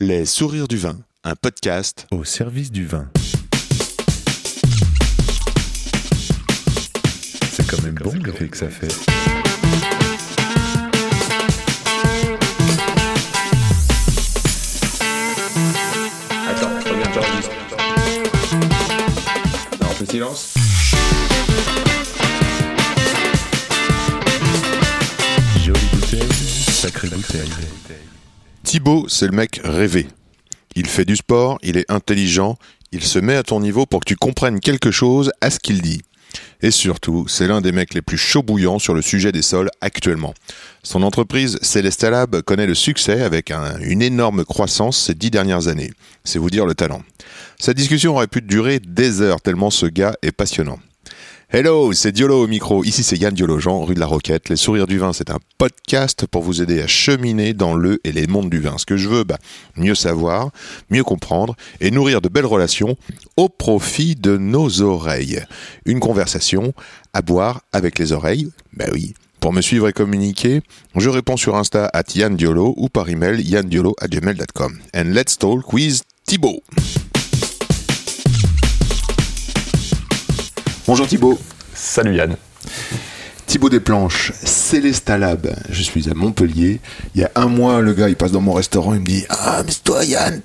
Les 0.00 0.26
sourires 0.26 0.68
du 0.68 0.76
vin, 0.76 0.96
un 1.24 1.34
podcast 1.34 2.06
au 2.12 2.22
service 2.22 2.70
du 2.70 2.86
vin. 2.86 3.10
C'est 7.50 7.66
quand 7.66 7.82
même 7.82 7.96
bon 7.96 8.14
l'effet 8.24 8.46
que 8.46 8.56
ça 8.56 8.68
fait. 8.68 8.86
Attends, 16.46 16.70
reviens, 16.88 17.12
j'enregistre. 17.12 17.50
Non, 19.80 19.88
on 19.90 19.94
fait 19.94 20.10
silence. 20.12 20.54
Jolie 25.64 25.80
bouteille, 25.92 26.32
sacrée 26.70 27.08
bouteille. 27.08 27.50
Thibaut, 28.68 29.06
c'est 29.08 29.24
le 29.24 29.32
mec 29.32 29.62
rêvé. 29.64 30.06
Il 30.76 30.86
fait 30.86 31.06
du 31.06 31.16
sport, 31.16 31.56
il 31.62 31.78
est 31.78 31.90
intelligent, 31.90 32.58
il 32.92 33.02
se 33.02 33.18
met 33.18 33.34
à 33.34 33.42
ton 33.42 33.60
niveau 33.60 33.86
pour 33.86 34.00
que 34.00 34.04
tu 34.04 34.14
comprennes 34.14 34.60
quelque 34.60 34.90
chose 34.90 35.32
à 35.40 35.48
ce 35.48 35.58
qu'il 35.58 35.80
dit. 35.80 36.02
Et 36.60 36.70
surtout, 36.70 37.24
c'est 37.28 37.46
l'un 37.46 37.62
des 37.62 37.72
mecs 37.72 37.94
les 37.94 38.02
plus 38.02 38.18
chauds 38.18 38.42
bouillants 38.42 38.78
sur 38.78 38.92
le 38.92 39.00
sujet 39.00 39.32
des 39.32 39.40
sols 39.40 39.70
actuellement. 39.80 40.34
Son 40.82 41.02
entreprise 41.02 41.58
Celestalab 41.62 42.42
connaît 42.42 42.66
le 42.66 42.74
succès 42.74 43.22
avec 43.22 43.50
un- 43.50 43.78
une 43.80 44.02
énorme 44.02 44.44
croissance 44.44 44.98
ces 45.02 45.14
dix 45.14 45.30
dernières 45.30 45.68
années. 45.68 45.92
C'est 46.24 46.38
vous 46.38 46.50
dire 46.50 46.66
le 46.66 46.74
talent. 46.74 47.00
Cette 47.58 47.78
discussion 47.78 48.16
aurait 48.16 48.26
pu 48.26 48.42
durer 48.42 48.80
des 48.80 49.22
heures 49.22 49.40
tellement 49.40 49.70
ce 49.70 49.86
gars 49.86 50.14
est 50.20 50.32
passionnant. 50.32 50.78
Hello, 51.50 51.94
c'est 51.94 52.12
Diolo 52.12 52.44
au 52.44 52.46
micro. 52.46 52.84
Ici, 52.84 53.02
c'est 53.02 53.16
Yann 53.16 53.32
Diolo, 53.32 53.58
Jean, 53.58 53.82
rue 53.82 53.94
de 53.94 54.00
la 54.00 54.04
Roquette. 54.04 54.50
Les 54.50 54.56
Sourires 54.56 54.86
du 54.86 54.98
Vin, 54.98 55.14
c'est 55.14 55.30
un 55.30 55.38
podcast 55.56 56.26
pour 56.26 56.42
vous 56.42 56.60
aider 56.60 56.82
à 56.82 56.86
cheminer 56.86 57.54
dans 57.54 57.74
le 57.74 58.02
et 58.04 58.12
les 58.12 58.26
mondes 58.26 58.50
du 58.50 58.60
vin. 58.60 58.76
Ce 58.76 58.84
que 58.84 58.98
je 58.98 59.08
veux, 59.08 59.24
bah, 59.24 59.38
mieux 59.74 59.94
savoir, 59.94 60.50
mieux 60.90 61.04
comprendre 61.04 61.56
et 61.80 61.90
nourrir 61.90 62.20
de 62.20 62.28
belles 62.28 62.44
relations 62.44 62.98
au 63.38 63.48
profit 63.48 64.14
de 64.14 64.36
nos 64.36 64.82
oreilles. 64.82 65.42
Une 65.86 66.00
conversation 66.00 66.74
à 67.14 67.22
boire 67.22 67.62
avec 67.72 67.98
les 67.98 68.12
oreilles, 68.12 68.50
bah 68.74 68.84
oui. 68.92 69.14
Pour 69.40 69.54
me 69.54 69.62
suivre 69.62 69.88
et 69.88 69.94
communiquer, 69.94 70.60
je 70.96 71.08
réponds 71.08 71.38
sur 71.38 71.56
Insta 71.56 71.88
at 71.94 72.14
Yann 72.14 72.36
Diolo 72.36 72.74
ou 72.76 72.90
par 72.90 73.08
email 73.08 73.40
yandiolo 73.40 73.94
at 74.02 74.08
gmail.com. 74.08 74.80
And 74.94 75.14
let's 75.14 75.38
talk 75.38 75.72
with 75.72 76.02
Thibaut. 76.26 76.62
Bonjour 80.88 81.06
Thibaut. 81.06 81.38
Salut 81.74 82.16
Yann. 82.16 82.34
Thibaut 83.44 83.68
Desplanches, 83.68 84.32
Célestalab. 84.42 85.54
Je 85.68 85.82
suis 85.82 86.08
à 86.08 86.14
Montpellier. 86.14 86.80
Il 87.14 87.20
y 87.20 87.24
a 87.24 87.30
un 87.34 87.44
mois, 87.44 87.82
le 87.82 87.92
gars, 87.92 88.08
il 88.08 88.16
passe 88.16 88.32
dans 88.32 88.40
mon 88.40 88.54
restaurant, 88.54 88.94
il 88.94 89.00
me 89.00 89.04
dit 89.04 89.26
Ah, 89.28 89.62
mais 89.66 89.70
c'est 89.70 89.84
toi, 89.84 90.02
Yann. 90.02 90.40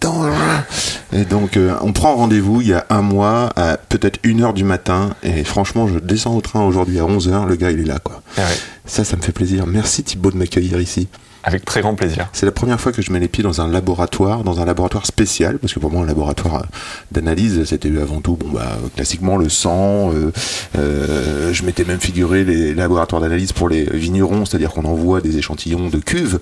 Et 1.13 1.23
donc, 1.23 1.55
euh, 1.55 1.77
on 1.79 1.93
prend 1.93 2.15
rendez-vous 2.17 2.59
il 2.59 2.67
y 2.67 2.73
a 2.73 2.85
un 2.89 3.01
mois, 3.01 3.51
à 3.55 3.77
peut-être 3.77 4.19
une 4.23 4.43
heure 4.43 4.53
du 4.53 4.65
matin. 4.65 5.15
Et 5.23 5.45
franchement, 5.45 5.87
je 5.87 5.97
descends 5.97 6.35
au 6.35 6.41
train 6.41 6.65
aujourd'hui 6.65 6.99
à 6.99 7.03
11h. 7.03 7.47
Le 7.47 7.55
gars, 7.55 7.71
il 7.71 7.79
est 7.79 7.85
là, 7.85 7.99
quoi. 7.99 8.21
Ah 8.37 8.41
Ça, 8.83 9.05
ça 9.05 9.15
me 9.15 9.21
fait 9.21 9.31
plaisir. 9.31 9.65
Merci 9.65 10.03
Thibaut 10.03 10.31
de 10.31 10.35
m'accueillir 10.35 10.81
ici. 10.81 11.07
Avec 11.45 11.65
très 11.65 11.81
grand 11.81 11.93
plaisir. 11.93 12.29
C'est 12.31 12.45
la 12.45 12.53
première 12.53 12.79
fois 12.79 12.93
que 12.93 13.01
je 13.01 13.11
mets 13.11 13.19
les 13.19 13.27
pieds 13.27 13.43
dans 13.43 13.59
un 13.59 13.67
laboratoire, 13.67 14.45
dans 14.45 14.61
un 14.61 14.65
laboratoire 14.65 15.05
spécial, 15.05 15.59
parce 15.59 15.73
que 15.73 15.79
pour 15.79 15.91
moi, 15.91 16.03
un 16.03 16.05
laboratoire 16.05 16.55
euh, 16.55 16.65
d'analyse, 17.11 17.65
c'était 17.65 17.91
avant 17.97 18.21
tout, 18.21 18.37
bon, 18.37 18.47
bah, 18.51 18.77
classiquement 18.95 19.35
le 19.35 19.49
sang. 19.49 20.13
euh, 20.13 20.31
euh, 20.77 21.51
je 21.51 21.63
m'étais 21.63 21.83
même 21.83 21.99
figuré 21.99 22.45
les 22.45 22.73
laboratoires 22.73 23.21
d'analyse 23.21 23.51
pour 23.51 23.67
les 23.67 23.83
vignerons, 23.83 24.45
c'est-à-dire 24.45 24.71
qu'on 24.71 24.85
envoie 24.85 25.19
des 25.19 25.37
échantillons 25.37 25.89
de 25.89 25.97
cuves. 25.97 26.39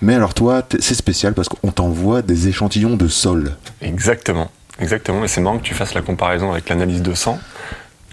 Mais 0.00 0.14
alors 0.14 0.32
toi, 0.32 0.62
c'est 0.78 0.94
spécial 0.94 1.34
parce 1.34 1.48
qu'on 1.48 1.72
t'envoie 1.72 2.22
des 2.22 2.46
échantillons 2.46 2.96
de 2.96 3.08
sol. 3.08 3.56
Exactement. 3.82 4.50
Exactement. 4.78 5.24
Et 5.24 5.28
c'est 5.28 5.40
marrant 5.40 5.58
que 5.58 5.64
tu 5.64 5.74
fasses 5.74 5.94
la 5.94 6.02
comparaison 6.02 6.52
avec 6.52 6.68
l'analyse 6.68 7.02
de 7.02 7.14
sang, 7.14 7.40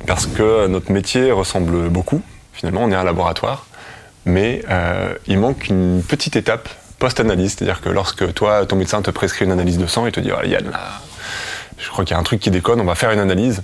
parce 0.07 0.25
que 0.25 0.65
notre 0.67 0.91
métier 0.91 1.31
ressemble 1.31 1.89
beaucoup. 1.89 2.21
Finalement, 2.53 2.83
on 2.83 2.91
est 2.91 2.95
un 2.95 3.03
laboratoire, 3.03 3.67
mais 4.25 4.63
euh, 4.69 5.13
il 5.27 5.39
manque 5.39 5.67
une 5.67 6.01
petite 6.03 6.35
étape 6.35 6.69
post-analyse. 6.99 7.55
C'est-à-dire 7.57 7.81
que 7.81 7.89
lorsque 7.89 8.33
toi, 8.33 8.65
ton 8.65 8.75
médecin 8.75 9.01
te 9.01 9.11
prescrit 9.11 9.45
une 9.45 9.51
analyse 9.51 9.77
de 9.77 9.87
sang, 9.87 10.05
il 10.05 10.11
te 10.11 10.19
dit 10.19 10.31
Ah, 10.31 10.45
Yann, 10.45 10.69
là, 10.71 10.79
je 11.77 11.89
crois 11.89 12.05
qu'il 12.05 12.13
y 12.13 12.17
a 12.17 12.19
un 12.19 12.23
truc 12.23 12.39
qui 12.39 12.51
déconne, 12.51 12.79
on 12.81 12.85
va 12.85 12.95
faire 12.95 13.11
une 13.11 13.19
analyse. 13.19 13.61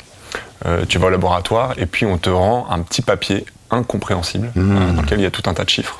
Euh, 0.65 0.83
tu 0.87 0.97
vas 0.99 1.07
au 1.07 1.09
laboratoire 1.09 1.73
et 1.77 1.85
puis 1.85 2.05
on 2.05 2.17
te 2.17 2.29
rend 2.29 2.67
un 2.69 2.81
petit 2.81 3.01
papier 3.01 3.45
incompréhensible 3.71 4.51
euh, 4.57 4.91
dans 4.93 5.01
lequel 5.01 5.19
il 5.19 5.23
y 5.23 5.25
a 5.25 5.31
tout 5.31 5.43
un 5.49 5.53
tas 5.53 5.63
de 5.63 5.69
chiffres. 5.69 5.99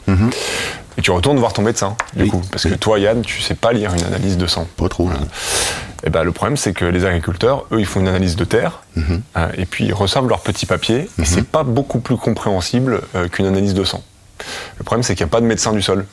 Et 0.98 1.02
tu 1.02 1.12
retournes 1.12 1.38
voir 1.40 1.54
ton 1.54 1.62
médecin, 1.62 1.96
du 2.14 2.24
Oui. 2.24 2.30
coup, 2.30 2.42
parce 2.52 2.66
Oui. 2.66 2.72
que 2.72 2.76
toi, 2.76 3.00
Yann, 3.00 3.22
tu 3.22 3.40
sais 3.42 3.56
pas 3.56 3.72
lire 3.72 3.94
une 3.94 4.04
analyse 4.04 4.38
de 4.38 4.48
sang. 4.48 4.68
Pas 4.76 4.90
trop. 4.90 5.08
là. 5.08 5.16
Et 6.04 6.10
ben, 6.10 6.24
le 6.24 6.32
problème, 6.34 6.58
c'est 6.58 6.74
que 6.74 6.84
les 6.84 7.06
agriculteurs, 7.06 7.66
eux, 7.72 7.80
ils 7.80 7.86
font 7.86 8.02
une 8.02 8.08
analyse 8.10 8.36
de 8.36 8.44
terre, 8.44 8.82
euh, 8.98 9.48
et 9.58 9.66
puis 9.66 9.86
ils 9.86 9.94
reçoivent 9.94 10.28
leur 10.28 10.42
petit 10.42 10.66
papier, 10.66 11.08
et 11.20 11.26
c'est 11.26 11.44
pas 11.48 11.64
beaucoup 11.64 12.00
plus 12.00 12.18
compréhensible 12.18 13.02
qu'une 13.32 13.46
analyse 13.46 13.74
de 13.74 13.84
sang. 13.86 14.04
Le 14.78 14.84
problème, 14.84 15.04
c'est 15.04 15.16
qu'il 15.16 15.26
n'y 15.26 15.30
a 15.30 15.32
pas 15.32 15.42
de 15.42 15.46
médecin 15.46 15.74
du 15.74 15.82
sol. 15.82 16.06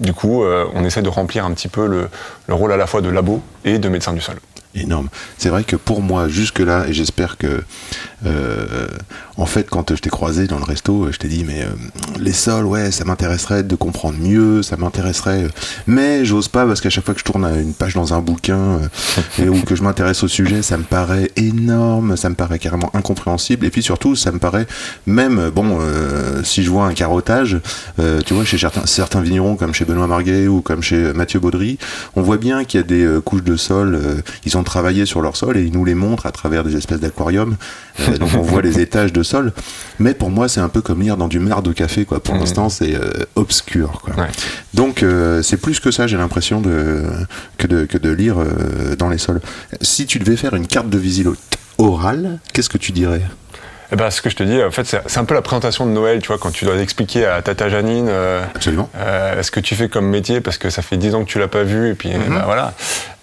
Du 0.00 0.12
coup, 0.12 0.42
euh, 0.42 0.66
on 0.74 0.84
essaie 0.84 1.02
de 1.02 1.08
remplir 1.08 1.44
un 1.44 1.52
petit 1.52 1.68
peu 1.68 1.86
le, 1.86 2.08
le 2.46 2.54
rôle 2.54 2.72
à 2.72 2.76
la 2.76 2.86
fois 2.86 3.00
de 3.00 3.08
labo 3.08 3.42
et 3.64 3.78
de 3.78 3.88
médecin 3.88 4.12
du 4.12 4.20
sol. 4.20 4.36
Énorme. 4.74 5.08
C'est 5.38 5.48
vrai 5.48 5.64
que 5.64 5.76
pour 5.76 6.02
moi, 6.02 6.28
jusque-là, 6.28 6.86
et 6.88 6.92
j'espère 6.92 7.36
que, 7.36 7.62
euh, 8.24 8.86
en 9.36 9.46
fait, 9.46 9.68
quand 9.68 9.94
je 9.94 10.00
t'ai 10.00 10.10
croisé 10.10 10.46
dans 10.46 10.58
le 10.58 10.64
resto, 10.64 11.10
je 11.10 11.18
t'ai 11.18 11.28
dit, 11.28 11.44
mais 11.44 11.62
euh, 11.62 11.70
les 12.18 12.32
sols, 12.32 12.64
ouais, 12.64 12.90
ça 12.90 13.04
m'intéresserait 13.04 13.62
de 13.62 13.74
comprendre 13.74 14.18
mieux, 14.18 14.62
ça 14.62 14.76
m'intéresserait, 14.76 15.44
euh, 15.44 15.48
mais 15.86 16.24
j'ose 16.24 16.48
pas 16.48 16.66
parce 16.66 16.80
qu'à 16.80 16.90
chaque 16.90 17.04
fois 17.04 17.14
que 17.14 17.20
je 17.20 17.24
tourne 17.24 17.44
une 17.44 17.74
page 17.74 17.94
dans 17.94 18.14
un 18.14 18.20
bouquin 18.20 18.80
euh, 19.40 19.48
ou 19.48 19.60
que 19.62 19.74
je 19.74 19.82
m'intéresse 19.82 20.22
au 20.22 20.28
sujet, 20.28 20.62
ça 20.62 20.78
me 20.78 20.84
paraît 20.84 21.30
énorme, 21.36 22.16
ça 22.16 22.28
me 22.28 22.34
paraît 22.34 22.58
carrément 22.58 22.90
incompréhensible, 22.94 23.66
et 23.66 23.70
puis 23.70 23.82
surtout, 23.82 24.16
ça 24.16 24.32
me 24.32 24.38
paraît 24.38 24.66
même, 25.06 25.38
euh, 25.38 25.50
bon, 25.50 25.78
si 26.44 26.62
je 26.62 26.70
vois 26.70 26.86
un 26.86 26.94
carottage, 26.94 27.58
tu 28.24 28.34
vois, 28.34 28.44
chez 28.44 28.58
certains, 28.84 29.20
vignerons 29.20 29.56
comme 29.56 29.74
chez 29.74 29.84
Benoît 29.84 30.06
Marguet 30.06 30.46
ou 30.46 30.60
comme 30.60 30.82
chez 30.82 31.12
Mathieu 31.12 31.40
Baudry, 31.40 31.78
on 32.16 32.22
voit 32.22 32.36
bien 32.36 32.64
qu'il 32.64 32.80
y 32.80 32.82
a 32.82 32.86
des 32.86 33.20
couches 33.24 33.42
de 33.42 33.56
sol, 33.56 33.94
euh, 33.94 34.20
ils 34.44 34.56
ont 34.62 34.64
travaillé 34.64 35.04
sur 35.06 35.20
leur 35.20 35.36
sol 35.36 35.56
et 35.58 35.64
ils 35.64 35.72
nous 35.72 35.84
les 35.84 35.94
montrent 35.94 36.24
à 36.26 36.32
travers 36.32 36.64
des 36.64 36.76
espèces 36.76 37.00
d'aquariums. 37.00 37.56
Euh, 38.00 38.16
donc 38.20 38.30
on 38.34 38.42
voit 38.42 38.62
les 38.62 38.80
étages 38.80 39.12
de 39.12 39.22
sol. 39.22 39.52
Mais 39.98 40.14
pour 40.14 40.30
moi, 40.30 40.48
c'est 40.48 40.60
un 40.60 40.68
peu 40.68 40.80
comme 40.80 41.02
lire 41.02 41.16
dans 41.16 41.28
du 41.28 41.38
mar 41.40 41.62
de 41.62 41.72
café, 41.72 42.04
quoi. 42.04 42.22
Pour 42.22 42.34
Mhm. 42.34 42.40
l'instant, 42.40 42.68
c'est 42.68 42.94
euh, 42.94 43.10
obscur, 43.34 44.00
quoi. 44.02 44.14
Ouais. 44.16 44.30
Donc 44.74 45.02
euh, 45.02 45.42
c'est 45.42 45.56
plus 45.58 45.80
que 45.80 45.90
ça, 45.90 46.06
j'ai 46.06 46.16
l'impression 46.16 46.60
de 46.60 47.02
que 47.58 47.66
de 47.66 47.84
que 47.84 47.98
de 47.98 48.10
lire 48.10 48.36
dans 48.98 49.08
les 49.10 49.18
sols. 49.18 49.40
Si 49.80 50.06
tu 50.06 50.18
devais 50.18 50.36
faire 50.36 50.54
une 50.54 50.66
carte 50.66 50.88
de 50.88 50.98
visite 50.98 51.26
orale, 51.78 52.38
qu'est-ce 52.52 52.68
que 52.70 52.78
tu 52.78 52.92
dirais? 52.92 53.22
Et 53.92 53.96
ben, 53.96 54.10
ce 54.10 54.22
que 54.22 54.30
je 54.30 54.36
te 54.36 54.42
dis, 54.42 54.62
en 54.62 54.70
fait, 54.70 54.96
c'est 55.06 55.18
un 55.18 55.24
peu 55.26 55.34
la 55.34 55.42
présentation 55.42 55.84
de 55.84 55.90
Noël, 55.90 56.20
tu 56.22 56.28
vois, 56.28 56.38
quand 56.38 56.50
tu 56.50 56.64
dois 56.64 56.76
expliquer 56.76 57.26
à 57.26 57.42
Tata 57.42 57.68
Janine 57.68 58.06
euh, 58.08 58.42
Absolument. 58.54 58.88
euh, 58.96 59.42
ce 59.42 59.50
que 59.50 59.60
tu 59.60 59.74
fais 59.74 59.90
comme 59.90 60.06
métier, 60.06 60.40
parce 60.40 60.56
que 60.56 60.70
ça 60.70 60.80
fait 60.80 60.96
10 60.96 61.14
ans 61.14 61.24
que 61.24 61.28
tu 61.28 61.38
l'as 61.38 61.48
pas 61.48 61.62
vu, 61.62 61.90
et 61.90 61.94
puis 61.94 62.10
eh 62.12 62.16
ben, 62.16 62.42
voilà. 62.46 62.72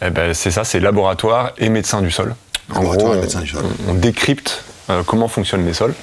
Eh 0.06 0.12
ben, 0.12 0.35
c'est 0.35 0.52
ça, 0.52 0.63
c'est 0.63 0.80
laboratoire 0.80 1.53
et 1.57 1.69
médecin 1.69 2.02
du 2.02 2.12
sol. 2.12 2.35
En 2.72 2.81
Laboratoire 2.81 3.12
gros, 3.13 3.18
et 3.18 3.22
médecin 3.22 3.41
du 3.41 3.47
sol. 3.47 3.63
on, 3.88 3.91
on 3.91 3.94
décrypte 3.96 4.63
euh, 4.91 5.02
comment 5.03 5.28
fonctionnent 5.28 5.66
les 5.66 5.74
sols. 5.74 5.96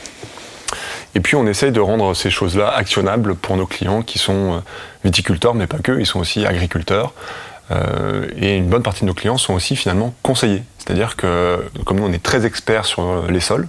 Et 1.15 1.21
puis 1.21 1.37
on 1.37 1.47
essaye 1.47 1.71
de 1.71 1.81
rendre 1.81 2.13
ces 2.15 2.29
choses-là 2.29 2.69
actionnables 2.75 3.37
pour 3.37 3.57
nos 3.57 3.67
clients 3.67 4.03
qui 4.03 4.19
sont 4.19 4.63
viticulteurs, 5.05 5.55
mais 5.55 5.69
pas 5.69 5.79
que, 5.79 5.99
ils 5.99 6.07
sont 6.07 6.19
aussi 6.19 6.45
agriculteurs. 6.45 7.15
Euh, 7.71 8.27
et 8.37 8.57
une 8.57 8.69
bonne 8.69 8.83
partie 8.83 9.01
de 9.01 9.07
nos 9.07 9.15
clients 9.15 9.39
sont 9.39 9.55
aussi 9.55 9.77
finalement 9.77 10.15
conseillers. 10.23 10.63
C'est-à-dire 10.79 11.17
que, 11.17 11.65
comme 11.85 11.99
nous 11.99 12.07
on 12.07 12.13
est 12.13 12.23
très 12.23 12.47
experts 12.47 12.85
sur 12.85 13.27
les 13.29 13.41
sols, 13.41 13.67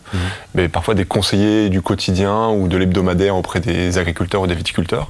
mais 0.54 0.68
parfois 0.68 0.94
des 0.94 1.06
conseillers 1.06 1.70
du 1.70 1.82
quotidien 1.82 2.50
ou 2.50 2.68
de 2.68 2.78
l'hebdomadaire 2.78 3.36
auprès 3.36 3.60
des 3.60 3.98
agriculteurs 3.98 4.42
ou 4.42 4.48
des 4.48 4.54
viticulteurs, 4.54 5.08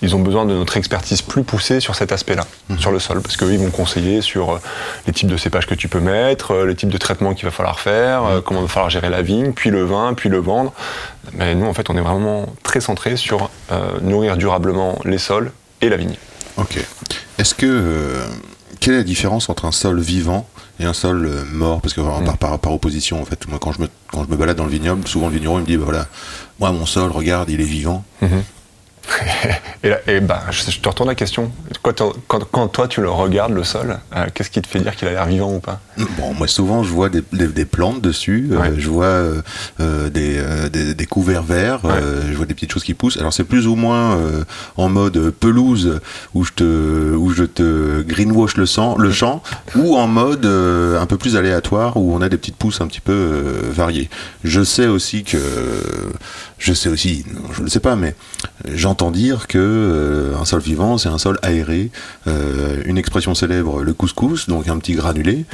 ils 0.00 0.16
ont 0.16 0.20
besoin 0.20 0.46
de 0.46 0.54
notre 0.54 0.78
expertise 0.78 1.20
plus 1.20 1.42
poussée 1.42 1.80
sur 1.80 1.94
cet 1.94 2.12
aspect-là, 2.12 2.44
sur 2.78 2.90
le 2.90 2.98
sol, 2.98 3.20
parce 3.20 3.36
qu'eux 3.36 3.52
ils 3.52 3.58
vont 3.58 3.70
conseiller 3.70 4.22
sur 4.22 4.52
euh, 4.52 4.58
les 5.06 5.12
types 5.12 5.28
de 5.28 5.36
cépages 5.36 5.66
que 5.66 5.74
tu 5.74 5.88
peux 5.88 6.00
mettre, 6.00 6.52
euh, 6.52 6.66
les 6.66 6.74
types 6.74 6.88
de 6.88 6.96
traitements 6.96 7.34
qu'il 7.34 7.44
va 7.44 7.50
falloir 7.50 7.78
faire, 7.78 8.24
euh, 8.24 8.40
comment 8.40 8.60
il 8.60 8.64
va 8.64 8.68
falloir 8.68 8.88
gérer 8.88 9.10
la 9.10 9.20
vigne, 9.20 9.52
puis 9.52 9.68
le 9.68 9.84
vin, 9.84 10.14
puis 10.14 10.30
le 10.30 10.38
vendre. 10.38 10.72
Mais 11.34 11.54
nous 11.54 11.66
en 11.66 11.74
fait 11.74 11.90
on 11.90 11.96
est 11.98 12.00
vraiment 12.00 12.46
très 12.62 12.80
centré 12.80 13.16
sur 13.16 13.50
euh, 13.70 14.00
nourrir 14.00 14.38
durablement 14.38 14.98
les 15.04 15.18
sols 15.18 15.52
et 15.82 15.90
la 15.90 15.96
vigne. 15.96 16.16
Ok. 16.60 16.78
Est-ce 17.38 17.54
que 17.54 17.66
euh, 17.66 18.26
quelle 18.80 18.94
est 18.94 18.98
la 18.98 19.02
différence 19.04 19.48
entre 19.48 19.64
un 19.64 19.72
sol 19.72 20.00
vivant 20.00 20.48
et 20.78 20.84
un 20.84 20.92
sol 20.92 21.26
euh, 21.26 21.44
mort? 21.50 21.80
Parce 21.80 21.94
que 21.94 22.00
par, 22.00 22.22
par, 22.22 22.36
par, 22.38 22.58
par 22.58 22.72
opposition, 22.72 23.20
en 23.20 23.24
fait, 23.24 23.48
moi 23.48 23.58
quand 23.60 23.72
je 23.72 23.80
me 23.80 23.88
quand 24.12 24.24
je 24.24 24.28
me 24.30 24.36
balade 24.36 24.56
dans 24.56 24.64
le 24.64 24.70
vignoble, 24.70 25.06
souvent 25.08 25.28
le 25.28 25.34
vigneron 25.34 25.58
il 25.58 25.62
me 25.62 25.66
dit 25.66 25.76
bah 25.76 25.84
voilà, 25.86 26.06
moi 26.58 26.70
mon 26.72 26.86
sol, 26.86 27.10
regarde, 27.10 27.48
il 27.50 27.60
est 27.60 27.64
vivant. 27.64 28.04
Et, 29.82 29.88
là- 29.88 29.98
et 30.06 30.20
bah, 30.20 30.42
je, 30.50 30.70
je 30.70 30.78
te 30.78 30.88
retourne 30.90 31.08
la 31.08 31.14
question. 31.14 31.50
Quand, 31.82 31.94
t'en- 31.94 32.12
quand- 32.28 32.44
quand 32.52 32.68
toi 32.68 32.86
tu 32.86 33.00
le 33.00 33.08
regardes, 33.08 33.54
le 33.54 33.64
sol, 33.64 33.98
euh, 34.14 34.26
qu'est-ce 34.34 34.50
qui 34.50 34.60
te 34.60 34.66
fait 34.68 34.78
dire 34.80 34.94
qu'il 34.94 35.08
a 35.08 35.12
l'air 35.12 35.24
vivant 35.24 35.54
ou 35.54 35.58
pas? 35.60 35.80
Bon, 36.18 36.34
moi 36.34 36.46
souvent 36.46 36.82
je 36.82 36.90
vois 36.90 37.08
des, 37.08 37.22
des- 37.32 37.46
des 37.48 37.64
plantes 37.64 38.02
dessus, 38.02 38.50
euh, 38.52 38.74
je 38.76 38.88
vois 38.90 39.06
euh, 39.06 40.10
des, 40.10 40.42
des, 40.70 40.94
des 40.94 41.06
couverts 41.06 41.42
verts, 41.42 41.80
je 42.30 42.34
vois 42.36 42.44
des 42.44 42.52
petites 42.52 42.72
choses 42.72 42.84
qui 42.84 42.92
poussent. 42.92 43.16
Alors 43.16 43.32
c'est 43.32 43.44
plus 43.44 43.66
ou 43.66 43.74
moins 43.74 44.18
en 44.76 44.88
mode 44.90 45.30
pelouse 45.30 46.00
où 46.34 46.44
je 46.44 46.52
te 46.52 47.14
où 47.14 47.30
je 47.30 47.44
te 47.44 48.02
greenwash 48.02 48.58
le 48.58 48.66
sang, 48.66 48.96
le 48.98 49.10
champ, 49.10 49.42
ou 49.76 49.96
en 49.96 50.06
mode 50.08 50.44
un 50.44 51.06
peu 51.06 51.16
plus 51.16 51.36
aléatoire 51.36 51.96
où 51.96 52.14
on 52.14 52.20
a 52.20 52.28
des 52.28 52.36
petites 52.36 52.56
pousses 52.56 52.82
un 52.82 52.86
petit 52.86 53.00
peu 53.00 53.14
variées. 53.70 54.10
Je 54.44 54.62
sais 54.62 54.86
aussi 54.88 55.24
que 55.24 55.38
je 56.60 56.72
sais 56.74 56.88
aussi, 56.90 57.24
je 57.54 57.58
ne 57.60 57.64
le 57.64 57.70
sais 57.70 57.80
pas, 57.80 57.96
mais 57.96 58.14
j'entends 58.72 59.10
dire 59.10 59.46
que 59.48 59.58
euh, 59.58 60.36
un 60.40 60.44
sol 60.44 60.60
vivant 60.60 60.98
c'est 60.98 61.08
un 61.08 61.18
sol 61.18 61.38
aéré. 61.42 61.90
Euh, 62.28 62.82
une 62.84 62.98
expression 62.98 63.34
célèbre, 63.34 63.82
le 63.82 63.92
couscous, 63.94 64.46
donc 64.48 64.68
un 64.68 64.78
petit 64.78 64.92
granulé. 64.92 65.46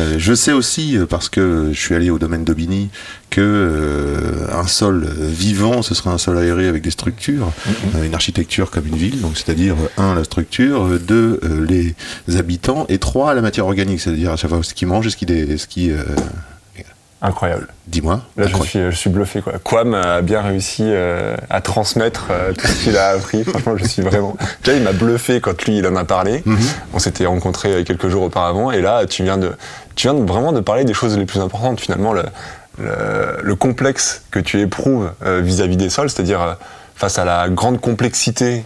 Euh, 0.00 0.16
je 0.18 0.34
sais 0.34 0.52
aussi, 0.52 0.96
euh, 0.96 1.06
parce 1.06 1.28
que 1.28 1.70
je 1.72 1.78
suis 1.78 1.94
allé 1.94 2.10
au 2.10 2.18
domaine 2.18 2.44
d'Aubigny, 2.44 2.90
que 3.30 3.40
euh, 3.40 4.46
un 4.52 4.66
sol 4.66 5.08
vivant, 5.18 5.82
ce 5.82 5.94
serait 5.94 6.10
un 6.10 6.18
sol 6.18 6.36
aéré 6.38 6.66
avec 6.68 6.82
des 6.82 6.90
structures, 6.90 7.52
euh, 7.94 8.04
une 8.04 8.14
architecture 8.14 8.70
comme 8.70 8.86
une 8.86 8.96
ville, 8.96 9.20
donc 9.20 9.36
c'est-à-dire 9.36 9.76
un 9.96 10.14
la 10.14 10.24
structure, 10.24 10.98
deux 11.00 11.40
euh, 11.44 11.66
les 11.66 12.36
habitants 12.36 12.84
et 12.88 12.98
trois 12.98 13.32
la 13.34 13.42
matière 13.42 13.66
organique, 13.66 14.00
c'est-à-dire 14.00 14.32
à 14.32 14.36
chaque 14.36 14.50
fois 14.50 14.60
ce 14.62 14.74
qui 14.74 14.86
mange 14.86 15.06
et 15.06 15.10
ce 15.10 15.16
qui, 15.16 15.26
dé- 15.26 15.56
ce 15.56 15.66
qui 15.68 15.90
euh, 15.92 16.02
Incroyable. 17.20 17.66
dis-moi. 17.88 18.20
Là, 18.36 18.46
je 18.46 18.56
suis, 18.62 18.78
je 18.78 18.90
suis 18.96 19.10
bluffé. 19.10 19.42
Quoi. 19.42 19.54
Quam 19.64 19.92
a 19.94 20.20
bien 20.22 20.40
réussi 20.40 20.84
euh, 20.86 21.36
à 21.50 21.60
transmettre 21.60 22.26
euh, 22.30 22.52
tout 22.52 22.66
ce 22.68 22.84
qu'il 22.84 22.96
a 22.96 23.08
appris. 23.08 23.42
Franchement, 23.44 23.76
je 23.76 23.84
suis 23.86 24.02
vraiment. 24.02 24.36
Déjà, 24.62 24.76
il 24.76 24.84
m'a 24.84 24.92
bluffé 24.92 25.40
quand 25.40 25.60
lui, 25.64 25.78
il 25.78 25.86
en 25.88 25.96
a 25.96 26.04
parlé. 26.04 26.42
Mhm. 26.44 26.58
On 26.94 26.98
s'était 27.00 27.26
rencontrés 27.26 27.72
euh, 27.74 27.82
quelques 27.84 28.08
jours 28.08 28.22
auparavant. 28.22 28.70
Et 28.70 28.80
là, 28.80 29.04
tu 29.06 29.24
viens, 29.24 29.36
de, 29.36 29.52
tu 29.96 30.06
viens 30.08 30.14
de- 30.14 30.24
vraiment 30.24 30.52
de 30.52 30.60
parler 30.60 30.84
des 30.84 30.94
choses 30.94 31.18
les 31.18 31.26
plus 31.26 31.40
importantes. 31.40 31.80
Finalement, 31.80 32.12
le, 32.12 32.22
le, 32.78 33.38
le 33.42 33.54
complexe 33.56 34.22
que 34.30 34.38
tu 34.38 34.60
éprouves 34.60 35.10
euh, 35.26 35.40
vis-à-vis 35.42 35.76
des 35.76 35.90
sols, 35.90 36.10
c'est-à-dire 36.10 36.56
face 36.94 37.18
à 37.18 37.24
la 37.24 37.48
grande 37.48 37.80
complexité 37.80 38.64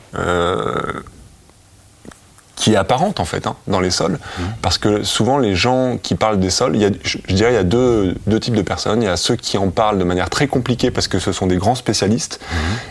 qui 2.62 2.74
est 2.74 2.76
apparente 2.76 3.18
en 3.18 3.24
fait 3.24 3.48
hein, 3.48 3.56
dans 3.66 3.80
les 3.80 3.90
sols, 3.90 4.20
parce 4.62 4.78
que 4.78 5.02
souvent 5.02 5.38
les 5.38 5.56
gens 5.56 5.98
qui 6.00 6.14
parlent 6.14 6.38
des 6.38 6.48
sols, 6.48 6.76
il 6.76 6.82
y 6.82 6.84
a, 6.84 6.90
je, 7.02 7.18
je 7.26 7.34
dirais 7.34 7.50
il 7.50 7.56
y 7.56 7.58
a 7.58 7.64
deux, 7.64 8.14
deux 8.28 8.38
types 8.38 8.54
de 8.54 8.62
personnes. 8.62 9.02
Il 9.02 9.06
y 9.06 9.08
a 9.08 9.16
ceux 9.16 9.34
qui 9.34 9.58
en 9.58 9.70
parlent 9.70 9.98
de 9.98 10.04
manière 10.04 10.30
très 10.30 10.46
compliquée 10.46 10.92
parce 10.92 11.08
que 11.08 11.18
ce 11.18 11.32
sont 11.32 11.48
des 11.48 11.56
grands 11.56 11.74
spécialistes 11.74 12.38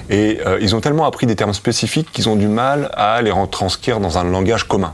et 0.10 0.42
euh, 0.46 0.60
ils 0.60 0.76
ont 0.76 0.82
tellement 0.82 1.06
appris 1.06 1.26
des 1.26 1.38
termes 1.38 1.54
spécifiques 1.54 2.12
qu'ils 2.12 2.28
ont 2.28 2.36
du 2.36 2.50
mal 2.50 2.92
à 2.96 3.22
les 3.22 3.32
retranscrire 3.32 4.02
dans 4.02 4.18
un 4.18 4.26
langage 4.26 4.66
commun. 4.66 4.94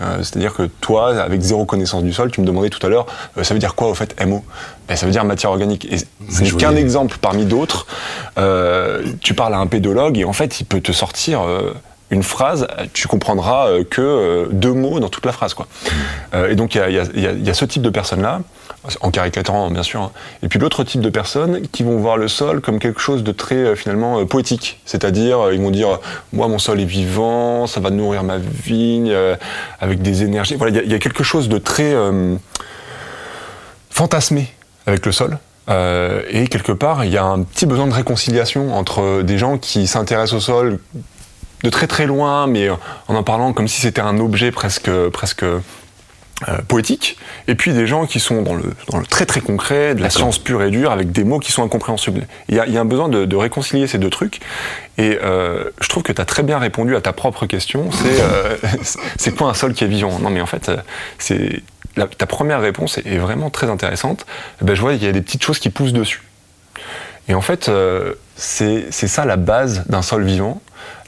Euh, 0.00 0.18
C'est-à-dire 0.18 0.52
que 0.54 0.64
toi, 0.64 1.18
avec 1.20 1.40
zéro 1.40 1.64
connaissance 1.64 2.02
du 2.02 2.12
sol, 2.12 2.30
tu 2.30 2.40
me 2.40 2.46
demandais 2.46 2.68
tout 2.68 2.84
à 2.84 2.90
l'heure, 2.90 3.06
euh, 3.38 3.44
ça 3.44 3.54
veut 3.54 3.60
dire 3.60 3.74
quoi 3.74 3.88
au 3.88 3.94
fait 3.94 4.14
MO 4.26 4.44
ben, 4.88 4.96
Ça 4.96 5.06
veut 5.06 5.12
dire 5.12 5.24
matière 5.24 5.50
organique. 5.50 5.90
Et 5.90 5.98
ce 5.98 6.42
n'est 6.42 6.46
je 6.46 6.56
qu'un 6.56 6.76
exemple 6.76 7.16
parmi 7.20 7.44
d'autres. 7.44 7.86
Euh, 8.38 9.02
tu 9.20 9.34
parles 9.34 9.54
à 9.54 9.58
un 9.58 9.66
pédologue 9.66 10.18
et 10.18 10.24
en 10.24 10.32
fait, 10.32 10.60
il 10.60 10.64
peut 10.64 10.80
te 10.80 10.92
sortir 10.92 11.42
une 12.10 12.22
phrase, 12.22 12.66
tu 12.94 13.06
comprendras 13.08 13.68
euh, 13.68 13.84
que 13.84 14.00
euh, 14.00 14.46
deux 14.50 14.72
mots 14.72 14.98
dans 15.00 15.08
toute 15.10 15.26
la 15.26 15.32
phrase. 15.32 15.52
Quoi. 15.54 15.66
Euh, 16.34 16.50
et 16.50 16.54
donc, 16.54 16.74
il 16.74 16.80
y 16.88 17.20
y 17.20 17.42
y 17.44 17.50
a- 17.50 17.54
ce 17.54 17.64
type 17.66 17.82
de 17.82 17.90
personnes-là, 17.90 18.40
en 19.02 19.10
caricaturant 19.10 19.70
bien 19.70 19.82
sûr, 19.82 20.00
hein. 20.00 20.10
et 20.42 20.48
puis 20.48 20.58
l'autre 20.58 20.84
type 20.84 21.00
de 21.02 21.10
personnes 21.10 21.62
qui 21.72 21.82
vont 21.82 21.98
voir 21.98 22.16
le 22.16 22.28
sol 22.28 22.60
comme 22.62 22.78
quelque 22.78 23.00
chose 23.00 23.22
de 23.24 23.32
très 23.32 23.76
finalement 23.76 24.24
poétique. 24.24 24.80
C'est-à-dire, 24.86 25.52
ils 25.52 25.60
vont 25.60 25.70
dire, 25.70 25.98
moi, 26.32 26.48
mon 26.48 26.58
sol 26.58 26.80
est 26.80 26.84
vivant, 26.86 27.66
ça 27.66 27.80
va 27.80 27.90
nourrir 27.90 28.22
ma 28.22 28.38
vigne, 28.38 29.14
avec 29.80 30.00
des 30.00 30.22
énergies. 30.22 30.54
Voilà, 30.56 30.80
il 30.82 30.90
y 30.90 30.94
a- 30.94 30.98
quelque 30.98 31.24
chose 31.24 31.48
de 31.50 31.58
très 31.58 31.94
fantasmé 33.90 34.48
avec 34.86 35.04
le 35.06 35.12
sol. 35.12 35.38
Et 36.30 36.46
quelque 36.48 36.72
part, 36.72 37.04
il 37.04 37.10
y 37.12 37.18
a 37.18 37.24
un 37.24 37.42
petit 37.42 37.66
besoin 37.66 37.86
de 37.86 37.92
réconciliation 37.92 38.74
entre 38.74 39.20
des 39.22 39.36
gens 39.36 39.58
qui 39.58 39.86
s'intéressent 39.86 40.34
au 40.38 40.40
sol 40.40 40.78
de 41.62 41.70
très 41.70 41.86
très 41.86 42.06
loin, 42.06 42.46
mais 42.46 42.68
en 42.70 42.78
en 43.08 43.22
parlant 43.22 43.52
comme 43.52 43.68
si 43.68 43.80
c'était 43.80 44.00
un 44.00 44.18
objet 44.18 44.50
presque, 44.52 44.90
presque 45.12 45.42
euh, 45.42 46.58
poétique, 46.68 47.18
et 47.48 47.56
puis 47.56 47.72
des 47.72 47.86
gens 47.86 48.06
qui 48.06 48.20
sont 48.20 48.42
dans 48.42 48.54
le, 48.54 48.62
dans 48.90 48.98
le 48.98 49.06
très 49.06 49.26
très 49.26 49.40
concret, 49.40 49.96
de 49.96 50.02
la 50.02 50.10
science 50.10 50.38
pure 50.38 50.62
et 50.62 50.70
dure, 50.70 50.92
avec 50.92 51.10
des 51.10 51.24
mots 51.24 51.40
qui 51.40 51.50
sont 51.50 51.64
incompréhensibles. 51.64 52.26
Il 52.48 52.54
y 52.54 52.60
a, 52.60 52.66
il 52.66 52.72
y 52.72 52.78
a 52.78 52.80
un 52.80 52.84
besoin 52.84 53.08
de, 53.08 53.24
de 53.24 53.36
réconcilier 53.36 53.88
ces 53.88 53.98
deux 53.98 54.10
trucs, 54.10 54.40
et 54.98 55.18
euh, 55.22 55.64
je 55.80 55.88
trouve 55.88 56.04
que 56.04 56.12
tu 56.12 56.20
as 56.20 56.24
très 56.24 56.44
bien 56.44 56.58
répondu 56.58 56.94
à 56.94 57.00
ta 57.00 57.12
propre 57.12 57.46
question, 57.46 57.90
c'est 57.90 58.20
euh, 58.22 58.56
c'est 59.16 59.34
quoi 59.34 59.50
un 59.50 59.54
sol 59.54 59.74
qui 59.74 59.82
est 59.82 59.88
vivant 59.88 60.18
Non 60.20 60.30
mais 60.30 60.40
en 60.40 60.46
fait, 60.46 60.68
euh, 60.68 60.76
c'est 61.18 61.62
ta 62.06 62.26
première 62.26 62.60
réponse 62.60 62.98
est, 62.98 63.18
vraiment 63.18 63.50
très 63.50 63.68
intéressante. 63.68 64.26
Eh 64.60 64.64
Ben, 64.64 64.74
je 64.74 64.80
vois 64.80 64.94
qu'il 64.94 65.04
y 65.04 65.08
a 65.08 65.12
des 65.12 65.22
petites 65.22 65.42
choses 65.42 65.58
qui 65.58 65.70
poussent 65.70 65.92
dessus. 65.92 66.22
Et 67.28 67.34
en 67.34 67.40
fait, 67.40 67.68
euh, 67.68 68.14
c'est 68.36 68.90
ça 68.90 69.24
la 69.24 69.36
base 69.36 69.84
d'un 69.88 70.02
sol 70.02 70.24
vivant. 70.24 70.62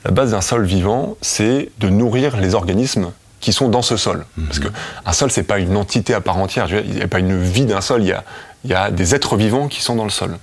La 0.05 0.11
base 0.11 0.31
d'un 0.31 0.41
sol 0.41 0.64
vivant, 0.64 1.17
c'est 1.20 1.70
de 1.79 1.88
nourrir 1.88 2.37
les 2.37 2.55
organismes 2.55 3.12
qui 3.41 3.52
sont 3.52 3.69
dans 3.69 3.82
ce 3.82 3.97
sol. 3.97 4.26
Parce 4.47 4.58
que 4.58 4.69
un 5.06 5.12
sol, 5.12 5.31
c'est 5.31 5.43
pas 5.43 5.58
une 5.58 5.76
entité 5.76 6.14
à 6.14 6.20
part 6.20 6.37
entière. 6.37 6.69
Il 6.70 6.94
n'y 6.94 7.02
a 7.02 7.08
pas 7.08 7.19
une 7.19 7.43
vie 7.43 7.64
d'un 7.64 7.81
sol. 7.81 8.02
Il 8.02 8.08
y 8.08 8.12
a, 8.12 8.25
il 8.64 8.70
y 8.70 8.75
a 8.75 8.91
des 8.91 9.14
êtres 9.14 9.37
vivants 9.37 9.69
qui 9.69 9.82
sont 9.82 9.97
dans 9.97 10.05
le 10.05 10.11
sol. 10.11 10.37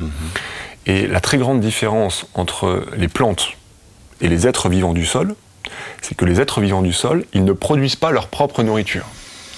Et 0.86 1.06
la 1.08 1.20
très 1.20 1.38
grande 1.38 1.60
différence 1.60 2.26
entre 2.34 2.86
les 2.96 3.08
plantes 3.08 3.50
et 4.22 4.30
les 4.30 4.48
êtres 4.48 4.70
vivants 4.70 4.94
du 4.94 5.06
sol, 5.06 5.36
c'est 6.02 6.16
que 6.16 6.26
les 6.26 6.40
êtres 6.40 6.62
vivants 6.62 6.82
du 6.82 6.94
sol, 6.94 7.26
ils 7.34 7.44
ne 7.44 7.52
produisent 7.52 7.96
pas 7.96 8.12
leur 8.12 8.28
propre 8.28 8.64
nourriture. 8.64 9.06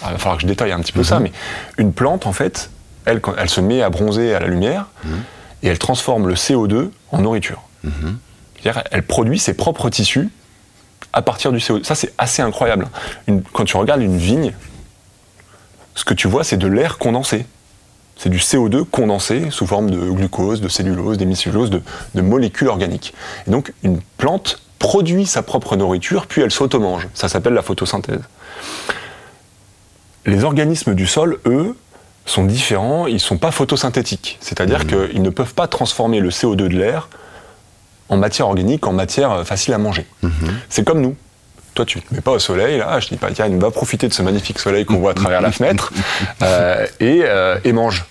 Alors, 0.02 0.12
il 0.12 0.14
va 0.14 0.20
falloir 0.20 0.38
que 0.38 0.42
je 0.42 0.48
détaille 0.48 0.72
un 0.72 0.80
petit 0.80 0.92
peu 0.92 1.04
ça, 1.04 1.20
mais 1.20 1.32
une 1.78 1.94
plante, 1.94 2.26
en 2.26 2.34
fait, 2.34 2.72
elle, 3.06 3.22
se 3.48 3.62
met 3.62 3.82
à 3.82 3.90
bronzer 3.90 4.34
à 4.34 4.40
la 4.40 4.48
lumière, 4.48 4.88
et 5.62 5.68
elle 5.68 5.80
transforme 5.80 6.28
le 6.28 6.36
CO2 6.36 6.90
en 7.12 7.22
nourriture. 7.22 7.62
Elle 8.92 9.04
produit 9.04 9.40
ses 9.40 9.54
propres 9.54 9.90
tissus 9.90 10.30
à 11.14 11.22
partir 11.22 11.52
du 11.52 11.58
CO2. 11.60 11.84
Ça, 11.84 11.96
c'est 11.96 12.14
assez 12.18 12.42
incroyable. 12.42 12.88
Une- 13.28 13.42
quand 13.42 13.66
tu 13.66 13.78
regardes 13.78 14.02
une 14.02 14.18
vigne, 14.18 14.54
ce 15.96 16.04
que 16.06 16.14
tu 16.14 16.28
vois, 16.28 16.44
c'est 16.44 16.58
de 16.58 16.68
l'air 16.68 16.98
condensé. 16.98 17.46
C'est 18.18 18.30
du 18.30 18.40
CO2 18.40 18.84
condensé 18.84 19.50
sous 19.50 19.66
forme 19.66 19.90
de 19.90 19.98
glucose, 20.12 20.60
de 20.62 20.68
cellulose, 20.68 21.18
d'hémicellulose, 21.18 21.70
de, 21.70 21.82
de 22.16 22.22
molécules 22.22 22.68
organiques. 22.68 23.14
Et 23.48 23.52
donc, 23.52 23.74
une 23.84 24.02
plante 24.18 24.62
produit 24.78 25.26
sa 25.26 25.42
propre 25.42 25.76
nourriture, 25.78 26.28
puis 26.28 26.42
elle 26.42 26.52
s'automange. 26.52 27.08
Ça 27.14 27.28
s'appelle 27.30 27.54
la 27.54 27.62
photosynthèse. 27.62 28.22
Les 30.26 30.44
organismes 30.44 30.96
du 30.96 31.08
sol, 31.08 31.40
eux, 31.46 31.76
sont 32.26 32.44
différents, 32.46 33.08
ils 33.08 33.14
ne 33.16 33.20
sont 33.20 33.38
pas 33.38 33.52
photosynthétiques. 33.52 34.38
C'est-à-dire 34.42 34.86
qu'ils 34.86 35.22
ne 35.22 35.30
peuvent 35.30 35.54
pas 35.56 35.68
transformer 35.68 36.20
le 36.20 36.30
CO2 36.30 36.56
de 36.68 36.78
l'air 36.78 37.10
en 38.10 38.18
matière 38.18 38.48
organique, 38.48 38.86
en 38.88 38.94
matière 38.94 39.32
euh, 39.32 39.44
facile 39.44 39.74
à 39.74 39.78
manger. 39.78 40.06
C'est 40.70 40.84
comme 40.86 41.02
nous. 41.02 41.16
Toi, 41.76 41.86
tu 41.86 42.00
ne 42.00 42.04
te 42.04 42.14
mets 42.14 42.22
pas 42.22 42.32
au 42.32 42.40
soleil, 42.40 42.80
là, 42.80 43.00
je 43.00 43.08
dis 43.10 43.16
pas, 43.18 43.30
tiens, 43.32 43.48
va 43.58 43.72
profiter 43.72 44.08
de 44.08 44.14
ce 44.14 44.22
magnifique 44.22 44.60
soleil 44.60 44.86
qu'on 44.86 44.98
voit 44.98 45.12
à 45.12 45.14
travers 45.14 45.40
la 45.42 45.52
fenêtre 45.52 45.94
euh, 46.42 46.86
et, 47.00 47.22
euh, 47.24 47.58
et 47.64 47.72
mange. 47.74 48.06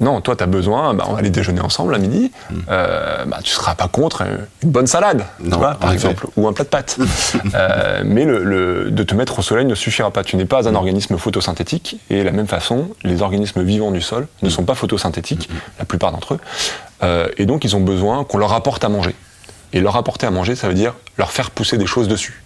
Non, 0.00 0.20
toi, 0.20 0.34
tu 0.34 0.42
as 0.42 0.48
besoin, 0.48 0.92
bah, 0.92 1.04
on 1.08 1.12
va 1.12 1.20
aller 1.20 1.30
déjeuner 1.30 1.60
ensemble 1.60 1.94
à 1.94 1.98
midi, 1.98 2.32
euh, 2.68 3.24
bah, 3.26 3.38
tu 3.44 3.50
ne 3.50 3.54
seras 3.54 3.76
pas 3.76 3.86
contre 3.86 4.22
une 4.62 4.70
bonne 4.70 4.88
salade, 4.88 5.24
tu 5.42 5.48
vois, 5.50 5.74
par 5.74 5.92
exemple, 5.92 6.26
ou 6.36 6.48
un 6.48 6.52
plat 6.52 6.64
de 6.64 6.68
pâtes. 6.68 6.98
Mais 8.04 8.24
le, 8.24 8.42
le- 8.42 8.90
de 8.90 9.02
te 9.04 9.14
mettre 9.14 9.38
au 9.38 9.42
soleil 9.42 9.64
ne 9.64 9.74
suffira 9.76 10.10
pas. 10.10 10.24
Tu 10.24 10.36
n'es 10.36 10.44
pas 10.44 10.68
un 10.68 10.74
organisme 10.74 11.16
photosynthétique, 11.16 11.98
et 12.10 12.18
de 12.18 12.22
la 12.24 12.32
même 12.32 12.48
façon, 12.48 12.88
les 13.04 13.22
organismes 13.22 13.62
vivants 13.62 13.92
du 13.92 14.00
sol 14.02 14.26
ne 14.42 14.48
sont 14.50 14.64
pas 14.64 14.74
photosynthétiques, 14.74 15.48
la 15.78 15.84
plupart 15.84 16.10
d'entre 16.12 16.34
eux, 16.34 17.30
et 17.36 17.46
donc 17.46 17.64
ils 17.64 17.76
ont 17.76 17.80
besoin 17.80 18.24
qu'on 18.24 18.38
leur 18.38 18.52
apporte 18.52 18.82
à 18.84 18.88
manger. 18.88 19.14
Et 19.74 19.80
leur 19.80 19.96
apporter 19.96 20.26
à 20.26 20.30
manger, 20.30 20.54
ça 20.54 20.68
veut 20.68 20.74
dire 20.74 20.94
leur 21.18 21.30
faire 21.32 21.50
pousser 21.50 21.76
des 21.76 21.86
choses 21.86 22.08
dessus. 22.08 22.42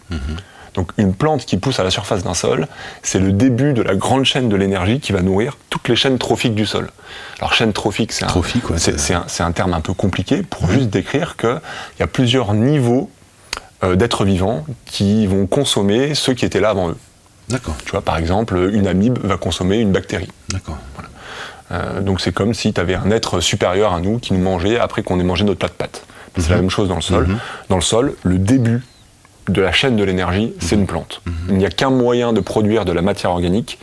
Donc 0.75 0.92
une 0.97 1.14
plante 1.14 1.44
qui 1.44 1.56
pousse 1.56 1.78
à 1.78 1.85
la 1.85 1.90
surface 1.90 2.25
d'un 2.25 2.35
sol, 2.35 2.66
c'est 3.02 3.18
le 3.18 3.32
début 3.32 3.73
de 3.75 3.82
la 3.82 3.94
grande 3.94 4.25
chaîne 4.25 4.49
de 4.49 4.56
l'énergie 4.56 4.99
qui 4.99 5.12
va 5.12 5.23
nourrir 5.23 5.56
toutes 5.70 5.88
les 5.88 5.97
chaînes 5.97 6.18
trophiques 6.18 6.54
du 6.54 6.66
sol. 6.66 6.90
Alors 7.38 7.52
chaîne 7.52 7.73
trophique, 7.73 8.12
c'est 8.12 8.25
un, 8.25 8.28
ouais, 8.35 9.40
un 9.40 9.52
terme 9.52 9.75
un 9.75 9.80
peu 9.80 9.92
compliqué 9.92 10.42
pour 10.42 10.70
juste 10.70 10.88
décrire 10.88 11.37
qu'il 11.37 11.61
y 12.00 12.02
a 12.02 12.06
plusieurs 12.06 12.54
niveaux 12.54 13.11
euh, 13.85 13.94
d'êtres 13.97 14.25
vivants 14.25 14.64
qui 14.87 15.26
vont 15.26 15.47
consommer 15.47 16.14
ceux 16.14 16.35
qui 16.35 16.44
étaient 16.44 16.61
là 16.61 16.70
avant 16.70 16.90
eux. 16.90 16.97
D'accord, 17.49 17.76
Tu 17.85 17.92
vois, 17.92 18.02
par 18.02 18.18
exemple, 18.18 18.70
une 18.73 18.87
amibe 18.87 19.18
va 19.23 19.37
consommer 19.37 19.78
une 19.78 19.92
bactérie. 19.92 20.30
d'accord. 20.50 20.78
Euh, 21.70 22.00
donc 22.00 22.20
c'est 22.23 22.32
comme 22.32 22.54
si 22.54 22.73
tu 22.73 22.80
avais 22.80 22.94
un 22.94 23.11
être 23.11 23.40
supérieur 23.40 23.92
à 23.92 24.00
nous 24.00 24.18
qui 24.18 24.32
nous 24.32 24.40
mangeait 24.40 24.78
après 24.78 25.02
qu'on 25.02 25.20
ait 25.20 25.25
mangé 25.25 25.44
notre 25.44 25.58
plat 25.58 25.68
de 25.68 25.75
pâtes. 25.75 26.04
C'est 26.37 26.50
la 26.50 26.56
même 26.56 26.70
chose 26.70 26.88
dans 26.88 26.94
le 26.97 27.00
sol. 27.02 27.28
Dans 27.68 27.76
le 27.76 27.82
sol, 27.82 28.14
le 28.23 28.38
début 28.38 28.82
de 29.49 29.62
la 29.62 29.73
chaîne 29.73 29.97
de 29.97 30.04
l'énergie, 30.04 30.52
c'est 30.61 30.75
une 30.76 30.87
plante. 30.87 31.23
Il 31.49 31.56
n'y 31.56 31.64
a 31.66 31.70
qu'un 31.70 31.90
moyen 31.90 32.32
de 32.32 32.40
produire 32.40 32.85
de 32.85 32.92
la 32.92 33.00
matière 33.02 33.30
organique 33.30 33.78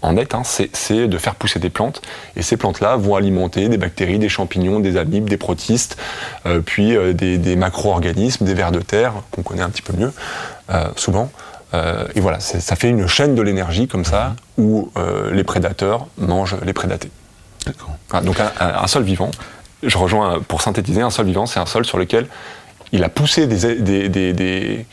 en 0.00 0.12
net, 0.12 0.32
hein, 0.34 0.42
c'est 0.44 1.08
de 1.08 1.18
faire 1.18 1.34
pousser 1.34 1.58
des 1.58 1.70
plantes. 1.70 2.02
Et 2.36 2.42
ces 2.42 2.56
plantes-là 2.56 2.94
vont 2.96 3.16
alimenter 3.16 3.68
des 3.68 3.78
bactéries, 3.78 4.20
des 4.20 4.28
champignons, 4.28 4.78
des 4.78 4.96
amibes, 4.96 5.28
des 5.28 5.36
protistes, 5.38 5.96
euh, 6.46 6.60
puis 6.64 6.94
euh, 6.96 7.14
des, 7.14 7.36
des 7.36 7.56
macro-organismes, 7.56 8.44
des 8.44 8.54
vers 8.54 8.70
de 8.70 8.78
terre, 8.78 9.14
qu'on 9.32 9.42
connaît 9.42 9.62
un 9.62 9.70
petit 9.70 9.82
peu 9.82 9.92
mieux, 9.96 10.12
euh, 10.70 10.84
souvent. 10.96 11.30
Et 12.14 12.20
voilà, 12.20 12.40
ça 12.40 12.76
fait 12.76 12.88
une 12.88 13.06
chaîne 13.06 13.34
de 13.34 13.42
l'énergie 13.42 13.88
comme 13.88 14.06
ça, 14.06 14.34
où 14.56 14.90
les 15.32 15.44
prédateurs 15.44 16.06
mangent 16.16 16.56
les 16.64 16.72
prédatés. 16.72 17.10
D'accord. 17.66 18.22
Donc 18.22 18.40
un, 18.40 18.50
un- 18.58 18.82
un 18.84 18.86
sol 18.86 19.02
vivant, 19.02 19.30
je 19.82 19.96
rejoins, 19.98 20.40
pour 20.40 20.62
synthétiser, 20.62 21.00
un 21.02 21.10
sol 21.10 21.26
vivant, 21.26 21.46
c'est 21.46 21.60
un 21.60 21.66
sol 21.66 21.84
sur 21.84 21.98
lequel 21.98 22.26
il 22.92 23.04
a 23.04 23.08
poussé 23.08 23.46
des, 23.46 23.76
des, 23.80 24.08
des, 24.08 24.32
des- 24.32 24.86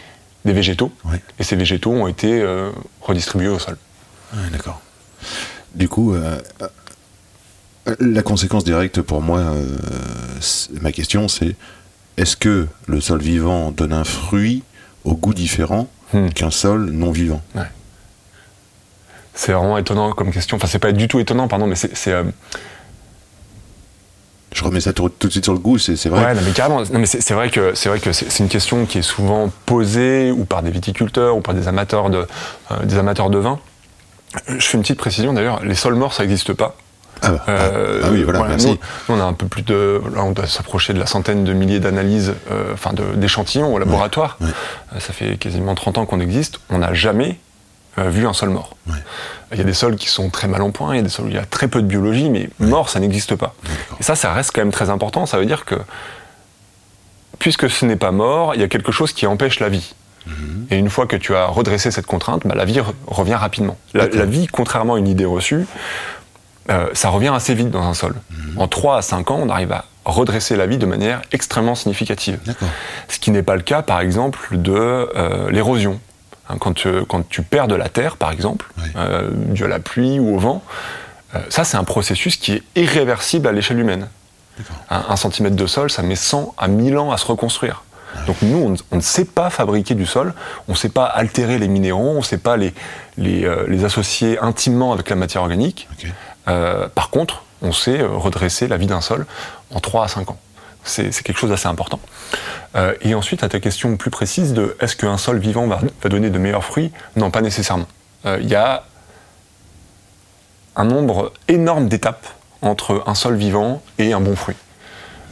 des 0.46 0.54
végétaux, 0.54 0.92
Ouais. 1.06 1.20
et 1.40 1.44
ces 1.44 1.56
végétaux 1.56 1.92
ont 1.92 2.08
été 2.08 2.40
euh, 2.42 2.70
redistribués 3.02 3.48
au 3.48 3.58
sol. 3.58 3.78
Ouais, 4.34 4.50
D'accord. 4.52 4.80
Du 5.74 5.90
coup, 5.90 6.14
euh, 6.14 6.40
euh, 7.88 7.96
la 8.00 8.22
conséquence 8.22 8.64
directe 8.64 9.02
pour 9.02 9.22
moi, 9.24 9.40
euh, 9.40 9.76
ma 10.82 10.92
question, 10.92 11.28
c'est 11.28 11.56
est-ce 12.18 12.38
que 12.38 12.68
le 12.86 13.02
sol 13.02 13.22
vivant 13.22 13.72
donne 13.72 13.92
un 13.94 14.04
fruit 14.04 14.64
au 15.04 15.16
goût 15.16 15.34
différent 15.34 15.88
Hmm. 16.14 16.30
qu'un 16.30 16.52
sol 16.52 16.92
non 16.92 17.10
vivant? 17.12 17.42
C'est 19.34 19.52
vraiment 19.54 19.78
étonnant 19.80 20.12
comme 20.14 20.32
question. 20.32 20.56
Enfin, 20.58 20.68
c'est 20.68 20.78
pas 20.80 20.92
du 20.92 21.08
tout 21.08 21.20
étonnant, 21.20 21.48
pardon, 21.48 21.66
mais 21.68 21.76
c'est. 21.76 22.14
Euh, 24.56 24.60
Je 24.60 24.64
remets 24.64 24.82
ça 24.82 24.94
tout, 24.94 25.10
tout 25.10 25.28
de 25.28 25.32
suite 25.32 25.44
sur 25.44 25.54
le 25.54 25.60
goût, 25.60 25.78
c'est 25.78 25.94
vrai. 26.08 26.26
Ouais, 26.26 26.34
non, 26.34 26.42
mais 26.46 26.52
carrément. 26.52 26.82
Non, 26.82 27.00
mais 27.00 27.06
c'est 27.06 27.34
vrai 27.34 27.50
que 27.50 27.74
c'est 27.76 27.90
vrai 27.90 28.00
que 28.00 28.12
c'est 28.12 28.40
une 28.40 28.50
question 28.50 28.86
qui 28.86 29.00
est 29.00 29.02
souvent 29.04 29.52
posée 29.66 30.32
ou 30.32 30.46
par 30.46 30.64
des 30.64 30.72
viticulteurs 30.72 31.36
ou 31.38 31.42
par 31.42 31.54
des 31.54 31.68
amateurs 31.68 32.10
de 32.10 32.26
euh, 32.72 32.84
des 32.84 32.98
amateurs 32.98 33.30
de 33.30 33.38
vin. 33.38 33.60
Euh, 34.50 34.56
Je 34.60 34.66
fais 34.66 34.78
une 34.78 34.82
petite 34.84 34.98
précision 35.00 35.34
d'ailleurs. 35.34 35.64
Les 35.64 35.76
sols 35.76 35.96
morts, 35.96 36.14
ça 36.14 36.24
n'existe 36.24 36.54
pas. 36.54 36.76
Ah, 37.22 37.32
bah, 37.32 37.44
Euh, 37.48 38.02
ah 38.04 38.08
oui, 38.12 38.24
voilà, 38.24 38.44
merci. 38.44 38.68
Nous, 38.68 38.74
nous, 39.10 39.16
on 39.16 39.20
a 39.22 39.24
un 39.24 39.32
peu 39.34 39.48
plus 39.48 39.62
de. 39.62 40.02
Là, 40.14 40.24
on 40.24 40.32
doit 40.32 40.48
s'approcher 40.48 40.94
de 40.94 41.00
la 41.00 41.06
centaine 41.06 41.46
de 41.46 41.54
milliers 41.54 41.80
d'analyses, 41.80 42.34
euh, 42.52 42.74
enfin 42.74 42.92
d'échantillons 43.16 43.74
au 43.74 43.80
laboratoire. 43.80 44.38
ouais. 44.42 44.48
Euh, 44.96 45.00
ça 45.00 45.14
fait 45.14 45.38
quasiment 45.38 45.76
30 45.76 45.98
ans 45.98 46.06
qu'on 46.06 46.20
existe. 46.20 46.60
On 46.70 46.80
n'a 46.80 46.94
jamais 46.94 47.30
euh, 47.30 47.45
vu 47.98 48.28
un 48.28 48.34
sol 48.34 48.50
mort. 48.50 48.76
Ouais. 48.88 48.96
Il 49.52 49.58
y 49.58 49.62
a 49.62 49.64
des 49.64 49.74
sols 49.74 49.96
qui 49.96 50.10
sont 50.10 50.30
très 50.30 50.48
mal 50.48 50.62
en 50.62 50.72
point, 50.72 50.94
il 50.94 50.98
y 50.98 51.00
a 51.00 51.04
des 51.04 51.10
sols 51.10 51.26
où 51.26 51.30
il 51.30 51.36
y 51.36 51.40
a 51.40 51.46
très 51.46 51.68
peu 51.68 51.82
de 51.82 51.88
biologie, 51.88 52.30
mais 52.30 52.50
mort, 52.60 52.90
ça 52.90 53.00
n'existe 53.00 53.36
pas. 53.36 53.56
Et 54.00 54.04
ça, 54.04 54.16
ça 54.16 54.34
reste 54.34 54.52
quand 54.54 54.62
même 54.62 54.72
très 54.72 54.90
important. 54.90 55.26
Ça 55.26 55.38
veut 55.38 55.46
dire 55.46 55.64
que, 55.66 55.76
puisque 57.40 57.70
ce 57.70 57.86
n'est 57.86 57.96
pas 57.96 58.12
mort, 58.12 58.56
il 58.56 58.62
y 58.62 58.64
a 58.64 58.68
quelque 58.68 58.92
chose 58.92 59.14
qui 59.14 59.28
empêche 59.28 59.60
la 59.60 59.70
vie. 59.70 59.94
Mhm. 60.28 60.68
Et 60.72 60.78
une 60.78 60.90
fois 60.90 61.06
que 61.06 61.16
tu 61.16 61.36
as 61.36 61.46
redressé 61.46 61.92
cette 61.92 62.08
contrainte, 62.08 62.42
bah, 62.46 62.56
la 62.56 62.66
vie 62.66 62.80
re- 62.80 62.94
revient 63.08 63.36
rapidement. 63.36 63.78
La, 63.94 64.08
vie, 64.26 64.48
contrairement 64.48 64.96
à 64.96 65.00
une 65.00 65.08
idée 65.08 65.26
reçue, 65.26 65.66
euh, 66.72 66.88
ça 66.94 67.10
revient 67.10 67.32
assez 67.36 67.54
vite 67.54 67.70
dans 67.70 67.84
un 67.84 67.94
sol. 67.94 68.16
Mhm. 68.32 68.60
En 68.60 68.68
3 68.68 68.98
à 68.98 69.02
5 69.02 69.30
ans, 69.32 69.40
on 69.42 69.50
arrive 69.50 69.72
à 69.72 69.86
redresser 70.06 70.56
la 70.56 70.66
vie 70.66 70.78
de 70.78 70.86
manière 70.86 71.22
extrêmement 71.32 71.76
significative. 71.76 72.40
Ce 73.08 73.20
qui 73.20 73.32
n'est 73.32 73.44
pas 73.44 73.56
le 73.56 73.62
cas, 73.62 73.82
par 73.84 74.00
exemple, 74.02 74.40
de 74.52 74.74
euh, 74.74 75.50
l'érosion. 75.52 76.00
Hein, 76.50 76.58
quand, 76.60 76.74
tu, 76.74 76.90
quand 77.10 77.28
tu 77.28 77.42
perds 77.42 77.68
de 77.68 77.76
la 77.76 77.90
terre, 77.90 78.18
par 78.18 78.32
exemple, 78.32 78.66
Ouais. 78.78 78.84
euh, 78.98 79.30
dû 79.32 79.64
à 79.66 79.68
la 79.68 79.80
pluie 79.80 80.20
ou 80.20 80.36
au 80.36 80.40
vent, 80.40 80.62
euh, 81.36 81.40
ça, 81.50 81.64
c'est 81.64 81.78
un 81.78 81.84
processus 81.84 82.38
qui 82.38 82.54
est 82.54 82.64
irréversible 82.76 83.48
à 83.48 83.52
l'échelle 83.52 83.80
humaine. 83.80 84.08
Un, 84.90 85.04
un 85.10 85.16
centimètre 85.16 85.56
de 85.56 85.66
sol, 85.68 85.90
ça 85.90 86.02
met 86.02 86.16
100 86.16 86.54
à 86.58 86.68
1000 86.68 86.98
ans 86.98 87.12
à 87.12 87.18
se 87.18 87.26
reconstruire. 87.26 87.84
Donc 88.28 88.38
nous, 88.42 88.58
on, 88.58 88.70
ne- 88.70 88.78
on 88.92 88.96
ne 88.98 89.02
sait 89.02 89.26
pas 89.26 89.50
fabriquer 89.50 89.94
du 89.96 90.06
sol, 90.06 90.34
on 90.70 90.72
ne 90.72 90.78
sait 90.78 90.88
pas 90.90 91.04
altérer 91.06 91.58
les 91.58 91.68
minéraux, 91.68 92.12
on 92.12 92.20
ne 92.20 92.24
sait 92.24 92.38
pas 92.38 92.56
les, 92.56 92.74
les, 93.18 93.44
euh, 93.44 93.66
les 93.68 93.84
associer 93.84 94.40
intimement 94.40 94.94
avec 94.94 95.10
la 95.10 95.18
matière 95.18 95.42
organique. 95.42 95.90
Euh, 96.48 96.88
par 96.88 97.10
contre, 97.10 97.44
on 97.62 97.74
sait 97.74 98.02
redresser 98.04 98.68
la 98.70 98.78
vie 98.78 98.88
d'un 98.88 99.02
sol 99.02 99.26
en 99.74 99.80
3 99.82 100.06
à 100.06 100.08
5 100.08 100.30
ans. 100.32 100.38
C'est 100.86 101.10
quelque 101.24 101.38
chose 101.40 101.50
d'assez 101.50 101.68
important. 101.68 102.00
Euh, 102.76 102.94
et 103.02 103.16
ensuite, 103.16 103.44
à 103.44 103.50
ta 103.50 103.60
question 103.60 103.98
plus 103.98 104.12
précise 104.12 104.54
de 104.54 104.78
est-ce 104.80 104.96
qu'un 104.96 105.18
sol 105.18 105.40
vivant 105.40 105.68
va, 105.68 105.80
va 106.04 106.10
donner 106.10 106.30
de 106.30 106.38
meilleurs 106.38 106.64
fruits? 106.64 106.92
Non, 107.16 107.32
pas 107.32 107.42
nécessairement. 107.42 107.88
Euh, 108.26 108.38
Il 108.42 108.48
y 108.50 108.56
a 108.56 108.84
un 110.76 110.84
nombre 110.86 111.32
énorme 111.48 111.88
d'étapes 111.88 112.28
entre 112.62 113.04
un 113.08 113.16
sol 113.16 113.36
vivant 113.36 113.82
et 113.98 114.14
un 114.14 114.20
bon 114.22 114.36
fruit. 114.36 114.56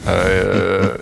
Euh, 0.08 0.96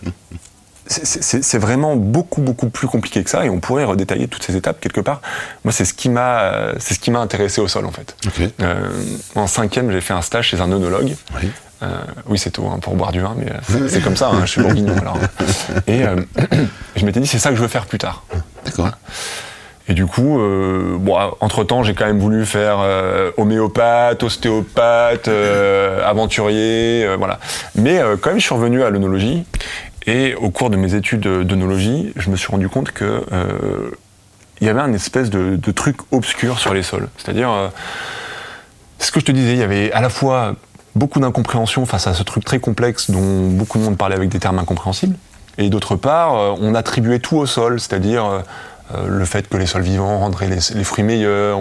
c'est- 0.87 1.59
vraiment 1.59 1.97
beaucoup 1.97 2.41
beaucoup 2.43 2.69
plus 2.69 2.87
compliqué 2.89 3.23
que 3.25 3.31
ça 3.31 3.45
et 3.47 3.51
on 3.51 3.61
pourrait 3.61 3.85
redétailler 3.85 4.29
toutes 4.29 4.43
ces 4.43 4.57
étapes 4.57 4.81
quelque 4.81 5.01
part. 5.01 5.21
Moi, 5.65 5.73
c'est 5.73 5.85
ce 5.85 5.95
qui 5.95 6.09
m'a 6.09 6.73
c'est 6.79 6.95
ce 6.95 6.99
qui 6.99 7.11
m'a 7.11 7.21
intéressé 7.21 7.61
au 7.61 7.69
sol 7.69 7.87
en 7.87 7.93
fait. 7.93 8.15
Euh, 8.61 8.91
en 9.35 9.47
cinquième, 9.47 9.91
j'ai 9.91 10.01
fait 10.01 10.13
un 10.13 10.23
stage 10.23 10.49
chez 10.49 10.61
un 10.61 10.71
œnologue. 10.71 11.15
Oui. 11.41 11.51
Euh, 11.83 11.87
oui, 12.27 12.39
c'est 12.39 12.51
tout, 12.51 12.65
hein, 12.73 12.79
pour 12.81 12.95
boire 12.95 13.11
du 13.13 13.21
vin, 13.21 13.35
mais 13.37 13.47
euh, 13.51 13.89
c'est- 13.89 14.01
comme 14.05 14.17
ça, 14.17 14.29
hein, 14.29 14.43
je 14.45 14.51
suis 14.51 14.63
bourguignon. 14.63 14.95
Alors. 15.01 15.19
Et 15.87 16.05
euh, 16.05 16.17
je 16.97 17.05
m'étais 17.05 17.21
dit, 17.21 17.27
c'est 17.27 17.39
ça 17.39 17.51
que 17.51 17.57
je 17.57 17.63
veux 17.63 17.69
faire 17.69 17.87
plus 17.87 17.99
tard. 17.99 18.23
D'accord. 18.65 18.91
Et 19.89 19.95
du 19.95 20.07
coup, 20.07 20.39
euh, 20.39 20.97
bon, 20.99 21.19
entre-temps, 21.41 21.83
j'ai 21.83 21.95
quand 21.95 22.07
même 22.07 22.21
voulu 22.21 22.47
faire 22.47 22.77
euh, 22.81 23.33
homéopathe, 23.37 24.23
ostéopathe, 24.23 25.27
euh, 25.27 26.09
aventurier, 26.09 27.09
voilà. 27.19 27.41
Mais 27.75 28.01
quand 28.21 28.31
même, 28.31 28.39
je 28.39 28.45
suis 28.45 28.55
revenu 28.55 28.85
à 28.85 28.91
l'œnologie. 28.91 29.45
Et 30.07 30.35
au 30.37 30.51
cours 30.51 30.71
de 30.71 30.77
mes 30.77 30.95
études 30.95 31.23
d'œnologie, 31.45 32.13
je 32.17 32.31
me 32.31 32.37
suis 32.37 32.49
rendu 32.49 32.69
compte 32.69 32.93
que 32.93 33.25
il 34.61 34.67
y 34.67 34.71
avait 34.71 34.81
un 34.81 34.93
espèce 34.93 35.31
de, 35.31 35.57
de 35.57 35.71
truc 35.73 35.97
obscur 36.13 36.61
sur 36.61 36.73
les 36.75 36.85
sols. 36.85 37.09
C'est-à-dire, 37.19 37.51
ce 39.01 39.11
que 39.11 39.19
je 39.19 39.25
te 39.25 39.33
disais, 39.33 39.53
il 39.55 39.59
y 39.59 39.63
avait 39.65 39.91
à 39.93 40.01
la 40.01 40.09
fois 40.09 40.55
beaucoup 40.95 41.21
d'incompréhension 41.21 41.87
face 41.87 42.07
à 42.07 42.15
ce 42.15 42.23
truc 42.23 42.45
très 42.45 42.59
complexe 42.59 43.11
dont 43.11 43.49
beaucoup 43.49 43.79
de 43.79 43.85
monde 43.85 43.97
parlait 43.97 44.17
avec 44.17 44.29
des 44.29 44.39
termes 44.39 44.59
incompréhensibles. 44.59 45.17
Et 45.59 45.69
d'autre 45.69 45.97
part, 45.97 46.37
euh, 46.37 46.55
on 46.61 46.75
attribuait 46.75 47.19
tout 47.19 47.37
au 47.37 47.47
sol, 47.47 47.79
c'est-à-dire 47.79 48.25
euh, 48.25 48.41
euh, 48.95 49.07
le 49.07 49.25
fait 49.25 49.49
que 49.49 49.57
les 49.57 49.67
sols 49.67 49.83
vivants 49.83 50.19
rendraient 50.19 50.49
les, 50.49 50.85
fruits 50.85 51.05
meilleurs. 51.05 51.59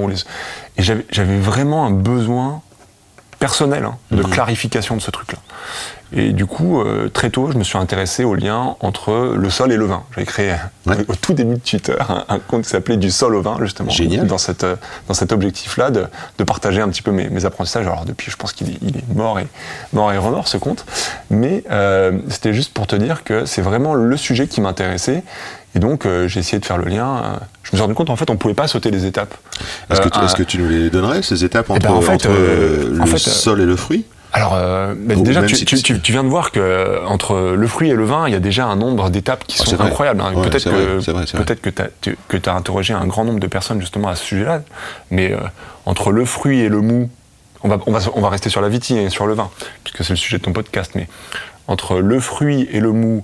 Et 0.78 0.84
j'avais 0.84 1.40
vraiment 1.40 1.86
un 1.86 1.92
besoin 1.92 2.62
personnel 3.42 3.86
hein, 3.86 3.98
de 4.12 4.22
clarification 4.22 4.96
de 4.96 5.02
ce 5.02 5.10
truc-là. 5.10 5.40
Et 6.14 6.32
du 6.32 6.46
coup, 6.46 6.80
euh, 6.82 7.10
très 7.10 7.30
tôt, 7.32 7.50
je 7.52 7.58
me 7.58 7.64
suis 7.64 7.78
intéressé 7.78 8.24
au 8.24 8.36
lien 8.36 8.76
entre 8.82 9.34
le 9.36 9.50
sol 9.50 9.72
et 9.72 9.78
le 9.78 9.86
vin. 9.86 10.04
J'avais 10.14 10.28
créé 10.28 10.54
Ouais. 10.86 10.98
au 11.08 11.16
tout 11.16 11.34
début 11.34 11.56
de 11.56 11.60
Twitter 11.60 11.96
un, 12.08 12.26
un 12.28 12.40
compte 12.40 12.64
qui 12.64 12.70
s'appelait 12.70 12.98
Du 12.98 13.10
sol 13.10 13.34
au 13.34 13.42
vin, 13.42 13.58
justement. 13.62 13.90
Génial. 13.90 14.28
Dans, 14.28 14.38
cette, 14.38 14.64
euh, 14.64 14.76
dans 15.08 15.14
cet 15.16 15.32
objectif-là 15.32 15.90
de, 15.90 16.06
de 16.38 16.44
partager 16.44 16.82
un 16.82 16.90
petit 16.90 17.02
peu 17.02 17.12
mes, 17.12 17.30
mes 17.30 17.46
apprentissages. 17.46 17.88
Alors 17.88 18.06
depuis, 18.06 18.30
je 18.30 18.36
pense 18.36 18.54
qu'il 18.54 18.70
est, 18.70 18.78
il 18.84 18.98
est 18.98 19.14
mort, 19.16 19.40
et, 19.40 19.48
mort 19.94 20.12
et 20.12 20.18
remort, 20.18 20.48
ce 20.48 20.58
compte. 20.58 20.86
Mais 21.32 21.64
euh, 21.72 22.20
c'était 22.30 22.54
juste 22.54 22.74
pour 22.74 22.86
te 22.86 22.96
dire 22.96 23.24
que 23.24 23.46
c'est 23.46 23.62
vraiment 23.64 23.96
le 23.96 24.18
sujet 24.18 24.48
qui 24.48 24.62
m'intéressait. 24.62 25.24
Et 25.76 25.80
donc, 25.80 26.06
euh, 26.06 26.28
j'ai 26.28 26.40
essayé 26.42 26.60
de 26.60 26.66
faire 26.66 26.78
le 26.78 26.86
lien. 26.90 27.08
euh, 27.18 27.22
je 27.64 27.70
me 27.72 27.78
suis 27.78 27.82
rendu 27.82 27.94
compte, 27.94 28.10
en 28.10 28.16
fait, 28.16 28.30
on 28.30 28.36
pouvait 28.38 28.54
pas 28.54 28.68
sauter 28.68 28.92
les 28.92 29.06
étapes. 29.06 29.34
Est-ce 29.90 30.02
que, 30.02 30.08
Euh, 30.08 30.10
tu- 30.10 30.20
est-ce 30.26 30.36
que 30.36 30.44
tu 30.44 30.58
nous 30.58 30.68
les 30.70 30.90
donnerais, 30.90 31.22
ces 31.22 31.46
étapes 31.46 31.68
Eh 31.70 31.74
entre, 31.74 31.88
ben, 31.88 31.94
en 31.94 32.02
fait, 32.02 32.14
entre, 32.14 32.30
le 32.30 33.00
en 33.02 33.06
fait, 33.06 33.18
sol 33.20 33.62
et 33.62 33.66
le 33.66 33.76
fruit 33.78 34.06
Alors, 34.34 34.54
euh, 34.56 34.94
bah, 34.98 35.16
déjà, 35.16 35.44
tu, 35.44 35.56
si- 35.56 35.66
tu- 35.66 35.82
tu- 35.82 36.00
tu 36.02 36.12
viens 36.12 36.24
de 36.24 36.30
voir 36.30 36.52
que 36.52 37.00
entre 37.06 37.54
le 37.58 37.68
fruit 37.68 37.90
et 37.90 37.94
le 37.94 38.04
vin, 38.06 38.28
il 38.28 38.32
y 38.34 38.36
a 38.36 38.40
déjà 38.40 38.66
un 38.66 38.76
nombre 38.76 39.10
d'étapes 39.10 39.44
qui 39.46 39.58
Ah, 39.62 39.66
sont 39.66 39.80
incroyables. 39.82 40.22
hein. 40.22 40.34
Ouais, 40.34 40.50
peut-être 40.50 40.66
que, 40.66 40.70
vrai, 40.70 40.86
c'est 41.04 41.12
vrai, 41.12 41.24
c'est 41.28 41.38
vrai. 41.38 41.46
peut-être 41.46 41.62
que 41.62 41.70
tu 41.70 41.82
as, 41.82 41.88
tu- 42.02 42.18
que 42.28 42.38
t'as 42.38 42.54
interrogé 42.54 42.94
un 42.94 43.06
grand 43.08 43.24
nombre 43.26 43.40
de 43.40 43.48
personnes 43.48 43.80
justement 43.82 44.08
à 44.10 44.16
ce 44.16 44.24
sujet-là. 44.26 44.62
Mais 45.10 45.32
euh, 45.34 45.38
entre 45.86 46.12
le 46.12 46.26
fruit 46.26 46.60
et 46.62 46.70
le 46.70 46.80
mou, 46.82 47.10
on 47.64 47.70
va, 47.70 47.78
on 47.86 47.92
va, 47.92 48.00
on 48.16 48.22
va 48.22 48.30
rester 48.30 48.50
sur 48.50 48.62
la 48.62 48.70
vitie 48.70 48.98
et 48.98 49.10
sur 49.10 49.26
le 49.28 49.34
vin, 49.34 49.50
puisque 49.84 50.04
c'est 50.04 50.12
le 50.14 50.18
sujet 50.18 50.38
de 50.38 50.44
ton 50.44 50.54
podcast. 50.54 50.92
Mais 50.96 51.08
entre 51.68 52.00
le 52.00 52.20
fruit 52.20 52.68
et 52.72 52.80
le 52.80 52.92
mou, 52.92 53.24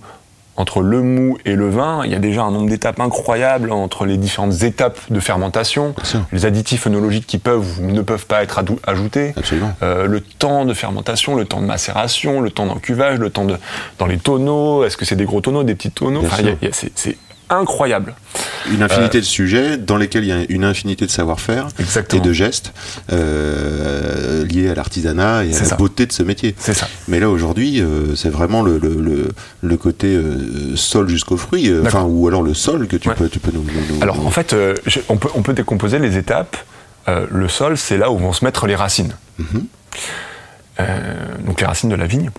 entre 0.58 0.82
le 0.82 1.04
mou 1.04 1.38
et 1.46 1.56
le 1.56 1.70
vin, 1.70 2.02
il 2.04 2.12
y 2.12 2.16
a 2.16 2.20
déjà 2.20 2.44
un 2.44 2.52
nombre 2.52 2.68
d'étapes 2.68 3.00
incroyables 3.00 3.72
entre 3.72 4.06
les 4.06 4.18
différentes 4.18 4.64
étapes 4.64 5.00
de 5.10 5.20
fermentation, 5.20 5.94
les 6.32 6.46
additifs 6.46 6.88
œnologiques 6.88 7.28
qui 7.28 7.38
peuvent 7.38 7.80
ou 7.80 7.92
ne 7.92 8.02
peuvent 8.02 8.26
pas 8.26 8.42
être 8.42 8.60
ajoutés, 8.86 9.34
euh, 9.84 10.08
le 10.08 10.20
temps 10.20 10.66
de 10.66 10.74
fermentation, 10.74 11.36
le 11.36 11.46
temps 11.46 11.62
de 11.62 11.68
macération, 11.68 12.42
le 12.42 12.50
temps 12.50 12.66
d'encuvage, 12.66 13.20
le 13.20 13.30
temps 13.30 13.46
de 13.46 13.56
dans 14.00 14.08
les 14.08 14.18
tonneaux. 14.18 14.84
Est-ce 14.84 14.98
que 14.98 15.06
c'est 15.06 15.16
des 15.16 15.26
gros 15.26 15.42
tonneaux, 15.42 15.64
des 15.64 15.76
petits 15.76 15.92
tonneaux? 15.92 16.22
Enfin, 16.26 16.44
c'est 16.72 17.18
incroyable. 17.50 18.16
Une 18.72 18.84
infinité 18.84 19.20
de 19.20 19.26
sujets 19.26 19.78
dans 19.78 19.96
lesquels 19.96 20.24
il 20.26 20.28
y 20.28 20.32
a 20.34 20.44
une 20.50 20.66
infinité 20.66 21.06
de 21.06 21.12
savoir-faire 21.12 21.68
et 22.14 22.20
de 22.20 22.34
gestes 22.34 22.74
euh, 23.14 24.46
liés 24.46 24.70
à 24.70 24.76
l'artisanat 24.76 25.46
et 25.46 25.56
à 25.56 25.60
la 25.60 25.66
ça. 25.66 25.76
beauté 25.78 26.06
de 26.06 26.12
ce 26.12 26.24
métier. 26.24 26.54
C'est 26.58 26.74
ça. 26.74 26.88
Mais 27.08 27.20
là 27.20 27.30
aujourd'hui, 27.30 27.82
euh, 27.82 28.16
c'est 28.16 28.30
vraiment 28.30 28.62
le, 28.64 28.78
le, 28.78 28.96
le, 28.96 29.30
le 29.62 29.78
côté 29.78 30.08
euh, 30.08 30.76
sol 30.76 31.08
jusqu'au 31.08 31.38
fruit, 31.38 31.70
euh, 31.70 31.84
enfin 31.86 32.04
ou 32.04 32.28
alors 32.28 32.42
le 32.44 32.54
sol 32.54 32.88
que 32.88 32.98
tu 32.98 33.08
Ouais. 33.10 33.16
peux, 33.16 33.30
tu 33.30 33.40
peux 33.40 33.52
nous. 33.54 33.64
nous- 33.64 33.96
nous- 33.96 34.02
Alors 34.04 34.26
en 34.26 34.32
fait, 34.32 34.52
euh, 34.54 34.76
je- 34.86 35.00
on, 35.08 35.16
peut, 35.18 35.30
on 35.36 35.42
peut 35.44 35.54
décomposer 35.54 36.00
les 36.00 36.18
étapes. 36.18 36.58
Euh, 37.08 37.26
le 37.32 37.48
sol, 37.48 37.78
c'est 37.78 37.98
là 37.98 38.12
où 38.12 38.18
vont 38.18 38.34
se 38.34 38.44
mettre 38.44 38.68
les 38.68 38.76
racines. 38.76 39.16
Mhm. 39.40 39.66
Euh, 40.80 41.14
donc 41.46 41.62
les 41.62 41.68
racines 41.68 41.90
de 41.90 41.96
la 41.96 42.06
vigne. 42.06 42.30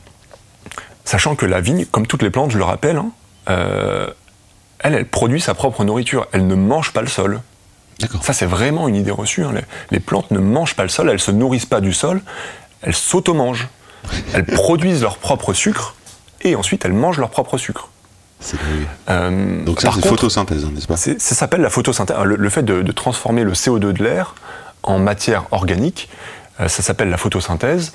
Sachant 1.04 1.34
que 1.36 1.46
la 1.46 1.60
vigne, 1.62 1.86
comme 1.90 2.06
toutes 2.06 2.22
les 2.22 2.30
plantes, 2.30 2.50
je 2.50 2.58
le 2.58 2.64
rappelle, 2.64 2.96
hein, 2.96 3.10
euh, 3.48 4.08
elle, 4.80 4.94
elle 4.94 5.06
produit 5.06 5.40
sa 5.40 5.54
propre 5.54 5.84
nourriture. 5.84 6.26
Elle 6.32 6.46
ne 6.46 6.54
mange 6.54 6.92
pas 6.92 7.00
le 7.02 7.08
sol. 7.08 7.40
Ça, 8.22 8.32
c'est 8.32 8.46
vraiment 8.46 8.86
une 8.88 8.94
idée 8.94 9.10
reçue. 9.10 9.42
hein. 9.44 9.52
Les, 9.52 9.62
les 9.90 10.00
plantes 10.00 10.30
ne 10.30 10.38
mangent 10.38 10.76
pas 10.76 10.84
le 10.84 10.88
sol, 10.88 11.10
elles 11.10 11.18
se 11.20 11.32
nourrissent 11.32 11.66
pas 11.66 11.80
du 11.80 11.92
sol, 11.92 12.20
elles 12.82 12.94
s'automangent. 12.94 13.68
Elles 14.32 14.46
produisent 14.46 15.02
leur 15.02 15.18
propre 15.18 15.52
sucre 15.52 15.96
et 16.42 16.54
ensuite 16.54 16.84
elles 16.84 16.92
mangent 16.92 17.18
leur 17.18 17.30
propre 17.30 17.58
sucre. 17.58 17.88
C'est. 18.38 18.56
Euh, 19.10 19.64
Donc 19.64 19.80
ça, 19.80 19.90
c'est 19.92 20.06
photosynthèse, 20.06 20.64
hein, 20.64 20.70
n'est-ce 20.72 20.86
pas 20.86 20.96
ça 20.96 21.18
s'appelle 21.18 21.60
la 21.60 21.68
photosynthèse. 21.68 22.16
Le, 22.22 22.36
le 22.36 22.48
fait 22.48 22.62
de, 22.62 22.80
de 22.82 22.92
transformer 22.92 23.42
le 23.42 23.52
CO2 23.54 23.92
de 23.92 24.04
l'air 24.04 24.36
en 24.84 25.00
matière 25.00 25.46
organique, 25.50 26.08
euh, 26.60 26.68
ça 26.68 26.82
s'appelle 26.84 27.10
la 27.10 27.16
photosynthèse. 27.16 27.92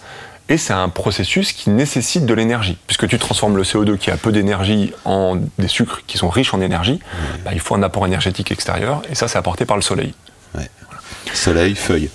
Et 0.49 0.57
c'est 0.57 0.73
un 0.73 0.89
processus 0.89 1.53
qui 1.53 1.69
nécessite 1.69 2.25
de 2.25 2.33
l'énergie. 2.33 2.77
Puisque 2.85 3.07
tu 3.07 3.17
transformes 3.17 3.55
le 3.55 3.63
CO2 3.63 3.97
qui 3.97 4.11
a 4.11 4.17
peu 4.17 4.31
d'énergie 4.31 4.91
en 5.05 5.37
des 5.57 5.67
sucres 5.67 6.01
qui 6.05 6.17
sont 6.17 6.29
riches 6.29 6.53
en 6.53 6.61
énergie, 6.61 6.99
bah, 7.45 7.51
il 7.53 7.59
faut 7.59 7.75
un 7.75 7.83
apport 7.83 8.05
énergétique 8.05 8.51
extérieur. 8.51 9.01
Et 9.09 9.15
ça, 9.15 9.27
c'est 9.27 9.37
apporté 9.37 9.65
par 9.65 9.77
le 9.77 9.81
soleil. 9.81 10.13
Soleil, 11.33 11.75
feuille. 11.75 12.09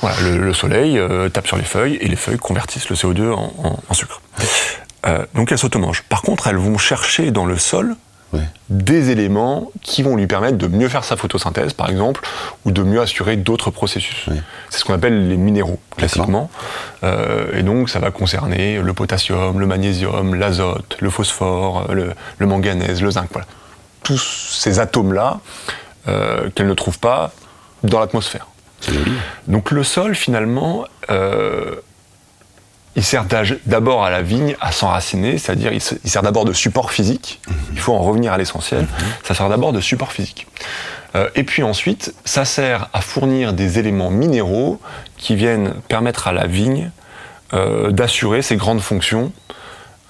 Voilà, 0.00 0.16
le, 0.22 0.38
le 0.38 0.54
soleil 0.54 0.98
euh, 0.98 1.28
tape 1.28 1.46
sur 1.46 1.56
les 1.56 1.62
feuilles 1.64 1.96
et 2.00 2.08
les 2.08 2.16
feuilles 2.16 2.38
convertissent 2.38 2.88
le 2.88 2.96
CO2 2.96 3.30
en, 3.32 3.52
en- 3.62 3.78
en 3.88 3.94
sucre. 3.94 4.20
Euh, 5.06 5.24
donc 5.34 5.52
elles 5.52 5.58
s'automangent. 5.58 6.02
Par 6.08 6.22
contre, 6.22 6.46
elles 6.46 6.56
vont 6.56 6.78
chercher 6.78 7.30
dans 7.30 7.46
le 7.46 7.58
sol 7.58 7.94
Ouais. 8.34 8.40
des 8.68 9.10
éléments 9.10 9.70
qui 9.82 10.02
vont 10.02 10.16
lui 10.16 10.26
permettre 10.26 10.58
de 10.58 10.66
mieux 10.66 10.88
faire 10.88 11.04
sa 11.04 11.16
photosynthèse, 11.16 11.72
par 11.72 11.88
exemple, 11.88 12.20
ou 12.64 12.70
de 12.72 12.82
mieux 12.82 13.00
assurer 13.00 13.36
d'autres 13.36 13.70
processus. 13.70 14.26
Ouais. 14.26 14.42
C'est 14.70 14.78
ce 14.80 14.84
qu'on 14.84 14.94
appelle 14.94 15.28
les 15.28 15.36
minéraux, 15.36 15.78
classiquement. 15.96 16.50
Euh, 17.02 17.56
et 17.56 17.62
donc, 17.62 17.88
ça 17.88 18.00
va 18.00 18.10
concerner 18.10 18.80
le 18.82 18.92
potassium, 18.92 19.58
le 19.60 19.66
magnésium, 19.66 20.34
l'azote, 20.34 20.96
le 21.00 21.10
phosphore, 21.10 21.86
euh, 21.90 21.94
le, 21.94 22.10
le 22.38 22.46
manganèse, 22.46 23.00
le 23.02 23.10
zinc. 23.10 23.28
Voilà. 23.32 23.46
Tous 24.02 24.50
ces 24.50 24.80
atomes-là 24.80 25.40
euh, 26.08 26.50
qu'elle 26.54 26.66
ne 26.66 26.74
trouve 26.74 26.98
pas 26.98 27.32
dans 27.82 28.00
l'atmosphère. 28.00 28.48
Donc 29.48 29.70
le 29.70 29.82
sol, 29.82 30.14
finalement, 30.14 30.84
euh, 31.10 31.76
il 32.96 33.02
sert 33.04 33.24
d'abord 33.66 34.04
à 34.04 34.10
la 34.10 34.22
vigne 34.22 34.56
à 34.60 34.70
s'enraciner, 34.72 35.38
c'est-à-dire 35.38 35.72
il, 35.72 35.80
se- 35.80 35.96
il 36.04 36.10
sert 36.10 36.22
d'abord 36.22 36.44
de 36.44 36.52
support 36.52 36.90
physique. 36.92 37.40
Il 37.72 37.78
faut 37.80 37.92
en 37.92 37.98
revenir 38.02 38.32
à 38.32 38.38
l'essentiel. 38.38 38.86
Ça 39.24 39.34
sert 39.34 39.48
d'abord 39.48 39.72
de 39.72 39.80
support 39.80 40.12
physique. 40.12 40.46
Euh, 41.16 41.28
et 41.34 41.44
puis 41.44 41.62
ensuite, 41.62 42.14
ça 42.24 42.44
sert 42.44 42.88
à 42.92 43.00
fournir 43.00 43.52
des 43.52 43.78
éléments 43.78 44.10
minéraux 44.10 44.80
qui 45.16 45.34
viennent 45.36 45.74
permettre 45.88 46.28
à 46.28 46.32
la 46.32 46.46
vigne 46.46 46.90
euh, 47.52 47.90
d'assurer 47.90 48.42
ses 48.42 48.56
grandes 48.56 48.80
fonctions 48.80 49.32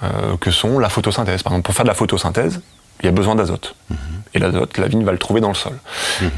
euh, 0.03 0.37
que 0.41 0.51
sont 0.51 0.79
la 0.79 0.89
photosynthèse. 0.89 1.43
Par 1.43 1.53
exemple, 1.53 1.65
pour 1.67 1.75
faire 1.75 1.85
de 1.85 1.89
la 1.91 1.95
photosynthèse, 1.95 2.61
il 3.03 3.07
y 3.07 3.09
a 3.09 3.13
besoin 3.13 3.35
d'azote. 3.35 3.75
Et 4.35 4.39
l'azote, 4.39 4.79
la 4.79 4.89
vigne 4.89 5.05
va 5.05 5.13
le 5.13 5.19
trouver 5.19 5.41
dans 5.41 5.49
le 5.49 5.55
sol. 5.55 5.79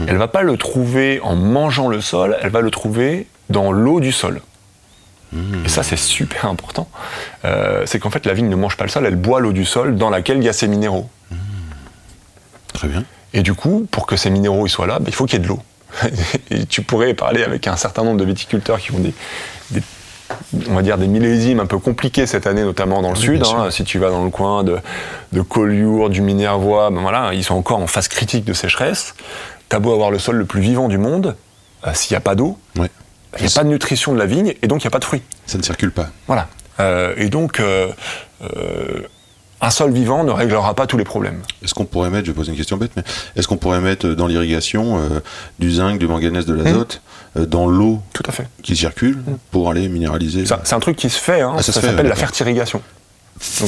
Elle 0.09 0.17
va 0.17 0.29
pas 0.29 0.43
le 0.43 0.57
trouver 0.57 1.21
en 1.23 1.35
mangeant 1.37 1.89
le 1.89 2.01
sol, 2.01 2.37
elle 2.43 2.51
va 2.51 2.61
le 2.61 2.71
trouver 2.71 3.27
dans 3.51 3.73
l'eau 3.73 4.01
du 4.01 4.11
sol. 4.13 4.41
Et 5.65 5.69
ça, 5.69 5.83
c'est 5.83 5.97
super 5.97 6.47
important. 6.47 6.89
Euh, 7.45 7.83
c'est 7.87 7.99
qu'en 7.99 8.11
fait, 8.11 8.25
la 8.27 8.33
vigne 8.35 8.49
ne 8.49 8.57
mange 8.57 8.77
pas 8.77 8.85
le 8.85 8.91
sol, 8.91 9.05
elle 9.07 9.17
boit 9.17 9.41
l'eau 9.41 9.53
du 9.53 9.65
sol 9.65 9.97
dans 9.97 10.11
laquelle 10.11 10.39
il 10.39 10.45
y 10.45 10.49
a 10.49 10.53
ses 10.53 10.69
minéraux. 10.69 11.09
Très 12.73 12.89
bien. 12.89 13.05
Et 13.33 13.43
du 13.43 13.55
coup, 13.55 13.87
pour 13.91 14.07
que 14.07 14.17
ces 14.17 14.31
minéraux 14.31 14.67
ils 14.67 14.71
soient 14.71 14.87
là, 14.87 14.99
ben, 14.99 15.07
il 15.09 15.15
faut 15.15 15.27
qu'il 15.27 15.39
y 15.39 15.43
ait 15.43 15.45
de 15.45 15.49
l'eau. 15.49 15.61
Et 16.51 16.67
tu 16.67 16.83
pourrais 16.83 17.15
parler 17.15 17.43
avec 17.43 17.67
un 17.69 17.77
certain 17.77 18.03
nombre 18.05 18.19
de 18.19 18.25
viticulteurs 18.25 18.79
qui 18.79 18.93
ont 18.93 18.99
des, 18.99 19.15
des- 19.71 19.83
on 20.69 20.75
va 20.75 20.83
dire 20.83 20.99
des 20.99 21.07
millésimes 21.07 21.61
un 21.61 21.67
peu 21.67 21.79
compliqués 21.79 22.27
cette 22.27 22.47
année, 22.47 22.63
notamment 22.63 23.01
dans 23.03 23.11
le 23.13 23.19
Oui, 23.19 23.23
sud. 23.25 23.43
hein. 23.45 23.71
si 23.71 23.85
tu 23.85 23.99
vas 23.99 24.11
dans 24.11 24.25
le 24.25 24.31
coin 24.31 24.65
de, 24.65 24.79
de 25.33 25.41
Collioure, 25.41 26.11
du 26.11 26.21
Minervois, 26.21 26.91
ben 26.91 27.01
voilà, 27.01 27.33
ils 27.35 27.45
sont 27.45 27.55
encore 27.55 27.79
en 27.79 27.87
phase 27.87 28.09
critique 28.09 28.45
de 28.45 28.53
sécheresse. 28.53 29.15
T'as 29.69 29.79
beau 29.79 29.93
avoir 29.93 30.11
le 30.11 30.19
sol 30.19 30.37
le 30.37 30.45
plus 30.45 30.61
vivant 30.61 30.89
du 30.89 30.99
monde, 30.99 31.37
euh, 31.87 31.91
s'il 31.95 32.15
n'y 32.15 32.19
a 32.19 32.21
pas 32.21 32.35
d'eau. 32.35 32.59
Il 33.39 33.47
n'y 33.47 33.53
a 33.53 33.55
pas 33.55 33.65
de 33.65 33.69
nutrition 33.69 34.13
de 34.13 34.19
la 34.19 34.27
vigne 34.27 34.55
et 34.63 34.67
donc 34.67 34.83
il 34.83 34.87
n'y 34.87 34.89
a 34.89 34.91
pas 34.91 34.99
de 34.99 35.05
fruits. 35.05 35.23
Ça 35.47 35.59
ne 35.59 35.63
circule 35.63 35.93
pas. 35.93 36.09
Voilà. 36.27 36.49
Euh, 36.81 37.15
et 37.17 37.29
donc, 37.29 37.61
euh, 37.61 37.89
euh, 38.43 39.03
un 39.61 39.71
sol 39.71 39.93
vivant 39.93 40.25
ne 40.25 40.31
réglera 40.31 40.75
pas 40.75 40.87
tous 40.87 40.99
les 40.99 41.05
problèmes. 41.05 41.41
Est-ce 41.65 41.75
qu'on 41.75 41.87
pourrait 41.87 42.11
mettre, 42.11 42.27
je 42.27 42.33
vais 42.33 42.37
poser 42.37 42.51
une 42.51 42.59
question 42.59 42.77
bête, 42.77 42.93
mais 42.97 43.03
est-ce 43.37 43.49
qu'on 43.49 43.57
pourrait 43.57 43.81
mettre 43.81 44.09
dans 44.09 44.27
l'irrigation 44.27 45.01
du 45.59 45.73
zinc, 45.73 45.99
du 45.99 46.07
manganèse, 46.07 46.45
de 46.45 46.53
l'azote 46.55 47.01
euh, 47.37 47.47
dans 47.47 47.67
l'eau 47.67 48.03
qui 48.63 48.77
circule 48.77 49.23
pour 49.51 49.71
aller 49.71 49.89
minéraliser 49.89 50.45
C'est 50.65 50.75
un 50.75 50.81
truc 50.81 50.97
qui 50.97 51.09
se 51.09 51.19
fait, 51.19 51.41
hein. 51.41 51.55
Ah, 51.59 51.63
ça 51.63 51.73
ça, 51.73 51.81
s'appelle 51.81 51.97
la 51.97 52.03
d'accord. 52.03 52.19
fertirrigation. 52.19 52.83
C'est 53.41 53.67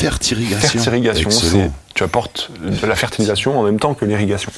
Excellent. 1.36 1.72
tu 1.94 2.02
apportes 2.02 2.50
de 2.60 2.86
la 2.86 2.94
fertilisation 2.94 3.58
en 3.58 3.62
même 3.62 3.78
temps 3.78 3.94
que 3.94 4.04
l'irrigation. 4.04 4.50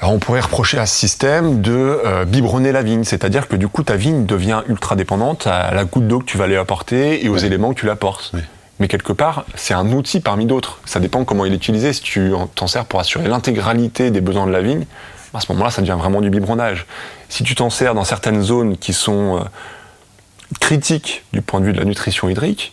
Alors 0.00 0.12
on 0.14 0.18
pourrait 0.18 0.40
reprocher 0.40 0.78
à 0.78 0.86
ce 0.86 0.96
système 0.96 1.60
de 1.60 1.72
euh, 1.72 2.24
biberonner 2.24 2.72
la 2.72 2.82
vigne, 2.82 3.04
c'est-à-dire 3.04 3.48
que 3.48 3.56
du 3.56 3.68
coup 3.68 3.82
ta 3.82 3.96
vigne 3.96 4.24
devient 4.24 4.62
ultra 4.66 4.96
dépendante 4.96 5.46
à 5.46 5.72
la 5.74 5.84
goutte 5.84 6.08
d'eau 6.08 6.20
que 6.20 6.24
tu 6.24 6.38
vas 6.38 6.46
lui 6.46 6.56
apporter 6.56 7.22
et 7.24 7.28
aux 7.28 7.34
Ouais. 7.34 7.44
éléments 7.44 7.74
que 7.74 7.80
tu 7.80 7.86
l'apportes. 7.86 8.32
Mais 8.78 8.88
quelque 8.88 9.12
part, 9.12 9.44
c'est 9.56 9.74
un 9.74 9.92
outil 9.92 10.20
parmi 10.20 10.46
d'autres. 10.46 10.78
Ça 10.86 11.00
dépend 11.00 11.24
comment 11.24 11.44
il 11.44 11.52
est 11.52 11.56
utilisé. 11.56 11.92
Si 11.92 12.00
tu 12.00 12.32
en- 12.32 12.46
t'en 12.46 12.66
sers 12.66 12.86
pour 12.86 12.98
assurer 12.98 13.28
l'intégralité 13.28 14.10
des 14.10 14.22
besoins 14.22 14.46
de 14.46 14.52
la 14.52 14.62
vigne, 14.62 14.86
à 15.34 15.40
ce 15.40 15.52
moment-là, 15.52 15.70
ça 15.70 15.82
devient 15.82 15.96
vraiment 15.98 16.22
du 16.22 16.30
biberonnage. 16.30 16.86
Si 17.28 17.44
tu 17.44 17.54
t'en 17.54 17.68
sers 17.68 17.94
dans 17.94 18.04
certaines 18.04 18.42
zones 18.42 18.78
qui 18.78 18.94
sont 18.94 19.36
euh, 19.36 19.40
critiques 20.60 21.24
du 21.34 21.42
point 21.42 21.60
de 21.60 21.66
vue 21.66 21.72
de 21.74 21.78
la 21.78 21.84
nutrition 21.84 22.30
hydrique, 22.30 22.72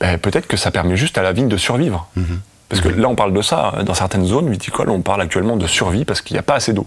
ben, 0.00 0.18
peut-être 0.18 0.48
que 0.48 0.56
ça 0.56 0.72
permet 0.72 0.96
juste 0.96 1.18
à 1.18 1.22
la 1.22 1.30
vigne 1.32 1.48
de 1.48 1.56
survivre. 1.56 2.08
Mhm. 2.16 2.40
Parce 2.68 2.82
que 2.82 2.88
là, 2.88 3.08
on 3.08 3.14
parle 3.14 3.32
de 3.32 3.40
ça. 3.42 3.72
hein. 3.78 3.84
Dans 3.84 3.94
certaines 3.94 4.26
zones 4.26 4.50
viticoles, 4.50 4.90
on 4.90 5.00
parle 5.00 5.22
actuellement 5.22 5.56
de 5.56 5.66
survie 5.66 6.04
parce 6.04 6.20
qu'il 6.20 6.34
n'y 6.34 6.38
a 6.38 6.42
pas 6.42 6.54
assez 6.56 6.72
d'eau. 6.72 6.86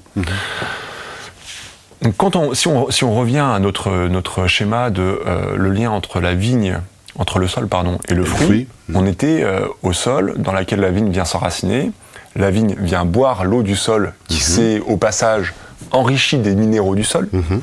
Donc, 2.01 2.15
quand 2.17 2.35
on, 2.35 2.53
si, 2.53 2.67
on, 2.67 2.89
si 2.91 3.03
on 3.03 3.13
revient 3.15 3.39
à 3.39 3.59
notre, 3.59 4.07
notre 4.07 4.47
schéma 4.47 4.89
de 4.89 5.21
euh, 5.25 5.55
le 5.55 5.71
lien 5.71 5.91
entre 5.91 6.19
la 6.19 6.33
vigne, 6.35 6.79
entre 7.17 7.39
le 7.39 7.47
sol 7.47 7.67
pardon, 7.67 7.97
et 8.09 8.13
le 8.13 8.23
fruit, 8.25 8.45
fruit. 8.45 8.67
on 8.93 9.05
était 9.05 9.43
euh, 9.43 9.61
au 9.83 9.93
sol 9.93 10.35
dans 10.37 10.51
laquelle 10.53 10.79
la 10.79 10.91
vigne 10.91 11.09
vient 11.11 11.25
s'enraciner. 11.25 11.91
La 12.35 12.49
vigne 12.51 12.75
vient 12.79 13.03
boire 13.05 13.43
l'eau 13.43 13.61
du 13.61 13.75
sol 13.75 14.13
qui 14.27 14.37
s'est 14.39 14.79
au 14.85 14.97
passage 14.97 15.53
enrichie 15.91 16.37
des 16.37 16.55
minéraux 16.55 16.95
du 16.95 17.03
sol. 17.03 17.27
Mhm. 17.33 17.61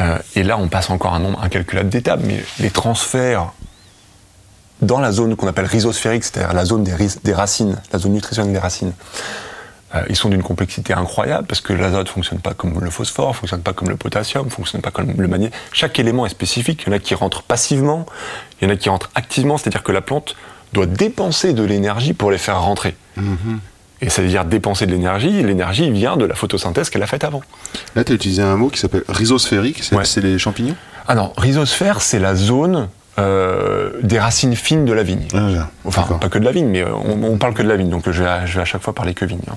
Euh, 0.00 0.18
et 0.34 0.42
là, 0.42 0.56
on 0.58 0.68
passe 0.68 0.90
encore 0.90 1.14
un 1.14 1.18
nombre 1.20 1.42
incalculable 1.42 1.90
d'étapes, 1.90 2.20
mais 2.24 2.42
les 2.58 2.70
transferts 2.70 3.52
dans 4.82 5.00
la 5.00 5.12
zone 5.12 5.36
qu'on 5.36 5.46
appelle 5.46 5.66
rhizosphérique, 5.66 6.24
c'est-à-dire 6.24 6.52
la 6.54 6.64
zone 6.64 6.84
des, 6.84 7.32
racines, 7.34 7.76
la 7.92 7.98
zone 7.98 8.12
nutritionnelle 8.12 8.52
des 8.52 8.58
racines, 8.58 8.92
euh, 9.94 10.02
ils 10.08 10.16
sont 10.16 10.28
d'une 10.28 10.42
complexité 10.42 10.92
incroyable 10.92 11.46
parce 11.48 11.60
que 11.60 11.72
l'azote 11.72 12.08
fonctionne 12.08 12.38
pas 12.38 12.54
comme 12.54 12.78
le 12.80 12.90
phosphore, 12.90 13.34
fonctionne 13.34 13.62
pas 13.62 13.72
comme 13.72 13.88
le 13.88 13.96
potassium, 13.96 14.48
fonctionne 14.48 14.80
pas 14.80 14.90
comme 14.92 15.12
le 15.16 15.28
magnésium. 15.28 15.52
Chaque 15.72 15.98
élément 15.98 16.26
est 16.26 16.30
spécifique. 16.30 16.84
Il 16.86 16.90
y 16.90 16.92
en 16.92 16.96
a 16.96 17.00
qui 17.00 17.14
rentrent 17.14 17.42
passivement, 17.42 18.06
il 18.60 18.68
y 18.68 18.70
en 18.70 18.74
a 18.74 18.76
qui 18.76 18.88
rentrent 18.88 19.10
activement, 19.14 19.58
c'est-à-dire 19.58 19.82
que 19.82 19.92
la 19.92 20.00
plante 20.00 20.36
doit 20.72 20.86
dépenser 20.86 21.52
de 21.52 21.64
l'énergie 21.64 22.12
pour 22.12 22.30
les 22.30 22.38
faire 22.38 22.62
rentrer. 22.62 22.94
Et 24.00 24.08
ça 24.08 24.22
veut 24.22 24.28
dire 24.28 24.44
dépenser 24.44 24.86
de 24.86 24.92
l'énergie. 24.92 25.42
L'énergie 25.42 25.90
vient 25.90 26.16
de 26.16 26.24
la 26.24 26.34
photosynthèse 26.36 26.88
qu'elle 26.88 27.02
a 27.02 27.06
faite 27.08 27.24
avant. 27.24 27.42
Là, 27.96 28.04
tu 28.04 28.12
as 28.12 28.14
utilisé 28.14 28.42
un 28.42 28.56
mot 28.56 28.68
qui 28.68 28.78
s'appelle 28.78 29.02
rhizosphérique, 29.08 29.82
c'est 29.82 29.96
Ouais. 29.96 30.04
c'est 30.04 30.20
les 30.22 30.38
champignons? 30.38 30.76
Ah 31.08 31.16
non, 31.16 31.32
rhizosphère, 31.36 32.00
c'est 32.00 32.20
la 32.20 32.34
zone 32.36 32.88
euh, 33.18 33.90
des 34.02 34.18
racines 34.18 34.54
fines 34.56 34.84
de 34.84 34.92
la 34.92 35.02
vigne. 35.02 35.26
Ah. 35.34 35.68
Enfin, 35.84 36.02
pas 36.20 36.28
que 36.28 36.38
de 36.38 36.44
la 36.44 36.52
vigne, 36.52 36.68
mais 36.68 36.82
euh, 36.82 36.88
on, 37.04 37.22
on 37.24 37.36
parle 37.38 37.54
que 37.54 37.62
de 37.62 37.68
la 37.68 37.76
vigne, 37.76 37.90
donc 37.90 38.08
je 38.10 38.22
vais, 38.22 38.28
à- 38.28 38.46
je 38.46 38.54
vais 38.56 38.62
à 38.62 38.64
chaque 38.64 38.82
fois 38.82 38.94
parler 38.94 39.14
que 39.14 39.24
vigne. 39.24 39.40
hein. 39.50 39.56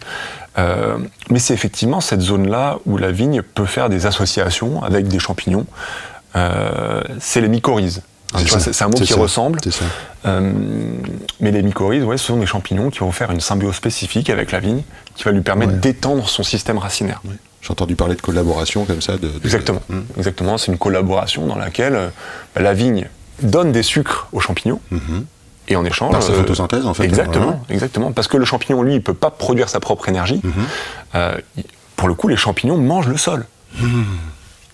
Euh, 0.59 0.97
mais 1.29 1.39
c'est 1.39 1.53
effectivement 1.53 2.01
cette 2.01 2.21
zone-là 2.21 2.77
où 2.85 2.97
la 2.97 3.11
vigne 3.11 3.41
peut 3.41 3.65
faire 3.65 3.89
des 3.89 4.05
associations 4.05 4.83
avec 4.83 5.07
des 5.07 5.19
champignons. 5.19 5.65
Euh, 6.35 7.01
c'est 7.19 7.41
les 7.41 7.47
mycorhizes. 7.47 8.01
Hein, 8.35 8.39
C'est 8.47 8.81
un 8.83 8.87
mot 8.87 8.93
qui 8.93 9.05
ça. 9.05 9.19
ressemble. 9.19 9.59
Euh, 10.25 10.51
mais 11.39 11.51
les 11.51 11.61
mycorhizes, 11.61 12.03
ouais, 12.03 12.17
ce 12.17 12.25
sont 12.25 12.37
des 12.37 12.45
champignons 12.47 12.89
qui 12.89 12.99
vont 12.99 13.11
faire 13.11 13.31
une 13.31 13.39
symbiose 13.39 13.75
spécifique 13.75 14.29
avec 14.29 14.51
la 14.51 14.59
vigne, 14.59 14.81
qui 15.15 15.23
va 15.23 15.31
lui 15.31 15.41
permettre 15.41 15.73
Ouais. 15.73 15.79
d'étendre 15.79 16.27
son 16.27 16.41
système 16.43 16.77
racinaire. 16.79 17.21
Ouais. 17.25 17.35
J'ai 17.61 17.71
entendu 17.71 17.95
parler 17.95 18.15
de 18.15 18.21
collaboration 18.21 18.85
comme 18.85 19.01
ça. 19.01 19.13
De, 19.13 19.27
de- 19.27 19.39
Exactement. 19.43 19.81
Mhm. 19.89 20.05
Exactement. 20.17 20.57
C'est 20.57 20.71
une 20.71 20.77
collaboration 20.79 21.45
dans 21.45 21.57
laquelle 21.57 21.95
euh, 21.95 22.07
bah, 22.55 22.61
la 22.61 22.73
vigne 22.73 23.07
donne 23.41 23.71
des 23.71 23.83
sucres 23.83 24.27
aux 24.31 24.39
champignons 24.39 24.79
Mhm. 24.91 25.25
et 25.69 25.75
en 25.75 25.85
échange. 25.85 26.11
Par 26.11 26.21
sa 26.23 26.31
euh, 26.33 26.35
photosynthèse, 26.37 26.85
en 26.85 26.93
fait. 26.93 27.03
Exactement, 27.05 27.45
Voilà. 27.45 27.59
exactement. 27.69 28.11
Parce 28.11 28.27
que 28.27 28.37
le 28.37 28.45
champignon, 28.45 28.81
lui, 28.83 28.95
il 28.95 29.01
peut 29.03 29.13
pas 29.13 29.31
produire 29.31 29.69
sa 29.69 29.79
propre 29.79 30.09
énergie. 30.09 30.41
Mhm. 30.43 30.51
Euh, 31.15 31.37
pour 31.95 32.07
le 32.07 32.13
coup, 32.13 32.27
les 32.27 32.37
champignons 32.37 32.77
mangent 32.77 33.07
le 33.07 33.17
sol. 33.17 33.45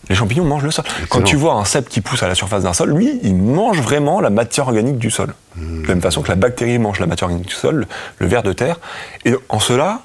Les 0.09 0.15
champignons 0.15 0.43
mangent 0.45 0.63
le 0.63 0.71
sol. 0.71 0.85
Quand 1.09 1.21
tu 1.21 1.35
vois 1.35 1.53
un 1.53 1.65
cèpe 1.65 1.87
qui 1.87 2.01
pousse 2.01 2.23
à 2.23 2.27
la 2.27 2.33
surface 2.35 2.63
d'un 2.63 2.73
sol, 2.73 2.89
lui, 2.95 3.19
il 3.21 3.35
mange 3.35 3.79
vraiment 3.79 4.19
la 4.21 4.31
matière 4.31 4.67
organique 4.67 4.97
du 4.97 5.11
sol. 5.11 5.33
De 5.55 5.83
la 5.83 5.89
même 5.89 6.01
façon 6.01 6.21
que 6.23 6.29
la 6.29 6.35
bactérie 6.35 6.79
mange 6.79 6.99
la 6.99 7.05
matière 7.05 7.27
organique 7.29 7.47
du 7.47 7.53
sol, 7.53 7.75
le, 7.75 7.87
le 8.17 8.27
ver 8.27 8.41
de 8.41 8.51
terre. 8.53 8.79
Et 9.25 9.35
en 9.49 9.59
cela, 9.59 10.01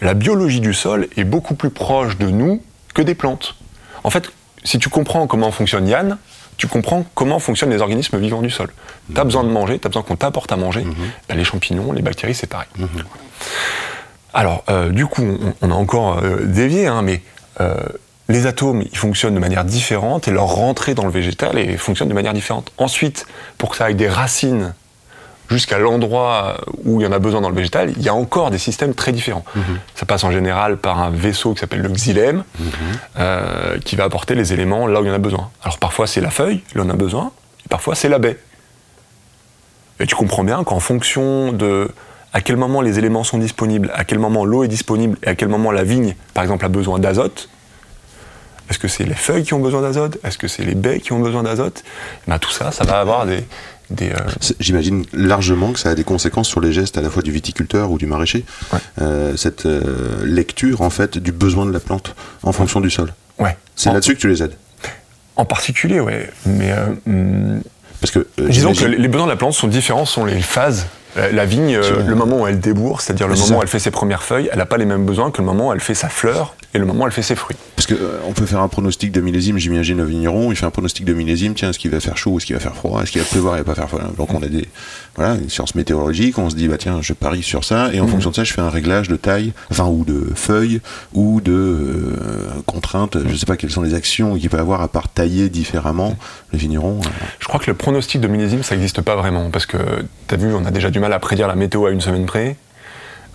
la 0.00 0.14
biologie 0.14 0.60
du 0.60 0.72
sol 0.72 1.06
est 1.16 1.24
beaucoup 1.24 1.54
plus 1.54 1.70
proche 1.70 2.16
de 2.16 2.28
nous 2.28 2.62
que 2.94 3.02
des 3.02 3.14
plantes. 3.14 3.54
En 4.04 4.10
fait, 4.10 4.30
si 4.64 4.78
tu 4.78 4.88
comprends 4.88 5.26
comment 5.26 5.50
fonctionne 5.50 5.86
Yann, 5.86 6.16
tu 6.56 6.66
comprends 6.66 7.04
comment 7.14 7.38
fonctionnent 7.38 7.70
les 7.70 7.80
organismes 7.80 8.18
vivants 8.18 8.42
du 8.42 8.50
sol. 8.50 8.68
Tu 9.12 9.20
as 9.20 9.24
besoin 9.24 9.44
de 9.44 9.48
manger, 9.48 9.78
tu 9.78 9.86
as 9.86 9.88
besoin 9.88 10.02
qu'on 10.02 10.16
t'apporte 10.16 10.52
à 10.52 10.56
manger. 10.56 10.84
Ben, 11.28 11.36
les 11.36 11.44
champignons, 11.44 11.92
les 11.92 12.02
bactéries, 12.02 12.34
c'est 12.34 12.46
pareil. 12.46 12.68
Alors, 14.34 14.64
euh, 14.70 14.90
du 14.90 15.06
coup, 15.06 15.22
on, 15.22 15.54
on 15.60 15.70
a 15.70 15.74
encore 15.74 16.18
euh, 16.18 16.44
dévié, 16.44 16.86
hein, 16.86 17.02
mais 17.02 17.20
euh, 17.60 17.74
les 18.28 18.46
atomes, 18.46 18.82
ils 18.90 18.96
fonctionnent 18.96 19.34
de 19.34 19.40
manière 19.40 19.64
différente 19.64 20.28
et 20.28 20.30
leur 20.30 20.46
rentrée 20.46 20.94
dans 20.94 21.04
le 21.04 21.10
végétal 21.10 21.58
et 21.58 21.76
fonctionne 21.76 22.08
de 22.08 22.14
manière 22.14 22.32
différente. 22.32 22.72
Ensuite, 22.78 23.26
pour 23.58 23.70
que 23.70 23.76
ça 23.76 23.86
aille 23.86 23.94
des 23.94 24.08
racines 24.08 24.74
jusqu'à 25.52 25.78
l'endroit 25.78 26.56
où 26.84 27.00
il 27.00 27.04
y 27.04 27.06
en 27.06 27.12
a 27.12 27.18
besoin 27.18 27.40
dans 27.40 27.50
le 27.50 27.54
végétal, 27.54 27.92
il 27.96 28.02
y 28.02 28.08
a 28.08 28.14
encore 28.14 28.50
des 28.50 28.58
systèmes 28.58 28.94
très 28.94 29.12
différents. 29.12 29.44
Ça 29.94 30.06
passe 30.06 30.24
en 30.24 30.30
général 30.30 30.78
par 30.78 31.00
un 31.00 31.10
vaisseau 31.10 31.54
qui 31.54 31.60
s'appelle 31.60 31.82
le 31.82 31.88
xylème, 31.88 32.44
euh, 33.18 33.78
qui 33.84 33.96
va 33.96 34.04
apporter 34.04 34.34
les 34.34 34.52
éléments 34.52 34.86
là 34.86 35.00
où 35.00 35.04
il 35.04 35.08
y 35.08 35.10
en 35.10 35.14
a 35.14 35.18
besoin. 35.18 35.50
Alors 35.62 35.78
parfois 35.78 36.06
c'est 36.06 36.20
la 36.20 36.30
feuille, 36.30 36.62
là 36.74 36.82
on 36.84 36.90
a 36.90 36.96
besoin, 36.96 37.30
et 37.64 37.68
parfois 37.68 37.94
c'est 37.94 38.08
la 38.08 38.18
baie. 38.18 38.38
Et 40.00 40.06
tu 40.06 40.14
comprends 40.14 40.44
bien 40.44 40.64
qu'en 40.64 40.80
fonction 40.80 41.52
de 41.52 41.90
à 42.32 42.40
quel 42.40 42.56
moment 42.56 42.80
les 42.80 42.98
éléments 42.98 43.24
sont 43.24 43.38
disponibles, 43.38 43.90
à 43.94 44.04
quel 44.04 44.18
moment 44.18 44.44
l'eau 44.44 44.64
est 44.64 44.68
disponible, 44.68 45.18
et 45.22 45.28
à 45.28 45.34
quel 45.34 45.48
moment 45.48 45.70
la 45.70 45.84
vigne, 45.84 46.16
par 46.32 46.42
exemple, 46.42 46.64
a 46.64 46.68
besoin 46.68 46.98
d'azote, 46.98 47.50
est-ce 48.70 48.78
que 48.78 48.88
c'est 48.88 49.04
les 49.04 49.14
feuilles 49.14 49.44
qui 49.44 49.52
ont 49.52 49.60
besoin 49.60 49.82
d'azote 49.82 50.16
Est-ce 50.24 50.38
que 50.38 50.48
c'est 50.48 50.64
les 50.64 50.74
baies 50.74 51.00
qui 51.00 51.12
ont 51.12 51.20
besoin 51.20 51.42
d'azote 51.42 51.84
ben, 52.26 52.38
Tout 52.38 52.50
ça, 52.50 52.72
ça 52.72 52.84
va 52.84 53.00
avoir 53.00 53.26
des... 53.26 53.44
des 53.92 54.10
euh, 54.10 54.16
J'imagine 54.60 55.04
largement 55.12 55.72
que 55.72 55.78
ça 55.78 55.90
a 55.90 55.94
des 55.94 56.04
conséquences 56.04 56.48
sur 56.48 56.60
les 56.60 56.72
gestes 56.72 56.98
à 56.98 57.00
la 57.02 57.10
fois 57.10 57.22
du 57.22 57.30
viticulteur 57.32 57.90
ou 57.90 57.98
du 57.98 58.06
maraîcher. 58.06 58.44
Ouais. 58.72 58.78
Euh, 59.00 59.36
cette 59.36 59.66
euh, 59.66 60.24
lecture 60.24 60.80
en 60.82 60.90
fait 60.90 61.18
du 61.18 61.32
besoin 61.32 61.66
de 61.66 61.72
la 61.72 61.80
plante 61.80 62.14
en 62.42 62.52
fonction 62.52 62.80
du 62.80 62.90
sol. 62.90 63.12
ouais. 63.38 63.56
C'est 63.76 63.90
En- 63.90 63.94
là-dessus 63.94 64.14
que 64.14 64.20
tu 64.20 64.28
les 64.28 64.42
aides. 64.42 64.54
En 65.36 65.44
particulier, 65.46 65.98
oui. 66.00 66.12
Mais 66.46 66.74
hum, 67.06 67.62
Parce 68.00 68.10
que 68.10 68.26
disons 68.48 68.74
que 68.74 68.84
les 68.84 69.08
besoins 69.08 69.26
de 69.26 69.32
la 69.32 69.36
plante 69.38 69.54
sont 69.54 69.68
différents, 69.68 70.04
sont 70.04 70.24
les 70.26 70.40
phases. 70.40 70.86
La, 71.16 71.30
la 71.30 71.44
vigne, 71.44 71.76
euh, 71.76 72.02
le 72.06 72.14
moment 72.14 72.40
où 72.42 72.46
elle 72.46 72.58
débourre, 72.58 73.00
c'est-à-dire 73.00 73.28
le 73.28 73.34
moment 73.34 73.58
où 73.58 73.62
elle 73.62 73.68
fait 73.68 73.78
ses 73.78 73.90
premières 73.90 74.22
feuilles, 74.22 74.48
elle 74.50 74.58
n'a 74.58 74.66
pas 74.66 74.78
les 74.78 74.86
mêmes 74.86 75.04
besoins 75.04 75.30
que 75.30 75.42
le 75.42 75.46
moment 75.46 75.68
où 75.68 75.72
elle 75.72 75.80
fait 75.80 75.94
sa 75.94 76.08
fleur 76.08 76.54
et 76.72 76.78
le 76.78 76.86
moment 76.86 77.04
où 77.04 77.06
elle 77.06 77.12
fait 77.12 77.22
ses 77.22 77.34
fruits. 77.36 77.56
Parce 77.76 77.86
que 77.86 77.94
euh, 77.94 78.18
on 78.26 78.32
peut 78.32 78.46
faire 78.46 78.60
un 78.60 78.68
pronostic 78.68 79.12
de 79.12 79.20
millésime, 79.20 79.58
j'imagine 79.58 79.98
le 79.98 80.04
vigneron, 80.04 80.52
il 80.52 80.56
fait 80.56 80.64
un 80.64 80.70
pronostic 80.70 81.04
de 81.04 81.12
millésime, 81.12 81.54
tiens, 81.54 81.70
est-ce 81.70 81.78
qu'il 81.78 81.90
va 81.90 82.00
faire 82.00 82.16
chaud, 82.16 82.38
est-ce 82.38 82.46
qu'il 82.46 82.54
va 82.56 82.60
faire 82.60 82.74
froid, 82.74 83.02
est-ce 83.02 83.12
qu'il 83.12 83.20
va 83.20 83.26
pleuvoir, 83.26 83.56
il 83.56 83.58
va 83.58 83.64
pas 83.64 83.74
faire 83.74 83.88
froid? 83.88 84.00
Donc 84.16 84.32
on 84.32 84.42
a 84.42 84.46
des 84.46 84.66
voilà, 85.16 85.34
une 85.34 85.50
science 85.50 85.74
météorologique, 85.74 86.38
on 86.38 86.48
se 86.48 86.56
dit 86.56 86.68
bah 86.68 86.78
tiens, 86.78 87.00
je 87.02 87.12
parie 87.12 87.42
sur 87.42 87.64
ça 87.64 87.92
et 87.92 88.00
en 88.00 88.06
fonction 88.06 88.30
de 88.30 88.34
ça, 88.34 88.44
je 88.44 88.52
fais 88.52 88.62
un 88.62 88.70
réglage 88.70 89.08
de 89.08 89.16
taille, 89.16 89.52
enfin 89.70 89.86
ou 89.86 90.04
de 90.04 90.32
feuilles 90.34 90.80
ou 91.12 91.40
de 91.42 91.52
euh, 91.52 92.46
contraintes, 92.66 93.18
je 93.28 93.36
sais 93.36 93.44
pas 93.46 93.56
quelles 93.56 93.70
sont 93.70 93.82
les 93.82 93.92
actions 93.94 94.36
qu'il 94.36 94.48
peut 94.48 94.58
avoir 94.58 94.80
à 94.80 94.88
part 94.88 95.08
tailler 95.08 95.48
différemment 95.50 96.16
le 96.52 96.58
vigneron. 96.58 97.00
euh, 97.04 97.08
Je 97.40 97.46
crois 97.46 97.60
que 97.60 97.70
le 97.70 97.76
pronostic 97.76 98.20
de 98.20 98.28
millésime, 98.28 98.62
ça 98.62 98.74
n'existe 98.74 99.02
pas 99.02 99.16
vraiment, 99.16 99.50
parce 99.50 99.66
que 99.66 99.76
tu 100.28 100.34
as 100.34 100.38
vu, 100.38 100.54
on 100.54 100.64
a 100.64 100.70
déjà 100.70 100.90
du 100.90 100.98
mal 101.00 101.12
à 101.12 101.18
prédire 101.18 101.46
la 101.48 101.56
météo 101.56 101.86
à 101.86 101.90
une 101.90 102.00
semaine 102.00 102.24
près. 102.26 102.56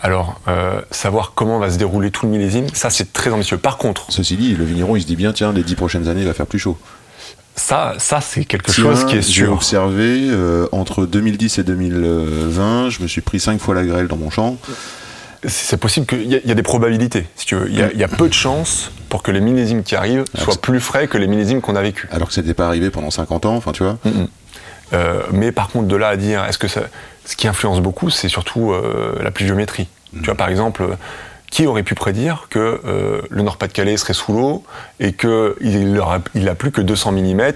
Alors, 0.01 0.39
euh, 0.47 0.79
savoir 0.91 1.31
comment 1.33 1.57
va 1.57 1.71
se 1.71 1.77
dérouler 1.79 2.11
tout 2.11 2.27
le 2.27 2.31
millésime, 2.31 2.67
ça 2.73 2.89
c'est 2.91 3.13
très 3.13 3.31
ambitieux. 3.31 3.57
Par 3.57 3.77
contre, 3.77 4.05
Ceci 4.09 4.35
dit, 4.37 4.55
le 4.55 4.63
vigneron 4.63 4.95
il 4.95 5.01
se 5.01 5.07
dit 5.07 5.15
bien 5.15 5.33
tiens, 5.33 5.51
les 5.53 5.63
dix 5.63 5.75
prochaines 5.75 6.07
années 6.07 6.21
il 6.21 6.27
va 6.27 6.33
faire 6.35 6.45
plus 6.45 6.59
chaud. 6.59 6.77
Ça, 7.57 7.95
ça 7.97 8.21
c'est 8.21 8.45
quelque 8.45 8.71
Tiens, 8.71 8.83
chose 8.85 9.05
qui 9.05 9.17
est 9.17 9.21
J'ai 9.21 9.43
sûr. 9.43 9.51
observé 9.51 10.27
euh, 10.29 10.67
entre 10.71 11.05
2010 11.05 11.57
et 11.59 11.63
2020, 11.63 12.89
je 12.89 13.01
me 13.01 13.07
suis 13.07 13.21
pris 13.21 13.39
cinq 13.39 13.59
fois 13.59 13.75
la 13.75 13.83
grêle 13.83 14.07
dans 14.07 14.15
mon 14.15 14.29
champ. 14.29 14.55
C'est 15.45 15.77
possible 15.77 16.05
qu'il 16.05 16.23
y, 16.23 16.41
y 16.47 16.51
a 16.51 16.55
des 16.55 16.63
probabilités, 16.63 17.25
si 17.35 17.45
tu 17.45 17.55
veux. 17.55 17.67
Il 17.69 17.77
y, 17.77 17.81
a- 17.83 17.91
il 17.93 17.99
y 17.99 18.03
a 18.03 18.07
peu 18.07 18.27
de 18.27 18.33
chances 18.33 18.91
pour 19.09 19.21
que 19.23 19.31
les 19.31 19.39
millésimes 19.41 19.83
qui 19.83 19.95
arrivent 19.95 20.23
soient 20.35 20.53
c'est- 20.53 20.61
plus 20.61 20.79
frais 20.79 21.07
que 21.07 21.17
les 21.17 21.27
millésimes 21.27 21.61
qu'on 21.61 21.75
a 21.75 21.81
vécus. 21.81 22.09
Alors 22.11 22.27
que 22.29 22.33
c'était 22.33 22.53
pas 22.55 22.67
arrivé 22.67 22.89
pendant 22.89 23.11
50 23.11 23.45
ans, 23.45 23.55
enfin 23.55 23.71
tu 23.71 23.83
vois. 23.83 23.97
Euh, 24.93 25.21
mais 25.31 25.51
par 25.51 25.67
contre, 25.69 25.87
de 25.87 25.95
là 25.95 26.07
à 26.09 26.15
dire, 26.15 26.43
est-ce 26.45 26.57
que 26.57 26.67
ça, 26.67 26.81
ce 27.25 27.35
qui 27.35 27.47
influence 27.47 27.81
beaucoup, 27.81 28.09
c'est 28.09 28.29
surtout 28.29 28.71
euh, 28.71 29.15
la 29.21 29.31
pluviométrie. 29.31 29.87
Tu 30.13 30.21
vois, 30.25 30.35
par 30.35 30.49
exemple, 30.49 30.87
qui 31.49 31.65
aurait 31.65 31.83
pu 31.83 31.95
prédire 31.95 32.47
que 32.49 32.81
euh, 32.85 33.21
le 33.29 33.41
Nord-Pas-de-Calais 33.41 33.97
serait 33.97 34.13
sous 34.13 34.33
l'eau 34.33 34.63
et 34.99 35.13
qu'il 35.13 35.93
n'aura 35.93 36.19
il 36.35 36.47
a 36.49 36.55
plus 36.55 36.71
que 36.71 36.81
200 36.81 37.13
mm 37.13 37.51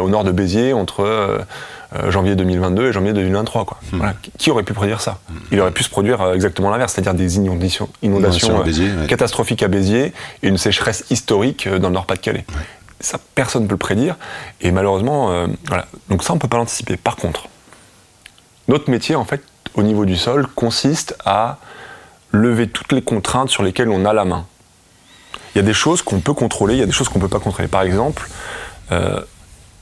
au 0.00 0.08
nord 0.08 0.24
de 0.24 0.30
Béziers 0.30 0.72
entre 0.72 1.00
euh, 1.00 1.38
euh, 1.96 2.10
janvier 2.10 2.36
2022 2.36 2.88
et 2.88 2.92
janvier 2.92 3.12
2023 3.12 3.64
quoi. 3.64 3.78
Voilà. 3.92 4.14
Qui 4.38 4.50
aurait 4.50 4.62
pu 4.62 4.72
prédire 4.72 5.00
ça? 5.00 5.18
Il 5.50 5.60
aurait 5.60 5.72
pu 5.72 5.82
se 5.82 5.90
produire 5.90 6.22
euh, 6.22 6.34
exactement 6.34 6.70
l'inverse, 6.70 6.94
c'est-à-dire 6.94 7.12
des 7.14 7.36
inondations, 7.36 7.88
inondations 8.00 8.48
Inondation 8.48 8.56
à 8.56 8.60
euh, 8.60 8.64
Béziers, 8.64 8.90
ouais. 8.92 9.06
catastrophiques 9.06 9.62
à 9.62 9.68
Béziers 9.68 10.12
et 10.42 10.48
une 10.48 10.56
sécheresse 10.56 11.04
historique 11.10 11.66
euh, 11.66 11.78
dans 11.78 11.88
le 11.88 11.94
Nord-Pas-de-Calais. 11.94 12.46
Ça, 13.00 13.18
personne 13.34 13.64
ne 13.64 13.66
peut 13.68 13.74
le 13.74 13.78
prédire. 13.78 14.16
Et 14.60 14.70
malheureusement, 14.70 15.32
euh, 15.32 15.48
voilà. 15.66 15.86
Donc 16.08 16.22
ça, 16.22 16.32
on 16.32 16.36
ne 16.36 16.40
peut 16.40 16.48
pas 16.48 16.56
l'anticiper. 16.56 16.96
Par 16.96 17.16
contre, 17.16 17.48
notre 18.68 18.88
métier, 18.90 19.14
en 19.16 19.24
fait, 19.24 19.42
au 19.74 19.82
niveau 19.82 20.06
du 20.06 20.16
sol, 20.16 20.46
consiste 20.54 21.16
à 21.24 21.58
lever 22.32 22.68
toutes 22.68 22.92
les 22.92 23.02
contraintes 23.02 23.50
sur 23.50 23.62
lesquelles 23.62 23.88
on 23.90 24.04
a 24.04 24.12
la 24.12 24.24
main. 24.24 24.46
Il 25.54 25.58
y 25.58 25.60
a 25.60 25.64
des 25.64 25.74
choses 25.74 26.02
qu'on 26.02 26.20
peut 26.20 26.32
contrôler, 26.34 26.74
il 26.74 26.80
y 26.80 26.82
a 26.82 26.86
des 26.86 26.92
choses 26.92 27.08
qu'on 27.08 27.18
ne 27.18 27.24
peut 27.24 27.28
pas 27.30 27.38
contrôler. 27.40 27.68
Par 27.68 27.82
exemple, 27.82 28.28
euh, 28.90 29.20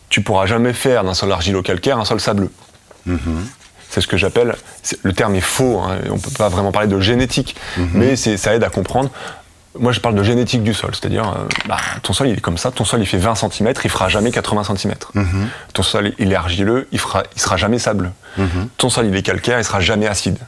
tu 0.09 0.21
pourras 0.23 0.47
jamais 0.47 0.73
faire 0.73 1.05
d'un 1.05 1.15
sol 1.15 1.31
argilo-calcaire 1.31 1.99
un 1.99 2.05
sol 2.05 2.21
sableux. 2.21 2.51
C'est 3.89 4.01
ce 4.01 4.07
que 4.07 4.17
j'appelle, 4.17 4.55
le 5.03 5.13
terme 5.13 5.35
est 5.35 5.41
faux, 5.41 5.81
hein, 5.81 5.99
on 6.11 6.15
ne 6.17 6.21
peut 6.21 6.31
pas 6.37 6.49
vraiment 6.49 6.71
parler 6.71 6.87
de 6.89 7.01
génétique, 7.01 7.57
mais 7.95 8.15
c'est- 8.17 8.37
ça 8.37 8.55
aide 8.55 8.63
à 8.63 8.69
comprendre. 8.71 9.11
Moi, 9.79 9.93
je 9.93 10.01
parle 10.01 10.17
de 10.17 10.23
génétique 10.25 10.63
du 10.65 10.75
sol, 10.75 10.91
c'est-à-dire, 10.93 11.29
euh, 11.29 11.47
bah, 11.69 11.77
ton 12.03 12.13
sol 12.13 12.29
il 12.29 12.37
est 12.37 12.41
comme 12.41 12.59
ça, 12.59 12.71
ton 12.73 12.85
sol 12.85 13.01
il 13.01 13.07
fait 13.07 13.19
20 13.19 13.35
cm, 13.37 13.73
il 13.85 13.91
fera 13.91 14.09
jamais 14.09 14.31
80 14.33 14.65
cm. 14.65 14.95
Ton 15.73 15.83
sol 15.85 16.13
il 16.19 16.33
est 16.33 16.37
argileux, 16.37 16.89
il 16.91 16.99
fera, 16.99 17.23
il 17.37 17.41
sera 17.41 17.57
jamais 17.57 17.79
sableux. 17.79 18.11
Ton 18.79 18.91
sol 18.91 19.07
il 19.07 19.15
est 19.15 19.23
calcaire, 19.23 19.59
il 19.59 19.65
sera 19.65 19.81
jamais 19.81 20.07
acide. 20.09 20.39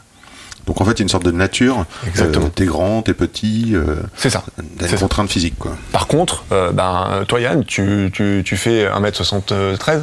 Donc 0.67 0.81
en 0.81 0.85
fait, 0.85 0.93
il 0.93 0.99
y 0.99 1.03
a 1.03 1.05
une 1.05 1.09
sorte 1.09 1.25
de 1.25 1.31
nature. 1.33 1.85
Exactement. 2.07 2.47
Euh, 2.47 2.51
t'es 2.55 2.65
grand, 2.67 3.03
t'es 3.03 3.15
petit, 3.15 3.71
euh, 3.75 3.97
C'est 4.17 4.31
ça. 4.31 4.45
t'as 4.79 4.87
une 4.87 4.93
ça. 4.93 4.97
contrainte 4.99 5.29
physique 5.31 5.59
quoi. 5.59 5.77
Par 5.93 6.07
contre, 6.07 6.45
euh, 6.53 6.71
ben, 6.73 7.25
toi 7.27 7.41
Yann, 7.41 7.65
tu, 7.65 8.11
tu, 8.13 8.43
tu 8.45 8.57
fais 8.57 8.87
1m73 8.89 10.03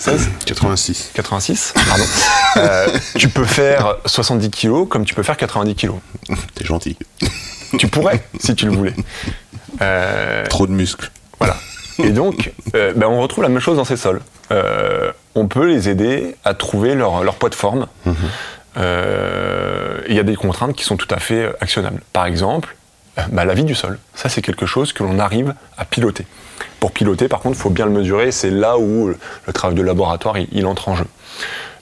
16 0.00 0.30
86. 0.46 1.10
86 1.14 1.74
Pardon. 1.88 2.04
Euh, 2.58 2.86
tu 3.16 3.28
peux 3.28 3.44
faire 3.44 3.96
70 4.06 4.50
kg 4.50 4.86
comme 4.88 5.04
tu 5.04 5.14
peux 5.14 5.24
faire 5.24 5.36
90 5.36 5.74
kg. 5.74 5.90
T'es 6.54 6.64
gentil. 6.64 6.96
Tu 7.78 7.88
pourrais, 7.88 8.24
si 8.40 8.54
tu 8.54 8.66
le 8.66 8.72
voulais. 8.72 8.94
Euh, 9.82 10.46
Trop 10.46 10.66
de 10.66 10.72
muscles. 10.72 11.10
Voilà. 11.38 11.56
Et 11.98 12.10
donc, 12.10 12.52
euh, 12.76 12.92
ben, 12.94 13.08
on 13.08 13.20
retrouve 13.20 13.42
la 13.42 13.50
même 13.50 13.60
chose 13.60 13.76
dans 13.76 13.84
ces 13.84 13.96
sols. 13.96 14.20
On 15.34 15.46
peut 15.48 15.66
les 15.66 15.88
aider 15.88 16.36
à 16.44 16.54
trouver 16.54 16.94
leur, 16.94 17.22
leur 17.24 17.34
poids 17.34 17.50
de 17.50 17.54
forme. 17.54 17.86
Euh, 18.06 18.12
Il 18.76 20.14
y 20.14 20.18
a 20.18 20.22
des 20.22 20.36
contraintes 20.36 20.74
qui 20.74 20.84
sont 20.84 20.96
tout 20.96 21.12
à 21.12 21.18
fait 21.18 21.52
actionnables. 21.60 22.00
Par 22.12 22.26
exemple, 22.26 22.76
euh, 23.18 23.22
bah, 23.32 23.44
la 23.44 23.54
vie 23.54 23.64
du 23.64 23.74
sol. 23.74 23.98
Ça, 24.14 24.28
c'est 24.28 24.42
quelque 24.42 24.66
chose 24.66 24.92
que 24.92 25.02
l'on 25.02 25.18
arrive 25.18 25.54
à 25.76 25.84
piloter. 25.84 26.26
Pour 26.80 26.92
piloter, 26.92 27.28
par 27.28 27.40
contre, 27.40 27.56
il 27.56 27.60
faut 27.60 27.70
bien 27.70 27.86
le 27.86 27.92
mesurer. 27.92 28.30
C'est 28.32 28.50
là 28.50 28.78
où 28.78 29.08
le, 29.08 29.52
travail 29.52 29.76
de 29.76 29.82
laboratoire, 29.82 30.36
il, 30.38 30.66
entre 30.66 30.88
en 30.88 30.96
jeu. 30.96 31.06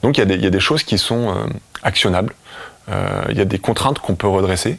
Donc, 0.03 0.19
il 0.19 0.21
y, 0.21 0.47
a 0.47 0.51
des- 0.51 0.61
choses 0.61 0.83
qui 0.83 0.99
sont 0.99 1.31
euh, 1.31 1.35
actionnables. 1.83 2.35
Euh, 2.91 3.23
Il 3.31 3.37
y 3.37 3.41
a 3.41 3.45
des 3.45 3.59
contraintes 3.59 3.99
qu'on 3.99 4.15
peut 4.15 4.29
redresser. 4.29 4.79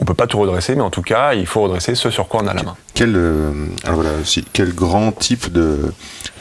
On 0.00 0.04
peut 0.04 0.14
pas 0.14 0.26
tout 0.26 0.38
redresser, 0.38 0.74
mais 0.74 0.82
en 0.82 0.90
tout 0.90 1.02
cas, 1.02 1.32
il 1.34 1.46
faut 1.46 1.62
redresser 1.62 1.94
ce 1.94 2.10
sur 2.10 2.28
quoi 2.28 2.42
on 2.42 2.46
a 2.46 2.54
la 2.54 2.62
main. 2.62 2.76
Quel, 2.94 3.14
euh, 3.16 3.50
alors 3.84 3.96
voilà, 3.96 4.10
si- 4.24 4.44
quel 4.52 4.74
grand 4.74 5.10
type 5.12 5.50
de, 5.52 5.92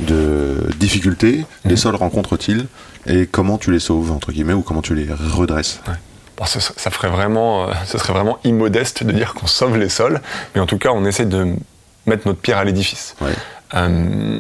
de 0.02 0.58
difficultés 0.78 1.38
Mhm. 1.64 1.72
les 1.72 1.76
sols 1.78 1.96
rencontrent-ils 1.96 2.68
et 3.08 3.28
comment 3.28 3.58
tu 3.58 3.72
les 3.72 3.80
sauves, 3.80 4.12
entre 4.12 4.32
guillemets, 4.32 4.54
ou 4.54 4.62
comment 4.62 4.82
tu 4.82 4.94
les 4.96 5.08
redresses? 5.14 5.80
Bon, 6.38 6.46
ce- 6.46 6.60
ça 6.60 6.92
ferait 6.92 7.08
vraiment, 7.10 7.70
euh, 7.70 7.74
serait 7.86 8.12
vraiment 8.14 8.40
immodeste 8.44 9.04
de 9.06 9.12
dire 9.14 9.34
qu'on 9.34 9.48
sauve 9.48 9.78
les 9.78 9.88
sols, 9.90 10.20
mais 10.54 10.60
en 10.62 10.66
tout 10.66 10.78
cas, 10.78 10.90
on 10.94 11.06
essaie 11.06 11.26
de 11.26 11.54
mettre 12.06 12.28
notre 12.28 12.40
pierre 12.42 12.58
à 12.58 12.66
l'édifice. 12.66 13.16
Ouais. 13.22 13.32
Euh, 13.76 14.40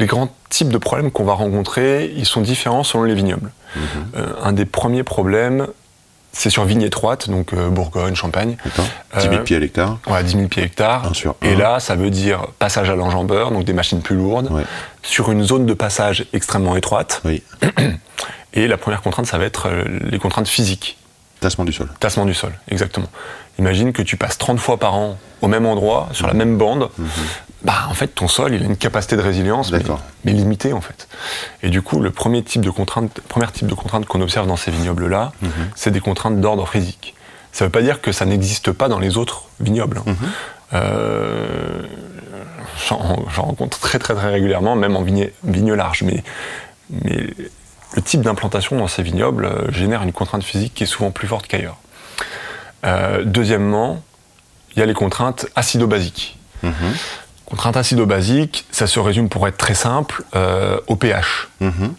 les 0.00 0.06
grands 0.06 0.32
types 0.48 0.70
de 0.70 0.78
problèmes 0.78 1.10
qu'on 1.10 1.24
va 1.24 1.34
rencontrer, 1.34 2.10
ils 2.16 2.24
sont 2.24 2.40
différents 2.40 2.84
selon 2.84 3.04
les 3.04 3.14
vignobles. 3.14 3.50
Mhm. 3.76 3.82
Euh, 4.16 4.26
un 4.42 4.52
des 4.52 4.64
premiers 4.64 5.02
problèmes, 5.02 5.66
c'est 6.38 6.50
sur 6.50 6.64
vigne 6.64 6.82
étroite, 6.82 7.28
donc 7.28 7.52
euh, 7.52 7.68
Bourgogne, 7.68 8.14
Champagne. 8.14 8.56
D'accord 8.64 8.86
10 9.16 9.22
000 9.22 9.34
Euh, 9.34 9.38
pieds 9.38 9.56
à 9.56 9.58
l'hectare 9.60 9.98
Ouais, 10.06 10.22
10 10.22 10.32
000 10.36 10.46
pieds. 10.48 10.70
Un 10.78 11.12
sur 11.12 11.34
Et 11.42 11.56
là, 11.56 11.80
ça 11.80 11.96
veut 11.96 12.10
dire 12.10 12.46
passage 12.58 12.88
à 12.90 12.94
l'enjambeur, 12.94 13.50
donc 13.50 13.64
des 13.64 13.72
machines 13.72 14.00
plus 14.02 14.16
lourdes, 14.16 14.50
Ouais. 14.52 14.62
sur 15.02 15.30
une 15.32 15.42
zone 15.42 15.66
de 15.66 15.74
passage 15.74 16.26
extrêmement 16.32 16.76
étroite. 16.76 17.20
Oui. 17.24 17.42
Et 18.54 18.66
la 18.68 18.76
première 18.78 19.02
contrainte, 19.02 19.26
ça 19.26 19.36
va 19.38 19.44
être 19.44 19.68
euh, 19.68 19.84
les 20.10 20.18
contraintes 20.18 20.48
physiques. 20.48 20.96
Tassement 21.40 21.64
du 21.64 21.72
sol. 21.72 21.88
Tassement 22.00 22.24
du 22.24 22.34
sol, 22.34 22.52
exactement. 22.68 23.08
Imagine 23.58 23.92
que 23.92 24.02
tu 24.02 24.16
passes 24.16 24.38
30 24.38 24.58
fois 24.58 24.76
par 24.78 24.94
an 24.94 25.18
au 25.42 25.48
même 25.48 25.66
endroit, 25.66 26.08
sur 26.12 26.26
la 26.26 26.34
même 26.34 26.56
bande. 26.58 26.90
Bah, 27.62 27.86
en 27.90 27.94
fait, 27.94 28.06
ton 28.08 28.28
sol, 28.28 28.54
il 28.54 28.62
a 28.62 28.66
une 28.66 28.76
capacité 28.76 29.16
de 29.16 29.20
résilience, 29.20 29.72
mais, 30.24 30.32
limitée, 30.32 30.72
en 30.72 30.80
fait. 30.80 31.08
Et 31.64 31.68
du 31.70 31.82
coup, 31.82 32.00
le 32.00 32.10
premier 32.10 32.42
type 32.44 32.60
de 32.62 32.70
contrainte, 32.70 33.20
premier 33.28 33.48
type 33.48 33.66
de 33.66 33.74
contrainte 33.74 34.06
qu'on 34.06 34.20
observe 34.20 34.46
dans 34.46 34.56
ces 34.56 34.70
vignobles-là, 34.70 35.32
c'est 35.74 35.90
des 35.90 36.00
contraintes 36.00 36.40
d'ordre 36.40 36.68
physique. 36.68 37.14
Ça 37.50 37.64
ne 37.64 37.68
veut 37.68 37.72
pas 37.72 37.82
dire 37.82 38.00
que 38.00 38.12
ça 38.12 38.26
n'existe 38.26 38.70
pas 38.70 38.88
dans 38.88 39.00
les 39.00 39.16
autres 39.16 39.44
vignobles. 39.60 40.00
hein. 40.06 40.14
Euh, 40.74 41.82
J'en 42.88 42.96
rencontre 43.42 43.78
très, 43.80 43.98
très, 43.98 44.14
très 44.14 44.30
régulièrement, 44.30 44.76
même 44.76 44.94
en 44.96 45.02
vigne, 45.02 45.30
vigne 45.44 45.72
large. 45.74 46.02
Mais, 46.04 46.22
mais 46.90 47.26
le 47.96 48.02
type 48.02 48.20
d'implantation 48.20 48.76
dans 48.78 48.86
ces 48.86 49.02
vignobles 49.02 49.46
euh, 49.46 49.70
génère 49.72 50.02
une 50.02 50.12
contrainte 50.12 50.44
physique 50.44 50.74
qui 50.74 50.84
est 50.84 50.86
souvent 50.86 51.10
plus 51.10 51.26
forte 51.26 51.46
qu'ailleurs. 51.48 51.76
Euh, 52.84 53.22
deuxièmement, 53.24 54.02
il 54.74 54.78
y 54.78 54.82
a 54.82 54.86
les 54.86 54.94
contraintes 54.94 55.46
acido-basiques. 55.56 56.38
Mhm. 56.62 56.72
Contraintes 57.46 57.76
acido-basiques, 57.76 58.66
ça 58.70 58.86
se 58.86 59.00
résume 59.00 59.28
pour 59.28 59.48
être 59.48 59.56
très 59.56 59.74
simple 59.74 60.22
euh, 60.34 60.78
au 60.86 60.96
pH. 60.96 61.48
Mhm. 61.60 61.94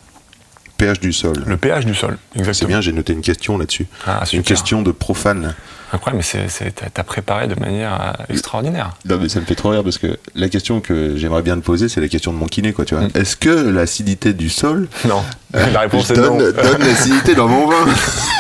pH 0.80 1.00
du 1.00 1.14
sol. 1.14 1.34
Le 1.46 1.58
pH 1.58 1.86
du 1.86 1.94
sol, 1.94 2.18
C'est 2.34 2.40
exactement. 2.40 2.70
bien, 2.70 2.82
j'ai 2.82 2.94
noté 2.94 3.14
une 3.14 3.22
question 3.22 3.58
là-dessus. 3.58 3.88
Ah, 4.08 4.24
une 4.34 4.44
question 4.44 4.82
de 4.82 4.92
profane. 4.92 5.54
Incroyable, 5.92 6.18
mais 6.18 6.24
c'est- 6.24 6.50
c'est- 6.50 6.92
t'as 6.94 7.04
préparé 7.04 7.48
de 7.48 7.60
manière 7.60 8.16
euh, 8.20 8.34
extraordinaire. 8.34 8.92
Non, 9.06 9.18
mais 9.22 9.28
ça 9.28 9.40
me 9.40 9.46
fait 9.46 9.56
trop 9.56 9.70
rire 9.70 9.84
parce 9.84 9.98
que 9.98 10.18
la 10.36 10.48
question 10.48 10.82
que 10.82 11.18
j'aimerais 11.18 11.42
bien 11.42 11.56
te 11.56 11.62
poser, 11.66 11.90
c'est 11.90 12.00
la 12.00 12.08
question 12.08 12.32
de 12.32 12.38
mon 12.38 12.46
kiné, 12.46 12.74
quoi, 12.74 12.86
tu 12.86 12.96
vois. 12.96 13.06
Est-ce 13.16 13.36
que 13.36 13.50
l'acidité 13.50 14.34
du 14.34 14.50
sol 14.50 14.88
Non, 15.06 15.24
la 15.54 15.80
réponse 15.82 16.12
est 16.12 16.14
donne, 16.14 16.38
non. 16.38 16.52
donne 16.52 16.80
l'acidité 16.88 17.34
dans 17.36 17.48
mon 17.48 17.68
vin 17.68 17.86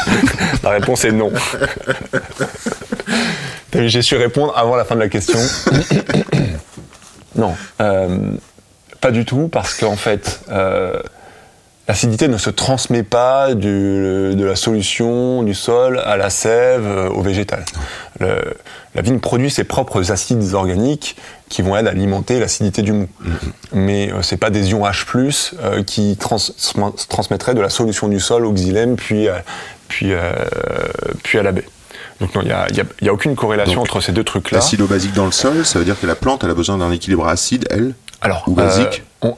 La 0.63 0.69
réponse 0.71 1.05
est 1.05 1.11
non. 1.11 1.31
J'ai 3.73 4.01
su 4.01 4.15
répondre 4.15 4.53
avant 4.55 4.75
la 4.75 4.85
fin 4.85 4.95
de 4.95 4.99
la 5.01 5.09
question. 5.09 5.39
non, 7.35 7.55
euh, 7.81 8.31
pas 9.01 9.11
du 9.11 9.25
tout, 9.25 9.47
parce 9.47 9.73
qu'en 9.75 9.95
fait, 9.95 10.41
euh, 10.49 11.01
l'acidité 11.89 12.27
ne 12.27 12.37
se 12.37 12.49
transmet 12.51 13.03
pas 13.03 13.53
du- 13.55 14.35
de 14.35 14.45
la 14.45 14.55
solution 14.55 15.43
du 15.43 15.53
sol 15.55 15.99
à 16.05 16.15
la 16.17 16.29
sève, 16.29 16.85
euh, 16.85 17.09
au 17.09 17.21
végétal. 17.21 17.65
Le- 18.19 18.53
la 18.95 19.01
vigne 19.01 19.19
produit 19.19 19.49
ses 19.49 19.63
propres 19.63 20.11
acides 20.11 20.53
organiques 20.53 21.15
qui 21.49 21.61
vont 21.63 21.75
aider 21.75 21.87
à 21.87 21.91
alimenter 21.91 22.39
l'acidité 22.39 22.83
du 22.83 22.91
mou. 22.93 23.07
Mais 23.73 24.11
euh, 24.13 24.21
c'est 24.21 24.37
pas 24.37 24.49
des 24.51 24.69
ions 24.69 24.83
H+, 24.85 25.53
euh, 25.63 25.83
qui 25.83 26.15
trans- 26.17 26.37
transmettraient 27.09 27.55
de 27.55 27.61
la 27.61 27.69
solution 27.69 28.07
du 28.07 28.19
sol 28.19 28.45
au 28.45 28.53
xylème 28.53 28.95
puis, 28.95 29.27
à- 29.27 29.43
puis, 29.87 30.13
euh, 30.13 30.31
puis 31.23 31.39
à 31.39 31.43
la 31.43 31.51
baie. 31.51 31.65
Donc 32.21 32.35
non, 32.35 32.41
il 32.41 32.47
n'y 33.01 33.09
a, 33.09 33.13
aucune 33.13 33.35
corrélation 33.35 33.75
Donc, 33.75 33.85
entre 33.85 34.01
ces 34.01 34.11
deux 34.11 34.23
trucs-là. 34.23 34.57
L'acido-basique 34.59 35.13
dans 35.13 35.25
le 35.25 35.31
sol, 35.31 35.65
ça 35.65 35.79
veut 35.79 35.85
dire 35.85 35.99
que 35.99 36.05
la 36.05 36.15
plante, 36.15 36.43
elle 36.43 36.51
a 36.51 36.53
besoin 36.53 36.77
d'un 36.77 36.91
équilibre 36.91 37.27
acide, 37.27 37.65
elle 37.71 37.93
Alors, 38.21 38.43
ou 38.47 38.53
basique 38.53 39.03
on- 39.21 39.35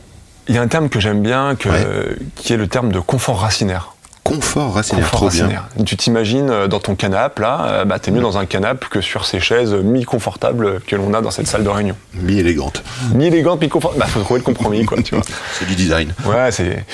il 0.47 0.55
y 0.55 0.57
a 0.57 0.61
un 0.61 0.67
terme 0.67 0.89
que 0.89 0.99
j'aime 0.99 1.21
bien, 1.21 1.55
que- 1.55 1.69
Ouais. 1.69 2.15
qui 2.35 2.53
est 2.53 2.57
le 2.57 2.67
terme 2.67 2.91
de 2.91 2.99
confort 2.99 3.39
racinaire. 3.41 3.93
Confort 4.23 4.75
racinaire, 4.75 5.05
Confort 5.09 5.19
trop 5.19 5.29
bien. 5.29 5.43
racinaire. 5.45 5.67
Tu 5.85 5.97
t'imagines 5.97 6.49
euh, 6.51 6.67
dans 6.67 6.79
ton 6.79 6.95
canapé, 6.95 7.41
là, 7.41 7.65
euh, 7.67 7.85
bah, 7.85 7.97
t'es 7.99 8.11
mieux 8.11 8.21
dans 8.21 8.37
un 8.37 8.45
canapé 8.45 8.85
que 8.89 9.01
sur 9.01 9.25
ces 9.25 9.39
chaises 9.39 9.73
mi-confortables 9.73 10.79
que 10.81 10.95
l'on 10.95 11.13
a 11.15 11.21
dans 11.21 11.31
cette 11.31 11.47
salle 11.47 11.63
de 11.63 11.69
réunion. 11.69 11.95
Mi-élégante. 12.13 12.83
Mi-élégante, 13.15 13.61
mi-confortable. 13.61 13.99
Bah, 13.99 14.07
faut 14.07 14.21
trouver 14.21 14.39
le 14.39 14.43
compromis, 14.45 14.85
quoi, 14.85 15.01
tu 15.03 15.15
vois. 15.15 15.23
C'est 15.53 15.65
du 15.65 15.75
design. 15.75 16.13
Ouais, 16.25 16.51
c'est. 16.51 16.85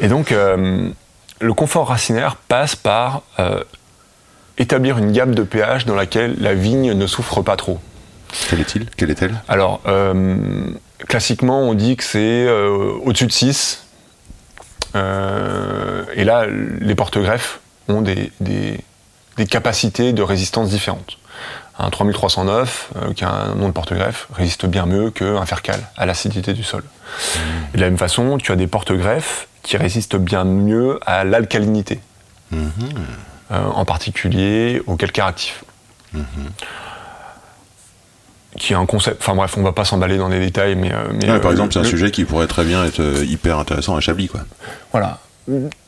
Et 0.00 0.08
donc, 0.08 0.32
euh, 0.32 0.90
le 1.40 1.54
confort 1.54 1.88
racinaire 1.88 2.36
passe 2.36 2.76
par 2.76 3.22
euh, 3.38 3.62
établir 4.58 4.98
une 4.98 5.12
gamme 5.12 5.34
de 5.34 5.42
pH 5.42 5.86
dans 5.86 5.94
laquelle 5.94 6.36
la 6.40 6.52
vigne 6.54 6.92
ne 6.92 7.06
souffre 7.06 7.40
pas 7.40 7.56
trop. 7.56 7.78
Quelle 8.48 8.60
est-il? 8.60 8.86
Quelle 8.96 9.10
est-elle? 9.10 9.34
Alors, 9.48 9.80
euh, 9.86 10.66
classiquement, 11.08 11.60
on 11.62 11.74
dit 11.74 11.96
que 11.96 12.04
c'est 12.04 12.46
euh, 12.46 12.92
au-dessus 13.04 13.26
de 13.26 13.32
6. 13.32 13.82
Euh, 14.94 16.04
et 16.14 16.24
là, 16.24 16.46
les 16.46 16.94
porte-greffes 16.94 17.60
ont 17.88 18.02
des, 18.02 18.32
des- 18.40 18.80
des 19.36 19.46
capacités 19.46 20.12
de 20.14 20.22
résistance 20.22 20.70
différentes. 20.70 21.18
Un 21.78 21.90
3309, 21.90 22.88
euh, 22.96 23.12
qui 23.12 23.24
a 23.24 23.30
un 23.30 23.54
nom 23.54 23.68
de 23.68 23.72
porte-greffe, 23.72 24.28
résiste 24.32 24.64
bien 24.64 24.86
mieux 24.86 25.10
qu'un 25.10 25.44
fercal 25.44 25.78
à 25.98 26.06
l'acidité 26.06 26.54
du 26.54 26.62
sol. 26.62 26.82
Et 27.74 27.76
de 27.76 27.82
la 27.82 27.90
même 27.90 27.98
façon, 27.98 28.38
tu 28.38 28.50
as 28.52 28.56
des 28.56 28.66
porte-greffes 28.66 29.48
qui 29.62 29.76
résistent 29.76 30.16
bien 30.16 30.44
mieux 30.44 30.98
à 31.04 31.24
l'alcalinité, 31.24 32.00
euh, 32.54 32.58
en 33.50 33.84
particulier 33.84 34.80
au 34.86 34.96
calcaire 34.96 35.26
actif. 35.26 35.64
Qui 38.56 38.72
est 38.72 38.76
un 38.76 38.86
concept. 38.86 39.18
Enfin 39.20 39.34
bref, 39.34 39.56
on 39.58 39.62
va 39.62 39.72
pas 39.72 39.84
s'emballer 39.84 40.16
dans 40.16 40.28
les 40.28 40.40
détails, 40.40 40.76
mais. 40.76 40.92
euh, 40.92 41.08
mais 41.12 41.30
Ouais, 41.30 41.40
par 41.40 41.50
exemple, 41.50 41.72
c'est 41.72 41.78
un 41.80 41.84
sujet 41.84 42.10
qui 42.10 42.24
pourrait 42.24 42.46
très 42.46 42.64
bien 42.64 42.84
être 42.84 43.00
euh, 43.00 43.24
hyper 43.24 43.58
intéressant 43.58 43.96
à 43.96 44.00
Chablis, 44.00 44.28
quoi. 44.28 44.40
Voilà. 44.92 45.18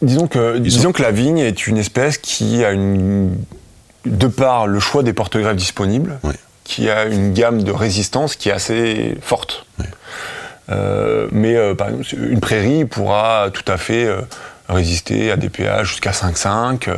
Disons 0.02 0.28
que, 0.28 0.58
disons 0.58 0.92
que 0.92 1.02
la 1.02 1.10
vigne 1.10 1.38
est 1.38 1.66
une 1.66 1.78
espèce 1.78 2.18
qui 2.18 2.64
a 2.64 2.72
une. 2.72 3.36
De 4.06 4.28
par 4.28 4.66
le 4.68 4.78
choix 4.80 5.02
des 5.02 5.12
porte-greffes 5.12 5.56
disponibles, 5.56 6.18
qui 6.64 6.88
a 6.88 7.06
une 7.06 7.32
gamme 7.32 7.62
de 7.62 7.72
résistance 7.72 8.36
qui 8.36 8.48
est 8.48 8.52
assez 8.52 9.18
forte. 9.20 9.66
Euh, 10.70 11.28
mais 11.32 11.56
euh, 11.56 11.74
par 11.74 11.88
exemple, 11.88 12.06
une 12.30 12.40
prairie 12.40 12.84
pourra 12.84 13.48
tout 13.52 13.70
à 13.70 13.76
fait 13.78 14.04
euh, 14.04 14.20
résister 14.68 15.30
à 15.30 15.36
des 15.36 15.48
pH 15.48 15.86
jusqu'à 15.88 16.10
5,5. 16.12 16.88
euh, 16.88 16.96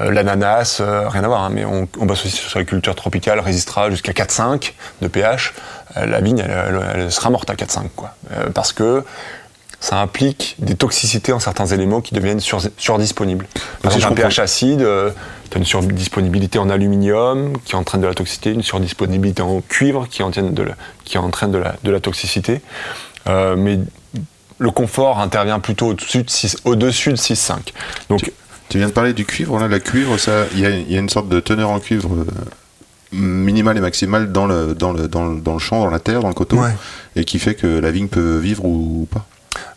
euh, 0.00 0.10
L'ananas, 0.10 0.78
euh, 0.80 1.08
rien 1.08 1.22
à 1.24 1.28
voir, 1.28 1.42
hein, 1.42 1.50
mais 1.52 1.64
on, 1.64 1.88
on 2.00 2.06
bosse 2.06 2.24
aussi 2.26 2.36
sur 2.36 2.58
les 2.58 2.64
cultures 2.64 2.94
tropicales, 2.94 3.40
résistera 3.40 3.90
jusqu'à 3.90 4.12
4,5 4.12 4.72
de 5.02 5.08
pH. 5.08 5.54
Euh, 5.96 6.06
la 6.06 6.20
vigne, 6.20 6.40
elle, 6.40 6.50
elle- 6.50 7.00
elle 7.02 7.12
sera 7.12 7.30
morte 7.30 7.48
à 7.50 7.54
4,5, 7.54 7.88
quoi. 7.94 8.14
Parce 8.54 8.72
que 8.72 9.04
ça 9.80 10.00
implique 10.00 10.56
des 10.58 10.74
toxicités 10.76 11.32
en 11.32 11.38
certains 11.40 11.66
éléments 11.66 12.00
qui 12.00 12.14
deviennent 12.14 12.40
sur- 12.40 12.62
surdisponibles. 12.78 13.46
Par 13.82 13.92
si 13.92 13.98
exemple, 13.98 14.14
un 14.14 14.16
pH 14.16 14.38
acide, 14.38 14.78
tu 15.50 15.56
as 15.56 15.58
une 15.58 15.64
surdisponibilité 15.66 16.58
en 16.58 16.70
aluminium 16.70 17.58
qui 17.64 17.76
entraîne 17.76 18.00
de 18.00 18.06
la 18.06 18.14
toxicité, 18.14 18.50
une 18.50 18.62
surdisponibilité 18.62 19.42
en 19.42 19.60
cuivre 19.60 20.08
qui, 20.10 20.22
entraîne 20.22 20.54
de 20.54 20.62
la, 20.62 20.72
qui 21.04 21.18
entraîne 21.18 21.52
de 21.52 21.58
la, 21.58 21.74
de 21.84 21.90
la 21.90 22.00
toxicité. 22.00 22.62
Euh, 23.28 23.56
mais 23.56 23.78
le 24.58 24.70
confort 24.70 25.18
intervient 25.20 25.58
plutôt 25.60 25.88
au-dessus 25.88 26.22
de 26.22 26.30
6 26.30 26.58
au-dessus 26.64 27.10
de 27.10 27.16
6,5. 27.16 27.72
Donc, 28.08 28.30
Tu 28.68 28.78
viens 28.78 28.88
de 28.88 28.92
parler 28.92 29.12
du 29.12 29.24
cuivre, 29.26 29.58
là, 29.58 29.68
la 29.68 29.80
cuivre, 29.80 30.16
ça, 30.18 30.44
il 30.52 30.60
y 30.60 30.66
a, 30.66 30.70
il 30.70 30.90
y 30.90 30.96
a 30.96 31.00
une 31.00 31.08
sorte 31.10 31.28
de 31.28 31.40
teneur 31.40 31.70
en 31.70 31.80
cuivre 31.80 32.10
euh, 32.14 32.24
minimale 33.12 33.76
et 33.76 33.80
maximale 33.80 34.32
dans 34.32 34.46
le, 34.46 34.74
dans, 34.74 34.92
le, 34.92 35.06
dans, 35.08 35.26
le, 35.26 35.40
dans 35.40 35.52
le 35.54 35.58
champ, 35.58 35.80
dans 35.84 35.90
la 35.90 35.98
terre, 36.00 36.20
dans 36.20 36.28
le 36.28 36.34
coteau, 36.34 36.56
Ouais. 36.58 36.70
et 37.16 37.24
qui 37.24 37.38
fait 37.38 37.54
que 37.54 37.66
la 37.66 37.90
vigne 37.90 38.08
peut 38.08 38.38
vivre 38.38 38.64
ou, 38.64 39.02
ou 39.02 39.06
pas. 39.06 39.24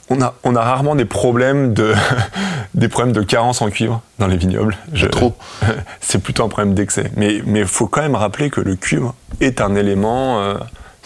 on 0.09 0.21
a, 0.21 0.33
on 0.43 0.55
a 0.55 0.61
rarement 0.61 0.95
des 0.95 1.05
problèmes 1.05 1.73
de, 1.73 1.93
des 2.75 2.87
problèmes 2.87 3.13
de 3.13 3.21
carence 3.21 3.61
en 3.61 3.69
cuivre 3.69 4.01
dans 4.19 4.27
les 4.27 4.37
vignobles. 4.37 4.75
Je- 4.93 5.07
trop. 5.07 5.35
C'est 6.01 6.19
plutôt 6.23 6.43
un 6.45 6.49
problème 6.49 6.73
d'excès. 6.73 7.11
Mais 7.17 7.41
il 7.45 7.65
faut 7.65 7.87
quand 7.87 8.01
même 8.01 8.15
rappeler 8.15 8.49
que 8.49 8.61
le 8.61 8.75
cuivre 8.75 9.13
est 9.41 9.59
un 9.61 9.75
élément, 9.75 10.39
euh, 10.41 10.55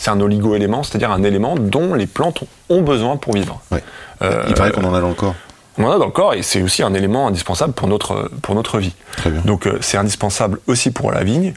c'est 0.01 0.09
un 0.09 0.19
oligo-élément, 0.19 0.81
c'est-à-dire 0.81 1.11
un 1.11 1.21
élément 1.21 1.55
dont 1.55 1.93
les 1.93 2.07
plantes 2.07 2.43
ont 2.69 2.81
besoin 2.81 3.17
pour 3.17 3.35
vivre. 3.35 3.61
Ouais. 3.69 3.83
Euh, 4.23 4.45
il 4.47 4.55
paraît 4.55 4.71
qu'on 4.71 4.83
en 4.83 4.95
a 4.95 4.99
dans 4.99 5.09
le 5.09 5.13
corps. 5.13 5.35
On 5.77 5.83
en 5.83 5.91
a 5.91 5.99
dans 5.99 6.05
le 6.05 6.11
corps 6.11 6.33
et 6.33 6.41
c'est 6.41 6.63
aussi 6.63 6.81
un 6.81 6.95
élément 6.95 7.27
indispensable 7.27 7.73
pour 7.73 7.87
notre, 7.87 8.31
pour 8.41 8.55
notre 8.55 8.79
vie. 8.79 8.95
Très 9.17 9.29
bien. 9.29 9.41
Donc 9.45 9.67
euh, 9.67 9.77
c'est 9.79 9.97
indispensable 9.97 10.59
aussi 10.65 10.89
pour 10.89 11.11
la 11.11 11.23
vigne 11.23 11.53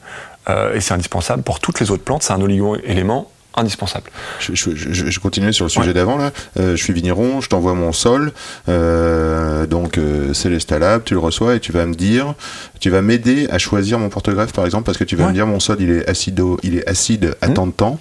euh, 0.50 0.74
et 0.74 0.83
c'est 0.83 0.92
indispensable 0.92 1.42
pour 1.42 1.59
toutes 1.59 1.80
les 1.80 1.90
autres 1.90 2.04
plantes. 2.04 2.22
C'est 2.22 2.35
un 2.35 2.42
oligo-élément 2.42 3.30
indispensable. 3.56 4.10
Je, 4.40 4.54
je, 4.54 4.70
je, 4.74 5.10
je 5.10 5.20
continuais 5.20 5.52
sur 5.52 5.64
le 5.64 5.68
sujet 5.70 5.88
Ouais. 5.88 5.92
d'avant 5.94 6.16
là. 6.16 6.32
Euh, 6.58 6.76
je 6.76 6.82
suis 6.82 6.92
vigneron, 6.92 7.40
je 7.40 7.48
t'envoie 7.48 7.74
mon 7.74 7.92
sol, 7.92 8.32
euh, 8.68 9.66
donc 9.66 9.98
euh, 9.98 10.32
c'est 10.34 10.48
l'estalable, 10.50 11.04
tu 11.04 11.14
le 11.14 11.20
reçois 11.20 11.54
et 11.54 11.60
tu 11.60 11.70
vas 11.72 11.86
me 11.86 11.94
dire, 11.94 12.34
tu 12.80 12.90
vas 12.90 13.02
m'aider 13.02 13.46
à 13.50 13.58
choisir 13.58 13.98
mon 13.98 14.08
porte-greffe 14.08 14.52
par 14.52 14.64
exemple 14.64 14.84
parce 14.84 14.98
que 14.98 15.04
tu 15.04 15.16
vas 15.16 15.24
Ouais. 15.24 15.30
me 15.30 15.34
dire 15.34 15.46
mon 15.46 15.60
sol 15.60 15.76
il 15.80 15.90
est 15.90 16.08
acido, 16.08 16.58
il 16.62 16.76
est 16.76 16.88
acide 16.88 17.34
à 17.40 17.48
Mhm. 17.48 17.54
tant 17.54 17.66
de 17.66 17.72
temps, 17.72 18.00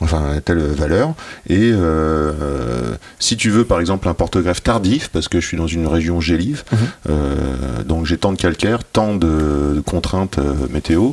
enfin 0.00 0.36
à 0.36 0.40
telle 0.40 0.58
valeur 0.58 1.14
et 1.48 1.70
euh, 1.72 2.94
si 3.18 3.36
tu 3.36 3.50
veux 3.50 3.64
par 3.64 3.80
exemple 3.80 4.08
un 4.08 4.14
porte-greffe 4.14 4.62
tardif 4.62 5.08
parce 5.08 5.28
que 5.28 5.40
je 5.40 5.46
suis 5.46 5.56
dans 5.56 5.66
une 5.66 5.86
région 5.86 6.20
gélive, 6.20 6.64
Mhm. 6.72 6.78
euh, 7.10 7.82
donc 7.84 8.06
j'ai 8.06 8.16
tant 8.16 8.32
de 8.32 8.38
calcaire, 8.38 8.84
tant 8.84 9.14
de, 9.14 9.74
de 9.76 9.80
contraintes 9.84 10.38
euh, 10.38 10.54
météo, 10.70 11.10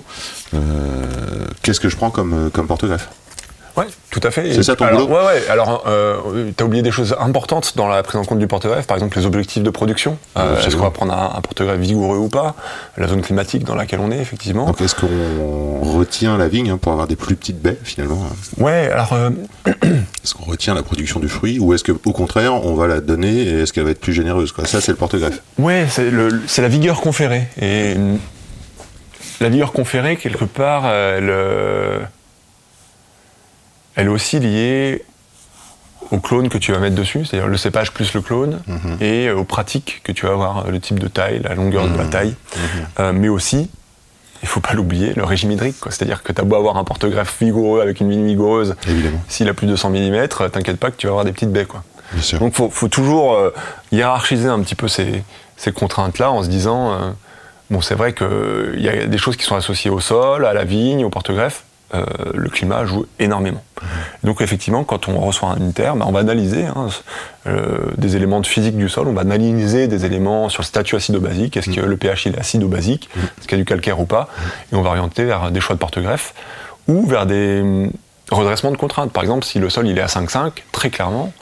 euh, 0.53 0.59
qu'est-ce 1.61 1.79
que 1.79 1.89
je 1.89 1.95
prends 1.95 2.09
comme 2.11 2.49
comme 2.53 2.67
porte-greffe? 2.67 3.09
Ouais, 3.77 3.85
tout 4.09 4.19
à 4.23 4.31
fait. 4.31 4.53
C'est 4.53 4.63
ça 4.63 4.75
ton 4.75 4.85
alors, 4.85 5.07
boulot 5.07 5.19
Ouais, 5.19 5.25
ouais. 5.25 5.43
Alors, 5.49 5.83
euh, 5.87 6.51
t'as 6.55 6.65
oublié 6.65 6.83
des 6.83 6.91
choses 6.91 7.15
importantes 7.19 7.73
dans 7.77 7.87
la 7.87 8.03
prise 8.03 8.19
en 8.19 8.25
compte 8.25 8.39
du 8.39 8.47
porte-greffe, 8.47 8.85
par 8.87 8.97
exemple 8.97 9.17
les 9.17 9.25
objectifs 9.25 9.63
de 9.63 9.69
production. 9.69 10.17
Euh, 10.37 10.55
Ouais, 10.55 10.65
Est-ce 10.67 10.75
qu'on 10.75 10.83
va 10.83 10.91
prendre 10.91 11.13
un, 11.13 11.37
un 11.37 11.41
porte-greffe 11.41 11.79
vigoureux 11.79 12.17
ou 12.17 12.27
pas? 12.29 12.55
La 12.97 13.07
zone 13.07 13.21
climatique 13.21 13.63
dans 13.63 13.75
laquelle 13.75 13.99
on 14.01 14.11
est, 14.11 14.19
effectivement. 14.19 14.65
Donc 14.65 14.81
est-ce 14.81 14.95
qu'on 14.95 15.79
retient 15.81 16.37
la 16.37 16.47
vigne 16.47 16.69
hein, 16.71 16.77
pour 16.81 16.91
avoir 16.91 17.07
des 17.07 17.15
plus 17.15 17.35
petites 17.35 17.61
baies 17.61 17.77
finalement 17.83 18.25
hein? 18.29 18.35
Ouais, 18.63 18.89
alors 18.91 19.13
euh, 19.13 19.29
Est-ce 19.65 20.33
qu'on 20.33 20.45
retient 20.45 20.73
la 20.73 20.83
production 20.83 21.19
du 21.19 21.27
fruit 21.29 21.59
ou 21.59 21.73
est-ce 21.73 21.83
qu'au 21.83 22.11
contraire 22.11 22.53
on 22.65 22.75
va 22.75 22.87
la 22.87 22.99
donner 23.01 23.33
et 23.43 23.61
est-ce 23.61 23.73
qu'elle 23.73 23.85
va 23.85 23.91
être 23.91 23.99
plus 24.01 24.13
généreuse 24.13 24.51
quoi? 24.51 24.65
Ça 24.65 24.81
c'est 24.81 24.91
le 24.91 24.97
porte-greffe. 24.97 25.41
Ouais, 25.57 25.87
c'est 25.89 26.61
la 26.61 26.67
vigueur 26.67 27.01
conférée. 27.01 27.47
Et 27.59 27.93
euh, 27.97 28.15
la 29.39 29.49
vigueur 29.49 29.71
conférée, 29.71 30.17
quelque 30.17 30.45
part, 30.45 30.85
elle, 30.85 31.29
euh, 31.29 31.99
elle 34.01 34.07
est 34.07 34.09
aussi 34.09 34.39
liée 34.39 35.03
au 36.09 36.17
clone 36.19 36.49
que 36.49 36.57
tu 36.57 36.71
vas 36.73 36.79
mettre 36.79 36.95
dessus, 36.95 37.23
c'est-à-dire 37.23 37.47
le 37.47 37.55
cépage 37.57 37.91
plus 37.93 38.13
le 38.13 38.21
clone, 38.21 38.59
Mhm. 38.67 38.97
et 38.99 39.27
euh, 39.27 39.35
aux 39.37 39.43
pratiques 39.45 40.01
que 40.03 40.11
tu 40.11 40.25
vas 40.25 40.33
avoir, 40.33 40.69
le 40.69 40.79
type 40.79 40.99
de 40.99 41.07
taille, 41.07 41.39
la 41.43 41.53
longueur 41.55 41.87
de 41.87 41.97
la 41.97 42.05
taille, 42.05 42.35
Euh, 42.99 43.13
mais 43.13 43.29
aussi, 43.29 43.69
il 44.41 44.47
faut 44.47 44.59
pas 44.59 44.73
l'oublier, 44.73 45.13
le 45.15 45.23
régime 45.23 45.51
hydrique. 45.51 45.75
C'est-à-dire 45.89 46.23
que 46.23 46.33
tu 46.33 46.41
as 46.41 46.43
beau 46.43 46.55
avoir 46.55 46.77
un 46.77 46.83
porte-greffe 46.83 47.37
vigoureux 47.39 47.79
avec 47.81 47.99
une 48.01 48.09
vigne 48.09 48.25
vigoureuse, 48.25 48.75
s'il 49.29 49.47
a 49.47 49.53
plus 49.53 49.67
de 49.67 49.75
100 49.75 49.91
mm, 49.91 50.27
t'inquiète 50.51 50.77
pas 50.79 50.89
que 50.91 50.97
tu 50.97 51.05
vas 51.07 51.11
avoir 51.11 51.25
des 51.25 51.31
petites 51.31 51.51
baies. 51.51 51.65
Quoi. 51.65 51.83
bien 52.11 52.21
sûr. 52.23 52.39
Donc 52.39 52.53
faut, 52.55 52.69
faut 52.69 52.87
toujours 52.89 53.33
euh, 53.35 53.53
hiérarchiser 53.91 54.47
un 54.49 54.59
petit 54.61 54.75
peu 54.75 54.87
ces, 54.87 55.23
ces 55.57 55.71
contraintes-là 55.71 56.31
en 56.31 56.43
se 56.43 56.49
disant, 56.49 56.91
euh, 56.93 57.11
Bon, 57.69 57.79
c'est 57.79 57.95
vrai 57.95 58.11
qu'il 58.13 58.81
y 58.81 58.89
a 58.89 59.05
des 59.05 59.17
choses 59.17 59.37
qui 59.37 59.45
sont 59.45 59.55
associées 59.55 59.89
au 59.89 60.01
sol, 60.01 60.45
à 60.45 60.51
la 60.53 60.65
vigne, 60.65 61.05
au 61.05 61.09
porte-greffe. 61.09 61.63
Euh, 61.93 62.05
le 62.33 62.47
climat 62.49 62.85
joue 62.85 63.05
énormément. 63.19 63.61
Donc 64.23 64.39
effectivement, 64.39 64.85
quand 64.85 65.09
on 65.09 65.19
reçoit 65.19 65.49
un 65.49 65.57
unitaire, 65.57 65.97
bah, 65.97 66.05
on 66.07 66.13
va 66.13 66.19
analyser 66.21 66.63
hein, 66.65 66.87
euh, 67.47 67.79
des 67.97 68.15
éléments 68.15 68.39
de 68.39 68.47
physique 68.47 68.77
du 68.77 68.87
sol, 68.87 69.09
on 69.09 69.13
va 69.13 69.21
analyser 69.21 69.87
des 69.89 70.05
éléments 70.05 70.47
sur 70.47 70.61
le 70.61 70.67
statut 70.67 70.95
acido-basique, 70.95 71.57
est-ce 71.57 71.69
que 71.69 71.81
le 71.81 71.97
pH 71.97 72.27
il 72.27 72.35
est 72.35 72.39
acido-basique, 72.39 73.09
est-ce 73.17 73.45
qu'il 73.47 73.57
y 73.57 73.61
a 73.61 73.63
du 73.63 73.67
calcaire 73.67 73.99
ou 73.99 74.05
pas, 74.05 74.29
et 74.71 74.75
on 74.75 74.81
va 74.81 74.91
orienter 74.91 75.25
vers 75.25 75.51
des 75.51 75.59
choix 75.59 75.75
de 75.75 75.79
porte-greffe 75.81 76.33
ou 76.87 77.05
vers 77.05 77.25
des 77.25 77.59
hum, 77.59 77.91
redressements 78.31 78.71
de 78.71 78.77
contraintes. 78.77 79.11
Par 79.11 79.23
exemple, 79.23 79.43
si 79.43 79.59
le 79.59 79.69
sol 79.69 79.85
il 79.85 79.97
est 79.97 80.01
à 80.01 80.05
5,5, 80.07 80.51
très 80.71 80.91
clairement, 80.91 81.33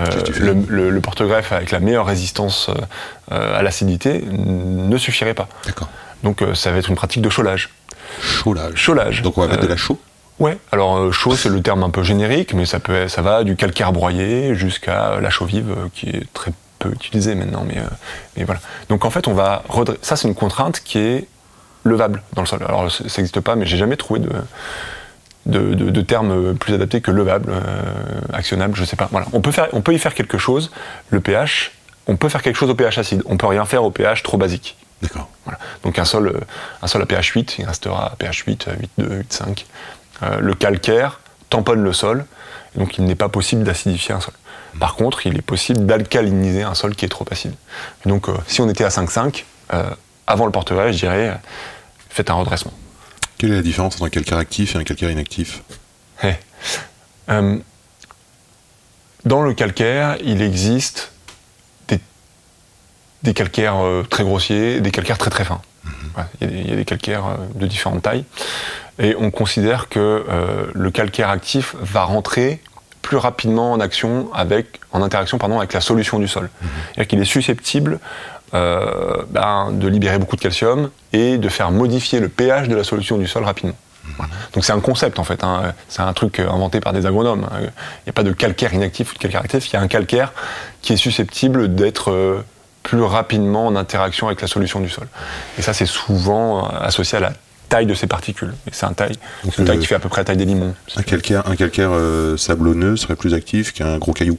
euh, 0.00 0.06
le, 0.40 0.54
le- 0.68 0.88
le 0.90 1.00
porte-greffe 1.02 1.52
avec 1.52 1.70
la 1.70 1.80
meilleure 1.80 2.06
résistance 2.06 2.70
euh, 3.30 3.58
à 3.58 3.62
l'acidité 3.62 4.24
ne 4.26 4.96
suffirait 4.96 5.34
pas. 5.34 5.48
Donc 6.22 6.40
euh, 6.40 6.54
ça 6.54 6.70
va 6.70 6.78
être 6.78 6.88
une 6.88 6.94
pratique 6.94 7.20
de 7.20 7.28
cholage. 7.28 7.68
Chaulage. 7.68 7.70
Cholage. 8.20 9.22
Donc 9.22 9.38
on 9.38 9.42
va 9.42 9.46
mettre 9.48 9.60
Euh, 9.60 9.66
de 9.66 9.70
la 9.70 9.76
chaux. 9.76 9.98
Ouais, 10.38 10.58
alors 10.72 10.96
euh, 10.96 11.12
chaud 11.12 11.36
c'est 11.36 11.48
le 11.50 11.60
terme 11.62 11.82
un 11.82 11.90
peu 11.90 12.02
générique, 12.02 12.54
mais 12.54 12.64
ça 12.66 12.80
peut, 12.80 13.06
ça 13.08 13.22
va 13.22 13.44
du 13.44 13.54
calcaire 13.54 13.92
broyé 13.92 14.54
jusqu'à 14.54 15.20
la 15.20 15.30
chaux 15.30 15.44
vive 15.44 15.70
euh, 15.70 15.88
qui 15.94 16.08
est 16.08 16.32
très 16.32 16.52
peu 16.78 16.90
utilisée 16.90 17.34
maintenant, 17.34 17.64
mais, 17.66 17.78
euh, 17.78 17.82
mais 18.36 18.44
voilà. 18.44 18.60
Donc 18.88 19.04
en 19.04 19.10
fait 19.10 19.28
on 19.28 19.34
va 19.34 19.62
ça 20.00 20.16
c'est 20.16 20.26
une 20.26 20.34
contrainte 20.34 20.80
qui 20.80 20.98
est 20.98 21.28
levable 21.84 22.22
dans 22.34 22.42
le 22.42 22.46
sol. 22.48 22.60
Alors 22.66 22.90
ça 22.90 23.04
n'existe 23.04 23.40
pas, 23.40 23.54
mais 23.56 23.66
j'ai 23.66 23.76
jamais 23.76 23.96
trouvé 23.96 24.20
de 24.20 24.30
de, 25.46 25.74
de, 25.74 25.90
de 25.90 26.00
terme 26.02 26.54
plus 26.54 26.72
adapté 26.74 27.00
que 27.00 27.10
levable, 27.10 27.50
euh, 27.52 27.60
actionnable, 28.32 28.74
je 28.76 28.84
sais 28.84 28.96
pas. 28.96 29.08
Voilà, 29.10 29.26
on 29.32 29.40
peut 29.40 29.50
faire, 29.50 29.68
on 29.72 29.80
peut 29.80 29.92
y 29.92 29.98
faire 29.98 30.14
quelque 30.14 30.38
chose. 30.38 30.70
Le 31.10 31.20
pH, 31.20 31.72
on 32.06 32.16
peut 32.16 32.28
faire 32.28 32.42
quelque 32.42 32.56
chose 32.56 32.70
au 32.70 32.76
pH 32.76 32.98
acide. 32.98 33.22
On 33.26 33.36
peut 33.36 33.48
rien 33.48 33.64
faire 33.64 33.82
au 33.82 33.90
pH 33.90 34.22
trop 34.22 34.36
basique. 34.38 34.76
D'accord. 35.02 35.28
Voilà. 35.44 35.58
Donc 35.82 35.98
un 35.98 36.04
sol, 36.04 36.28
euh, 36.28 36.40
un 36.80 36.86
sol 36.86 37.02
à 37.02 37.06
pH 37.06 37.30
8, 37.30 37.58
il 37.58 37.66
restera 37.66 38.12
à 38.12 38.16
pH 38.16 38.44
8, 38.46 38.68
euh, 38.68 38.76
8,2, 38.98 39.22
8,5. 39.22 39.66
Euh, 40.22 40.38
le 40.38 40.54
calcaire 40.54 41.20
tamponne 41.50 41.82
le 41.82 41.92
sol, 41.92 42.24
donc 42.76 42.96
il 42.98 43.04
n'est 43.04 43.16
pas 43.16 43.28
possible 43.28 43.64
d'acidifier 43.64 44.14
un 44.14 44.20
sol. 44.20 44.34
Par 44.78 44.94
contre, 44.94 45.26
il 45.26 45.36
est 45.36 45.42
possible 45.42 45.84
d'alcaliniser 45.84 46.62
un 46.62 46.74
sol 46.74 46.94
qui 46.94 47.04
est 47.04 47.08
trop 47.08 47.26
acide. 47.30 47.54
Et 48.06 48.08
donc 48.08 48.28
euh, 48.28 48.34
si 48.46 48.60
on 48.60 48.70
était 48.70 48.84
à 48.84 48.88
5,5, 48.88 49.44
euh, 49.74 49.90
avant 50.26 50.46
le 50.46 50.52
porte-greffe, 50.52 50.92
je 50.92 51.00
dirais, 51.00 51.40
faites 52.08 52.30
un 52.30 52.34
redressement. 52.34 52.72
Quelle 53.38 53.52
est 53.52 53.56
la 53.56 53.62
différence 53.62 53.96
entre 53.96 54.04
un 54.04 54.10
calcaire 54.10 54.38
actif 54.38 54.76
et 54.76 54.78
un 54.78 54.84
calcaire 54.84 55.10
inactif? 55.10 55.62
Eh. 56.22 56.34
Dans 59.24 59.42
le 59.42 59.54
calcaire, 59.54 60.16
il 60.22 60.42
existe 60.42 61.11
des 63.22 63.34
calcaires 63.34 63.76
euh, 63.76 64.02
très 64.08 64.24
grossiers, 64.24 64.80
des 64.80 64.90
calcaires 64.90 65.18
très 65.18 65.30
très 65.30 65.44
fins. 65.44 65.60
Voilà, 66.14 66.28
il, 66.40 66.46
y 66.46 66.50
a 66.50 66.54
des, 66.54 66.60
il 66.60 66.70
y 66.70 66.72
a 66.72 66.76
des 66.76 66.84
calcaires 66.84 67.26
euh, 67.26 67.36
de 67.54 67.66
différentes 67.66 68.02
tailles. 68.02 68.24
Et 68.98 69.16
on 69.18 69.30
considère 69.30 69.88
que 69.88 70.24
euh, 70.28 70.66
le 70.72 70.90
calcaire 70.90 71.30
actif 71.30 71.74
va 71.80 72.04
rentrer 72.04 72.60
plus 73.00 73.16
rapidement 73.16 73.72
en 73.72 73.80
action 73.80 74.28
avec, 74.32 74.80
en 74.92 75.02
interaction 75.02 75.38
pardon, 75.38 75.58
avec 75.58 75.72
la 75.72 75.80
solution 75.80 76.18
du 76.18 76.28
sol. 76.28 76.50
C'est-à-dire 76.60 77.08
qu'il 77.08 77.20
est 77.20 77.24
susceptible 77.24 77.98
euh, 78.54 79.22
ben, 79.30 79.72
de 79.72 79.88
libérer 79.88 80.18
beaucoup 80.18 80.36
de 80.36 80.40
calcium 80.40 80.90
et 81.12 81.38
de 81.38 81.48
faire 81.48 81.70
modifier 81.70 82.20
le 82.20 82.28
pH 82.28 82.68
de 82.68 82.76
la 82.76 82.84
solution 82.84 83.18
du 83.18 83.26
sol 83.26 83.44
rapidement. 83.44 83.74
Voilà. 84.16 84.32
Donc 84.52 84.64
c'est 84.64 84.72
un 84.72 84.80
concept 84.80 85.18
en 85.18 85.24
fait, 85.24 85.42
hein. 85.44 85.72
c'est 85.88 86.02
un 86.02 86.12
truc 86.12 86.40
inventé 86.40 86.80
par 86.80 86.92
des 86.92 87.06
agronomes. 87.06 87.48
Il 87.60 87.62
n'y 87.62 88.10
a 88.10 88.12
pas 88.12 88.24
de 88.24 88.32
calcaire 88.32 88.74
inactif 88.74 89.12
ou 89.12 89.14
de 89.14 89.18
calcaire 89.18 89.40
actif, 89.40 89.68
il 89.68 89.74
y 89.74 89.76
a 89.76 89.80
un 89.80 89.88
calcaire 89.88 90.32
qui 90.80 90.92
est 90.92 90.96
susceptible 90.96 91.74
d'être 91.74 92.44
plus 92.82 93.02
rapidement 93.02 93.66
en 93.66 93.76
interaction 93.76 94.26
avec 94.26 94.40
la 94.40 94.48
solution 94.48 94.80
du 94.80 94.88
sol. 94.88 95.06
Et 95.58 95.62
ça 95.62 95.72
c'est 95.72 95.86
souvent 95.86 96.64
euh, 96.66 96.78
associé 96.80 97.18
à 97.18 97.20
la 97.20 97.32
taille 97.68 97.86
de 97.86 97.94
ces 97.94 98.06
particules. 98.06 98.52
Et 98.66 98.70
c'est 98.72 98.86
un 98.86 98.92
taille, 98.92 99.16
Donc, 99.44 99.56
une 99.58 99.64
taille 99.64 99.76
euh, 99.76 99.80
qui 99.80 99.86
fait 99.86 99.94
à 99.94 99.98
peu 99.98 100.08
près 100.08 100.20
la 100.20 100.24
taille 100.26 100.36
des 100.36 100.44
limons. 100.44 100.74
Un 100.96 101.02
calcaire, 101.02 101.46
un 101.48 101.56
calcaire 101.56 101.90
euh, 101.92 102.36
sablonneux 102.36 102.96
serait 102.96 103.16
plus 103.16 103.34
actif 103.34 103.72
qu'un 103.72 103.98
gros 103.98 104.12
caillou. 104.12 104.36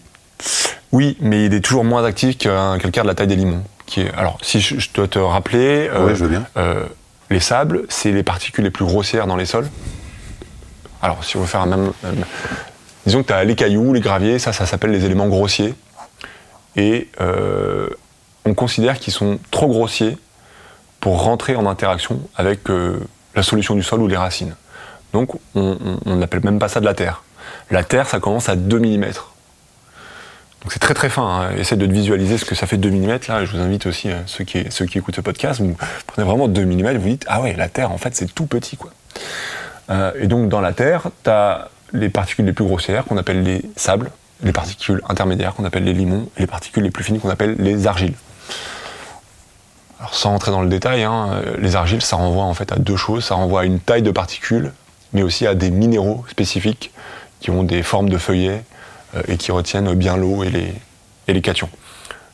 Oui, 0.92 1.18
mais 1.22 1.46
il 1.46 1.54
est 1.54 1.62
toujours 1.62 1.84
moins 1.86 2.04
actif 2.06 2.38
qu'un 2.38 2.78
calcaire 2.78 3.04
de 3.04 3.08
la 3.10 3.16
taille 3.16 3.28
des 3.28 3.36
limons. 3.36 3.64
Qui 3.86 4.02
est, 4.02 4.14
alors, 4.14 4.38
si 4.42 4.60
je, 4.62 4.80
je 4.80 4.90
dois 4.94 5.08
te 5.08 5.20
rappeler, 5.20 5.90
euh, 5.92 6.06
Ouais, 6.08 6.16
je 6.16 6.24
veux 6.24 6.30
bien. 6.30 6.46
euh, 6.58 6.86
les 7.30 7.40
sables, 7.40 7.84
c'est 7.90 8.12
les 8.12 8.24
particules 8.24 8.64
les 8.64 8.70
plus 8.72 8.86
grossières 8.86 9.26
dans 9.26 9.36
les 9.36 9.46
sols. 9.46 9.68
Alors, 11.02 11.24
si 11.24 11.36
on 11.38 11.42
veut 11.42 11.48
faire 11.48 11.62
un 11.62 11.66
même. 11.66 11.92
même- 12.04 12.26
disons 13.06 13.24
que 13.24 13.28
tu 13.28 13.34
as 13.34 13.44
les 13.44 13.56
cailloux, 13.56 13.94
les 13.94 14.00
graviers, 14.00 14.38
ça, 14.40 14.54
ça 14.54 14.66
s'appelle 14.66 14.92
les 14.92 15.06
éléments 15.06 15.28
grossiers. 15.28 15.74
Et 16.76 17.10
on 18.46 18.54
considère 18.54 19.00
qu'ils 19.00 19.14
sont 19.14 19.40
trop 19.52 19.68
grossiers 19.68 20.18
pour 21.00 21.24
rentrer 21.24 21.56
en 21.56 21.66
interaction 21.66 22.20
avec 22.36 22.70
euh, 22.70 23.00
la 23.36 23.44
solution 23.44 23.76
du 23.76 23.84
sol 23.84 24.02
ou 24.02 24.08
les 24.08 24.18
racines. 24.18 24.56
Donc, 25.12 25.32
on 25.54 25.78
n'appelle 26.06 26.44
même 26.44 26.60
pas 26.60 26.68
ça 26.68 26.80
de 26.80 26.86
la 26.86 26.94
terre. 26.96 27.24
La 27.70 27.84
terre, 27.84 28.08
ça 28.08 28.20
commence 28.20 28.50
à 28.50 28.56
2 28.56 28.80
mm. 28.80 29.02
Donc 30.62 30.72
c'est 30.72 30.80
très 30.80 30.94
très 30.94 31.10
fin. 31.10 31.24
Hein. 31.24 31.56
Essayez 31.58 31.86
de 31.86 31.92
visualiser 31.92 32.38
ce 32.38 32.46
que 32.46 32.56
ça 32.56 32.68
fait 32.68 32.78
2 32.78 32.90
mm. 32.90 33.20
Là, 33.28 33.46
je 33.46 33.52
vous 33.52 33.62
invite 33.62 33.86
aussi, 33.86 34.10
euh, 34.10 34.22
ceux, 34.26 34.44
qui, 34.44 34.66
ceux 34.70 34.86
qui 34.86 34.98
écoutent 34.98 35.16
ce 35.16 35.22
podcast, 35.22 35.60
vous 35.60 35.76
prenez 36.08 36.26
vraiment 36.26 36.48
2 36.48 36.66
mm, 36.66 36.98
vous 36.98 37.10
dites 37.10 37.26
Ah 37.28 37.42
ouais, 37.42 37.54
la 37.54 37.70
Terre, 37.70 37.92
en 37.92 37.98
fait, 37.98 38.16
c'est 38.16 38.34
tout 38.34 38.46
petit. 38.46 38.78
quoi. 38.78 38.92
Euh, 39.90 40.12
et 40.18 40.28
donc 40.28 40.50
dans 40.50 40.62
la 40.62 40.74
Terre, 40.74 41.10
tu 41.24 41.30
as 41.30 41.70
les 41.92 42.10
particules 42.10 42.46
les 42.46 42.54
plus 42.54 42.66
grossières 42.66 43.06
qu'on 43.06 43.18
appelle 43.18 43.44
les 43.44 43.62
sables, 43.76 44.10
les 44.42 44.52
particules 44.52 45.02
intermédiaires 45.10 45.54
qu'on 45.54 45.66
appelle 45.66 45.84
les 45.84 45.94
limons, 45.94 46.30
et 46.38 46.42
les 46.42 46.48
particules 46.48 46.84
les 46.84 46.92
plus 46.92 47.04
fines 47.04 47.20
qu'on 47.20 47.30
appelle 47.30 47.56
les 47.60 47.86
argiles. 47.86 48.16
Sans 50.12 50.32
rentrer 50.32 50.52
dans 50.52 50.62
le 50.62 50.70
détail, 50.70 51.04
hein, 51.04 51.42
les 51.58 51.76
argiles, 51.76 52.02
ça 52.02 52.18
renvoie 52.18 52.44
en 52.44 52.54
fait 52.54 52.72
à 52.72 52.76
deux 52.76 52.98
choses. 52.98 53.24
Ça 53.24 53.36
renvoie 53.36 53.62
à 53.62 53.64
une 53.64 53.80
taille 53.80 54.02
de 54.02 54.12
particules, 54.12 54.74
mais 55.14 55.24
aussi 55.24 55.48
à 55.48 55.56
des 55.56 55.72
minéraux 55.72 56.26
spécifiques 56.30 56.92
qui 57.40 57.52
ont 57.52 57.64
des 57.64 57.84
formes 57.84 58.10
de 58.10 58.18
feuillets 58.18 58.64
euh, 59.16 59.22
et 59.28 59.38
qui 59.38 59.52
retiennent 59.52 59.94
bien 59.96 60.18
l'eau 60.18 60.44
et 60.44 60.50
les, 60.50 60.74
et 61.28 61.34
les 61.34 61.42
cations. 61.42 61.70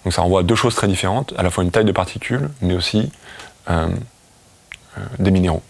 Donc 0.03 0.13
ça 0.13 0.21
renvoie 0.21 0.41
à 0.41 0.43
deux 0.43 0.55
choses 0.55 0.75
très 0.75 0.87
différentes, 0.87 1.33
à 1.37 1.43
la 1.43 1.49
fois 1.49 1.63
une 1.63 1.71
taille 1.71 1.85
de 1.85 1.91
particules, 1.91 2.49
mais 2.61 2.73
aussi 2.73 3.11
euh, 3.69 3.89
euh, 4.97 5.01
des 5.17 5.31
minéraux. 5.31 5.63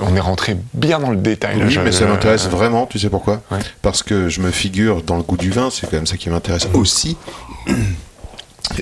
On 0.00 0.16
est 0.16 0.20
rentré 0.20 0.56
bien 0.74 0.98
dans 0.98 1.10
le 1.10 1.16
détail. 1.16 1.58
là, 1.58 1.66
Oui, 1.66 1.70
je- 1.70 1.80
mais 1.80 1.92
ça 1.92 2.04
euh, 2.04 2.08
m'intéresse 2.08 2.48
vraiment, 2.48 2.86
tu 2.86 2.98
sais 2.98 3.10
pourquoi 3.10 3.42
Ouais. 3.50 3.58
Parce 3.82 4.02
que 4.02 4.28
je 4.28 4.40
me 4.40 4.50
figure 4.50 5.02
dans 5.02 5.16
le 5.16 5.22
goût 5.22 5.36
du 5.36 5.50
vin, 5.50 5.68
c'est 5.70 5.86
quand 5.88 5.96
même 5.96 6.06
ça 6.06 6.16
qui 6.16 6.28
m'intéresse 6.30 6.66
aussi. 6.74 7.16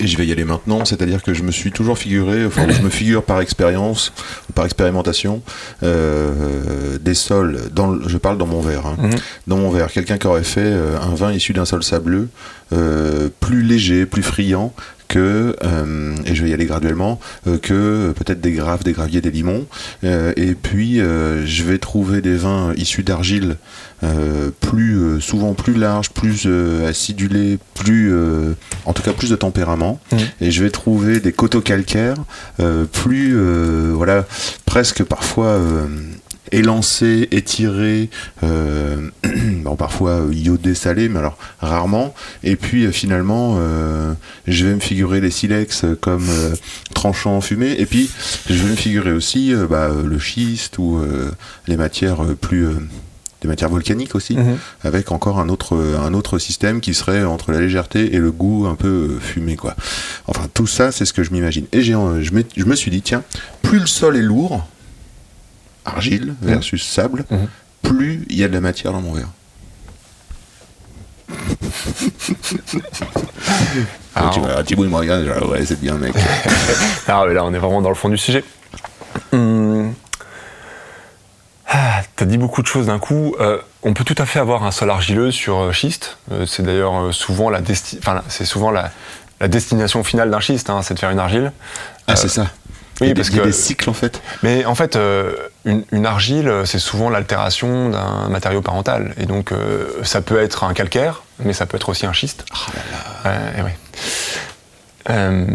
Et 0.00 0.06
je 0.06 0.16
vais 0.16 0.24
y 0.26 0.32
aller 0.32 0.44
maintenant, 0.44 0.84
c'est-à-dire 0.84 1.22
que 1.24 1.34
je 1.34 1.42
me 1.42 1.50
suis 1.50 1.72
toujours 1.72 1.98
figuré, 1.98 2.46
enfin 2.46 2.66
je 2.70 2.80
me 2.82 2.88
figure 2.88 3.24
par 3.24 3.40
expérience, 3.40 4.12
par 4.54 4.64
expérimentation, 4.64 5.42
euh, 5.82 6.98
des 7.00 7.14
sols, 7.14 7.58
dans 7.72 7.88
le- 7.88 8.08
je 8.08 8.16
parle 8.16 8.38
dans 8.38 8.46
mon 8.46 8.60
verre, 8.60 8.86
hein. 8.86 8.94
Mhm. 8.98 9.10
dans 9.48 9.56
mon 9.56 9.70
verre, 9.70 9.90
quelqu'un 9.90 10.18
qui 10.18 10.28
aurait 10.28 10.44
fait 10.44 10.60
euh, 10.62 10.96
un 11.00 11.14
vin 11.16 11.32
issu 11.32 11.52
d'un 11.52 11.64
sol 11.64 11.82
sableux, 11.82 12.28
euh, 12.72 13.28
plus 13.40 13.62
léger, 13.62 14.06
plus 14.06 14.22
friand 14.22 14.72
que, 15.12 15.54
euh, 15.62 16.14
et 16.24 16.34
je 16.34 16.42
vais 16.42 16.50
y 16.50 16.54
aller 16.54 16.64
graduellement, 16.64 17.20
euh, 17.46 17.58
que 17.58 17.74
euh, 17.74 18.12
peut-être 18.12 18.40
des 18.40 18.52
graves, 18.52 18.82
des 18.82 18.92
graviers, 18.92 19.20
des 19.20 19.30
limons, 19.30 19.66
Euh, 20.04 20.32
et 20.36 20.54
puis 20.54 21.00
euh, 21.00 21.44
je 21.46 21.62
vais 21.64 21.78
trouver 21.78 22.20
des 22.22 22.36
vins 22.44 22.72
issus 22.76 23.04
d'argile 23.04 23.56
euh, 24.02 24.50
plus 24.68 24.94
euh, 24.96 25.20
souvent 25.20 25.52
plus 25.54 25.74
larges, 25.74 26.10
plus 26.10 26.44
euh, 26.46 26.88
acidulés, 26.88 27.58
plus 27.74 28.10
euh, 28.12 28.54
en 28.86 28.92
tout 28.94 29.02
cas 29.02 29.12
plus 29.12 29.30
de 29.30 29.36
tempérament. 29.36 30.00
Mhm. 30.12 30.18
Et 30.40 30.50
je 30.50 30.62
vais 30.64 30.70
trouver 30.70 31.20
des 31.20 31.32
coteaux 31.32 31.60
calcaires 31.72 32.16
euh, 32.60 32.84
plus 33.00 33.34
euh, 33.36 33.92
voilà 33.94 34.24
presque 34.64 35.02
parfois 35.04 35.60
élancés, 36.52 37.28
étirés, 37.32 38.08
euh, 38.44 39.08
bon, 39.62 39.74
parfois 39.76 40.20
euh, 40.20 40.32
iodés, 40.34 40.74
salés, 40.74 41.08
mais 41.08 41.18
alors 41.18 41.36
rarement. 41.60 42.14
Et 42.44 42.56
puis 42.56 42.84
euh, 42.86 42.92
finalement, 42.92 43.56
euh, 43.58 44.12
je 44.46 44.66
vais 44.66 44.74
me 44.74 44.80
figurer 44.80 45.20
les 45.20 45.30
silex 45.30 45.84
comme 46.00 46.26
euh, 46.28 46.54
tranchants 46.94 47.40
fumés. 47.40 47.74
Et 47.78 47.86
puis 47.86 48.10
je 48.48 48.54
vais 48.62 48.70
me 48.70 48.76
figurer 48.76 49.12
aussi 49.12 49.52
bah, 49.68 49.90
le 50.04 50.18
schiste 50.18 50.78
ou 50.78 51.00
les 51.66 51.76
matières 51.76 52.18
plus 52.40 52.66
des 53.40 53.48
matières 53.48 53.70
volcaniques 53.70 54.14
aussi, 54.14 54.36
Mhm. 54.36 54.56
avec 54.84 55.10
encore 55.10 55.40
un 55.40 55.48
autre, 55.48 55.76
un 56.00 56.14
autre 56.14 56.38
système 56.38 56.80
qui 56.80 56.94
serait 56.94 57.24
entre 57.24 57.50
la 57.50 57.58
légèreté 57.60 58.14
et 58.14 58.18
le 58.18 58.30
goût 58.30 58.66
un 58.68 58.76
peu 58.76 59.18
fumé, 59.20 59.56
quoi. 59.56 59.74
Enfin, 60.28 60.46
tout 60.54 60.68
ça, 60.68 60.92
c'est 60.92 61.04
ce 61.04 61.12
que 61.12 61.24
je 61.24 61.32
m'imagine. 61.32 61.64
Et 61.72 61.82
j'ai, 61.82 61.94
je, 62.20 62.30
je 62.56 62.64
me 62.64 62.76
suis 62.76 62.92
dit, 62.92 63.02
tiens, 63.02 63.24
plus 63.62 63.80
le 63.80 63.86
sol 63.86 64.16
est 64.16 64.22
lourd, 64.22 64.64
argile 65.84 66.34
versus 66.42 66.82
sable, 66.86 67.24
Mhm. 67.30 67.48
plus 67.82 68.24
il 68.30 68.36
y 68.38 68.44
a 68.44 68.48
de 68.48 68.52
la 68.54 68.60
matière 68.60 68.92
dans 68.92 69.00
mon 69.00 69.12
verre. 69.14 69.28
Alors, 74.14 74.30
tu 74.34 74.40
vois, 74.40 74.62
Thibaut, 74.62 74.84
il 74.84 74.90
me 74.90 74.96
regarde, 74.96 75.24
genre, 75.24 75.48
ouais, 75.50 75.64
c'est 75.64 75.80
bien, 75.80 75.94
mec. 75.94 76.14
Ah 77.08 77.24
ouais, 77.26 77.34
là, 77.34 77.44
on 77.44 77.52
est 77.54 77.58
vraiment 77.58 77.80
dans 77.82 77.88
le 77.88 77.94
fond 77.94 78.08
du 78.08 78.18
sujet. 78.18 78.44
Hum. 79.32 79.94
Ah, 81.68 82.02
T'as 82.16 82.24
dit 82.26 82.36
beaucoup 82.38 82.60
de 82.62 82.66
choses 82.66 82.86
d'un 82.86 82.98
coup. 82.98 83.34
Euh, 83.40 83.58
on 83.82 83.94
peut 83.94 84.04
tout 84.04 84.14
à 84.18 84.26
fait 84.26 84.38
avoir 84.38 84.64
un 84.64 84.70
sol 84.70 84.90
argileux 84.90 85.30
sur 85.30 85.58
euh, 85.58 85.72
schiste. 85.72 86.18
Euh, 86.30 86.44
c'est 86.46 86.62
d'ailleurs 86.62 87.12
souvent 87.14 87.48
la 87.50 87.60
desti- 87.62 87.98
enfin, 87.98 88.14
là, 88.14 88.24
c'est 88.28 88.44
souvent 88.44 88.70
la, 88.70 88.90
la 89.40 89.48
destination 89.48 90.04
finale 90.04 90.30
d'un 90.30 90.40
schiste, 90.40 90.68
hein, 90.70 90.82
c'est 90.82 90.94
de 90.94 90.98
faire 90.98 91.10
une 91.10 91.18
argile. 91.18 91.52
Ah, 92.06 92.16
c'est 92.16 92.28
ça. 92.28 92.46
Oui, 93.02 93.14
parce 93.14 93.30
des, 93.30 93.36
a 93.38 93.42
que- 93.42 93.46
des 93.46 93.52
cycles 93.52 93.88
en 93.90 93.92
fait. 93.92 94.20
Mais 94.42 94.64
en 94.64 94.74
fait, 94.74 94.96
euh, 94.96 95.34
une, 95.64 95.84
une 95.92 96.06
argile, 96.06 96.50
c'est 96.64 96.78
souvent 96.78 97.10
l'altération 97.10 97.90
d'un 97.90 98.28
matériau 98.28 98.62
parental. 98.62 99.14
Et 99.18 99.26
donc, 99.26 99.52
euh, 99.52 99.86
ça 100.02 100.20
peut 100.22 100.40
être 100.40 100.64
un 100.64 100.72
calcaire, 100.74 101.22
mais 101.38 101.52
ça 101.52 101.66
peut 101.66 101.76
être 101.76 101.88
aussi 101.88 102.06
un 102.06 102.12
schiste. 102.12 102.44
Euh, 103.26 103.58
et 103.58 103.62
ouais. 103.62 103.76
Euh, 105.10 105.46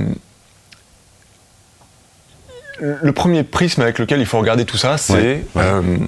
le 2.79 3.11
premier 3.11 3.43
prisme 3.43 3.81
avec 3.81 3.97
lequel 3.97 4.19
il 4.19 4.25
faut 4.27 4.37
regarder 4.37 4.65
tout 4.65 4.77
ça, 4.77 4.97
c'est 4.97 5.13
Ouais, 5.13 5.43
ouais. 5.55 5.99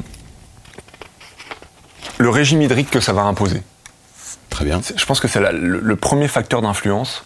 le 2.19 2.29
régime 2.29 2.61
hydrique 2.61 2.91
que 2.91 2.99
ça 2.99 3.11
va 3.13 3.21
imposer. 3.23 3.63
Très 4.51 4.65
bien. 4.65 4.81
Je 4.95 5.05
pense 5.05 5.19
que 5.19 5.27
c'est 5.27 5.39
le 5.51 5.95
premier 5.95 6.27
facteur 6.27 6.61
d'influence. 6.61 7.23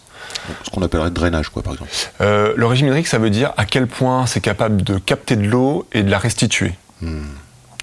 Ce 0.64 0.70
qu'on 0.70 0.82
appellerait 0.82 1.10
drainage, 1.10 1.48
quoi, 1.48 1.62
par 1.62 1.72
exemple. 1.74 1.90
Euh, 2.20 2.52
le 2.56 2.66
régime 2.66 2.88
hydrique, 2.88 3.06
ça 3.06 3.18
veut 3.18 3.30
dire 3.30 3.52
à 3.56 3.64
quel 3.64 3.86
point 3.86 4.26
c'est 4.26 4.40
capable 4.40 4.82
de 4.82 4.98
capter 4.98 5.36
de 5.36 5.46
l'eau 5.46 5.86
et 5.92 6.02
de 6.02 6.10
la 6.10 6.18
restituer. 6.18 6.74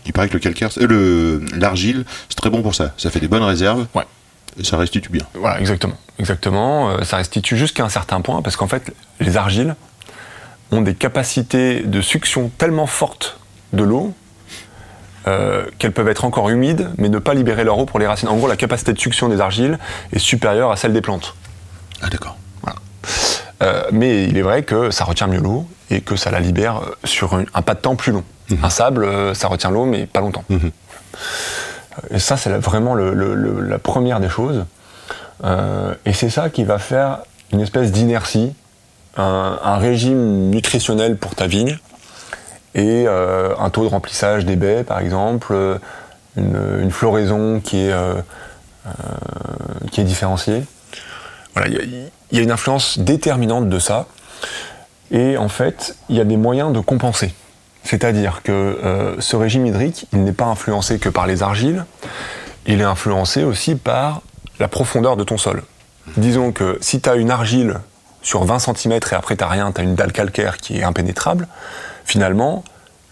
Il 0.06 0.14
paraît 0.14 0.28
que 0.30 0.34
le 0.34 0.40
calcaire, 0.40 0.70
euh, 0.78 0.88
le 0.88 1.46
l'argile, 1.58 2.06
c'est 2.30 2.36
très 2.36 2.50
bon 2.50 2.62
pour 2.62 2.76
ça. 2.76 2.94
Ça 2.98 3.10
fait 3.10 3.20
des 3.20 3.28
bonnes 3.28 3.44
réserves. 3.44 3.86
Ouais. 3.94 4.06
Et 4.60 4.64
ça 4.64 4.78
restitue 4.78 5.10
bien. 5.10 5.26
Voilà, 5.34 5.60
exactement. 5.60 5.96
Exactement. 6.20 6.90
Euh, 6.90 7.04
ça 7.04 7.18
restitue 7.18 7.58
jusqu'à 7.58 7.84
un 7.84 7.90
certain 7.90 8.22
point, 8.22 8.42
parce 8.42 8.56
qu'en 8.56 8.68
fait, 8.68 8.94
les 9.20 9.38
argiles 9.38 9.76
ont 10.72 10.82
des 10.82 10.96
capacités 10.96 11.82
de 11.82 12.02
succion 12.02 12.52
tellement 12.58 12.88
fortes 12.88 13.38
de 13.74 13.84
l'eau 13.84 14.14
euh, 15.28 15.66
qu'elles 15.78 15.92
peuvent 15.92 16.08
être 16.08 16.26
encore 16.26 16.50
humides, 16.50 16.90
mais 16.98 17.08
ne 17.08 17.20
pas 17.20 17.34
libérer 17.34 17.64
leur 17.64 17.78
eau 17.78 17.86
pour 17.86 18.00
les 18.00 18.08
racines. 18.08 18.28
En 18.28 18.36
gros, 18.38 18.48
la 18.48 18.56
capacité 18.56 18.92
de 18.92 19.00
succion 19.00 19.30
des 19.30 19.40
argiles 19.40 19.78
est 20.14 20.20
supérieure 20.20 20.72
à 20.72 20.78
celle 20.78 20.94
des 20.94 21.02
plantes. 21.02 21.36
Ah 22.02 22.10
d'accord. 22.10 22.38
Euh, 23.64 23.84
mais 23.92 24.24
il 24.24 24.38
est 24.40 24.42
vrai 24.42 24.64
que 24.64 24.90
ça 24.90 25.04
retient 25.04 25.28
mieux 25.28 25.40
l'eau 25.40 25.68
et 25.92 26.02
que 26.02 26.16
ça 26.16 26.32
la 26.32 26.40
libère 26.40 26.78
euh, 26.78 26.96
sur 27.04 27.36
un, 27.36 27.44
un 27.54 27.62
pas 27.62 27.76
de 27.76 27.80
temps 27.80 27.96
plus 27.96 28.12
long. 28.12 28.24
Un 28.64 28.70
sable, 28.72 29.04
euh, 29.06 29.36
ça 29.36 29.48
retient 29.48 29.70
l'eau, 29.70 29.86
mais 29.86 30.08
pas 30.08 30.20
longtemps. 30.20 30.44
Mhm. 30.50 30.72
Et 32.10 32.18
ça, 32.18 32.38
c'est 32.38 32.50
vraiment 32.58 32.96
le- 32.96 33.14
le- 33.14 33.36
le- 33.36 33.62
la 33.62 33.78
première 33.78 34.20
des 34.20 34.30
choses. 34.30 34.66
Euh, 35.44 35.94
et 36.06 36.14
c'est 36.14 36.32
ça 36.32 36.50
qui 36.50 36.64
va 36.64 36.80
faire 36.80 37.20
une 37.54 37.60
espèce 37.62 37.92
d'inertie, 37.92 38.52
un, 39.16 39.60
un 39.64 39.78
régime 39.78 40.50
nutritionnel 40.50 41.16
pour 41.18 41.36
ta 41.36 41.46
vigne 41.46 41.78
et 42.74 43.06
euh, 43.08 43.54
un 43.60 43.70
taux 43.70 43.84
de 43.84 43.90
remplissage 43.90 44.44
des 44.46 44.56
baies, 44.56 44.84
par 44.84 44.98
exemple, 45.00 45.54
une, 46.36 46.80
une 46.82 46.92
floraison 46.92 47.60
qui 47.60 47.78
est, 47.82 47.94
qui 49.92 50.02
est 50.02 50.06
différenciée. 50.06 50.64
Voilà, 51.54 51.68
il 51.70 52.10
y 52.32 52.40
a- 52.40 52.42
une 52.42 52.52
influence 52.52 53.00
déterminante 53.00 53.70
de 53.70 53.80
ça. 53.80 54.08
Et 55.12 55.38
en 55.38 55.50
fait, 55.50 55.96
il 56.10 56.16
y 56.16 56.22
a 56.22 56.24
des 56.24 56.38
moyens 56.38 56.72
de 56.72 56.80
compenser. 56.80 57.34
C'est-à-dire 57.84 58.42
que 58.44 58.52
euh, 58.52 59.16
ce 59.20 59.36
régime 59.36 59.66
hydrique, 59.66 60.06
il 60.14 60.24
n'est 60.24 60.32
pas 60.32 60.46
influencé 60.46 61.00
que 61.00 61.10
par 61.10 61.28
les 61.28 61.44
argiles, 61.44 61.86
il 62.68 62.80
est 62.80 62.86
influencé 62.86 63.44
aussi 63.44 63.76
par 63.76 64.22
la 64.60 64.68
profondeur 64.68 65.18
de 65.18 65.24
ton 65.24 65.38
sol. 65.38 65.64
Disons 66.18 66.52
que 66.52 66.78
si 66.82 67.02
tu 67.02 67.10
as 67.10 67.16
une 67.16 67.32
argile 67.32 67.80
sur 68.22 68.44
20 68.46 68.60
cm 68.60 68.94
et 69.12 69.16
après 69.16 69.36
tu 69.36 69.44
rien, 69.44 69.72
tu 69.72 69.82
as 69.82 69.84
une 69.84 69.96
dalle 69.96 70.12
calcaire 70.12 70.58
qui 70.58 70.78
est 70.80 70.84
impénétrable, 70.84 71.48
finalement, 72.06 72.64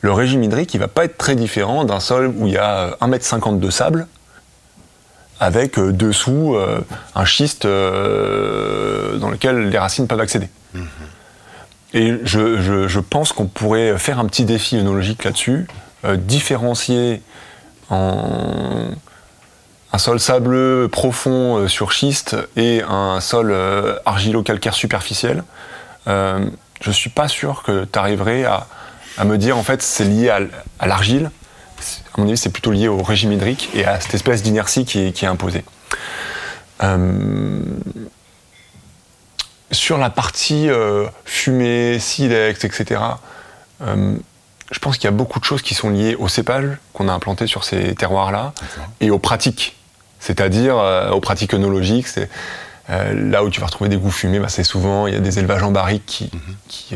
le 0.01 0.13
régime 0.13 0.43
hydrique, 0.43 0.73
il 0.75 0.79
va 0.79 0.87
pas 0.87 1.03
être 1.05 1.17
très 1.17 1.35
différent 1.35 1.83
d'un 1.83 1.99
sol 1.99 2.27
où 2.37 2.47
il 2.47 2.53
y 2.53 2.57
a 2.57 2.95
1,50 3.01 3.49
m 3.55 3.59
de 3.59 3.69
sable 3.69 4.07
avec 5.39 5.77
euh, 5.79 5.91
dessous 5.91 6.55
euh, 6.55 6.79
un 7.15 7.25
schiste 7.25 7.65
euh, 7.65 9.17
dans 9.17 9.29
lequel 9.29 9.69
les 9.69 9.77
racines 9.77 10.07
peuvent 10.07 10.19
accéder. 10.19 10.49
Et 11.93 12.13
je, 12.23 12.61
je- 12.61 12.87
je 12.87 12.99
pense 12.99 13.31
qu'on 13.31 13.47
pourrait 13.47 13.97
faire 13.97 14.19
un 14.19 14.25
petit 14.25 14.45
défi 14.45 14.77
œnologique 14.77 15.23
là-dessus, 15.23 15.67
euh, 16.05 16.17
différencier 16.17 17.21
en 17.89 18.89
un 19.91 19.97
sol 19.97 20.19
sableux 20.19 20.87
profond 20.91 21.57
euh, 21.57 21.67
sur 21.67 21.91
schiste 21.93 22.35
et 22.55 22.83
un 22.87 23.19
sol 23.21 23.49
euh, 23.51 23.95
argilo-calcaire 24.05 24.73
superficiel. 24.75 25.43
Je 26.07 26.91
suis 26.91 27.09
pas 27.09 27.27
sûr 27.27 27.61
que 27.63 27.85
tu 27.85 27.99
arriverais 27.99 28.45
à, 28.45 28.65
à 29.17 29.25
me 29.25 29.37
dire 29.37 29.57
en 29.57 29.63
fait 29.63 29.81
c'est 29.81 30.05
lié 30.05 30.29
à 30.79 30.87
l'argile. 30.87 31.29
Mon 32.19 32.27
avis, 32.27 32.37
c'est 32.37 32.49
plutôt 32.49 32.71
lié 32.71 32.87
au 32.89 33.01
régime 33.01 33.31
hydrique 33.31 33.69
et 33.73 33.85
à 33.85 33.99
cette 34.01 34.13
espèce 34.13 34.43
d'inertie 34.43 34.83
qui, 34.85 34.99
est- 35.07 35.11
qui 35.13 35.23
est 35.23 35.27
imposée. 35.29 35.63
Euh, 36.83 37.61
sur 39.71 39.97
la 39.97 40.09
partie 40.09 40.69
euh, 40.69 41.05
fumée, 41.25 41.97
silex, 41.99 42.63
etc., 42.65 43.01
euh, 43.81 44.15
je 44.71 44.79
pense 44.79 44.97
qu'il 44.97 45.05
y 45.05 45.07
a 45.07 45.11
beaucoup 45.11 45.39
de 45.39 45.45
choses 45.45 45.61
qui 45.61 45.73
sont 45.73 45.89
liées 45.89 46.15
au 46.19 46.27
cépage 46.27 46.77
qu'on 46.93 47.07
a 47.07 47.13
implanté 47.13 47.47
sur 47.47 47.63
ces 47.63 47.95
terroirs-là 47.95 48.53
et 48.99 49.09
aux 49.11 49.17
pratiques. 49.17 49.75
C'est-à-dire 50.19 50.75
aux 51.11 51.19
pratiques 51.21 51.53
œnologiques. 51.53 52.07
Là 52.89 53.43
où 53.43 53.49
tu 53.49 53.59
vas 53.61 53.65
retrouver 53.67 53.89
des 53.89 53.97
goûts 53.97 54.11
fumés, 54.11 54.39
bah, 54.39 54.49
c'est 54.49 54.63
souvent, 54.63 55.07
il 55.07 55.13
y 55.13 55.17
a 55.17 55.19
des 55.21 55.39
élevages 55.39 55.63
en 55.63 55.71
barrique 55.71 56.05
qui, 56.05 56.29
qui 56.67 56.95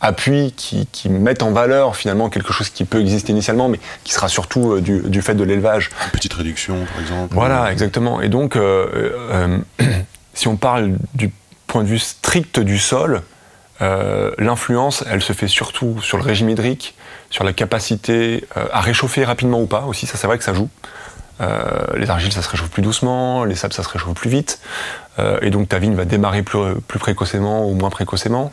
appuient, 0.00 0.52
qui, 0.56 0.86
qui 0.92 1.08
mettent 1.08 1.42
en 1.42 1.50
valeur 1.50 1.96
finalement 1.96 2.28
quelque 2.28 2.52
chose 2.52 2.70
qui 2.70 2.84
peut 2.84 3.00
exister 3.00 3.32
initialement, 3.32 3.68
mais 3.68 3.80
qui 4.04 4.12
sera 4.12 4.28
surtout 4.28 4.72
euh, 4.72 4.80
du, 4.80 5.00
du 5.00 5.22
fait 5.22 5.34
de 5.34 5.44
l'élevage. 5.44 5.90
Petite 6.12 6.34
réduction, 6.34 6.84
par 6.92 7.00
exemple. 7.00 7.34
Voilà, 7.34 7.72
exactement. 7.72 8.20
Et 8.20 8.28
donc, 8.28 8.56
euh, 8.56 9.12
euh, 9.32 9.58
si 10.34 10.48
on 10.48 10.56
parle 10.56 10.96
du 11.14 11.30
point 11.66 11.82
de 11.82 11.88
vue 11.88 11.98
strict 11.98 12.60
du 12.60 12.78
sol, 12.78 13.22
l'influence, 14.38 15.04
elle 15.08 15.22
se 15.22 15.32
fait 15.32 15.46
surtout 15.46 16.00
sur 16.02 16.16
le 16.16 16.24
régime 16.24 16.48
hydrique, 16.48 16.96
sur 17.30 17.44
la 17.44 17.52
capacité 17.52 18.44
à 18.72 18.80
réchauffer 18.80 19.24
rapidement 19.24 19.60
ou 19.60 19.66
pas 19.66 19.82
aussi, 19.82 20.06
ça 20.06 20.16
c'est 20.16 20.26
vrai 20.26 20.36
que 20.36 20.42
ça 20.42 20.52
joue. 20.52 20.68
Euh, 21.40 21.86
les 21.96 22.10
argiles, 22.10 22.32
ça 22.32 22.42
se 22.42 22.48
réchauffe 22.48 22.70
plus 22.70 22.82
doucement, 22.82 23.44
les 23.44 23.54
sables, 23.54 23.72
ça 23.72 23.82
se 23.82 23.88
réchauffe 23.88 24.14
plus 24.14 24.30
vite. 24.30 24.60
Euh, 25.20 25.38
et 25.42 25.50
donc 25.50 25.68
ta 25.68 25.78
vigne 25.80 25.94
va 25.94 26.04
démarrer 26.04 26.42
plus, 26.42 26.58
plus 26.86 26.98
précocement 27.00 27.68
ou 27.68 27.74
moins 27.74 27.90
précocement. 27.90 28.52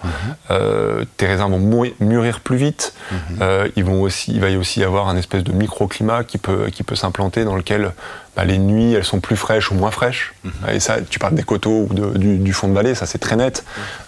Euh, 0.52 1.06
tes 1.18 1.28
raisins 1.28 1.50
vont 1.50 1.60
mourir- 1.60 1.94
mûrir 2.00 2.40
plus 2.40 2.58
vite. 2.58 2.94
Euh, 3.42 3.68
ils 3.76 3.84
vont 3.84 4.02
aussi, 4.02 4.32
il 4.34 4.42
va 4.42 4.50
y 4.50 4.58
aussi 4.58 4.80
y 4.80 4.84
avoir 4.84 5.08
un 5.10 5.16
espèce 5.18 5.44
de 5.44 5.52
microclimat 5.52 6.24
qui 6.24 6.38
peut, 6.38 6.68
qui 6.72 6.84
peut 6.84 6.96
s'implanter 6.96 7.44
dans 7.46 7.56
lequel 7.56 7.92
bah, 8.36 8.46
les 8.46 8.58
nuits, 8.58 8.94
elles 8.94 9.04
sont 9.04 9.20
plus 9.20 9.36
fraîches 9.36 9.72
ou 9.72 9.76
moins 9.76 9.92
fraîches. 9.92 10.34
Et 10.72 10.80
ça, 10.80 10.98
tu 11.08 11.20
parles 11.20 11.36
des 11.36 11.44
coteaux 11.44 11.88
ou 11.90 11.94
de- 11.94 12.18
du, 12.18 12.38
du 12.38 12.54
fond 12.54 12.68
de 12.68 12.74
vallée, 12.74 12.96
ça 12.96 13.06
c'est 13.06 13.20
très 13.20 13.36
net. 13.36 13.64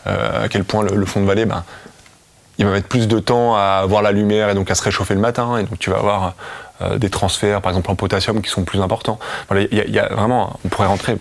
Euh, 0.07 0.45
à 0.45 0.49
quel 0.49 0.63
point 0.63 0.83
le, 0.83 0.95
le 0.95 1.05
fond 1.05 1.21
de 1.21 1.25
vallée, 1.27 1.45
ben, 1.45 1.63
il 2.59 2.65
va 2.65 2.71
mettre 2.71 2.87
plus 2.87 3.07
de 3.07 3.19
temps 3.19 3.55
à 3.55 3.81
avoir 3.83 4.01
la 4.01 4.11
lumière 4.11 4.49
et 4.49 4.55
donc 4.55 4.71
à 4.71 4.75
se 4.75 4.81
réchauffer 4.81 5.13
le 5.13 5.19
matin. 5.21 5.57
Et 5.59 5.63
donc 5.63 5.77
tu 5.77 5.91
vas 5.91 5.97
avoir 5.97 6.33
euh, 6.81 6.99
des 6.99 7.09
transferts, 7.09 7.61
par 7.61 7.71
exemple 7.71 7.89
en 7.89 7.95
potassium, 7.95 8.39
qui 8.41 8.51
sont 8.51 8.63
plus 8.63 8.81
importants. 8.81 9.17
Il 9.51 9.67
y, 9.71 9.99
a- 9.99 10.09
vraiment, 10.09 10.59
on 10.63 10.67
pourrait 10.67 10.87
rentrer 10.87 11.17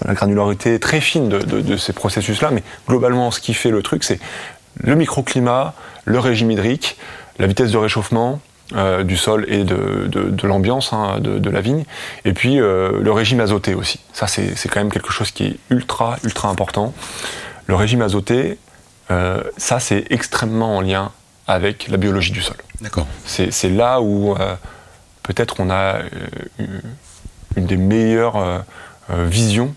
dans 0.00 0.08
la 0.08 0.14
granularité 0.14 0.78
très 0.78 1.00
fine 1.00 1.28
de, 1.28 1.76
ces 1.76 1.92
processus-là, 1.92 2.50
mais 2.52 2.62
globalement, 2.88 3.32
ce 3.32 3.40
qui 3.40 3.54
fait 3.54 3.70
le 3.70 3.82
truc, 3.82 4.04
c'est 4.04 4.20
le 4.76 4.94
microclimat, 4.94 5.74
le 6.04 6.18
régime 6.20 6.50
hydrique, 6.52 6.96
la 7.40 7.48
vitesse 7.48 7.72
de 7.72 7.76
réchauffement 7.76 8.40
euh, 8.76 9.02
du 9.02 9.16
sol 9.16 9.46
et 9.48 9.64
de, 9.64 10.46
l'ambiance 10.46 10.92
hein, 10.92 11.18
de, 11.20 11.50
la 11.50 11.60
vigne, 11.60 11.84
et 12.24 12.32
puis 12.32 12.60
euh, 12.60 13.00
le 13.00 13.10
régime 13.10 13.40
azoté 13.40 13.74
aussi. 13.74 13.98
Ça, 14.12 14.28
c'est 14.28 14.68
quand 14.68 14.78
même 14.80 14.92
quelque 14.92 15.12
chose 15.12 15.32
qui 15.32 15.44
est 15.46 15.56
ultra, 15.70 16.18
ultra 16.22 16.48
important. 16.48 16.94
Le 17.66 17.74
régime 17.74 18.02
azoté, 18.02 18.58
ça, 19.56 19.80
c'est 19.80 20.04
extrêmement 20.10 20.76
en 20.76 20.80
lien 20.80 21.10
avec 21.46 21.88
la 21.88 21.96
biologie 21.96 22.32
du 22.32 22.40
sol. 22.42 22.56
D'accord. 22.80 23.06
C'est 23.26 23.68
là 23.70 24.00
où 24.00 24.34
euh, 24.34 24.56
peut-être 25.22 25.60
on 25.60 25.70
a 25.70 25.96
euh, 25.96 26.08
une- 26.58 27.64
des 27.66 27.76
meilleures 27.76 28.36
euh, 28.36 28.58
visions. 29.26 29.74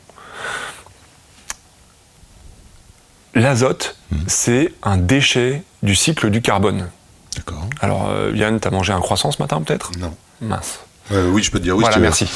L'azote, 3.36 3.98
c'est 4.28 4.74
un 4.82 4.98
déchet 4.98 5.64
du 5.84 5.96
cycle 5.96 6.30
du 6.32 6.42
carbone. 6.42 6.90
D'accord. 7.36 7.68
Alors, 7.82 8.10
Yann, 8.34 8.60
t'as 8.60 8.72
mangé 8.72 8.94
un 8.94 9.00
croissant 9.02 9.32
ce 9.32 9.40
matin 9.42 9.62
peut-être? 9.62 9.92
Non. 10.00 10.16
Mince. 10.42 10.80
Euh, 11.12 11.30
oui, 11.30 11.42
je 11.44 11.52
peux 11.52 11.60
te 11.60 11.64
dire 11.64 11.76
oui. 11.76 11.82
voilà, 11.82 11.96
si 11.96 12.02
merci. 12.02 12.30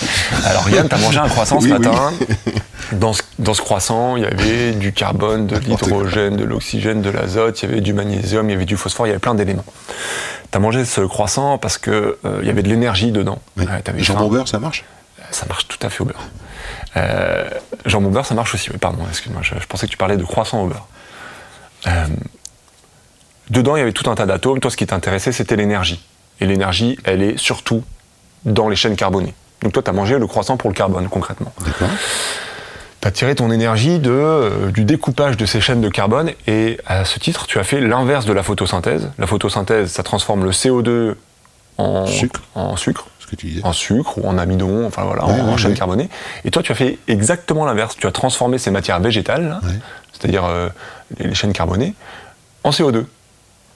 Alors, 0.45 0.69
Yann, 0.69 0.88
t'as 0.88 0.97
mangé 0.97 1.19
un 1.19 1.28
croissant 1.28 1.59
ce 1.59 1.65
oui. 1.65 1.72
matin. 1.72 2.11
Dans, 2.93 3.13
ce, 3.13 3.22
dans 3.39 3.53
ce 3.53 3.61
croissant, 3.61 4.17
il 4.17 4.24
y 4.24 4.26
avait 4.26 4.74
du 4.74 4.91
carbone, 4.91 5.47
de 5.47 5.55
l'hydrogène, 5.55 6.36
de 6.36 6.43
l'oxygène, 6.43 7.01
de 7.01 7.09
l'azote, 7.09 7.61
il 7.61 7.69
y 7.69 7.72
avait 7.72 7.80
du 7.80 7.93
magnésium, 7.93 8.49
il 8.49 8.51
y 8.51 8.55
avait 8.55 8.65
du 8.65 8.76
phosphore, 8.76 9.07
il 9.07 9.09
y 9.09 9.11
avait 9.13 9.19
plein 9.19 9.34
d'éléments. 9.34 9.63
T'as 10.49 10.59
mangé 10.59 10.84
ce 10.84 10.99
croissant 10.99 11.57
parce 11.57 11.78
que 11.78 12.17
euh, 12.26 12.39
il 12.41 12.47
y 12.47 12.49
avait 12.49 12.63
de 12.63 12.67
l'énergie 12.67 13.13
dedans. 13.13 13.39
Oui. 13.55 13.65
Ouais, 13.65 13.82
Jambon 14.03 14.28
beurre, 14.28 14.49
ça 14.49 14.59
marche? 14.59 14.84
Ça 15.30 15.45
marche 15.47 15.69
tout 15.69 15.78
à 15.82 15.89
fait 15.89 16.01
au 16.01 16.05
beurre. 16.05 16.24
Euh, 16.97 17.49
jambon 17.86 18.09
beurre, 18.09 18.26
ça 18.26 18.36
marche 18.36 18.53
aussi. 18.55 18.69
Oui, 18.72 18.78
pardon, 18.78 18.99
excuse-moi, 19.09 19.41
je, 19.41 19.55
je 19.57 19.65
pensais 19.67 19.86
que 19.86 19.91
tu 19.91 19.97
parlais 19.97 20.17
de 20.17 20.26
croissant 20.26 20.63
au 20.63 20.67
beurre. 20.67 20.88
Euh, 21.88 22.07
dedans, 23.49 23.78
il 23.78 23.80
y 23.80 23.84
avait 23.84 23.93
tout 23.93 24.09
un 24.09 24.15
tas 24.15 24.26
d'atomes. 24.26 24.59
Toi, 24.59 24.69
ce 24.69 24.76
qui 24.76 24.86
t'intéressait, 24.86 25.32
c'était 25.32 25.55
l'énergie. 25.55 26.03
Et 26.41 26.45
l'énergie, 26.45 26.97
elle 27.05 27.22
est 27.22 27.38
surtout 27.38 27.86
dans 28.45 28.69
les 28.69 28.75
chaînes 28.75 28.95
carbonées. 28.95 29.33
Donc 29.61 29.73
toi, 29.73 29.83
tu 29.83 29.89
as 29.89 29.93
mangé 29.93 30.17
le 30.17 30.27
croissant 30.27 30.57
pour 30.57 30.69
le 30.69 30.75
carbone, 30.75 31.07
concrètement. 31.09 31.53
D'accord. 31.63 31.89
tu 33.01 33.07
as 33.07 33.11
tiré 33.11 33.35
ton 33.35 33.51
énergie 33.51 33.99
de, 33.99 34.09
euh, 34.11 34.71
du 34.71 34.85
découpage 34.85 35.37
de 35.37 35.45
ces 35.45 35.61
chaînes 35.61 35.81
de 35.81 35.89
carbone 35.89 36.31
et 36.47 36.79
à 36.87 37.05
ce 37.05 37.19
titre, 37.19 37.45
tu 37.47 37.59
as 37.59 37.63
fait 37.63 37.79
l'inverse 37.81 38.25
de 38.25 38.33
la 38.33 38.43
photosynthèse. 38.43 39.09
La 39.19 39.27
photosynthèse, 39.27 39.91
ça 39.91 40.03
transforme 40.03 40.43
le 40.43 40.51
CO2 40.51 41.15
en 41.77 42.05
Sucre. 42.05 42.41
en 42.55 42.75
sucre, 42.75 43.07
Ce 43.19 43.25
que 43.27 43.35
tu 43.35 43.47
disais. 43.47 43.61
en 43.65 43.73
sucre 43.73 44.17
ou 44.19 44.27
en 44.27 44.37
amidon, 44.37 44.85
enfin 44.85 45.03
voilà, 45.03 45.25
Ouais, 45.25 45.39
en, 45.41 45.47
en 45.49 45.57
chaîne 45.57 45.71
ouais. 45.71 45.77
carbonée. 45.77 46.09
Et 46.45 46.51
toi, 46.51 46.61
tu 46.63 46.71
as 46.71 46.75
fait 46.75 46.99
exactement 47.07 47.65
l'inverse. 47.65 47.95
Tu 47.97 48.05
as 48.07 48.11
transformé 48.11 48.57
ces 48.57 48.69
matières 48.71 48.99
végétales, 48.99 49.47
là, 49.49 49.61
c'est-à-dire 50.11 50.45
euh, 50.45 50.69
les, 51.19 51.27
les 51.29 51.33
chaînes 51.35 51.53
carbonées, 51.53 51.95
en 52.63 52.69
CO2. 52.71 53.05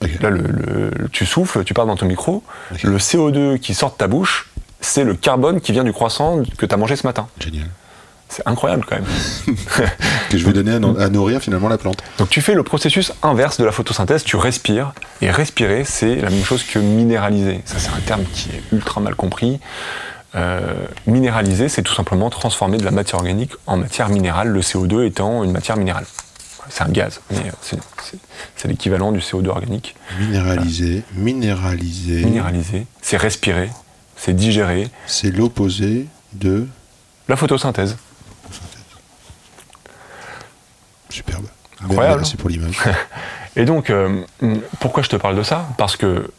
Ok. 0.02 0.10
Là, 0.20 0.30
le, 0.30 0.42
le- 0.42 1.08
tu 1.10 1.24
souffles, 1.26 1.64
tu 1.64 1.74
parles 1.74 1.88
dans 1.88 1.96
ton 1.96 2.06
micro. 2.06 2.44
Le 2.84 2.98
CO2 2.98 3.58
qui 3.58 3.72
sort 3.74 3.92
de 3.92 3.96
ta 3.96 4.06
bouche, 4.08 4.48
c'est 4.80 5.04
le 5.04 5.14
carbone 5.14 5.60
qui 5.60 5.72
vient 5.72 5.84
du 5.84 5.92
croissant 5.92 6.42
que 6.58 6.66
tu 6.66 6.74
as 6.74 6.78
mangé 6.78 6.96
ce 6.96 7.06
matin. 7.06 7.28
Génial. 7.40 7.66
C'est 8.28 8.42
incroyable 8.46 8.84
quand 8.88 8.96
même. 8.96 9.56
Que 10.30 10.36
je 10.38 10.44
vais 10.44 10.52
donner 10.52 10.72
à, 10.72 10.78
no- 10.80 10.98
à 10.98 11.08
nourrir 11.08 11.40
finalement 11.40 11.68
la 11.68 11.78
plante. 11.78 12.02
Donc 12.18 12.28
tu 12.28 12.40
fais 12.40 12.54
le 12.54 12.64
processus 12.64 13.12
inverse 13.22 13.58
de 13.58 13.64
la 13.64 13.70
photosynthèse, 13.70 14.24
tu 14.24 14.34
respires, 14.36 14.92
et 15.22 15.30
respirer, 15.30 15.84
c'est 15.84 16.16
la 16.16 16.30
même 16.30 16.42
chose 16.44 16.64
que 16.64 16.80
minéraliser. 16.80 17.60
Ça, 17.64 17.76
c'est 17.78 17.90
un 17.90 18.00
terme 18.04 18.24
qui 18.32 18.48
est 18.50 18.62
ultra 18.74 19.00
mal 19.00 19.14
compris. 19.14 19.60
Euh, 20.34 20.60
minéraliser, 21.06 21.68
c'est 21.68 21.82
tout 21.82 21.94
simplement 21.94 22.28
transformer 22.28 22.78
de 22.78 22.84
la 22.84 22.90
matière 22.90 23.20
organique 23.20 23.52
en 23.66 23.76
matière 23.76 24.08
minérale, 24.08 24.48
le 24.48 24.60
CO2 24.60 25.06
étant 25.06 25.44
une 25.44 25.52
matière 25.52 25.76
minérale. 25.76 26.04
C'est 26.68 26.82
un 26.82 26.88
gaz, 26.88 27.20
mais 27.30 27.38
euh, 27.46 27.78
c'est 28.56 28.66
l'équivalent 28.68 29.12
du 29.12 29.20
CO2 29.20 29.46
organique. 29.46 29.94
Minéraliser, 30.18 31.04
minéraliser. 31.14 32.24
Minéraliser, 32.24 32.86
c'est 33.00 33.16
respirer, 33.16 33.70
c'est 34.16 34.34
digérer. 34.34 34.88
C'est 35.06 35.30
l'opposé 35.30 36.06
de. 36.32 36.66
La 37.28 37.36
photosynthèse. 37.36 37.96
Superbe. 41.10 41.46
Incroyable. 41.82 42.18
Merci 42.18 42.36
pour 42.36 42.50
l'image. 42.50 42.78
Et 43.56 43.64
donc, 43.64 43.90
euh, 43.90 44.22
pourquoi 44.80 45.02
je 45.02 45.08
te 45.08 45.16
parle 45.16 45.36
de 45.36 45.42
ça? 45.42 45.66
Parce 45.78 45.96
que 45.96 46.30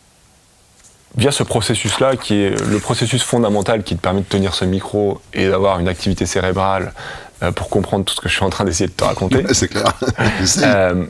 via 1.15 1.31
ce 1.31 1.43
processus-là, 1.43 2.15
qui 2.15 2.35
est 2.35 2.61
le 2.61 2.79
processus 2.79 3.23
fondamental 3.23 3.83
qui 3.83 3.95
te 3.95 4.01
permet 4.01 4.21
de 4.21 4.25
tenir 4.25 4.53
ce 4.53 4.65
micro 4.65 5.19
et 5.33 5.47
d'avoir 5.49 5.79
une 5.79 5.87
activité 5.87 6.27
cérébrale 6.27 6.93
euh, 7.41 7.51
pour 7.51 7.69
comprendre 7.69 8.05
tout 8.05 8.13
ce 8.13 8.21
que 8.21 8.29
je 8.29 8.35
suis 8.35 8.43
en 8.43 8.51
train 8.51 8.65
d'essayer 8.65 8.87
de 8.87 8.93
te 8.93 9.03
raconter, 9.03 9.43
c'est 9.53 9.67
clair. 9.67 9.93
Euh, 10.59 11.05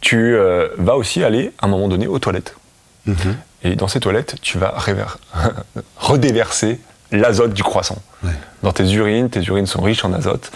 tu 0.00 0.36
vas 0.76 0.96
aussi 0.96 1.24
aller 1.24 1.52
à 1.62 1.64
un 1.64 1.68
moment 1.68 1.88
donné 1.88 2.06
aux 2.06 2.18
toilettes. 2.18 2.54
Mhm. 3.06 3.36
Et 3.64 3.76
dans 3.76 3.88
ces 3.88 3.98
toilettes, 4.00 4.36
tu 4.42 4.58
vas 4.58 4.74
redéverser 5.96 6.80
l'azote 7.12 7.52
du 7.54 7.62
croissant. 7.62 7.98
Ouais. 8.22 8.30
Dans 8.62 8.72
tes 8.72 8.90
urines, 8.92 9.30
tes 9.30 9.42
urines 9.42 9.66
sont 9.66 9.82
riches 9.82 10.04
en 10.04 10.12
azote, 10.12 10.50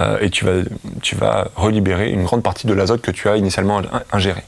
euh, 0.00 0.18
et 0.20 0.30
tu 0.30 0.44
vas, 0.44 0.62
tu 1.02 1.16
vas 1.16 1.48
relibérer 1.56 2.10
une 2.10 2.24
grande 2.24 2.42
partie 2.42 2.66
de 2.66 2.72
l'azote 2.72 3.02
que 3.02 3.10
tu 3.10 3.28
as 3.28 3.36
initialement 3.36 3.78
in- 3.80 4.02
ingéré. 4.12 4.42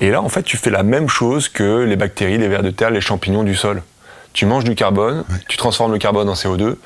Et 0.00 0.10
là, 0.10 0.22
en 0.22 0.28
fait, 0.28 0.42
tu 0.44 0.56
fais 0.56 0.70
la 0.70 0.82
même 0.84 1.08
chose 1.08 1.48
que 1.48 1.80
les 1.84 1.96
bactéries, 1.96 2.38
les 2.38 2.48
vers 2.48 2.62
de 2.62 2.70
terre, 2.70 2.90
les 2.90 3.00
champignons 3.00 3.42
du 3.42 3.54
sol. 3.56 3.82
Tu 4.32 4.46
manges 4.46 4.64
du 4.64 4.74
carbone, 4.76 5.24
tu 5.48 5.56
transformes 5.56 5.92
le 5.92 5.98
carbone 5.98 6.28
en 6.28 6.34
CO2, 6.34 6.76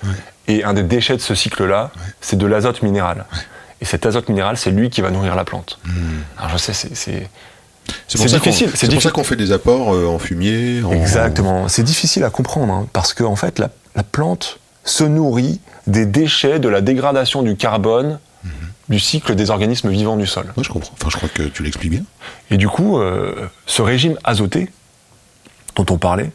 et 0.48 0.64
un 0.64 0.72
des 0.72 0.82
déchets 0.82 1.16
de 1.16 1.20
ce 1.20 1.34
cycle-là, 1.34 1.90
c'est 2.20 2.36
de 2.36 2.46
l'azote 2.46 2.82
minéral. 2.82 3.26
Et 3.80 3.84
cet 3.84 4.06
azote 4.06 4.28
minéral, 4.28 4.56
c'est 4.56 4.70
lui 4.70 4.88
qui 4.90 5.00
va 5.02 5.10
nourrir 5.10 5.34
la 5.36 5.44
plante. 5.44 5.78
Alors 6.38 6.50
je 6.50 6.56
sais, 6.56 6.72
c'est- 6.72 7.28
c'est 8.08 8.18
C'est 8.18 8.18
c'est 8.18 8.18
pour 8.18 8.28
ça 8.30 8.38
qu'on- 8.38 8.44
difficile, 8.50 8.70
c'est 8.74 8.90
pour 8.92 9.02
ça 9.02 9.10
qu'on 9.10 9.24
fait 9.24 9.36
des 9.36 9.52
apports 9.52 9.94
euh, 9.94 10.06
en 10.06 10.18
fumier. 10.18 10.82
en- 10.84 10.92
Exactement. 10.92 11.68
C'est 11.68 11.82
difficile 11.82 12.24
à 12.24 12.30
comprendre 12.30 12.72
hein, 12.72 12.86
parce 12.92 13.14
qu'en 13.14 13.32
en 13.32 13.36
fait, 13.36 13.58
la, 13.58 13.70
la 13.96 14.02
plante 14.02 14.58
se 14.84 15.04
nourrit 15.04 15.60
des 15.86 16.06
déchets 16.06 16.58
de 16.58 16.68
la 16.68 16.80
dégradation 16.80 17.42
du 17.42 17.56
carbone 17.56 18.18
du 18.88 18.98
cycle 18.98 19.34
des 19.36 19.48
organismes 19.50 19.88
vivants 19.90 20.16
du 20.16 20.26
sol. 20.26 20.52
Ouais, 20.56 20.64
je 20.64 20.68
comprends. 20.68 20.92
Enfin, 21.00 21.08
je 21.10 21.16
crois 21.16 21.28
que 21.28 21.44
tu 21.44 21.62
l'expliques 21.62 21.92
bien. 21.92 22.02
Et 22.50 22.56
du 22.58 22.68
coup, 22.68 22.98
euh, 22.98 23.48
ce 23.64 23.80
régime 23.80 24.18
azoté 24.24 24.70
dont 25.76 25.86
on 25.88 25.96
parlait, 25.96 26.30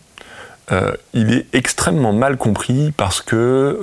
euh, 0.72 0.94
il 1.14 1.34
est 1.34 1.46
extrêmement 1.54 2.14
mal 2.14 2.38
compris 2.38 2.92
parce 2.96 3.22
que 3.22 3.80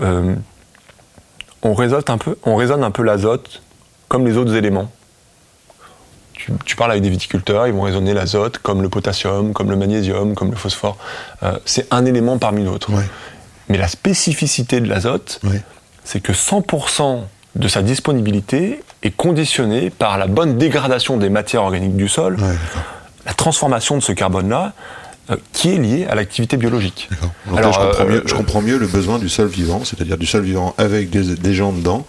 on, 1.62 1.74
raisonne 1.74 2.02
un 2.08 2.18
peu, 2.18 2.36
on 2.44 2.56
raisonne 2.56 2.82
un 2.82 2.90
peu 2.90 3.02
l'azote 3.02 3.62
comme 4.08 4.26
les 4.26 4.36
autres 4.36 4.54
éléments. 4.54 4.90
Tu, 6.34 6.52
tu 6.64 6.76
parles 6.76 6.90
avec 6.90 7.02
des 7.02 7.10
viticulteurs, 7.10 7.66
ils 7.66 7.72
vont 7.72 7.82
raisonner 7.82 8.12
l'azote 8.12 8.58
comme 8.58 8.82
le 8.82 8.88
potassium, 8.88 9.52
comme 9.52 9.70
le 9.70 9.76
magnésium, 9.76 10.34
comme 10.34 10.50
le 10.50 10.56
phosphore. 10.56 10.96
Euh, 11.42 11.52
c'est 11.64 11.86
un 11.92 12.04
élément 12.04 12.38
parmi 12.38 12.64
d'autres. 12.64 12.92
Ouais. 12.92 13.04
Mais 13.68 13.78
la 13.78 13.88
spécificité 13.88 14.80
de 14.80 14.88
l'azote, 14.88 15.40
Ouais. 15.44 15.62
c'est 16.04 16.20
que 16.20 16.32
100% 16.32 17.20
de 17.54 17.68
sa 17.68 17.82
disponibilité 17.82 18.82
est 19.04 19.12
conditionnée 19.16 19.90
par 19.90 20.18
la 20.18 20.26
bonne 20.26 20.58
dégradation 20.58 21.16
des 21.16 21.30
matières 21.30 21.62
organiques 21.62 21.96
du 21.96 22.08
sol, 22.08 22.36
Ouais, 22.40 22.54
la 23.26 23.32
transformation 23.32 23.96
de 23.96 24.02
ce 24.02 24.12
carbone-là, 24.12 24.72
euh, 25.30 25.36
qui 25.54 25.70
est 25.72 25.78
liée 25.78 26.06
à 26.10 26.14
l'activité 26.16 26.56
biologique. 26.58 27.08
Donc 27.48 27.58
Alors, 27.58 27.70
là, 27.72 27.78
je, 27.80 27.86
comprends 27.88 28.04
euh, 28.04 28.08
mieux, 28.10 28.22
je 28.26 28.34
comprends 28.34 28.60
mieux 28.60 28.76
le 28.76 28.86
besoin 28.86 29.18
du 29.18 29.28
sol 29.30 29.46
vivant, 29.46 29.82
c'est-à-dire 29.84 30.18
du 30.18 30.26
sol 30.26 30.42
vivant 30.42 30.74
avec 30.76 31.08
des, 31.08 31.36
des 31.36 31.54
gens 31.54 31.72
dedans 31.72 32.04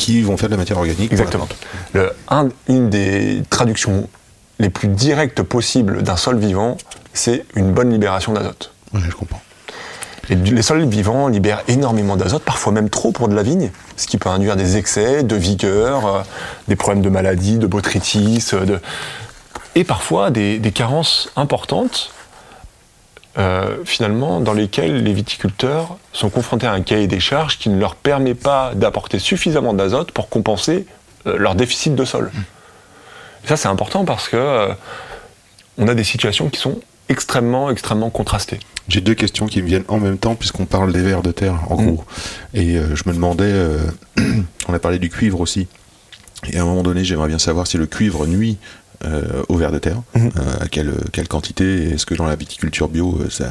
qui 0.00 0.22
vont 0.22 0.36
faire 0.36 0.48
de 0.48 0.54
la 0.54 0.58
matière 0.58 0.78
organique. 0.78 1.12
Exactement. 1.12 1.46
plante. 1.46 1.58
Le- 1.92 2.12
un- 2.28 2.48
une 2.68 2.90
des 2.90 3.42
traductions 3.50 4.08
les 4.58 4.70
plus 4.70 4.88
directes 4.88 5.42
possibles 5.42 6.02
d'un 6.02 6.16
sol 6.16 6.38
vivant, 6.38 6.76
c'est 7.14 7.44
une 7.54 7.72
bonne 7.72 7.90
libération 7.90 8.32
d'azote. 8.32 8.72
Ouais, 8.92 9.00
je 9.08 9.14
comprends. 9.14 9.40
Et 10.28 10.36
les 10.36 10.62
sols 10.62 10.84
vivants 10.86 11.28
libèrent 11.28 11.62
énormément 11.68 12.16
d'azote, 12.16 12.42
parfois 12.44 12.72
même 12.72 12.88
trop 12.88 13.10
pour 13.10 13.28
de 13.28 13.34
la 13.34 13.42
vigne, 13.42 13.70
ce 13.96 14.06
qui 14.06 14.16
peut 14.16 14.28
induire 14.28 14.56
des 14.56 14.76
excès 14.76 15.22
de 15.22 15.34
vigueur, 15.36 16.06
euh, 16.06 16.20
des 16.68 16.76
problèmes 16.76 17.02
de 17.02 17.08
maladie, 17.08 17.58
de 17.58 17.66
botrytis, 17.66 18.44
euh, 18.52 18.64
de... 18.64 18.78
et 19.74 19.82
parfois 19.84 20.30
des, 20.30 20.58
des 20.58 20.70
carences 20.72 21.30
importantes, 21.36 22.12
euh, 23.38 23.76
finalement, 23.84 24.40
dans 24.40 24.52
lesquelles 24.52 25.04
les 25.04 25.12
viticulteurs 25.12 25.96
sont 26.12 26.30
confrontés 26.30 26.66
à 26.66 26.72
un 26.72 26.80
cahier 26.80 27.06
des 27.06 27.20
charges 27.20 27.58
qui 27.58 27.68
ne 27.68 27.78
leur 27.78 27.94
permet 27.94 28.34
pas 28.34 28.72
d'apporter 28.74 29.18
suffisamment 29.18 29.72
d'azote 29.72 30.10
pour 30.10 30.28
compenser 30.28 30.86
euh, 31.26 31.38
leur 31.38 31.54
déficit 31.54 31.94
de 31.94 32.04
sol. 32.04 32.30
Et 33.44 33.48
ça, 33.48 33.56
c'est 33.56 33.68
important 33.68 34.04
parce 34.04 34.28
que 34.28 34.36
euh, 34.36 34.68
on 35.78 35.86
a 35.86 35.94
des 35.94 36.04
situations 36.04 36.48
qui 36.48 36.58
sont 36.60 36.80
extrêmement, 37.08 37.70
extrêmement 37.70 38.10
contrastées. 38.10 38.58
J'ai 38.88 39.00
deux 39.00 39.14
questions 39.14 39.46
qui 39.46 39.62
me 39.62 39.66
viennent 39.68 39.84
en 39.88 39.98
même 39.98 40.18
temps 40.18 40.34
puisqu'on 40.34 40.66
parle 40.66 40.92
des 40.92 41.00
vers 41.00 41.22
de 41.22 41.30
terre 41.30 41.60
en 41.70 41.80
Mm. 41.80 41.86
gros. 41.86 42.04
Et 42.54 42.74
je 42.74 43.08
me 43.08 43.12
demandais, 43.14 43.52
on 44.68 44.74
a 44.74 44.78
parlé 44.78 44.98
du 44.98 45.08
cuivre 45.08 45.40
aussi. 45.40 45.68
Et 46.48 46.58
à 46.58 46.62
un 46.62 46.64
moment 46.64 46.82
donné, 46.82 47.04
j'aimerais 47.04 47.28
bien 47.28 47.38
savoir 47.38 47.66
si 47.66 47.78
le 47.78 47.86
cuivre 47.86 48.26
nuit 48.26 48.58
euh, 49.04 49.42
au 49.48 49.56
vers 49.56 49.72
de 49.72 49.78
terre, 49.78 50.02
Mhm. 50.14 50.30
euh, 50.38 50.64
à 50.64 50.68
quelle, 50.68 50.92
quelle 51.12 51.28
quantité, 51.28 51.90
est-ce 51.90 52.04
que 52.06 52.14
dans 52.14 52.26
la 52.26 52.36
viticulture 52.36 52.88
bio 52.88 53.18
euh, 53.20 53.30
ça, 53.30 53.50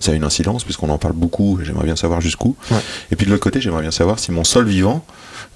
ça 0.00 0.12
a 0.12 0.14
une 0.14 0.24
incidence, 0.24 0.64
puisqu'on 0.64 0.88
en 0.90 0.98
parle 0.98 1.14
beaucoup, 1.14 1.58
j'aimerais 1.62 1.84
bien 1.84 1.96
savoir 1.96 2.20
jusqu'où. 2.20 2.56
Ouais. 2.70 2.76
Et 3.10 3.16
puis 3.16 3.26
de 3.26 3.30
l'autre 3.30 3.42
côté, 3.42 3.60
j'aimerais 3.60 3.82
bien 3.82 3.90
savoir 3.90 4.18
si 4.18 4.30
mon 4.32 4.44
sol 4.44 4.66
vivant, 4.66 5.04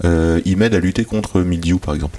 euh, 0.05 0.40
il 0.45 0.57
m'aide 0.57 0.74
à 0.74 0.80
lutter 0.80 1.05
contre 1.05 1.40
mildiou 1.40 1.78
par 1.78 1.95
exemple. 1.95 2.18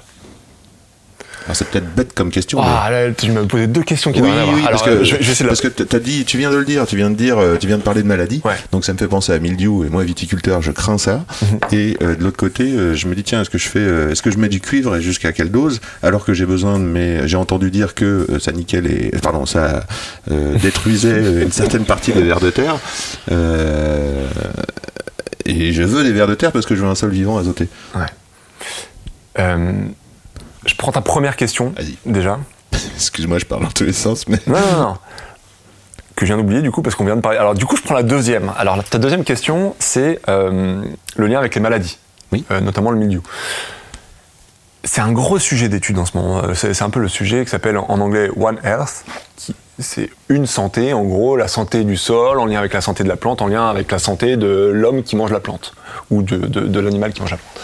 C'est 1.52 1.68
peut-être 1.68 1.94
bête 1.94 2.12
comme 2.14 2.30
question, 2.30 2.60
mais- 2.60 2.66
Ah, 2.68 2.90
là, 2.90 3.10
tu 3.12 3.30
m'as 3.30 3.44
posé 3.44 3.66
deux 3.66 3.82
questions 3.82 4.12
qui 4.12 4.20
oui, 4.20 4.28
oui, 4.30 4.60
Alors, 4.66 4.70
parce 4.70 4.82
que, 4.82 4.90
euh, 4.90 5.04
je, 5.04 5.16
je 5.20 5.44
parce 5.44 5.60
que 5.60 5.68
t'as 5.68 5.98
dit, 5.98 6.24
tu 6.24 6.38
viens 6.38 6.50
de 6.50 6.56
le 6.56 6.64
dire, 6.64 6.86
tu 6.86 6.96
viens 6.96 7.08
de 7.10 7.14
dire, 7.14 7.38
euh, 7.38 7.56
tu 7.56 7.66
viens 7.66 7.78
de 7.78 7.82
parler 7.82 8.02
de 8.02 8.08
maladie, 8.08 8.40
Ouais. 8.44 8.54
donc 8.72 8.84
ça 8.84 8.92
me 8.92 8.98
fait 8.98 9.06
penser 9.08 9.32
à 9.32 9.38
mildiou 9.38 9.84
et 9.84 9.88
moi 9.88 10.02
viticulteur, 10.04 10.60
je 10.62 10.72
crains 10.72 10.98
ça. 10.98 11.24
Mhm. 11.42 11.58
Et 11.72 11.96
euh, 12.02 12.16
de 12.16 12.24
l'autre 12.24 12.36
côté, 12.36 12.64
euh, 12.64 12.94
je 12.94 13.06
me 13.06 13.14
dis 13.14 13.22
tiens, 13.22 13.42
est-ce 13.42 13.50
que 13.50 13.58
je 13.58 13.68
fais, 13.68 13.78
euh, 13.78 14.10
est-ce 14.10 14.22
que 14.22 14.30
je 14.30 14.38
mets 14.38 14.48
du 14.48 14.60
cuivre 14.60 14.96
et 14.96 15.02
jusqu'à 15.02 15.32
quelle 15.32 15.50
dose? 15.50 15.80
Alors 16.02 16.24
que 16.24 16.34
j'ai 16.34 16.46
besoin 16.46 16.78
de 16.78 16.84
mes, 16.84 17.26
j'ai 17.28 17.36
entendu 17.36 17.70
dire 17.70 17.94
que 17.94 18.26
ça 18.40 18.52
niquait 18.52 18.80
les, 18.80 19.10
pardon, 19.22 19.46
ça 19.46 19.84
détruisait 20.62 21.42
une 21.42 21.52
certaine 21.52 21.84
partie 21.84 22.12
des 22.12 22.22
vers 22.22 22.40
de 22.40 22.50
terre. 22.50 22.76
Et 25.48 25.72
je 25.72 25.82
veux 25.82 26.02
des 26.02 26.12
vers 26.12 26.26
de 26.26 26.34
terre 26.34 26.50
parce 26.52 26.66
que 26.66 26.74
je 26.74 26.82
veux 26.82 26.88
un 26.88 26.94
sol 26.96 27.10
vivant 27.10 27.38
azoté. 27.38 27.68
Euh, 29.38 29.72
je 30.66 30.74
prends 30.76 30.92
ta 30.92 31.00
première 31.00 31.36
question, 31.36 31.72
Vas-y. 31.76 31.96
déjà. 32.06 32.38
Excuse-moi, 32.96 33.38
je 33.38 33.44
parle 33.46 33.62
dans 33.62 33.70
tous 33.70 33.84
les 33.84 33.92
sens, 33.92 34.26
mais 34.28 34.38
Non, 34.46 34.58
non, 34.60 34.80
non. 34.80 34.96
Que 36.14 36.24
je 36.24 36.32
viens 36.32 36.36
d'oublier, 36.38 36.62
du 36.62 36.70
coup, 36.70 36.80
parce 36.82 36.94
qu'on 36.96 37.04
vient 37.04 37.16
de 37.16 37.20
parler. 37.20 37.38
Alors, 37.38 37.54
du 37.54 37.66
coup, 37.66 37.76
je 37.76 37.82
prends 37.82 37.94
la 37.94 38.02
deuxième. 38.02 38.50
Alors, 38.56 38.82
ta 38.84 38.98
deuxième 38.98 39.22
question, 39.24 39.74
c'est 39.78 40.18
euh, 40.28 40.82
le 41.16 41.26
lien 41.26 41.38
avec 41.38 41.54
les 41.54 41.60
maladies. 41.60 41.98
Oui. 42.32 42.44
Euh, 42.50 42.60
notamment 42.60 42.90
le 42.90 42.96
mildiou. 42.98 43.22
C'est 44.84 45.00
un 45.00 45.12
gros 45.12 45.38
sujet 45.38 45.68
d'étude 45.68 45.98
en 45.98 46.06
ce 46.06 46.16
moment. 46.16 46.42
Euh, 46.44 46.54
C'est 46.54 46.82
un 46.82 46.90
peu 46.90 47.00
le 47.00 47.08
sujet 47.08 47.44
qui 47.44 47.50
s'appelle 47.50 47.76
en 47.76 48.00
anglais 48.00 48.30
One 48.36 48.58
Health. 48.64 49.04
qui- 49.36 49.54
C'est 49.78 50.08
une 50.30 50.46
santé, 50.46 50.94
en 50.94 51.04
gros, 51.04 51.36
la 51.36 51.48
santé 51.48 51.84
du 51.84 51.98
sol 51.98 52.38
en 52.40 52.46
lien 52.46 52.58
avec 52.60 52.72
la 52.72 52.80
santé 52.80 53.04
de 53.04 53.08
la 53.10 53.16
plante, 53.16 53.42
en 53.42 53.46
lien 53.48 53.68
avec 53.68 53.92
la 53.92 53.98
santé 53.98 54.38
de 54.38 54.70
l'homme 54.72 55.02
qui 55.02 55.16
mange 55.16 55.32
la 55.32 55.40
plante, 55.40 55.74
ou 56.10 56.22
de, 56.22 56.36
de- 56.38 56.60
de 56.66 56.80
l'animal 56.80 57.12
qui 57.12 57.20
mange 57.20 57.32
la 57.32 57.36
plante. 57.36 57.60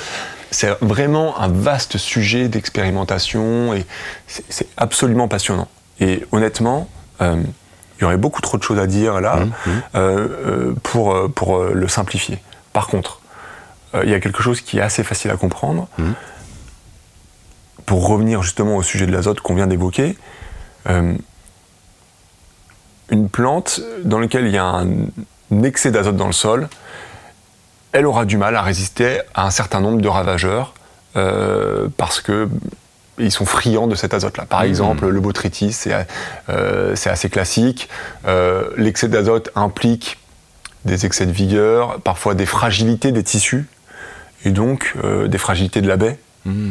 C'est 0.52 0.70
vraiment 0.80 1.40
un 1.40 1.48
vaste 1.48 1.98
sujet 1.98 2.46
d'expérimentation 2.48 3.74
et 3.74 3.84
c'est 4.26 4.68
absolument 4.76 5.26
passionnant. 5.26 5.66
Et 5.98 6.24
honnêtement, 6.30 6.88
euh, 7.20 7.42
il 7.98 8.02
y 8.02 8.04
aurait 8.04 8.16
beaucoup 8.16 8.40
trop 8.40 8.58
de 8.58 8.62
choses 8.62 8.78
à 8.78 8.86
dire 8.86 9.20
là 9.20 9.36
Mmh, 9.36 9.44
mmh. 9.44 9.70
euh, 9.70 10.28
euh, 10.46 10.74
pour, 10.82 11.32
pour 11.34 11.64
le 11.64 11.88
simplifier. 11.88 12.38
Par 12.72 12.86
contre, 12.86 13.20
il 14.02 14.08
y 14.08 14.14
a 14.14 14.20
quelque 14.20 14.42
chose 14.42 14.60
qui 14.60 14.78
est 14.78 14.82
assez 14.82 15.02
facile 15.04 15.30
à 15.30 15.36
comprendre. 15.36 15.88
Mhm. 15.98 16.14
Pour 17.84 18.06
revenir 18.06 18.42
justement 18.42 18.76
au 18.76 18.82
sujet 18.82 19.06
de 19.06 19.12
l'azote 19.12 19.40
qu'on 19.40 19.54
vient 19.54 19.66
d'évoquer, 19.66 20.16
euh, 20.88 21.14
une 23.10 23.28
plante 23.28 23.80
dans 24.04 24.18
laquelle 24.18 24.46
il 24.46 24.54
y 24.54 24.58
a 24.58 24.64
un 24.64 25.62
excès 25.62 25.90
d'azote 25.90 26.16
dans 26.16 26.26
le 26.26 26.32
sol, 26.32 26.68
elle 27.92 28.06
aura 28.06 28.24
du 28.24 28.36
mal 28.36 28.56
à 28.56 28.62
résister 28.62 29.20
à 29.34 29.46
un 29.46 29.50
certain 29.50 29.80
nombre 29.80 30.00
de 30.00 30.08
ravageurs 30.08 30.74
euh, 31.16 31.88
parce 31.96 32.20
que 32.20 32.48
ils 33.18 33.30
sont 33.30 33.44
friands 33.44 33.86
de 33.86 33.94
cet 33.94 34.14
azote-là. 34.14 34.46
Par 34.46 34.62
exemple, 34.62 35.06
le 35.06 35.20
botrytis, 35.20 35.72
c'est 35.72 35.94
euh, 36.48 36.94
assez 37.04 37.28
classique. 37.28 37.90
Euh, 38.26 38.70
L'excès 38.78 39.06
d'azote 39.06 39.50
implique 39.54 40.18
des 40.86 41.04
excès 41.04 41.26
de 41.26 41.30
vigueur, 41.30 42.00
parfois 42.00 42.34
des 42.34 42.46
fragilités 42.46 43.12
des 43.12 43.22
tissus, 43.22 43.66
et 44.44 44.50
donc 44.50 44.94
des 45.28 45.38
fragilités 45.38 45.82
de 45.82 45.88
la 45.88 45.96
baie. 45.96 46.18
Euh, 46.46 46.70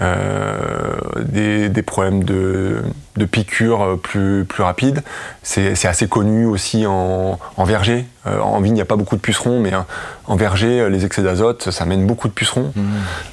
des, 0.00 1.68
des 1.68 1.82
problèmes 1.82 2.24
de, 2.24 2.82
de 3.16 3.24
piqûres 3.24 3.82
euh, 3.82 3.96
plus, 3.96 4.44
plus 4.44 4.62
rapides. 4.62 5.02
C'est 5.42 5.86
assez 5.86 6.08
connu 6.08 6.46
aussi 6.46 6.86
en, 6.86 7.38
en 7.56 7.64
verger. 7.64 8.06
Euh, 8.26 8.40
en 8.40 8.60
vigne, 8.60 8.72
il 8.72 8.76
n'y 8.76 8.80
a 8.80 8.86
pas 8.86 8.96
beaucoup 8.96 9.16
de 9.16 9.20
pucerons, 9.20 9.60
mais 9.60 9.72
hein, 9.72 9.86
en 10.26 10.36
verger, 10.36 10.80
euh, 10.80 10.88
les 10.88 11.04
excès 11.04 11.22
d'azote, 11.22 11.70
ça 11.70 11.84
mène 11.84 12.06
beaucoup 12.06 12.28
de 12.28 12.32
pucerons. 12.32 12.72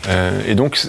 Euh, 0.10 0.40
et 0.48 0.56
donc, 0.56 0.80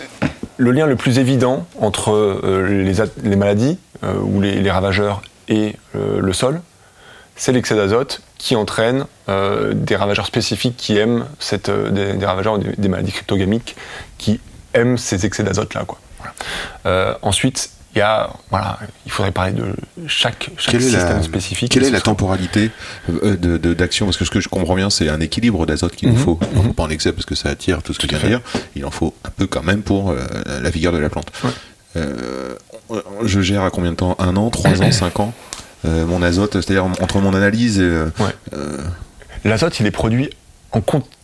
le 0.57 0.72
lien 0.72 0.87
le 0.87 0.97
plus 0.97 1.18
évident 1.18 1.66
entre 1.81 2.12
euh, 2.12 2.85
les, 3.22 3.37
maladies 3.37 3.79
euh, 4.05 4.14
ou 4.20 4.41
les, 4.41 4.61
les 4.61 4.70
ravageurs 4.70 5.22
et 5.49 5.76
euh, 5.97 6.20
le 6.20 6.33
sol, 6.33 6.61
c'est 7.37 7.53
l'excès 7.53 7.76
d'azote 7.76 8.22
qui 8.37 8.57
entraîne 8.57 9.05
euh, 9.29 9.72
des 9.74 9.97
ravageurs 9.97 10.26
spécifiques 10.26 10.76
qui 10.76 10.99
aiment 10.99 11.26
cette, 11.39 11.68
euh, 11.68 11.91
des, 11.91 12.14
des 12.14 12.26
ravageurs 12.26 12.55
ou 12.55 12.59
des, 12.59 12.72
des 12.76 12.89
maladies 12.89 13.12
cryptogamiques 13.12 13.76
qui 14.18 14.41
aiment 14.79 14.99
ces 14.99 15.26
excès 15.26 15.43
d'azote 15.43 15.74
là. 15.74 15.85
Quoi. 15.87 15.99
Voilà. 16.18 16.35
Euh, 16.87 17.14
ensuite, 17.22 17.70
il 17.95 17.99
y 17.99 18.03
a, 18.03 18.31
voilà, 18.51 18.79
il 19.07 19.11
faudrait 19.12 19.33
parler 19.33 19.53
de 19.53 19.74
chaque, 20.07 20.51
chaque 20.59 20.72
Quelle 20.72 20.83
système 20.83 21.16
la, 21.16 21.22
spécifique. 21.22 21.72
quelle 21.72 21.85
est 21.85 21.91
la 21.91 21.99
sera- 21.99 22.05
temporalité 22.05 22.70
euh, 23.11 23.37
d'action? 23.74 24.07
Parce 24.07 24.16
que 24.18 24.24
ce 24.24 24.31
que 24.31 24.41
je 24.41 24.49
comprends 24.49 24.74
bien, 24.76 24.91
c'est 24.91 25.09
un 25.09 25.20
équilibre 25.20 25.64
d'azote 25.66 25.97
qu'il 25.97 26.09
nous 26.11 26.14
Mhm, 26.16 26.20
faut. 26.22 26.39
Faut 26.55 26.72
pas 26.74 26.83
en 26.85 26.91
excès 26.91 27.12
parce 27.12 27.24
que 27.26 27.35
ça 27.35 27.49
attire 27.49 27.83
tout 27.83 27.93
ce 27.95 27.99
que 27.99 28.07
tu 28.07 28.14
Tout 28.14 28.16
à 28.16 28.29
viens 28.29 28.39
de 28.39 28.43
dire. 28.43 28.61
Il 28.76 28.85
en 28.85 28.91
faut 28.91 29.14
un 29.24 29.31
peu 29.31 29.47
quand 29.47 29.62
même 29.62 29.83
pour 29.83 30.11
euh, 30.11 30.18
la 30.62 30.70
vigueur 30.70 30.93
de 30.93 30.99
la 30.99 31.09
plante. 31.09 31.33
Ouais. 31.45 31.51
Euh, 31.97 32.55
je 33.24 33.41
gère 33.41 33.62
à 33.62 33.70
combien 33.70 33.91
de 33.93 33.97
temps? 33.97 34.16
Un 34.18 34.37
an, 34.37 34.51
trois 34.51 34.81
ans, 34.83 34.93
cinq 34.93 35.18
ans? 35.20 35.33
Mon 35.85 36.22
azote, 36.22 36.53
c'est-à-dire 36.61 36.85
entre 36.85 37.18
mon 37.20 37.35
analyse 37.35 37.79
et. 37.81 37.89
Ouais. 38.20 38.59
L'azote, 39.45 39.79
il 39.81 39.87
est 39.87 39.91
produit 39.93 40.29
en 40.72 40.81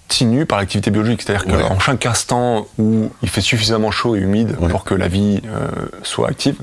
continu 0.09 0.47
par 0.47 0.59
l'activité 0.59 0.91
biologique. 0.91 1.23
C'est-à-dire 1.23 1.47
Ouais. 1.55 1.63
qu'en 1.63 1.79
chaque 1.79 2.07
instant 2.07 2.67
où 2.79 3.11
il 3.23 3.29
fait 3.29 3.41
suffisamment 3.41 3.91
chaud 3.91 4.17
et 4.17 4.21
humide 4.21 4.57
Ouais. 4.61 4.69
pour 4.69 4.85
que 4.85 4.95
la 4.95 5.09
vie 5.09 5.41
euh, 5.47 5.69
soit 6.03 6.29
active, 6.29 6.57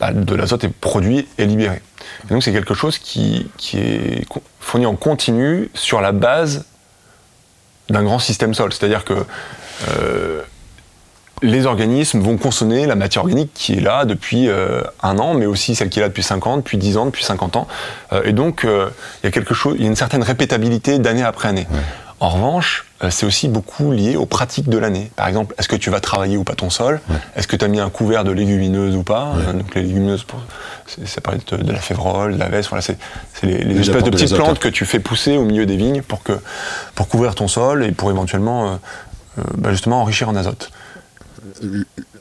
bah, 0.00 0.12
de 0.12 0.34
l'azote 0.34 0.64
est 0.64 0.68
produit 0.68 1.26
et 1.38 1.46
libéré. 1.46 1.80
Et 2.28 2.32
donc 2.32 2.42
c'est 2.42 2.52
quelque 2.52 2.74
chose 2.74 2.98
qui, 2.98 3.50
qui 3.56 3.78
est 3.78 4.26
fourni 4.60 4.86
en 4.86 4.96
continu 4.96 5.70
sur 5.74 6.00
la 6.00 6.12
base 6.12 6.64
d'un 7.88 8.02
grand 8.02 8.18
système 8.18 8.54
sol. 8.54 8.72
C'est-à-dire 8.72 9.04
que 9.04 9.14
euh, 9.90 10.42
les 11.42 11.66
organismes 11.66 12.20
vont 12.20 12.36
consommer 12.36 12.86
la 12.86 12.94
matière 12.94 13.22
organique 13.22 13.52
qui 13.54 13.74
est 13.74 13.80
là 13.80 14.04
depuis 14.04 14.48
euh, 14.48 14.82
un 15.02 15.18
an, 15.18 15.34
mais 15.34 15.46
aussi 15.46 15.74
celle 15.74 15.88
qui 15.88 15.98
est 15.98 16.02
là 16.02 16.08
depuis 16.08 16.22
5 16.22 16.46
ans, 16.46 16.56
depuis 16.56 16.78
10 16.78 16.96
ans, 16.96 17.06
depuis 17.06 17.24
50 17.24 17.56
ans. 17.56 17.68
Euh, 18.12 18.22
et 18.24 18.32
donc, 18.32 18.64
euh, 18.64 18.88
il 19.22 19.26
y 19.26 19.28
a 19.28 19.30
quelque 19.30 19.54
chose, 19.54 19.76
il 19.78 19.82
y 19.82 19.86
a 19.86 19.88
une 19.88 19.96
certaine 19.96 20.22
répétabilité 20.22 20.98
d'année 20.98 21.22
après 21.22 21.48
année. 21.48 21.66
En 22.20 22.30
revanche, 22.30 22.84
c'est 23.10 23.26
aussi 23.26 23.46
beaucoup 23.46 23.92
lié 23.92 24.16
aux 24.16 24.26
pratiques 24.26 24.68
de 24.68 24.76
l'année. 24.76 25.12
Par 25.14 25.28
exemple, 25.28 25.54
est-ce 25.56 25.68
que 25.68 25.76
tu 25.76 25.88
vas 25.88 26.00
travailler 26.00 26.36
ou 26.36 26.42
pas 26.42 26.56
ton 26.56 26.68
sol? 26.68 27.00
Est-ce 27.36 27.46
que 27.46 27.54
tu 27.54 27.64
as 27.64 27.68
mis 27.68 27.78
un 27.78 27.90
couvert 27.90 28.24
de 28.24 28.32
légumineuses 28.32 28.96
ou 28.96 29.04
pas? 29.04 29.34
Donc 29.52 29.72
les 29.76 29.82
légumineuses, 29.82 30.26
ça 31.04 31.20
peut 31.20 31.36
être 31.36 31.56
de 31.56 31.70
la 31.70 31.78
févrole, 31.78 32.34
de 32.34 32.38
la 32.40 32.48
veste, 32.48 32.70
voilà, 32.70 32.82
c'est 32.82 32.98
les, 33.44 33.78
espèces 33.78 34.02
de 34.02 34.10
petites 34.10 34.34
plantes 34.34 34.58
que 34.58 34.66
tu 34.66 34.84
fais 34.84 34.98
pousser 34.98 35.36
au 35.36 35.44
milieu 35.44 35.64
des 35.64 35.76
vignes 35.76 36.02
pour, 36.02 36.24
que, 36.24 36.32
pour 36.96 37.06
couvrir 37.06 37.36
ton 37.36 37.46
sol 37.46 37.84
et 37.84 37.92
pour 37.92 38.10
éventuellement 38.10 38.80
bah, 39.56 39.70
justement 39.70 40.02
enrichir 40.02 40.28
en 40.28 40.34
azote. 40.34 40.72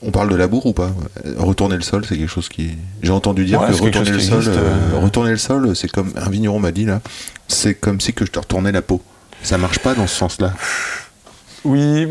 On 0.02 0.12
parle 0.12 0.30
de 0.30 0.36
labour 0.36 0.66
ou 0.66 0.74
pas? 0.74 0.92
Retourner 1.38 1.76
le 1.76 1.82
sol, 1.82 2.06
c'est 2.08 2.18
quelque 2.18 2.30
chose 2.30 2.50
qui. 2.50 2.72
J'ai 3.02 3.12
entendu 3.12 3.46
dire 3.46 3.62
Ouais, 3.62 3.68
que 3.70 3.74
retourner 3.74 4.12
le 4.12 4.20
sol, 4.20 4.44
euh, 4.48 4.58
euh. 4.94 5.00
retourner 5.00 5.32
le 5.32 5.38
sol, 5.38 5.76
c'est 5.76 5.90
comme 5.92 6.14
un 6.16 6.30
vigneron 6.30 6.60
m'a 6.60 6.72
dit 6.72 6.86
là. 6.86 7.02
C'est 7.48 7.76
comme 7.76 8.00
si 8.02 8.14
que 8.14 8.26
je 8.26 8.32
te 8.32 8.40
retournais 8.40 8.72
la 8.72 8.82
peau. 8.82 9.02
Ça 9.44 9.58
marche 9.58 9.80
pas 9.80 9.94
dans 9.94 10.08
ce 10.08 10.16
sens-là. 10.16 10.54
Oui, 11.64 12.08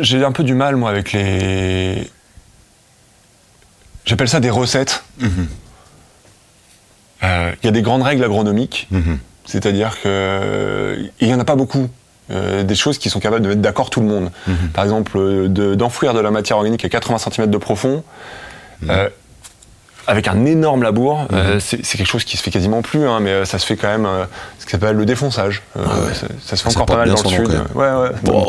j'ai- 0.00 0.24
un 0.24 0.32
peu 0.32 0.42
du 0.44 0.54
mal, 0.54 0.76
moi, 0.76 0.90
avec 0.90 1.12
les. 1.12 2.10
J'appelle 4.04 4.28
ça 4.28 4.40
des 4.40 4.50
recettes. 4.50 5.02
Mhm. 5.20 5.46
Euh, 7.24 7.52
Il 7.62 7.66
y 7.66 7.68
a 7.68 7.72
des 7.72 7.82
grandes 7.82 8.02
règles 8.02 8.22
agronomiques, 8.24 8.86
Mhm. 8.90 9.18
c'est-à-dire 9.44 9.96
que. 10.02 10.96
Il 11.20 11.28
n'y 11.28 11.34
en 11.34 11.40
a 11.40 11.44
pas 11.44 11.56
beaucoup. 11.56 11.88
Euh, 12.32 12.64
des 12.64 12.74
choses 12.74 12.98
qui 12.98 13.08
sont 13.08 13.20
capables 13.20 13.42
de 13.42 13.48
mettre 13.48 13.60
d'accord 13.60 13.88
tout 13.88 14.00
le 14.00 14.06
monde. 14.06 14.30
Mhm. 14.48 14.70
Par 14.74 14.82
exemple, 14.82 15.16
euh, 15.16 15.48
de- 15.48 15.76
d'enfouir 15.76 16.12
de, 16.12 16.18
la 16.20 16.32
matière 16.32 16.56
organique 16.56 16.84
à 16.84 16.88
80 16.88 17.18
cm 17.18 17.48
de 17.48 17.56
profond, 17.58 18.02
Mhm. 18.82 18.90
euh, 18.90 19.08
avec 20.08 20.26
un 20.28 20.44
énorme 20.44 20.82
labour, 20.82 21.26
euh, 21.32 21.58
c'est 21.60 21.78
quelque 21.82 22.06
chose 22.06 22.24
qui 22.24 22.36
se 22.36 22.42
fait 22.42 22.50
quasiment 22.50 22.82
plus, 22.82 23.06
hein, 23.08 23.20
mais 23.20 23.44
ça 23.44 23.58
se 23.60 23.66
fait 23.66 23.76
quand 23.76 23.88
même, 23.88 24.08
ce 24.58 24.64
qui 24.64 24.72
s'appelle 24.72 24.96
le 24.96 25.04
défonçage. 25.06 25.62
Ah 25.76 25.80
ouais. 25.80 26.14
ça, 26.14 26.26
ça 26.44 26.56
se 26.56 26.62
fait 26.62 26.70
Ça 26.70 26.76
encore 26.80 26.86
pas 26.86 26.96
mal 26.96 27.08
dans 27.10 27.22
le 27.22 27.28
sud. 27.28 27.60
Ouais, 27.74 27.90
ouais. 27.92 28.42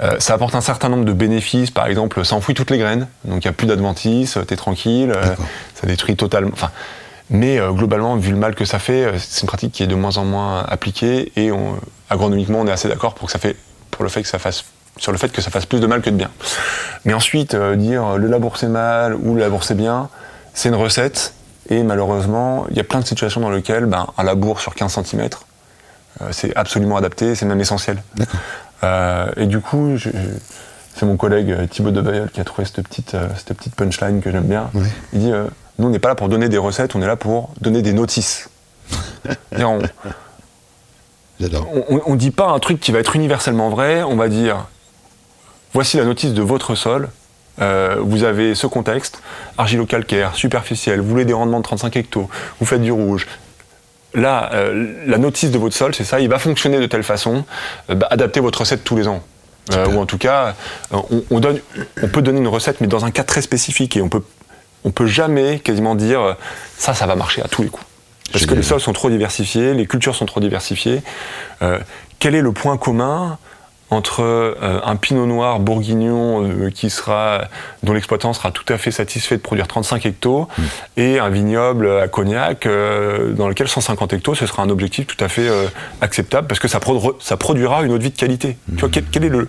Euh, 0.00 0.10
ça 0.20 0.34
apporte 0.34 0.54
un 0.54 0.60
certain 0.60 0.88
nombre 0.88 1.04
de 1.04 1.12
bénéfices, 1.12 1.72
par 1.72 1.86
exemple, 1.88 2.24
ça 2.24 2.36
enfouit 2.36 2.54
toutes 2.54 2.70
les 2.70 2.78
graines, 2.78 3.08
donc 3.24 3.44
il 3.44 3.48
n'y 3.48 3.50
a 3.50 3.52
plus 3.52 3.66
d'adventices, 3.66 4.38
t'es 4.46 4.54
tranquille, 4.54 5.10
euh, 5.14 5.22
ça 5.74 5.86
détruit 5.88 6.14
totalement. 6.14 6.50
Enfin, 6.52 6.70
mais 7.30 7.58
euh, 7.58 7.72
globalement, 7.72 8.16
vu 8.16 8.30
le 8.30 8.36
mal 8.38 8.54
que 8.54 8.64
ça 8.64 8.78
fait, 8.78 9.04
euh, 9.04 9.18
c'est 9.18 9.42
une 9.42 9.46
pratique 9.48 9.72
qui 9.72 9.82
est 9.82 9.86
de 9.86 9.94
moins 9.94 10.16
en 10.16 10.24
moins 10.24 10.64
appliquée 10.68 11.32
et 11.36 11.52
on- 11.52 11.76
agronomiquement, 12.10 12.60
on 12.60 12.66
est 12.66 12.72
assez 12.72 12.88
d'accord 12.88 13.14
pour 13.14 13.26
que 13.26 13.32
ça 13.32 13.38
fait, 13.38 13.56
pour 13.90 14.02
le 14.02 14.08
fait 14.10 14.22
que 14.22 14.28
ça 14.28 14.38
fasse, 14.38 14.64
sur 14.96 15.12
le 15.12 15.18
fait 15.18 15.30
que 15.30 15.42
ça 15.42 15.50
fasse 15.50 15.66
plus 15.66 15.80
de 15.80 15.86
mal 15.86 16.00
que 16.00 16.10
de 16.10 16.16
bien. 16.16 16.30
Mais 17.04 17.12
ensuite, 17.14 17.54
euh, 17.54 17.76
dire 17.76 18.16
le 18.16 18.26
labour 18.28 18.56
c'est 18.56 18.68
mal 18.68 19.14
ou 19.14 19.34
le 19.34 19.40
labour 19.40 19.62
c'est 19.64 19.74
bien, 19.76 20.08
c'est 20.54 20.68
une 20.70 20.74
recette 20.74 21.34
et 21.70 21.82
malheureusement, 21.82 22.66
il 22.70 22.76
y 22.76 22.80
a 22.80 22.84
plein 22.84 23.00
de 23.00 23.06
situations 23.06 23.40
dans 23.42 23.50
lesquelles 23.50 23.84
ben, 23.86 24.06
un 24.16 24.22
labour 24.24 24.58
sur 24.60 24.74
15 24.74 24.92
cm, 25.04 25.28
c'est 26.32 26.56
absolument 26.56 26.96
adapté, 26.96 27.34
c'est 27.34 27.44
même 27.46 27.60
essentiel. 27.60 28.02
Euh, 28.82 29.26
et 29.36 29.46
du 29.46 29.60
coup, 29.60 29.96
c'est 30.96 31.04
mon 31.06 31.16
collègue 31.16 31.68
Thibaut 31.68 31.90
de 31.90 32.00
Bayeul 32.00 32.30
qui 32.30 32.40
a 32.40 32.44
trouvé 32.44 32.64
cette 32.66 32.82
petite, 32.82 33.14
cette 33.36 33.56
petite 33.56 33.74
punchline 33.74 34.20
que 34.20 34.30
j'aime 34.32 34.44
bien. 34.48 34.70
Il 35.12 35.20
dit 35.20 35.32
Nous, 35.78 35.86
on 35.86 35.90
n'est 35.90 35.98
pas 35.98 36.08
là 36.08 36.14
pour 36.14 36.28
donner 36.28 36.48
des 36.48 36.58
recettes, 36.58 36.94
on 36.96 37.02
est 37.02 37.06
là 37.06 37.16
pour 37.16 37.50
donner 37.60 37.82
des 37.82 37.92
notices. 37.92 38.48
On, 41.88 42.00
on 42.06 42.14
dit 42.16 42.30
pas 42.32 42.48
un 42.48 42.58
truc 42.58 42.80
qui 42.80 42.90
va 42.90 42.98
être 42.98 43.14
universellement 43.14 43.68
vrai, 43.70 44.02
on 44.02 44.16
va 44.16 44.28
dire 44.28 44.66
voici 45.72 45.96
la 45.96 46.04
notice 46.04 46.32
de 46.32 46.42
votre 46.42 46.74
sol. 46.74 47.10
euh, 47.60 47.96
vous 48.00 48.24
avez 48.24 48.54
ce 48.54 48.66
contexte, 48.66 49.20
argilo-calcaire, 49.56 50.34
superficiel, 50.34 51.00
vous 51.00 51.08
voulez 51.08 51.24
des 51.24 51.32
rendements 51.34 51.58
de 51.58 51.64
35 51.64 51.96
hectos, 51.96 52.28
vous 52.58 52.66
faites 52.66 52.82
du 52.82 52.90
rouge. 52.92 53.26
Là, 54.14 54.50
euh, 54.54 54.94
la 55.06 55.18
notice 55.18 55.50
de 55.50 55.58
votre 55.58 55.76
sol, 55.76 55.94
c'est 55.94 56.04
ça, 56.04 56.18
il 56.20 56.28
va 56.28 56.38
fonctionner 56.38 56.78
de 56.80 56.86
telle 56.86 57.02
façon, 57.04 57.44
euh, 57.90 57.94
bah, 57.94 58.08
adaptez 58.10 58.40
votre 58.40 58.60
recette 58.60 58.82
tous 58.84 58.96
les 58.96 59.06
ans. 59.06 59.22
Ou 59.70 59.98
en 59.98 60.06
tout 60.06 60.16
cas, 60.16 60.54
on, 60.90 61.04
on 61.30 61.40
donne, 61.40 61.60
on 62.02 62.08
peut 62.08 62.22
donner 62.22 62.38
une 62.38 62.48
recette, 62.48 62.80
mais 62.80 62.86
dans 62.86 63.04
un 63.04 63.10
cas 63.10 63.22
très 63.22 63.42
spécifique, 63.42 63.98
et 63.98 64.00
on 64.02 64.08
peut, 64.08 64.22
on 64.88 64.90
peut 64.90 65.06
jamais 65.06 65.58
quasiment 65.58 65.94
dire 65.94 66.20
euh, 66.20 66.32
ça, 66.76 66.94
ça 66.94 67.06
va 67.06 67.14
marcher 67.14 67.42
à 67.42 67.48
tous 67.48 67.62
les 67.62 67.68
coups. 67.68 67.86
Parce 68.32 68.44
que 68.46 68.54
les 68.54 68.62
sols 68.62 68.80
sont 68.80 68.92
trop 68.92 69.10
diversifiés, 69.10 69.74
les 69.74 69.86
cultures 69.86 70.14
sont 70.14 70.26
trop 70.26 70.40
diversifiées. 70.40 71.02
Euh, 71.62 71.78
quel 72.18 72.34
est 72.34 72.40
le 72.42 72.52
point 72.52 72.76
commun 72.76 73.38
entre 73.90 74.22
euh, 74.22 74.54
un 74.84 74.96
pinot 74.96 75.24
noir 75.24 75.60
bourguignon 75.60 76.44
euh, 76.46 76.70
qui 76.70 76.90
sera, 76.90 77.44
dont 77.82 77.94
l'exploitant 77.94 78.34
sera 78.34 78.50
tout 78.50 78.70
à 78.70 78.76
fait 78.76 78.90
satisfait 78.90 79.36
de 79.38 79.40
produire 79.42 79.66
35 79.66 80.04
hectos 80.04 80.46
et 80.98 81.18
un 81.18 81.30
vignoble 81.30 81.90
à 82.00 82.06
Cognac 82.08 82.66
euh, 82.66 83.32
dans 83.32 83.48
lequel 83.48 83.66
150 83.66 84.12
hectos 84.12 84.34
ce 84.34 84.46
sera 84.46 84.62
un 84.62 84.68
objectif 84.68 85.06
tout 85.06 85.22
à 85.24 85.28
fait 85.28 85.48
acceptable 86.02 86.46
parce 86.48 86.60
que 86.60 86.68
ça, 86.68 86.80
produ- 86.80 87.14
ça 87.20 87.38
produira 87.38 87.82
une 87.82 87.92
eau 87.92 87.98
de 87.98 88.02
vie 88.02 88.10
de 88.10 88.16
qualité. 88.18 88.58
Tu 88.74 88.80
vois, 88.80 88.90
quel, 88.90 89.04
quel 89.04 89.24
est 89.24 89.30
le, 89.30 89.48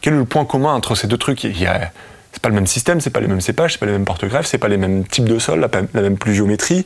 quel 0.00 0.14
est 0.14 0.18
le 0.18 0.24
point 0.24 0.44
commun 0.44 0.74
entre 0.74 0.96
ces 0.96 1.06
deux 1.06 1.18
trucs? 1.18 1.44
Il 1.44 1.60
y 1.60 1.66
a- 1.66 1.92
C'est 2.32 2.40
pas 2.40 2.48
le 2.48 2.54
même 2.54 2.66
système, 2.66 3.00
c'est 3.00 3.10
pas 3.10 3.20
les 3.20 3.28
mêmes 3.28 3.40
cépages, 3.40 3.72
c'est 3.72 3.78
pas 3.78 3.86
les 3.86 3.92
mêmes 3.92 4.04
porte-greffes, 4.04 4.46
c'est 4.46 4.58
pas 4.58 4.68
les 4.68 4.78
mêmes 4.78 5.04
types 5.04 5.28
de 5.28 5.38
sol, 5.38 5.60
la, 5.60 6.02
même 6.02 6.16
pluviométrie. 6.16 6.84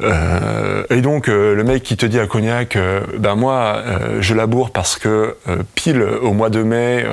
Euh, 0.00 0.84
et 0.90 1.00
donc 1.00 1.28
euh, 1.28 1.54
le 1.54 1.64
mec 1.64 1.82
qui 1.82 1.96
te 1.96 2.06
dit 2.06 2.20
à 2.20 2.26
Cognac, 2.26 2.76
euh, 2.76 3.00
ben 3.18 3.34
moi 3.34 3.82
je 4.20 4.34
laboure 4.34 4.70
parce 4.70 4.96
que 4.96 5.36
pile 5.74 6.02
au 6.02 6.32
mois 6.32 6.50
de 6.50 6.62
mai, 6.62 7.04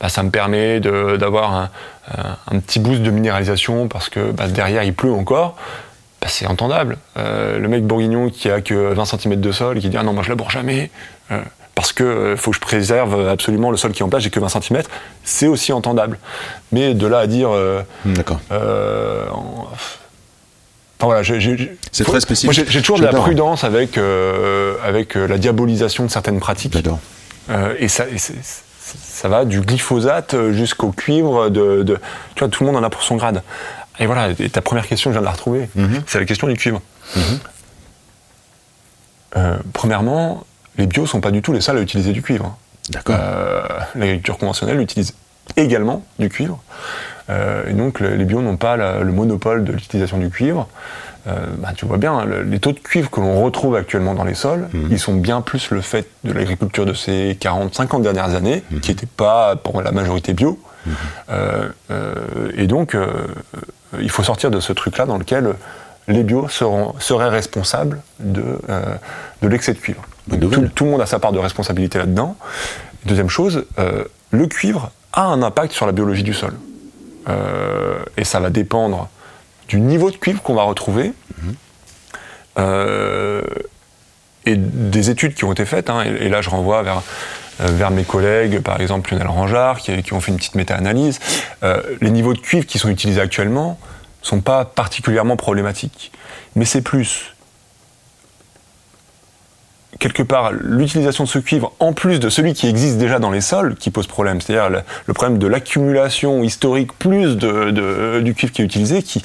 bah, 0.00 0.08
ça 0.08 0.22
me 0.22 0.30
permet 0.30 0.80
d'avoir 0.80 1.70
un, 2.48 2.60
petit 2.60 2.80
boost 2.80 3.02
de 3.02 3.10
minéralisation 3.10 3.88
parce 3.88 4.08
que 4.08 4.32
bah, 4.32 4.48
derrière 4.48 4.82
il 4.82 4.94
pleut 4.94 5.12
encore. 5.12 5.56
Bah, 6.20 6.28
c'est 6.28 6.46
entendable. 6.46 6.98
Le 7.16 7.66
mec 7.68 7.84
bourguignon 7.84 8.30
qui 8.30 8.50
a 8.50 8.60
que 8.60 8.92
20 8.92 9.04
cm 9.04 9.40
de 9.40 9.52
sol 9.52 9.78
et 9.78 9.80
qui 9.80 9.88
dit 9.88 9.96
ah 9.96 10.02
non 10.02 10.12
moi 10.12 10.22
je 10.22 10.30
laboure 10.30 10.50
jamais 10.50 10.90
parce 11.76 11.92
que 11.92 12.02
euh, 12.02 12.36
faut 12.36 12.50
que 12.50 12.56
je 12.56 12.60
préserve 12.60 13.28
absolument 13.28 13.70
le 13.70 13.76
sol 13.76 13.92
qui 13.92 14.00
est 14.00 14.04
en 14.04 14.08
place, 14.08 14.22
j'ai 14.24 14.30
que 14.30 14.40
20 14.40 14.48
cm, 14.48 14.82
c'est 15.22 15.46
aussi 15.46 15.72
entendable. 15.72 16.18
Mais 16.72 16.94
de 16.94 17.06
là 17.06 17.18
à 17.20 17.26
dire. 17.28 17.50
euh, 17.50 17.82
D'accord. 18.04 18.40
euh, 18.50 19.28
en- 19.30 19.68
Enfin 20.98 21.06
voilà, 21.08 21.22
C'est 21.92 22.04
très 22.04 22.20
spécifique. 22.20 22.64
J'ai 22.70 22.80
toujours 22.80 22.98
de 22.98 23.04
la 23.04 23.12
prudence 23.12 23.64
avec, 23.64 23.98
euh, 23.98 24.76
avec 24.82 25.14
la 25.14 25.36
diabolisation 25.36 26.04
de 26.06 26.10
certaines 26.10 26.40
pratiques. 26.40 26.72
J'adore. 26.72 26.98
Euh, 27.50 27.74
et 27.78 27.88
ça, 27.88 28.06
et 28.08 28.16
ça 28.18 29.28
va 29.28 29.44
du 29.44 29.60
glyphosate 29.60 30.34
jusqu'au 30.52 30.92
cuivre. 30.92 31.50
De, 31.50 31.82
de- 31.82 31.98
tu 32.34 32.38
vois, 32.40 32.48
tout 32.48 32.64
le 32.64 32.72
monde 32.72 32.82
en 32.82 32.86
a 32.86 32.88
pour 32.88 33.02
son 33.02 33.16
grade. 33.16 33.42
Et 33.98 34.06
voilà, 34.06 34.30
et 34.38 34.48
ta 34.48 34.62
première 34.62 34.86
question, 34.88 35.10
je 35.10 35.16
viens 35.16 35.20
de 35.20 35.26
la 35.26 35.32
retrouver. 35.32 35.68
Mhm. 35.74 36.02
C'est 36.06 36.18
la 36.18 36.24
question 36.24 36.46
du 36.48 36.54
cuivre. 36.54 36.80
Euh, 39.36 39.56
premièrement, 39.74 40.44
les 40.78 40.86
bios 40.86 41.06
sont 41.06 41.20
pas 41.20 41.30
du 41.30 41.42
tout 41.42 41.52
les 41.52 41.60
seuls 41.60 41.78
à 41.78 41.80
utiliser 41.80 42.12
du 42.12 42.22
cuivre. 42.22 42.56
D'accord. 42.90 43.16
Euh, 43.18 43.62
L'agriculture 43.94 44.38
conventionnelle 44.38 44.80
utilise 44.80 45.14
également 45.56 46.04
du 46.18 46.28
cuivre. 46.28 46.60
Euh, 47.30 47.64
et 47.68 47.72
donc 47.72 47.98
le- 48.00 48.14
les 48.14 48.24
bios 48.24 48.40
n'ont 48.42 48.56
pas 48.56 48.76
la- 48.76 49.00
le 49.00 49.12
monopole 49.12 49.64
de 49.64 49.72
l'utilisation 49.72 50.18
du 50.18 50.30
cuivre. 50.30 50.68
Euh, 51.26 51.46
bah, 51.58 51.70
tu 51.76 51.86
vois 51.86 51.98
bien, 51.98 52.24
le- 52.24 52.42
les 52.42 52.60
taux 52.60 52.70
de 52.70 52.78
cuivre 52.78 53.10
que 53.10 53.18
l'on 53.20 53.42
retrouve 53.42 53.74
actuellement 53.74 54.14
dans 54.14 54.22
les 54.22 54.34
sols, 54.34 54.68
Mhm. 54.72 54.88
ils 54.92 54.98
sont 55.00 55.14
bien 55.14 55.40
plus 55.40 55.70
le 55.72 55.80
fait 55.80 56.06
de 56.22 56.32
l'agriculture 56.32 56.86
de 56.86 56.94
ces 56.94 57.36
40-50 57.40 58.02
dernières 58.02 58.34
années, 58.36 58.62
Mhm. 58.70 58.80
qui 58.80 58.90
n'était 58.92 59.06
pas 59.06 59.56
pour 59.56 59.82
la 59.82 59.90
majorité 59.90 60.34
bio. 60.34 60.56
Euh, 61.30 61.68
et 62.56 62.68
donc, 62.68 62.96
il 64.00 64.10
faut 64.10 64.22
sortir 64.22 64.52
de 64.52 64.60
ce 64.60 64.72
truc-là 64.72 65.04
dans 65.06 65.18
lequel 65.18 65.54
les 66.08 66.22
bios 66.22 66.48
seront, 66.48 66.94
seraient 66.98 67.28
responsables 67.28 68.00
de, 68.20 68.44
euh, 68.68 68.94
de 69.42 69.48
l'excès 69.48 69.72
de 69.72 69.78
cuivre. 69.78 70.02
Donc, 70.28 70.74
tout, 70.74 70.84
le 70.84 70.90
monde 70.90 71.00
a 71.00 71.06
sa 71.06 71.18
part 71.18 71.32
de 71.32 71.38
responsabilité 71.38 71.98
là-dedans. 71.98 72.36
Deuxième 73.04 73.28
chose, 73.28 73.64
euh, 73.78 74.04
le 74.30 74.46
cuivre 74.46 74.90
a 75.12 75.22
un 75.22 75.42
impact 75.42 75.72
sur 75.72 75.86
la 75.86 75.92
biologie 75.92 76.24
du 76.24 76.34
sol. 76.34 76.54
Euh, 77.28 77.98
et 78.16 78.24
ça 78.24 78.40
va 78.40 78.50
dépendre 78.50 79.08
du 79.68 79.80
niveau 79.80 80.10
de 80.10 80.16
cuivre 80.16 80.42
qu'on 80.42 80.54
va 80.54 80.62
retrouver. 80.62 81.12
Euh, 82.58 83.42
et 84.44 84.56
des 84.56 85.10
études 85.10 85.34
qui 85.34 85.44
ont 85.44 85.52
été 85.52 85.64
faites, 85.64 85.90
hein, 85.90 86.04
et, 86.04 86.26
et 86.26 86.28
là 86.28 86.40
je 86.40 86.48
renvoie 86.48 86.82
vers, 86.82 87.02
vers 87.58 87.90
mes 87.90 88.04
collègues, 88.04 88.60
par 88.60 88.80
exemple 88.80 89.12
Lionel 89.12 89.28
Rangeard, 89.28 89.78
qui, 89.78 90.02
qui 90.02 90.12
ont 90.12 90.20
fait 90.20 90.30
une 90.30 90.38
petite 90.38 90.54
méta-analyse. 90.54 91.18
Euh, 91.62 91.82
les 92.00 92.10
niveaux 92.10 92.34
de 92.34 92.38
cuivre 92.38 92.66
qui 92.66 92.78
sont 92.78 92.88
utilisés 92.88 93.20
actuellement 93.20 93.78
sont 94.26 94.40
pas 94.40 94.64
particulièrement 94.64 95.36
problématiques. 95.36 96.12
Mais 96.56 96.64
c'est 96.64 96.82
plus 96.82 97.32
quelque 99.98 100.22
part 100.22 100.52
l'utilisation 100.52 101.24
de 101.24 101.28
ce 101.28 101.38
cuivre 101.38 101.72
en 101.80 101.94
plus 101.94 102.20
de 102.20 102.28
celui 102.28 102.52
qui 102.52 102.66
existe 102.68 102.98
déjà 102.98 103.18
dans 103.18 103.30
les 103.30 103.40
sols 103.40 103.76
qui 103.76 103.90
pose 103.90 104.06
problème, 104.06 104.40
c'est-à-dire 104.42 104.82
le, 105.06 105.14
problème 105.14 105.38
de 105.38 105.46
l'accumulation 105.46 106.42
historique 106.42 106.92
plus 106.98 107.36
de, 107.36 107.70
de- 107.70 108.20
du 108.20 108.34
cuivre 108.34 108.52
qui 108.52 108.60
est 108.60 108.64
utilisé, 108.64 109.02
qui 109.02 109.22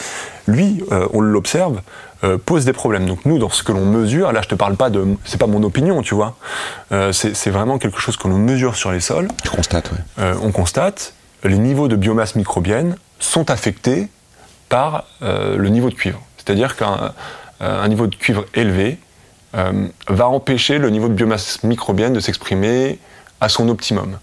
lui, 0.47 0.81
euh, 0.93 1.07
on 1.13 1.19
l'observe, 1.19 1.81
euh, 2.23 2.37
pose 2.37 2.63
des 2.63 2.71
problèmes. 2.71 3.05
Donc 3.05 3.25
nous, 3.25 3.37
dans 3.37 3.49
ce 3.49 3.63
que 3.63 3.73
l'on 3.73 3.85
mesure, 3.85 4.31
là 4.31 4.41
je 4.41 4.47
te 4.47 4.55
parle 4.55 4.75
pas 4.77 4.89
de, 4.89 5.05
c'est 5.25 5.39
pas 5.39 5.47
mon 5.47 5.63
opinion, 5.63 6.01
tu 6.03 6.15
vois, 6.15 6.37
Euh, 6.93 7.11
c'est 7.11 7.49
vraiment 7.49 7.77
quelque 7.77 7.99
chose 7.99 8.15
que 8.17 8.27
l'on 8.29 8.37
mesure 8.37 8.75
sur 8.75 8.91
les 8.91 9.01
sols. 9.01 9.27
Je 9.43 9.49
constate, 9.49 9.91
ouais. 9.91 10.31
On 10.41 10.51
constate 10.51 11.13
les 11.43 11.57
niveaux 11.57 11.87
de 11.89 11.95
biomasse 11.97 12.35
microbienne 12.35 12.95
sont 13.19 13.49
affectés 13.49 14.07
par 14.71 15.03
euh, 15.21 15.57
le 15.57 15.69
niveau 15.69 15.89
de 15.89 15.95
cuivre. 15.95 16.21
C'est-à-dire 16.37 16.77
qu'un 16.77 17.13
euh, 17.61 17.87
niveau 17.89 18.07
de 18.07 18.15
cuivre 18.15 18.45
élevé 18.55 18.97
euh, 19.53 19.87
va 20.07 20.29
empêcher 20.29 20.77
le 20.79 20.89
niveau 20.89 21.09
de 21.09 21.13
biomasse 21.13 21.61
microbienne 21.63 22.13
de 22.13 22.21
s'exprimer 22.21 22.97
à 23.41 23.49
son 23.49 23.67
optimum. 23.67 24.17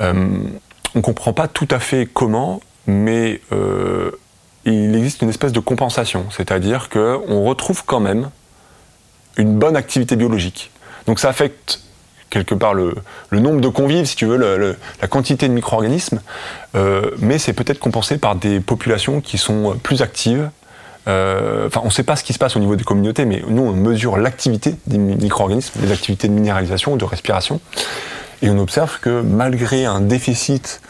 On 0.00 0.14
ne 0.94 1.00
comprend 1.02 1.32
pas 1.32 1.48
tout 1.48 1.68
à 1.70 1.80
fait 1.80 2.08
comment, 2.10 2.60
mais 2.86 3.40
il 4.64 4.94
existe 4.94 5.22
une 5.22 5.28
espèce 5.28 5.50
de 5.50 5.58
compensation, 5.58 6.26
c'est-à-dire 6.30 6.88
qu'on 6.88 7.44
retrouve 7.44 7.84
quand 7.84 7.98
même 7.98 8.30
une 9.36 9.58
bonne 9.58 9.76
activité 9.76 10.14
biologique. 10.14 10.70
Donc 11.06 11.18
ça 11.18 11.28
affecte 11.28 11.80
quelque 12.34 12.54
part 12.56 12.74
le, 12.74 12.94
nombre 13.32 13.60
de 13.60 13.68
convives, 13.68 14.06
si 14.06 14.16
tu 14.16 14.26
veux, 14.26 14.36
la 15.00 15.08
quantité 15.08 15.46
de 15.48 15.52
micro-organismes, 15.52 16.20
euh, 16.74 17.10
mais 17.20 17.38
c'est 17.38 17.52
peut-être 17.52 17.78
compensé 17.78 18.18
par 18.18 18.34
des 18.34 18.58
populations 18.58 19.20
qui 19.20 19.38
sont 19.38 19.76
plus 19.82 20.02
actives. 20.02 20.50
Euh, 21.06 21.66
Enfin, 21.68 21.80
on 21.84 21.86
ne 21.86 21.92
sait 21.92 22.02
pas 22.02 22.16
ce 22.16 22.24
qui 22.24 22.32
se 22.32 22.38
passe 22.38 22.56
au 22.56 22.58
niveau 22.58 22.74
des 22.76 22.82
communautés, 22.84 23.24
mais 23.24 23.42
nous, 23.48 23.62
on 23.62 23.72
mesure 23.72 24.16
l'activité 24.16 24.74
des 24.86 24.98
mi- 24.98 25.14
micro-organismes, 25.16 25.80
les 25.82 25.92
activités 25.92 26.26
de 26.28 26.32
minéralisation, 26.32 26.96
de 26.96 27.04
respiration, 27.04 27.60
et 28.42 28.50
on 28.50 28.58
observe 28.58 28.98
que 29.00 29.20
malgré 29.22 29.84
un 29.84 30.00
déficit 30.00 30.80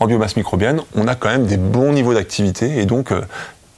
en 0.00 0.06
biomasse 0.06 0.36
microbienne, 0.36 0.80
on 0.96 1.08
a 1.08 1.14
quand 1.14 1.28
même 1.30 1.46
des 1.46 1.56
bons 1.56 1.92
niveaux 1.92 2.12
d'activité, 2.14 2.78
et 2.78 2.84
donc 2.84 3.10
euh, 3.10 3.22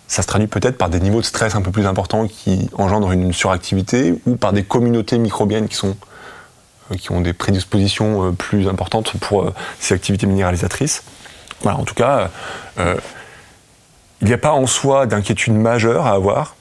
ça 0.08 0.22
se 0.22 0.26
traduit 0.26 0.48
peut-être 0.48 0.76
par 0.78 0.88
des 0.88 0.98
niveaux 1.00 1.20
de 1.20 1.26
stress 1.26 1.54
un 1.54 1.62
peu 1.62 1.70
plus 1.70 1.86
importants 1.86 2.26
qui 2.26 2.68
engendrent 2.76 3.12
une 3.12 3.32
suractivité, 3.32 4.14
ou 4.26 4.34
par 4.36 4.52
des 4.52 4.64
communautés 4.64 5.18
microbiennes 5.18 5.68
qui 5.68 5.76
sont 5.76 5.94
qui 6.98 7.12
ont 7.12 7.20
des 7.20 7.32
prédispositions 7.32 8.28
euh, 8.28 8.32
plus 8.32 8.68
importantes 8.68 9.12
pour 9.20 9.42
euh, 9.42 9.54
ces 9.80 9.94
activités 9.94 10.26
minéralisatrices. 10.26 11.02
En 11.64 11.84
tout 11.84 11.94
cas, 11.94 12.30
euh, 12.78 12.94
il 14.20 14.28
n'y 14.28 14.34
a 14.34 14.38
pas 14.38 14.52
en 14.52 14.66
soi 14.66 15.06
d'inquiétude 15.06 15.54
majeure 15.54 16.06
à 16.06 16.12
avoir, 16.12 16.54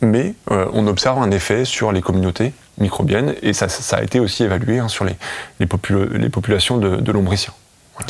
mais 0.00 0.34
euh, 0.50 0.66
on 0.72 0.86
observe 0.86 1.18
un 1.18 1.30
effet 1.30 1.64
sur 1.64 1.92
les 1.92 2.02
communautés 2.02 2.52
microbiennes, 2.78 3.34
et 3.42 3.52
ça, 3.54 3.66
a 3.96 4.02
été 4.02 4.20
aussi 4.20 4.44
évalué 4.44 4.78
hein, 4.78 4.88
sur 4.88 5.04
les, 5.04 5.16
les, 5.60 5.66
popula- 5.66 6.12
les 6.12 6.28
populations 6.28 6.76
de, 6.76 6.96
de 6.96 7.12
lombriciens. 7.12 7.54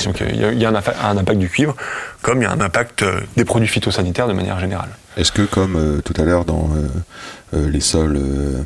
Donc 0.04 0.20
euh, 0.20 0.28
il 0.32 0.60
y 0.60 0.64
a, 0.64 0.68
un, 0.68 1.16
impact 1.16 1.38
du 1.38 1.48
cuivre, 1.48 1.76
comme 2.20 2.38
il 2.38 2.42
y 2.42 2.46
a 2.46 2.50
un 2.50 2.60
impact 2.60 3.02
euh, 3.02 3.20
des 3.36 3.44
produits 3.44 3.68
phytosanitaires 3.68 4.26
de 4.26 4.32
manière 4.32 4.58
générale. 4.58 4.88
Est-ce 5.16 5.30
que, 5.30 5.42
comme 5.42 5.76
euh, 5.76 6.00
tout 6.02 6.14
à 6.20 6.24
l'heure 6.24 6.44
dans 6.44 6.68
euh, 6.74 6.88
euh, 7.54 7.70
les 7.70 7.80
sols 7.80 8.16
euh, 8.16 8.64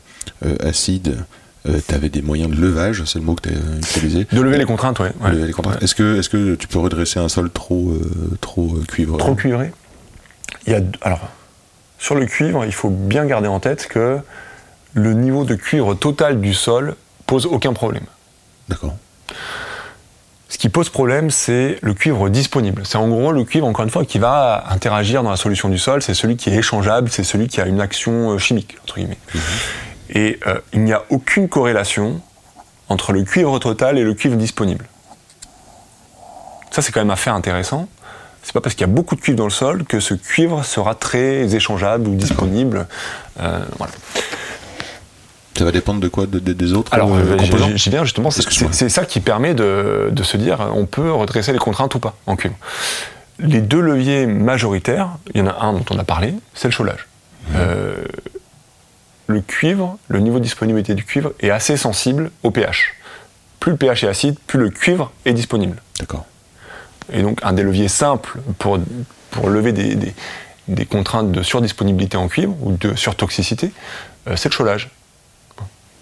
euh, 1.69 1.79
tu 1.87 1.95
avais 1.95 2.09
des 2.09 2.23
moyens 2.23 2.51
de 2.51 2.61
levage, 2.61 3.05
c'est 3.05 3.19
le 3.19 3.25
mot 3.25 3.35
que 3.35 3.49
tu 3.49 3.55
as 3.55 3.77
utilisé 3.77 4.27
De 4.33 4.41
lever 4.41 4.59
les 4.59 4.65
contraintes, 4.65 4.99
ouais. 5.01 5.13
ouais. 5.21 5.31
Lever 5.33 5.47
les 5.47 5.53
contraintes. 5.53 5.83
Est-ce 5.83 5.95
que, 5.95 6.19
est 6.19 6.29
que 6.29 6.55
tu 6.55 6.69
peux 6.69 6.79
redresser 6.79 7.19
un 7.19 7.29
sol 7.29 7.51
trop, 7.51 7.91
euh, 7.91 8.39
trop 8.41 8.77
euh, 8.77 8.85
cuivreux? 8.87 9.19
Trop 9.19 9.35
cuivré. 9.35 9.73
Il 10.67 10.73
y 10.73 10.77
a, 10.77 10.81
alors, 11.03 11.29
sur 11.99 12.15
le 12.15 12.27
cuivre, 12.27 12.65
il 12.65 12.73
faut 12.73 12.91
bien 12.91 13.27
garder 13.27 13.49
en 13.49 13.61
tête 13.61 13.89
que 13.89 14.19
le 14.95 15.13
niveau 15.13 15.45
de 15.45 15.55
cuivre 15.55 15.95
total 15.95 16.41
du 16.41 16.55
sol 16.55 16.97
pose 17.27 17.47
aucun 17.47 17.73
problème. 17.73 18.05
D'accord. 18.69 18.97
Ce 20.49 20.59
qui 20.59 20.69
pose 20.69 20.89
problème, 20.89 21.31
c'est 21.31 21.79
le 21.81 21.95
cuivre 21.95 22.29
disponible. 22.29 22.83
C'est 22.85 22.99
en 22.99 23.09
gros 23.09 23.31
le 23.31 23.45
cuivre, 23.45 23.67
encore 23.67 23.85
une 23.85 23.91
fois, 23.91 24.05
qui 24.05 24.19
va 24.19 24.65
interagir 24.69 25.23
dans 25.23 25.31
la 25.31 25.37
solution 25.37 25.69
du 25.69 25.79
sol. 25.79 26.03
C'est 26.03 26.15
celui 26.15 26.37
qui 26.37 26.51
est 26.51 26.57
échangeable, 26.57 27.09
c'est 27.09 27.23
celui 27.23 27.47
qui 27.47 27.61
a 27.61 27.67
une 27.67 27.81
action 27.81 28.33
euh, 28.33 28.39
chimique, 28.39 28.77
entre 28.83 28.97
guillemets. 28.97 29.19
Et 30.13 30.39
euh, 30.47 30.59
il 30.73 30.81
n'y 30.83 30.93
a 30.93 31.03
aucune 31.11 31.49
corrélation 31.49 32.21
entre 32.89 33.13
le 33.13 33.23
cuivre 33.23 33.59
total 33.59 33.99
et 33.99 34.03
le 34.03 34.15
cuivre 34.15 34.37
disponible. 34.37 34.87
Ça, 36.71 36.83
c'est 36.83 36.93
quand 36.93 37.01
même 37.01 37.11
un 37.11 37.17
fait 37.17 37.31
intéressant. 37.31 37.89
C'est 38.43 38.53
pas 38.53 38.61
parce 38.61 38.75
qu'il 38.75 38.87
y 38.87 38.91
a 38.91 38.93
beaucoup 38.93 39.17
de 39.17 39.21
cuivre 39.21 39.37
dans 39.39 39.45
le 39.45 39.51
sol 39.51 39.85
que 39.85 40.01
ce 40.01 40.15
cuivre 40.15 40.65
sera 40.65 40.95
très 40.95 41.55
échangeable 41.55 42.09
ou 42.09 42.15
disponible. 42.15 42.87
Euh, 43.41 43.61
voilà. 43.79 43.93
Ça 45.57 45.65
va 45.65 45.73
dépendre 45.73 46.01
de 46.01 46.09
quoi 46.09 46.27
de- 46.27 46.39
de- 46.39 46.53
Des 46.55 46.73
autres 46.73 46.93
Alors, 46.95 47.15
euh, 47.15 47.37
composants 47.37 47.69
j'y 47.69 47.77
j'y 47.79 47.91
viens 47.91 48.05
justement, 48.05 48.31
c'est 48.31 48.89
ça 48.89 49.05
qui 49.05 49.21
permet 49.21 49.53
de, 49.53 50.09
de 50.11 50.23
se 50.23 50.37
dire 50.39 50.71
on 50.75 50.87
peut 50.87 51.13
redresser 51.13 51.53
les 51.53 51.59
contraintes 51.59 51.95
ou 51.95 51.99
pas 51.99 52.15
en 52.27 52.35
cuivre. 52.37 52.55
Les 53.41 53.61
deux 53.61 53.81
leviers 53.81 54.27
majoritaires, 54.27 55.11
il 55.35 55.41
y 55.41 55.43
en 55.43 55.49
a 55.49 55.57
un 55.61 55.73
dont 55.75 55.85
on 55.91 55.99
a 55.99 56.05
parlé, 56.05 56.35
c'est 56.55 56.69
le 56.69 56.73
chaulage. 56.73 57.07
Euh, 57.57 57.95
le 59.31 59.41
cuivre, 59.41 59.99
le 60.09 60.21
niveau 60.21 60.39
de 60.39 60.45
disponibilité 60.45 60.95
du 60.95 61.05
cuivre 61.05 61.33
est 61.41 61.51
assez 61.51 61.77
sensible 61.77 62.31
au 62.43 62.51
pH. 62.51 62.95
Plus 63.61 63.73
le 63.73 63.77
pH 63.79 64.05
est 64.05 64.09
acide, 64.09 64.39
plus 64.47 64.59
le 64.59 64.71
cuivre 64.71 65.13
est 65.25 65.33
disponible. 65.33 65.81
D'accord. 65.99 66.25
Et 67.13 67.23
donc, 67.23 67.41
un 67.43 67.53
des 67.53 67.63
leviers 67.63 67.89
simples 67.89 68.39
pour, 68.59 68.79
pour 69.31 69.49
lever 69.49 69.73
des, 69.73 69.95
des- 69.95 70.15
des 70.69 70.87
contraintes 70.87 71.33
de 71.33 71.43
surdisponibilité 71.43 72.17
en 72.17 72.29
cuivre 72.29 72.55
ou 72.63 72.73
de 72.73 72.95
surtoxicité, 72.95 73.73
euh, 74.29 74.37
c'est 74.37 74.49
le 74.49 74.55
chaulage. 74.55 74.89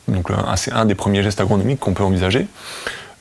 Donc, 0.09 0.29
c'est 0.57 0.73
un 0.73 0.85
des 0.85 0.95
premiers 0.95 1.23
gestes 1.23 1.41
agronomiques 1.41 1.81
qu'on 1.81 1.95
peut 1.95 2.03
envisager. 2.05 2.47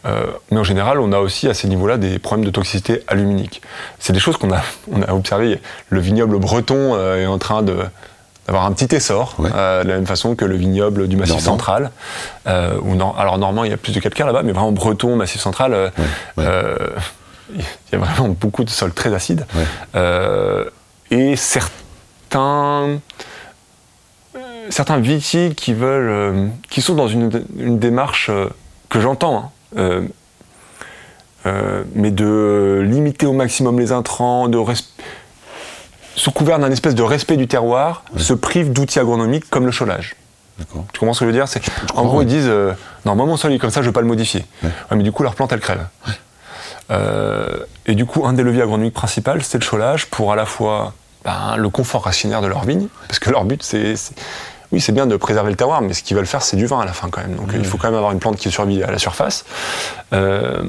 Euh, 0.06 0.26
mais 0.52 0.58
en 0.60 0.64
général, 0.64 1.00
on 1.00 1.12
a 1.12 1.20
aussi 1.20 1.48
à 1.48 1.54
ces 1.54 1.68
niveaux-là 1.68 1.98
des 1.98 2.20
problèmes 2.20 2.46
de 2.46 2.52
toxicité 2.52 3.02
aluminique. 3.08 3.62
C'est 4.00 4.14
des 4.14 4.20
choses 4.20 4.38
qu'on 4.38 4.52
a, 4.54 4.62
on 4.92 5.02
a 5.02 5.14
observé. 5.14 5.60
Le 5.90 6.00
vignoble 6.00 6.38
breton 6.40 6.96
euh, 6.96 7.24
est 7.24 7.26
en 7.26 7.38
train 7.40 7.62
de 7.64 7.78
d'avoir 8.48 8.66
un 8.66 8.72
petit 8.72 8.96
essor, 8.96 9.36
Ouais. 9.40 9.50
euh, 9.54 9.84
de 9.84 9.90
la 9.90 9.96
même 9.96 10.08
façon 10.08 10.36
que 10.36 10.46
le 10.46 10.56
vignoble 10.56 11.08
du 11.08 11.18
Massif 11.18 11.36
Normand. 11.36 11.46
central. 11.52 11.92
Euh, 12.48 12.80
Nor- 12.96 13.20
alors 13.20 13.38
Normand, 13.38 13.64
il 13.66 13.72
y 13.72 13.74
a 13.74 13.78
plus 13.78 13.92
de 13.94 14.00
calcaire 14.00 14.26
là-bas, 14.26 14.42
mais 14.44 14.54
vraiment 14.54 14.72
breton, 14.72 15.16
Massif 15.18 15.42
central, 15.42 15.74
euh, 15.74 15.90
Ouais, 16.38 16.46
ouais. 16.46 16.76
il 17.56 17.62
y 17.94 17.96
a 17.96 17.98
vraiment 18.00 18.30
beaucoup 18.30 18.64
de 18.64 18.70
sols 18.70 18.94
très 18.94 19.14
acides. 19.14 19.46
Et 21.12 21.36
certains, 21.38 23.00
certains 24.70 25.00
qui 25.56 25.74
veulent, 25.74 26.50
qui 26.70 26.82
sont 26.82 26.96
dans 26.96 27.08
une, 27.08 27.30
une 27.58 27.80
démarche 27.80 28.30
que 28.90 29.00
j'entends, 29.02 29.52
hein, 29.78 30.02
mais 31.96 32.12
de 32.12 32.82
limiter 32.86 33.26
au 33.26 33.34
maximum 33.34 33.80
les 33.80 33.92
intrants, 33.94 34.48
de 34.50 34.58
sous 36.18 36.32
couvert 36.32 36.60
d'un 36.60 36.72
espèce 36.72 36.96
de 36.96 37.04
respect 37.04 37.38
du 37.38 37.48
terroir, 37.48 38.04
se 38.18 38.34
privent 38.34 38.74
d'outils 38.74 39.00
agronomiques 39.00 39.50
comme 39.50 39.66
le 39.66 39.72
cholage. 39.72 40.16
Tu 40.92 41.00
comprends 41.00 41.14
ce 41.14 41.20
que 41.20 41.26
je 41.26 41.28
veux 41.28 41.38
dire? 41.38 41.48
C'est 41.48 41.62
en 41.94 42.06
gros 42.06 42.24
ils 42.24 42.28
disent 42.28 42.48
euh, 42.48 42.74
non 43.06 43.16
moi 43.16 43.28
mon 43.28 43.38
sol 43.38 43.54
est 43.54 43.60
comme 43.60 43.70
ça 43.70 43.84
je 43.84 43.88
veux 43.88 43.94
pas 43.94 44.02
le 44.02 44.08
modifier. 44.08 44.44
Ouais, 44.64 44.72
mais 44.92 45.04
du 45.04 45.12
coup 45.12 45.22
leur 45.22 45.36
plante 45.36 45.52
elle 45.52 45.60
crève. 45.60 45.86
Euh, 46.90 47.60
et 47.86 47.94
du 47.94 48.06
coup 48.06 48.26
un 48.26 48.34
des 48.34 48.42
leviers 48.42 48.64
agronomiques 48.64 48.96
principaux 48.96 49.40
c'est 49.42 49.62
le 49.62 49.70
cholage 49.70 50.08
pour 50.08 50.32
à 50.32 50.36
la 50.36 50.46
fois 50.46 50.94
ben, 51.24 51.56
le 51.58 51.70
confort 51.70 52.06
racinaire 52.06 52.42
de 52.42 52.48
leur 52.48 52.66
vigne 52.66 52.88
parce 53.08 53.20
que 53.20 53.30
leur 53.30 53.44
but 53.44 53.62
c'est 53.62 53.94
oui 54.72 54.82
c'est 54.82 54.94
bien 54.94 55.06
de 55.06 55.16
préserver 55.18 55.52
le 55.52 55.58
terroir 55.58 55.82
mais 55.82 55.94
ce 55.94 56.02
qu'ils 56.02 56.18
veulent 56.18 56.26
faire 56.26 56.42
c'est 56.42 56.56
du 56.56 56.66
vin 56.66 56.80
à 56.80 56.86
la 56.86 56.94
fin 56.94 57.10
quand 57.10 57.22
même 57.22 57.36
donc 57.36 57.52
il 57.54 57.66
faut 57.66 57.78
quand 57.78 57.90
même 57.90 57.98
avoir 57.98 58.14
une 58.14 58.20
plante 58.20 58.38
qui 58.38 58.50
survit 58.50 58.82
à 58.82 58.90
la 58.90 58.98
surface. 58.98 59.46
Euh, 60.14 60.64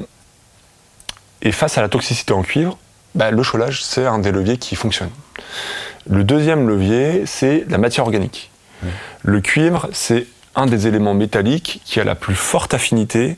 et 1.41 1.51
face 1.51 1.77
à 1.77 1.81
la 1.81 1.87
toxicité 1.87 2.33
en 2.33 2.43
cuivre, 2.43 2.77
ben, 3.15 3.31
le 3.31 3.43
cholage 3.43 3.83
c'est 3.83 4.05
un 4.05 4.19
des 4.19 4.31
leviers 4.31 4.57
qui 4.57 4.75
fonctionne. 4.75 5.09
Le 6.09 6.23
deuxième 6.23 6.67
levier 6.67 7.23
c'est 7.25 7.65
la 7.69 7.77
matière 7.77 8.05
organique. 8.05 8.51
Le 9.23 9.41
cuivre, 9.41 9.89
c'est 9.91 10.27
un 10.55 10.65
des 10.65 10.87
éléments 10.87 11.13
métalliques 11.13 11.81
qui 11.85 11.99
a 11.99 12.03
la 12.03 12.15
plus 12.15 12.35
forte 12.35 12.73
affinité 12.73 13.37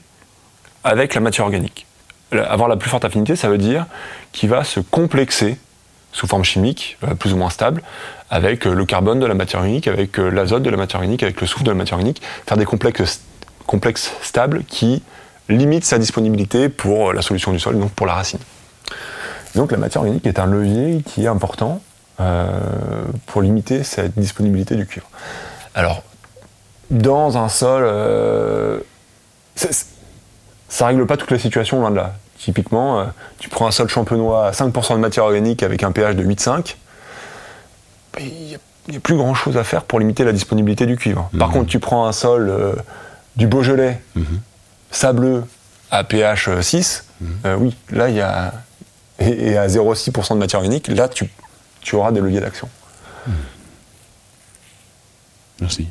avec 0.83 1.15
la 1.15 1.21
matière 1.21 1.45
organique. 1.45 1.85
Avoir 2.31 2.69
la 2.69 2.77
plus 2.77 2.89
forte 2.89 3.03
affinité, 3.03 3.35
ça 3.35 3.49
veut 3.49 3.57
dire 3.57 3.85
qu'il 4.31 4.49
va 4.49 4.63
se 4.63 4.79
complexer 4.79 5.57
sous 6.13 6.27
forme 6.27 6.43
chimique, 6.43 6.97
euh, 7.03 7.15
plus 7.15 7.33
ou 7.33 7.37
moins 7.37 7.49
stable, 7.49 7.81
avec 8.29 8.67
euh, 8.67 8.73
le 8.73 8.85
carbone 8.85 9.19
de 9.19 9.25
la 9.25 9.33
matière 9.33 9.61
organique, 9.61 9.87
avec 9.87 10.19
euh, 10.19 10.29
l'azote 10.29 10.63
de 10.63 10.69
la 10.69 10.77
matière 10.77 10.99
organique, 10.99 11.23
avec 11.23 11.39
le 11.39 11.47
soufre 11.47 11.63
de 11.63 11.69
la 11.69 11.75
matière 11.75 11.97
organique, 11.97 12.21
faire 12.45 12.57
des 12.57 12.65
complexes, 12.65 13.21
complexes 13.65 14.13
stables 14.21 14.63
qui 14.65 15.03
limitent 15.47 15.85
sa 15.85 15.97
disponibilité 15.97 16.69
pour 16.69 17.13
la 17.13 17.21
solution 17.21 17.51
du 17.53 17.59
sol, 17.59 17.79
donc 17.79 17.91
pour 17.91 18.05
la 18.05 18.13
racine. 18.13 18.39
Donc 19.55 19.71
la 19.71 19.77
matière 19.77 20.01
organique 20.01 20.25
est 20.25 20.39
un 20.39 20.45
levier 20.45 21.01
qui 21.03 21.23
est 21.23 21.27
important 21.27 21.81
euh, 22.19 22.47
pour 23.27 23.41
limiter 23.41 23.83
cette 23.83 24.17
disponibilité 24.17 24.75
du 24.75 24.85
cuivre. 24.85 25.09
Alors, 25.75 26.03
dans 26.89 27.37
un 27.37 27.49
sol, 27.49 27.83
euh, 27.85 28.79
ça 29.55 30.87
règle 30.87 31.05
pas 31.05 31.17
toutes 31.17 31.31
les 31.31 31.39
situations, 31.39 31.79
loin 31.79 31.91
de 31.91 31.95
là. 31.95 32.13
Typiquement, 32.37 32.99
euh, 32.99 33.05
tu 33.39 33.49
prends 33.49 33.67
un 33.67 33.71
sol 33.71 33.87
champenois 33.87 34.47
à 34.47 34.51
5% 34.51 34.93
de 34.93 34.99
matière 34.99 35.25
organique 35.25 35.63
avec 35.63 35.83
un 35.83 35.91
pH 35.91 36.15
de 36.15 36.23
8,5, 36.23 36.75
ben, 38.13 38.23
il 38.23 38.47
n'y 38.89 38.97
a, 38.97 38.99
plus 38.99 39.15
grand 39.15 39.33
chose 39.33 39.57
à 39.57 39.63
faire 39.63 39.83
pour 39.83 39.99
limiter 39.99 40.23
la 40.23 40.33
disponibilité 40.33 40.85
du 40.85 40.97
cuivre. 40.97 41.29
Par 41.37 41.49
contre, 41.49 41.67
tu 41.67 41.79
prends 41.79 42.07
un 42.07 42.11
sol 42.11 42.49
euh, 42.49 42.73
du 43.35 43.47
Beaujolais, 43.47 44.01
sableux, 44.89 45.43
à 45.91 46.03
pH 46.03 46.49
6, 46.61 47.05
euh, 47.45 47.55
oui, 47.57 47.75
là, 47.91 48.09
il 48.09 48.15
y 48.15 48.21
a. 48.21 48.53
Et, 49.21 49.57
à 49.57 49.67
0,6% 49.67 50.33
de 50.33 50.39
matière 50.39 50.59
organique, 50.59 50.87
là, 50.87 51.07
tu, 51.07 51.29
tu 51.81 51.95
auras 51.95 52.11
des 52.11 52.21
leviers 52.21 52.39
d'action. 52.39 52.67
Merci. 55.59 55.87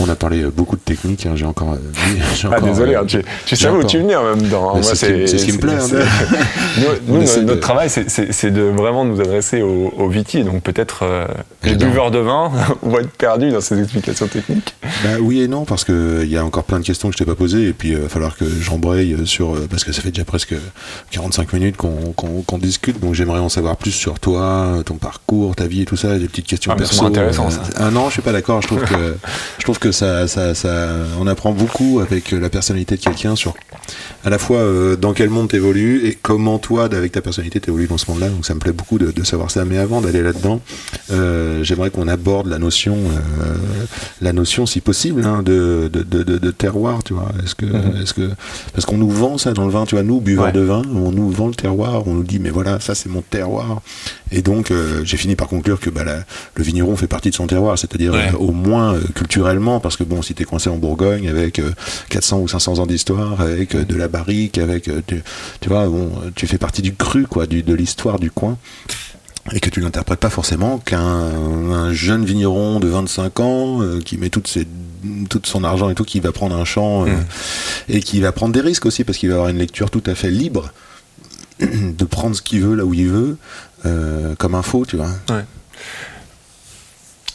On 0.00 0.08
a 0.08 0.16
parlé 0.16 0.42
euh, 0.42 0.50
beaucoup 0.50 0.74
de 0.76 0.80
technique, 0.80 1.24
hein, 1.26 1.32
j'ai 1.36 1.44
encore. 1.44 1.72
euh, 1.74 1.76
oui, 2.08 2.20
Ah, 2.44 2.46
encore, 2.48 2.60
désolé, 2.62 2.94
euh, 2.94 3.00
hein, 3.02 3.04
tu, 3.06 3.22
tu 3.46 3.54
savais 3.56 3.76
où 3.76 3.84
tu 3.84 3.98
venais 3.98 4.16
en 4.16 4.24
même 4.34 4.48
temps. 4.48 4.76
hein. 4.76 4.80
C'est 4.82 5.26
ce 5.28 5.38
ce 5.38 5.44
qui 5.44 5.52
me 5.52 5.58
plaît, 5.58 5.74
hein. 5.74 5.86
nous, 6.78 6.84
nous, 7.14 7.20
notre 7.20 7.44
de- 7.44 7.54
travail, 7.54 7.88
c'est- 7.90 8.50
de 8.50 8.60
vraiment 8.62 9.04
nous 9.04 9.20
adresser 9.20 9.62
aux, 9.62 9.92
aux 9.96 10.08
vitiers. 10.08 10.42
Donc 10.44 10.62
peut-être 10.62 11.04
euh, 11.04 11.26
les 11.62 11.74
buveurs 11.76 12.10
de 12.10 12.18
vin 12.18 12.50
vont 12.82 12.98
être 12.98 13.10
perdus 13.10 13.50
dans 13.50 13.60
ces 13.60 13.80
explications 13.80 14.26
techniques. 14.26 14.74
Bah 15.02 15.10
oui 15.20 15.40
et 15.42 15.48
non, 15.48 15.64
parce 15.64 15.84
qu'il 15.84 16.26
y 16.28 16.36
a 16.36 16.44
encore 16.44 16.64
plein 16.64 16.80
de 16.80 16.84
questions 16.84 17.08
que 17.08 17.14
je 17.14 17.18
t'ai 17.18 17.24
pas 17.24 17.34
posées, 17.36 17.68
et 17.68 17.72
puis 17.72 17.90
il 17.90 17.96
va 17.98 18.08
falloir 18.08 18.36
que 18.36 18.44
j'embraye 18.60 19.16
sur. 19.26 19.54
euh, 19.54 19.66
Parce 19.70 19.84
que 19.84 19.92
ça 19.92 20.02
fait 20.02 20.10
déjà 20.10 20.24
presque 20.24 20.54
45 21.12 21.52
minutes 21.52 21.76
qu'on 21.76 22.58
discute, 22.58 23.00
donc 23.00 23.14
j'aimerais 23.14 23.40
en 23.40 23.48
savoir 23.48 23.76
plus 23.76 23.90
sur 23.92 24.18
toi, 24.18 24.82
ton 24.84 24.94
parcours, 24.96 25.54
ta 25.56 25.66
vie 25.66 25.82
et 25.82 25.84
tout 25.84 25.96
ça, 25.96 26.18
des 26.18 26.26
petites 26.28 26.46
questions 26.46 26.72
Ah, 26.72 26.76
mais 26.78 26.84
c'est 26.84 26.90
perso. 26.90 27.06
intéressant, 27.06 27.50
ça. 27.50 27.62
Ah 27.76 27.90
non, 27.90 28.08
je 28.08 28.14
suis 28.14 28.22
pas 28.22 28.32
d'accord, 28.32 28.60
je 28.62 28.66
trouve 28.68 28.82
que, 28.82 29.16
je 29.58 29.62
trouve 29.64 29.78
que 29.78 29.83
ça, 29.92 30.28
ça, 30.28 30.54
ça, 30.54 30.88
on 31.20 31.26
apprend 31.26 31.52
beaucoup 31.52 32.00
avec 32.00 32.30
la 32.30 32.48
personnalité 32.48 32.96
de 32.96 33.00
quelqu'un 33.00 33.36
sur 33.36 33.54
à 34.24 34.30
la 34.30 34.38
fois 34.38 34.58
euh, 34.58 34.96
dans 34.96 35.12
quel 35.12 35.28
monde 35.28 35.48
t'évolues 35.48 36.06
et 36.06 36.16
comment 36.20 36.58
toi, 36.58 36.84
avec 36.84 37.12
ta 37.12 37.20
personnalité, 37.20 37.60
t'évolues 37.60 37.86
dans 37.86 37.98
ce 37.98 38.10
monde-là, 38.10 38.28
donc 38.28 38.46
ça 38.46 38.54
me 38.54 38.60
plaît 38.60 38.72
beaucoup 38.72 38.98
de, 38.98 39.24
savoir 39.24 39.50
ça. 39.50 39.64
Mais 39.64 39.78
avant 39.78 40.00
d'aller 40.00 40.22
là-dedans, 40.22 40.60
euh, 41.10 41.62
j'aimerais 41.62 41.90
qu'on 41.90 42.08
aborde 42.08 42.46
la 42.46 42.58
notion, 42.58 42.96
euh, 42.96 43.54
la 44.24 44.32
notion, 44.32 44.66
si 44.66 44.80
possible, 44.80 45.24
hein, 45.24 45.42
de, 45.42 45.88
de, 45.92 46.02
de, 46.02 46.22
de- 46.24 46.38
de 46.38 46.50
terroir, 46.50 47.04
tu 47.04 47.12
vois. 47.14 47.30
Est-ce 47.44 47.54
que, 47.54 47.66
Mhm. 47.66 48.02
est-ce 48.02 48.14
que, 48.14 48.30
parce 48.72 48.86
qu'on 48.86 48.96
nous 48.98 49.10
vend 49.10 49.38
ça 49.38 49.52
dans 49.52 49.64
le 49.64 49.70
vin, 49.70 49.84
tu 49.84 49.94
vois, 49.94 50.02
nous, 50.02 50.20
buveurs 50.20 50.46
Ouais. 50.46 50.52
de 50.52 50.60
vin, 50.60 50.82
on 50.94 51.12
nous 51.12 51.30
vend 51.30 51.48
le 51.48 51.54
terroir, 51.54 52.06
on 52.08 52.14
nous 52.14 52.22
dit, 52.24 52.38
mais 52.40 52.50
voilà, 52.50 52.80
ça 52.80 52.94
c'est 52.94 53.08
mon 53.08 53.20
terroir. 53.22 53.82
Et 54.32 54.42
donc, 54.42 54.70
euh, 54.70 55.02
j'ai 55.04 55.16
fini 55.16 55.36
par 55.36 55.46
conclure 55.48 55.78
que 55.78 55.90
bah, 55.90 56.02
la- 56.04 56.24
le 56.56 56.64
vigneron 56.64 56.96
fait 56.96 57.06
partie 57.06 57.30
de 57.30 57.34
son 57.34 57.46
terroir, 57.46 57.78
c'est-à-dire 57.78 58.12
Ouais. 58.14 58.30
euh, 58.32 58.38
au 58.38 58.52
moins 58.52 58.94
euh, 58.94 59.00
culturellement, 59.14 59.78
parce 59.78 59.96
que 59.96 60.04
bon, 60.04 60.22
si 60.22 60.34
t'es 60.34 60.44
coincé 60.44 60.68
en 60.70 60.76
Bourgogne 60.78 61.28
avec 61.28 61.58
euh, 61.58 61.70
400 62.08 62.40
ou 62.40 62.48
500 62.48 62.78
ans 62.80 62.86
d'histoire, 62.86 63.40
avec 63.40 63.76
de 63.76 63.94
la 63.94 64.08
barrique, 64.08 64.58
avec, 64.58 64.88
tu, 65.06 65.22
tu 65.60 65.68
vois, 65.68 65.86
bon, 65.86 66.10
tu 66.34 66.46
fais 66.46 66.58
partie 66.58 66.82
du 66.82 66.94
cru, 66.94 67.26
quoi, 67.26 67.46
du, 67.46 67.62
de 67.62 67.74
l'histoire 67.74 68.18
du 68.18 68.30
coin 68.30 68.56
et 69.52 69.60
que 69.60 69.68
tu 69.68 69.80
l'interprètes 69.80 70.20
pas 70.20 70.30
forcément 70.30 70.78
qu'un 70.78 70.98
un 71.00 71.92
jeune 71.92 72.24
vigneron 72.24 72.80
de 72.80 72.88
25 72.88 73.40
ans 73.40 73.82
euh, 73.82 74.00
qui 74.00 74.16
met 74.16 74.30
toute, 74.30 74.46
ses, 74.48 74.66
tout 75.28 75.40
son 75.44 75.64
argent 75.64 75.90
et 75.90 75.94
tout, 75.94 76.04
qui 76.04 76.18
va 76.20 76.32
prendre 76.32 76.56
un 76.56 76.64
champ 76.64 77.04
euh, 77.06 77.10
Mm. 77.10 77.24
et 77.90 78.00
qui 78.00 78.20
va 78.20 78.32
prendre 78.32 78.54
des 78.54 78.60
risques 78.62 78.86
aussi 78.86 79.04
parce 79.04 79.18
qu'il 79.18 79.28
va 79.28 79.34
avoir 79.34 79.48
une 79.50 79.58
lecture 79.58 79.90
tout 79.90 80.02
à 80.06 80.14
fait 80.14 80.30
libre 80.30 80.70
de 81.60 82.04
prendre 82.04 82.34
ce 82.34 82.40
qu'il 82.42 82.62
veut 82.62 82.74
là 82.74 82.84
où 82.86 82.94
il 82.94 83.08
veut 83.08 83.36
euh, 83.84 84.34
comme 84.36 84.54
info, 84.54 84.86
tu 84.86 84.96
vois. 84.96 85.10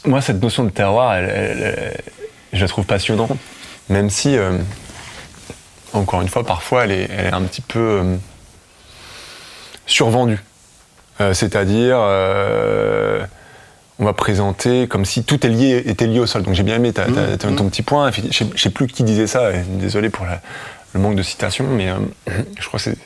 Moi, 0.04 0.20
cette 0.20 0.42
notion 0.42 0.64
de 0.64 0.70
terroir, 0.70 1.14
elle- 1.14 1.30
elle- 1.30 1.62
elle- 1.62 2.00
je 2.54 2.60
la 2.62 2.68
trouve 2.68 2.86
passionnante, 2.86 3.30
même 3.88 4.10
si, 4.10 4.34
encore 5.92 6.22
une 6.22 6.28
fois, 6.28 6.44
parfois, 6.44 6.84
elle 6.84 6.90
est, 6.92 7.04
est 7.10 7.32
un 7.32 7.42
petit 7.42 7.60
peu 7.60 8.02
survendue. 9.86 10.38
Euh, 11.20 11.34
C'est-à-dire, 11.34 11.96
euh, 12.00 13.22
on 13.98 14.04
va 14.04 14.12
présenter 14.14 14.88
comme 14.88 15.04
si 15.04 15.24
tout 15.24 15.44
est 15.46 15.50
lié, 15.50 15.82
était 15.86 16.06
lié 16.06 16.20
au 16.20 16.26
sol. 16.26 16.42
Donc 16.42 16.54
j'ai 16.54 16.62
bien 16.62 16.76
aimé 16.76 16.92
ta- 16.92 17.04
ta- 17.04 17.10
Mmh, 17.10 17.36
ta- 17.38 17.52
ton 17.52 17.68
petit 17.68 17.82
point. 17.82 18.10
Je 18.10 18.44
je 18.54 18.62
sais 18.62 18.70
plus 18.70 18.86
qui 18.86 19.02
disait 19.04 19.26
ça, 19.26 19.50
désolé 19.52 20.08
pour 20.08 20.24
la- 20.26 20.40
le 20.94 21.00
manque 21.00 21.16
de 21.16 21.22
citation, 21.22 21.66
mais 21.68 21.90
euh, 21.90 21.96
je 22.58 22.66
crois 22.66 22.78
que 22.78 22.84
c'est- 22.84 22.98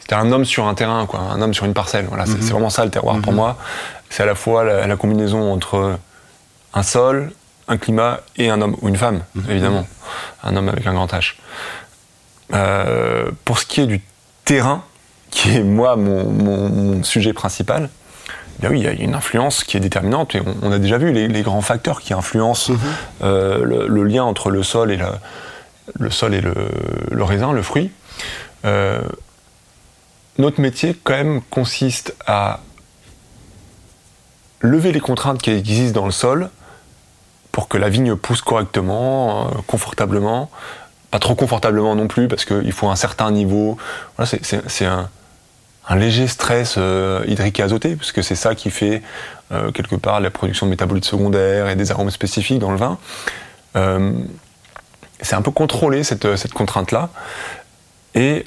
c'était 0.00 0.14
un 0.16 0.30
homme 0.32 0.44
sur 0.44 0.66
un 0.66 0.74
terrain, 0.74 1.06
quoi, 1.06 1.20
un 1.20 1.40
homme 1.40 1.54
sur 1.54 1.64
une 1.64 1.72
parcelle. 1.74 2.04
Voilà, 2.08 2.26
c'est 2.26 2.42
c'est 2.42 2.52
vraiment 2.52 2.68
ça 2.70 2.84
le 2.84 2.90
terroir 2.90 3.16
pour 3.22 3.32
moi. 3.32 3.56
C'est 4.10 4.22
à 4.22 4.26
la 4.26 4.34
fois 4.34 4.64
la, 4.64 4.86
la 4.86 4.96
combinaison 4.96 5.50
entre 5.52 5.98
un 6.74 6.82
sol, 6.82 7.32
un 7.66 7.78
climat 7.78 8.20
et 8.36 8.50
un 8.50 8.60
homme, 8.60 8.76
ou 8.82 8.88
une 8.88 8.96
femme, 8.96 9.22
évidemment. 9.48 9.86
Un 10.42 10.54
homme 10.56 10.68
avec 10.68 10.86
un 10.86 10.92
grand 10.92 11.10
H. 11.10 11.36
Euh, 12.52 13.30
pour 13.46 13.58
ce 13.58 13.64
qui 13.64 13.80
est 13.80 13.86
du 13.86 14.02
terrain, 14.44 14.84
qui 15.34 15.56
est 15.56 15.62
moi 15.64 15.96
mon, 15.96 16.24
mon- 16.30 16.68
mon 16.68 17.02
sujet 17.02 17.32
principal, 17.32 17.90
bien 18.60 18.70
oui, 18.70 18.78
il 18.80 18.84
y 18.84 18.88
a 18.88 18.92
une 18.92 19.14
influence 19.14 19.64
qui 19.64 19.76
est 19.76 19.80
déterminante, 19.80 20.34
et 20.36 20.40
on, 20.40 20.54
on 20.62 20.72
a 20.72 20.78
déjà 20.78 20.96
vu 20.96 21.12
les, 21.12 21.26
les 21.28 21.42
grands 21.42 21.60
facteurs 21.60 22.00
qui 22.00 22.14
influencent 22.14 22.72
euh, 23.22 23.64
le, 23.64 23.86
le 23.88 24.04
lien 24.04 24.22
entre 24.24 24.50
le 24.50 24.62
sol 24.62 24.90
et, 24.92 24.96
la- 24.96 25.18
le, 25.98 26.10
sol 26.10 26.34
et 26.34 26.40
le, 26.40 26.54
le 27.10 27.24
raisin, 27.24 27.52
le 27.52 27.62
fruit. 27.62 27.90
Euh, 28.64 29.02
notre 30.38 30.60
métier, 30.60 30.96
quand 31.04 31.12
même, 31.14 31.42
consiste 31.50 32.14
à 32.26 32.60
lever 34.60 34.92
les 34.92 35.00
contraintes 35.00 35.42
qui 35.42 35.50
existent 35.50 36.00
dans 36.00 36.06
le 36.06 36.12
sol 36.12 36.48
pour 37.52 37.68
que 37.68 37.76
la 37.76 37.88
vigne 37.88 38.16
pousse 38.16 38.40
correctement, 38.40 39.48
euh, 39.48 39.50
confortablement, 39.66 40.50
pas 41.10 41.18
trop 41.18 41.34
confortablement 41.34 41.94
non 41.94 42.08
plus, 42.08 42.26
parce 42.28 42.44
qu'il 42.44 42.72
faut 42.72 42.88
un 42.88 42.96
certain 42.96 43.30
niveau. 43.30 43.76
Voilà, 44.16 44.30
c'est 44.66 44.84
un, 44.86 45.08
un 45.88 45.96
léger 45.96 46.26
stress 46.26 46.76
euh, 46.78 47.24
hydrique 47.26 47.60
et 47.60 47.62
azoté, 47.62 47.96
parce 47.96 48.12
que 48.12 48.22
c'est 48.22 48.34
ça 48.34 48.54
qui 48.54 48.70
fait 48.70 49.02
euh, 49.52 49.70
quelque 49.70 49.96
part 49.96 50.20
la 50.20 50.30
production 50.30 50.66
de 50.66 50.70
métabolites 50.70 51.04
secondaires 51.04 51.68
et 51.68 51.76
des 51.76 51.90
arômes 51.90 52.10
spécifiques 52.10 52.58
dans 52.58 52.70
le 52.70 52.78
vin. 52.78 52.98
Euh, 53.76 54.12
c'est 55.20 55.36
un 55.36 55.42
peu 55.42 55.50
contrôler 55.50 56.04
cette, 56.04 56.52
contrainte-là 56.52 57.10
et 58.14 58.46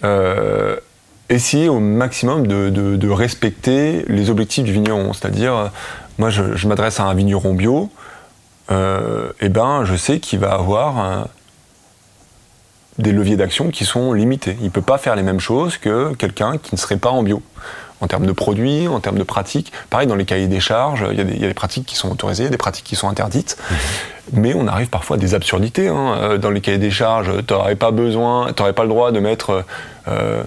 essayer 1.30 1.70
au 1.70 1.80
maximum 1.80 2.46
de, 2.46 3.10
respecter 3.10 4.06
les 4.08 4.30
objectifs 4.30 4.64
du 4.64 4.74
vigneron. 4.74 5.14
C'est-à-dire, 5.14 5.72
moi 6.18 6.30
je, 6.30 6.68
m'adresse 6.68 7.00
à 7.00 7.06
un 7.06 7.14
vigneron 7.14 7.54
bio, 7.54 7.90
et 8.70 9.50
ben 9.50 9.86
je 9.86 9.96
sais 9.96 10.20
qu'il 10.20 10.40
va 10.40 10.54
avoir 10.54 11.30
des 12.98 13.12
leviers 13.12 13.36
d'action 13.38 13.70
qui 13.70 13.86
sont 13.86 14.14
limités. 14.14 14.56
Il 14.60 14.66
ne 14.66 14.70
peut 14.72 14.82
pas 14.82 14.98
faire 14.98 15.16
les 15.16 15.24
mêmes 15.24 15.40
choses 15.40 15.78
que 15.78 16.14
quelqu'un 16.16 16.58
qui 16.58 16.74
ne 16.74 16.80
serait 16.80 16.98
pas 16.98 17.10
en 17.10 17.24
bio. 17.24 17.42
En 18.00 18.06
termes 18.08 18.28
de 18.28 18.32
produits, 18.32 18.88
en 18.88 19.00
termes 19.00 19.18
de 19.18 19.24
pratiques. 19.24 19.72
Pareil, 19.90 20.06
dans 20.08 20.14
les 20.16 20.26
cahiers 20.26 20.46
des 20.48 20.60
charges, 20.60 21.04
il 21.12 21.18
y, 21.18 21.22
a 21.22 21.24
des- 21.24 21.34
il 21.34 21.42
y 21.42 21.46
a 21.46 21.48
des 21.48 21.54
pratiques 21.56 21.86
qui 21.88 21.96
sont 21.96 22.12
autorisées, 22.12 22.44
il 22.44 22.46
y 22.46 22.50
a 22.50 22.52
des 22.52 22.58
pratiques 22.58 22.86
qui 22.86 22.96
sont 22.96 23.10
interdites. 23.10 23.58
Mais 24.34 24.54
on 24.54 24.68
arrive 24.68 24.90
parfois 24.90 25.16
à 25.16 25.20
des 25.20 25.34
absurdités. 25.34 25.88
hein. 25.88 26.14
Euh, 26.22 26.38
Dans 26.38 26.52
les 26.52 26.62
cahiers 26.62 26.78
des 26.78 26.92
charges, 26.92 27.32
tu 27.48 27.54
n'aurais 27.54 27.76
pas 27.76 27.90
besoin, 27.90 28.54
tu 28.54 28.62
pas 28.74 28.84
le 28.84 28.90
droit 28.90 29.12
de 29.12 29.20
mettre. 29.20 29.64
euh, 30.08 30.44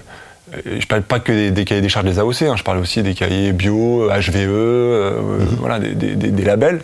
je 0.78 0.86
parle 0.86 1.02
pas 1.02 1.18
que 1.20 1.32
des, 1.32 1.50
des 1.50 1.64
cahiers 1.64 1.80
des 1.80 1.88
charges 1.88 2.06
des 2.06 2.18
AOC, 2.20 2.42
hein, 2.42 2.54
je 2.56 2.62
parle 2.62 2.78
aussi 2.78 3.02
des 3.02 3.14
cahiers 3.14 3.52
bio, 3.52 4.08
HVE, 4.10 4.48
euh, 4.48 5.12
voilà, 5.58 5.78
des- 5.80 5.94
des- 5.94 6.14
des 6.30 6.44
labels. 6.44 6.82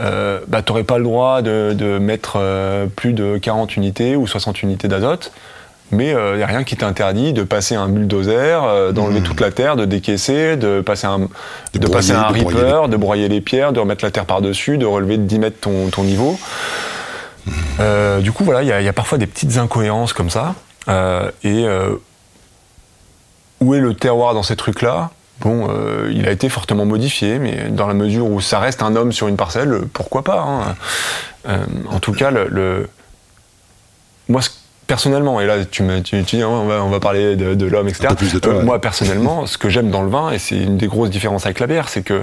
Euh, 0.00 0.40
bah, 0.48 0.62
tu 0.62 0.72
n'aurais 0.72 0.84
pas 0.84 0.98
le 0.98 1.04
droit 1.04 1.40
de, 1.42 1.72
de 1.76 1.98
mettre 1.98 2.34
euh, 2.36 2.86
plus 2.86 3.12
de 3.12 3.38
40 3.38 3.76
unités 3.76 4.14
ou 4.16 4.26
60 4.26 4.62
unités 4.62 4.88
d'azote, 4.88 5.32
mais 5.90 6.08
il 6.10 6.36
n'y 6.36 6.42
a 6.42 6.46
rien 6.46 6.64
qui 6.64 6.76
t'interdit 6.76 7.32
de 7.32 7.42
passer 7.44 7.76
un 7.76 7.88
bulldozer, 7.88 8.62
euh, 8.64 8.92
d'enlever 8.92 9.20
toute 9.22 9.40
la 9.40 9.50
terre, 9.52 9.76
de 9.76 9.84
décaisser, 9.84 10.56
de 10.56 10.80
passer 10.80 11.06
un, 11.06 11.18
de 11.20 11.28
broyer, 11.86 11.92
passer 11.92 12.12
un 12.12 12.30
de 12.32 12.40
broyer 12.42 12.58
ripper, 12.60 12.88
de 12.88 12.96
broyer 12.96 13.28
les 13.28 13.40
pierres, 13.40 13.72
de 13.72 13.80
remettre 13.80 14.04
la 14.04 14.10
terre 14.10 14.26
par-dessus, 14.26 14.78
de 14.78 14.84
relever 14.86 15.16
de 15.16 15.22
10 15.22 15.38
mètres 15.38 15.60
ton, 15.60 15.88
ton 15.90 16.02
niveau. 16.04 16.38
Euh, 17.80 18.20
du 18.20 18.32
coup, 18.32 18.44
voilà, 18.44 18.62
il 18.62 18.68
y, 18.68 18.72
a- 18.72 18.80
il 18.80 18.84
y 18.84 18.88
a 18.88 18.92
parfois 18.92 19.16
des 19.18 19.26
petites 19.26 19.56
incohérences 19.58 20.12
comme 20.12 20.30
ça. 20.30 20.54
Euh, 20.88 21.30
et 21.44 21.64
euh, 21.66 21.90
où 23.60 23.74
est 23.74 23.80
le 23.80 23.94
terroir 23.94 24.34
dans 24.34 24.42
ces 24.42 24.56
trucs-là? 24.56 25.10
Bon, 25.40 25.68
euh, 25.70 26.10
il 26.14 26.26
a 26.26 26.30
été 26.30 26.48
fortement 26.48 26.86
modifié, 26.86 27.38
mais 27.38 27.68
dans 27.68 27.86
la 27.86 27.94
mesure 27.94 28.26
où 28.26 28.40
ça 28.40 28.58
reste 28.58 28.82
un 28.82 28.96
homme 28.96 29.12
sur 29.12 29.28
une 29.28 29.36
parcelle, 29.36 29.82
pourquoi 29.92 30.24
pas 30.24 30.40
hein. 30.40 30.74
Euh, 31.48 31.58
En 31.90 31.98
tout 32.00 32.12
cas, 32.12 32.30
le, 32.30 32.48
le- 32.48 32.88
moi, 34.28 34.40
personnellement, 34.86 35.40
et 35.40 35.46
là 35.46 35.64
tu 35.64 35.82
me 35.82 36.00
tu, 36.00 36.22
tu 36.24 36.36
dis 36.36 36.42
hein, 36.42 36.48
on, 36.48 36.66
va, 36.66 36.82
on 36.82 36.88
va 36.88 37.00
parler 37.00 37.36
de, 37.36 37.54
de 37.54 37.66
l'homme, 37.66 37.88
etc. 37.88 38.08
De 38.34 38.38
toi, 38.38 38.54
Euh. 38.54 38.62
Moi, 38.62 38.80
personnellement, 38.80 39.46
ce 39.46 39.58
que 39.58 39.68
j'aime 39.68 39.90
dans 39.90 40.02
le 40.02 40.08
vin, 40.08 40.30
et 40.30 40.38
c'est 40.38 40.56
une 40.56 40.78
des 40.78 40.86
grosses 40.86 41.10
différences 41.10 41.44
avec 41.44 41.60
la 41.60 41.66
bière, 41.66 41.88
c'est 41.88 42.02
que 42.02 42.22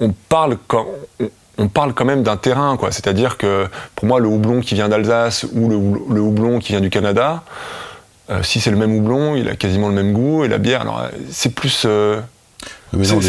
on 0.00 0.12
parle 0.28 0.56
quand 0.68 0.86
on, 1.20 1.28
on 1.58 1.68
parle 1.68 1.92
quand 1.92 2.04
même 2.04 2.22
d'un 2.22 2.36
terrain, 2.36 2.76
quoi. 2.76 2.92
C'est-à-dire 2.92 3.36
que 3.36 3.66
pour 3.96 4.06
moi, 4.06 4.20
le 4.20 4.28
houblon 4.28 4.60
qui 4.60 4.74
vient 4.74 4.88
d'Alsace 4.88 5.44
ou 5.54 5.68
le 5.68 6.20
houblon 6.20 6.60
qui 6.60 6.72
vient 6.72 6.80
du 6.80 6.90
Canada, 6.90 7.42
euh, 8.30 8.42
si 8.42 8.60
c'est 8.60 8.70
le 8.70 8.76
même 8.76 8.94
houblon, 8.94 9.36
il 9.36 9.48
a 9.48 9.56
quasiment 9.56 9.88
le 9.88 9.94
même 9.94 10.12
goût. 10.12 10.44
Et 10.44 10.48
la 10.48 10.58
bière, 10.58 10.82
alors 10.82 11.00
euh, 11.00 11.08
c'est 11.30 11.54
plus. 11.54 11.82
euh, 11.86 12.20
Mais 12.92 13.06
non, 13.06 13.20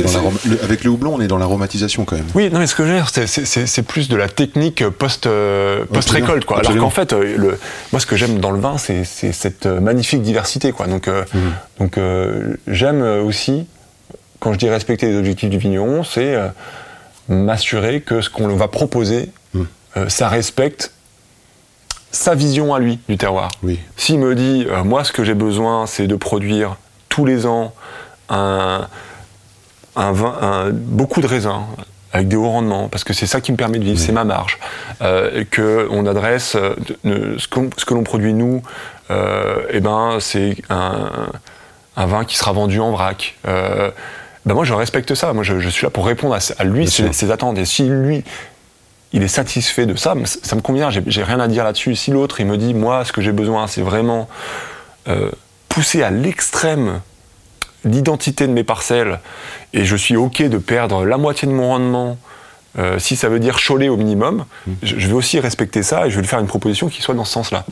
le- 0.46 0.64
avec 0.64 0.84
le 0.84 0.90
houblon, 0.90 1.16
on 1.16 1.22
est 1.22 1.28
dans 1.28 1.38
l'aromatisation 1.38 2.06
quand 2.06 2.16
même. 2.16 2.26
Oui, 2.36 2.50
non, 2.52 2.60
mais 2.60 2.68
ce 2.68 2.76
que 2.76 2.84
je 2.86 2.90
veux 2.92 2.96
dire, 2.96 3.10
c'est- 3.10 3.82
plus 3.84 4.08
de 4.10 4.16
la 4.16 4.28
technique 4.30 4.88
post, 4.90 5.26
euh, 5.28 5.84
post-récolte, 5.92 6.46
quoi. 6.46 6.60
Alors 6.60 6.76
qu'en 6.78 6.90
fait, 6.90 7.14
le, 7.14 7.60
moi, 7.92 8.00
ce 8.00 8.06
que 8.06 8.16
j'aime 8.16 8.40
dans 8.40 8.52
le 8.52 8.60
vin, 8.60 8.78
c'est 8.78 9.04
cette 9.06 9.66
magnifique 9.66 10.22
diversité, 10.22 10.72
quoi. 10.72 10.88
Donc, 10.88 11.08
Mhm. 11.08 11.54
donc 11.80 12.00
j'aime 12.68 13.02
aussi, 13.26 13.68
quand 14.40 14.54
je 14.54 14.58
dis 14.58 14.70
respecter 14.70 15.08
les 15.08 15.18
objectifs 15.18 15.50
du 15.50 15.58
vigneron, 15.58 16.04
c'est 16.04 16.36
m'assurer 17.28 18.02
que 18.02 18.22
ce 18.22 18.30
qu'on 18.30 18.48
va 18.56 18.68
proposer, 18.68 19.30
euh, 19.98 20.08
ça 20.08 20.30
respecte 20.30 20.92
sa 22.12 22.36
vision 22.36 22.74
à 22.74 22.80
lui 22.80 23.00
du 23.08 23.18
terroir. 23.18 23.50
Oui. 23.64 23.80
S'il 23.98 24.20
me 24.20 24.36
dit, 24.36 24.66
euh, 24.70 24.84
moi, 24.84 25.04
ce 25.04 25.12
que 25.12 25.24
j'ai 25.24 25.34
besoin, 25.36 25.86
c'est 25.86 26.08
de 26.08 26.16
produire 26.16 26.78
tous 27.10 27.26
les 27.26 27.46
ans 27.46 27.74
un, 28.30 28.88
un 29.96 30.12
vin, 30.12 30.36
un- 30.42 30.70
beaucoup 30.72 31.22
de 31.22 31.28
raisins 31.28 31.62
avec 32.12 32.28
des 32.28 32.36
hauts 32.36 32.50
rendements, 32.50 32.88
parce 32.90 33.04
que 33.04 33.14
c'est 33.14 33.28
ça 33.28 33.40
qui 33.42 33.52
me 33.52 33.58
permet 33.58 33.78
de 33.78 33.84
vivre, 33.84 34.00
c'est 34.00 34.12
ma 34.12 34.24
marge. 34.24 34.58
Euh, 35.04 35.44
que 35.52 35.88
on 35.92 36.08
adresse 36.08 36.56
euh, 36.56 36.76
ce, 37.38 37.48
que 37.48 37.94
l'on 37.94 38.04
produit 38.04 38.34
nous, 38.34 38.64
eh 39.12 39.80
ben, 39.80 40.18
c'est 40.20 40.56
un, 40.70 41.10
un 41.96 42.06
vin 42.08 42.26
qui 42.26 42.36
sera 42.38 42.52
vendu 42.52 42.80
en 42.80 42.92
vrac. 42.92 43.36
Ben 44.46 44.56
moi, 44.56 44.64
je 44.64 44.74
respecte 44.74 45.14
ça. 45.14 45.34
Moi, 45.34 45.44
je, 45.44 45.60
je 45.60 45.70
suis 45.70 45.86
là 45.86 45.90
pour 45.92 46.06
répondre 46.08 46.34
à, 46.34 46.40
à 46.58 46.64
lui, 46.64 46.88
ses, 46.90 47.12
ses 47.14 47.30
attentes. 47.30 47.58
Et 47.60 47.66
si 47.66 47.84
lui, 47.84 48.24
il 49.12 49.24
est 49.24 49.28
satisfait 49.28 49.86
de 49.86 49.96
ça, 49.96 50.14
ça 50.26 50.56
me 50.56 50.62
convient, 50.62 50.90
j'ai 50.90 51.24
rien 51.24 51.40
à 51.40 51.48
dire 51.48 51.64
là-dessus. 51.64 51.96
Si 51.96 52.12
l'autre, 52.12 52.40
il 52.40 52.46
me 52.46 52.58
dit, 52.58 52.74
moi, 52.74 53.06
ce 53.06 53.12
que 53.12 53.22
j'ai 53.22 53.32
besoin, 53.32 53.68
c'est 53.68 53.82
vraiment 53.82 54.30
euh, 55.08 55.32
pousser 55.68 56.04
à 56.04 56.12
l'extrême 56.12 57.02
l'identité 57.86 58.46
de 58.46 58.52
mes 58.52 58.64
parcelles, 58.64 59.20
et 59.74 59.86
je 59.86 59.96
suis 59.96 60.16
OK 60.16 60.44
de 60.44 60.58
perdre 60.58 61.06
la 61.06 61.18
moitié 61.18 61.48
de 61.48 61.54
mon 61.54 61.70
rendement, 61.70 62.18
euh, 62.78 63.00
si 63.00 63.16
ça 63.16 63.30
veut 63.30 63.40
dire 63.40 63.58
choler 63.58 63.90
au 63.90 63.98
minimum, 63.98 64.46
je, 64.84 65.00
je 65.00 65.08
vais 65.08 65.14
aussi 65.14 65.40
respecter 65.40 65.82
ça 65.82 66.06
et 66.06 66.12
je 66.12 66.16
vais 66.16 66.22
lui 66.22 66.28
faire 66.28 66.40
une 66.40 66.48
proposition 66.48 66.88
qui 66.88 67.02
soit 67.02 67.16
dans 67.16 67.26
ce 67.26 67.34
sens-là. 67.34 67.66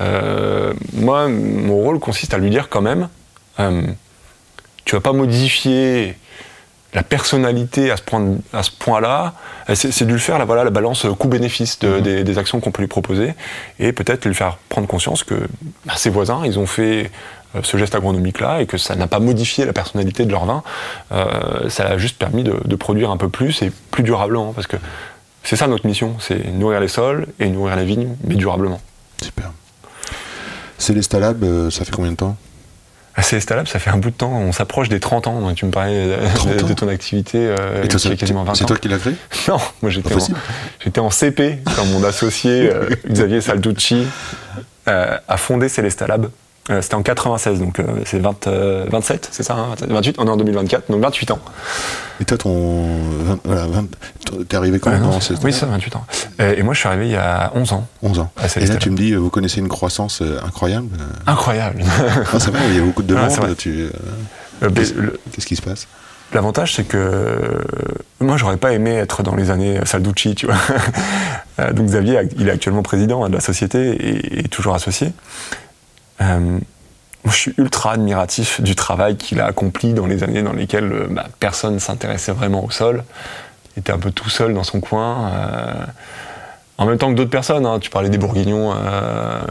Euh, 0.00 0.72
moi, 0.94 1.28
mon 1.28 1.76
rôle 1.76 2.00
consiste 2.00 2.34
à 2.34 2.38
lui 2.38 2.50
dire 2.50 2.68
quand 2.68 2.80
même, 2.80 3.08
tu 4.84 4.96
vas 4.96 5.00
pas 5.00 5.12
modifier 5.12 6.16
la 6.94 7.02
personnalité 7.02 7.90
à 7.90 7.96
ce 7.96 8.02
point, 8.02 8.36
à 8.52 8.62
ce 8.62 8.70
point-là, 8.70 9.32
c'est 9.74 10.04
de 10.04 10.12
lui 10.12 10.20
faire 10.20 10.38
la, 10.38 10.44
voilà, 10.44 10.62
la 10.64 10.70
balance 10.70 11.06
coût-bénéfice 11.18 11.78
de- 11.78 12.00
des, 12.00 12.22
des 12.24 12.38
actions 12.38 12.60
qu'on 12.60 12.70
peut 12.70 12.82
lui 12.82 12.88
proposer 12.88 13.34
et 13.78 13.92
peut-être 13.92 14.26
lui 14.26 14.34
faire 14.34 14.58
prendre 14.68 14.86
conscience 14.86 15.24
que 15.24 15.34
bah, 15.86 15.94
ses 15.96 16.10
voisins, 16.10 16.42
ils 16.44 16.58
ont 16.58 16.66
fait 16.66 17.10
euh, 17.56 17.60
ce 17.62 17.78
geste 17.78 17.94
agronomique-là 17.94 18.60
et 18.60 18.66
que 18.66 18.76
ça 18.76 18.94
n'a 18.94 19.06
pas 19.06 19.20
modifié 19.20 19.64
la 19.64 19.72
personnalité 19.72 20.26
de 20.26 20.30
leur 20.32 20.44
vin. 20.44 20.62
Euh, 21.12 21.68
ça 21.70 21.86
a 21.86 21.96
juste 21.96 22.18
permis 22.18 22.42
de, 22.44 22.54
de 22.62 22.76
produire 22.76 23.10
un 23.10 23.16
peu 23.16 23.30
plus 23.30 23.62
et 23.62 23.72
plus 23.90 24.02
durablement 24.02 24.52
parce 24.52 24.66
que 24.66 24.76
c'est 25.44 25.56
ça 25.56 25.66
notre 25.68 25.86
mission, 25.86 26.16
c'est 26.20 26.44
nourrir 26.52 26.78
les 26.80 26.88
sols 26.88 27.26
et 27.40 27.48
nourrir 27.48 27.76
les 27.76 27.84
vignes, 27.86 28.16
mais 28.24 28.34
durablement. 28.34 28.80
Super. 29.22 29.50
Célesta 30.78 31.18
Lab, 31.20 31.42
euh, 31.42 31.70
ça 31.70 31.84
fait 31.84 31.92
combien 31.92 32.10
de 32.12 32.16
temps? 32.16 32.36
Ah, 33.14 33.22
C'est 33.22 33.36
Estalab, 33.36 33.66
ça 33.66 33.78
fait 33.78 33.90
un 33.90 33.98
bout 33.98 34.10
de 34.10 34.14
temps, 34.16 34.32
on 34.32 34.52
s'approche 34.52 34.88
des 34.88 34.98
30 35.00 35.26
ans, 35.26 35.40
donc 35.40 35.54
tu 35.56 35.66
me 35.66 35.70
parlais 35.70 36.06
de, 36.06 36.34
30 36.34 36.48
de- 36.56 36.62
de 36.62 36.72
ans 36.72 36.74
ton 36.74 36.88
activité 36.88 37.38
euh, 37.38 37.82
Et 37.84 37.88
toi, 37.88 38.00
qui 38.00 38.08
a 38.08 38.16
quasiment 38.16 38.42
20 38.44 38.52
ans. 38.52 38.54
C'est 38.54 38.64
toi 38.64 38.76
qui 38.78 38.88
l'as 38.88 38.98
créé 38.98 39.14
Non, 39.48 39.58
moi 39.82 39.90
en, 40.16 40.34
j'étais 40.82 41.00
en 41.00 41.10
CP 41.10 41.58
quand 41.76 41.84
mon 41.86 42.02
associé 42.04 42.70
euh, 42.72 42.88
Xavier 43.10 43.40
Salducci 43.42 44.06
euh, 44.88 45.18
a 45.28 45.36
fondé 45.36 45.68
Celesta 45.68 46.06
Lab. 46.06 46.30
Euh, 46.70 46.80
C'était 46.80 46.94
en 46.94 47.02
96, 47.02 47.58
donc 47.58 47.80
euh, 47.80 47.84
c'est 48.06 48.20
20, 48.20 48.46
euh, 48.46 48.86
27, 48.88 49.28
c'est 49.32 49.42
ça, 49.42 49.54
hein, 49.54 49.74
28 49.88 50.14
On 50.18 50.26
est 50.26 50.30
en 50.30 50.36
2024, 50.36 50.90
donc 50.92 51.02
28 51.02 51.32
ans. 51.32 51.40
Et 52.20 52.24
toi, 52.24 52.38
ton. 52.38 52.86
voilà, 53.44 53.66
T'es 54.48 54.56
arrivé 54.56 54.78
quand 54.78 54.90
même 54.90 55.04
c'est- 55.20 55.34
oui, 55.42 55.52
ça, 55.52 55.66
28 55.66 55.96
ans. 55.96 56.04
Et 56.38 56.62
moi 56.62 56.72
je 56.72 56.78
suis 56.78 56.86
arrivé 56.88 57.06
il 57.06 57.12
y 57.12 57.16
a 57.16 57.50
11 57.56 57.72
ans. 57.72 57.86
11 58.02 58.20
ans. 58.20 58.30
Et 58.56 58.66
là, 58.66 58.76
tu 58.76 58.90
me 58.90 58.96
dis, 58.96 59.12
vous 59.14 59.28
connaissez 59.28 59.58
une 59.58 59.68
croissance 59.68 60.22
incroyable. 60.46 60.86
Incroyable. 61.26 61.82
Ah, 62.32 62.38
ça 62.38 62.52
va, 62.52 62.60
il 62.68 62.76
y 62.76 62.78
a 62.78 62.82
beaucoup 62.82 63.02
de 63.02 63.12
c'est 63.14 63.20
vrai. 63.20 63.40
demandes. 63.40 63.56
tu, 63.56 63.88
Qu'est-ce- 64.74 64.94
le- 64.94 65.18
qui 65.44 65.56
se 65.56 65.62
passe? 65.62 65.88
L'avantage, 66.32 66.74
c'est 66.76 66.84
que 66.84 67.36
moi, 68.20 68.36
j'aurais 68.36 68.56
pas 68.56 68.72
aimé 68.72 68.92
être 68.94 69.22
dans 69.24 69.34
les 69.34 69.50
années 69.50 69.80
Salducci, 69.84 70.34
tu 70.36 70.46
vois. 70.46 70.56
Donc 71.72 71.86
Xavier, 71.86 72.20
il 72.38 72.48
est 72.48 72.52
actuellement 72.52 72.82
président 72.82 73.24
hein, 73.24 73.28
de 73.28 73.34
la 73.34 73.40
société 73.40 74.38
et 74.38 74.44
toujours 74.44 74.74
associé. 74.74 75.12
Euh, 76.20 76.58
je 77.24 77.30
suis 77.30 77.54
ultra 77.56 77.92
admiratif 77.92 78.60
du 78.60 78.74
travail 78.74 79.16
qu'il 79.16 79.40
a 79.40 79.46
accompli 79.46 79.94
dans 79.94 80.06
les 80.06 80.24
années 80.24 80.42
dans 80.42 80.52
lesquelles 80.52 80.92
euh, 80.92 81.06
bah, 81.10 81.26
personne 81.40 81.78
s'intéressait 81.78 82.32
vraiment 82.32 82.64
au 82.64 82.70
sol. 82.70 83.04
Il 83.76 83.80
était 83.80 83.92
un 83.92 83.98
peu 83.98 84.10
tout 84.10 84.28
seul 84.28 84.52
dans 84.54 84.64
son 84.64 84.80
coin. 84.80 85.30
euh, 85.30 85.72
en 86.78 86.86
même 86.86 86.98
temps 86.98 87.10
que 87.10 87.14
d'autres 87.16 87.30
personnes, 87.30 87.64
hein. 87.64 87.78
tu 87.80 87.90
parlais 87.90 88.08
des 88.08 88.18
Bourguignons. 88.18 88.72
Ah, 88.72 89.42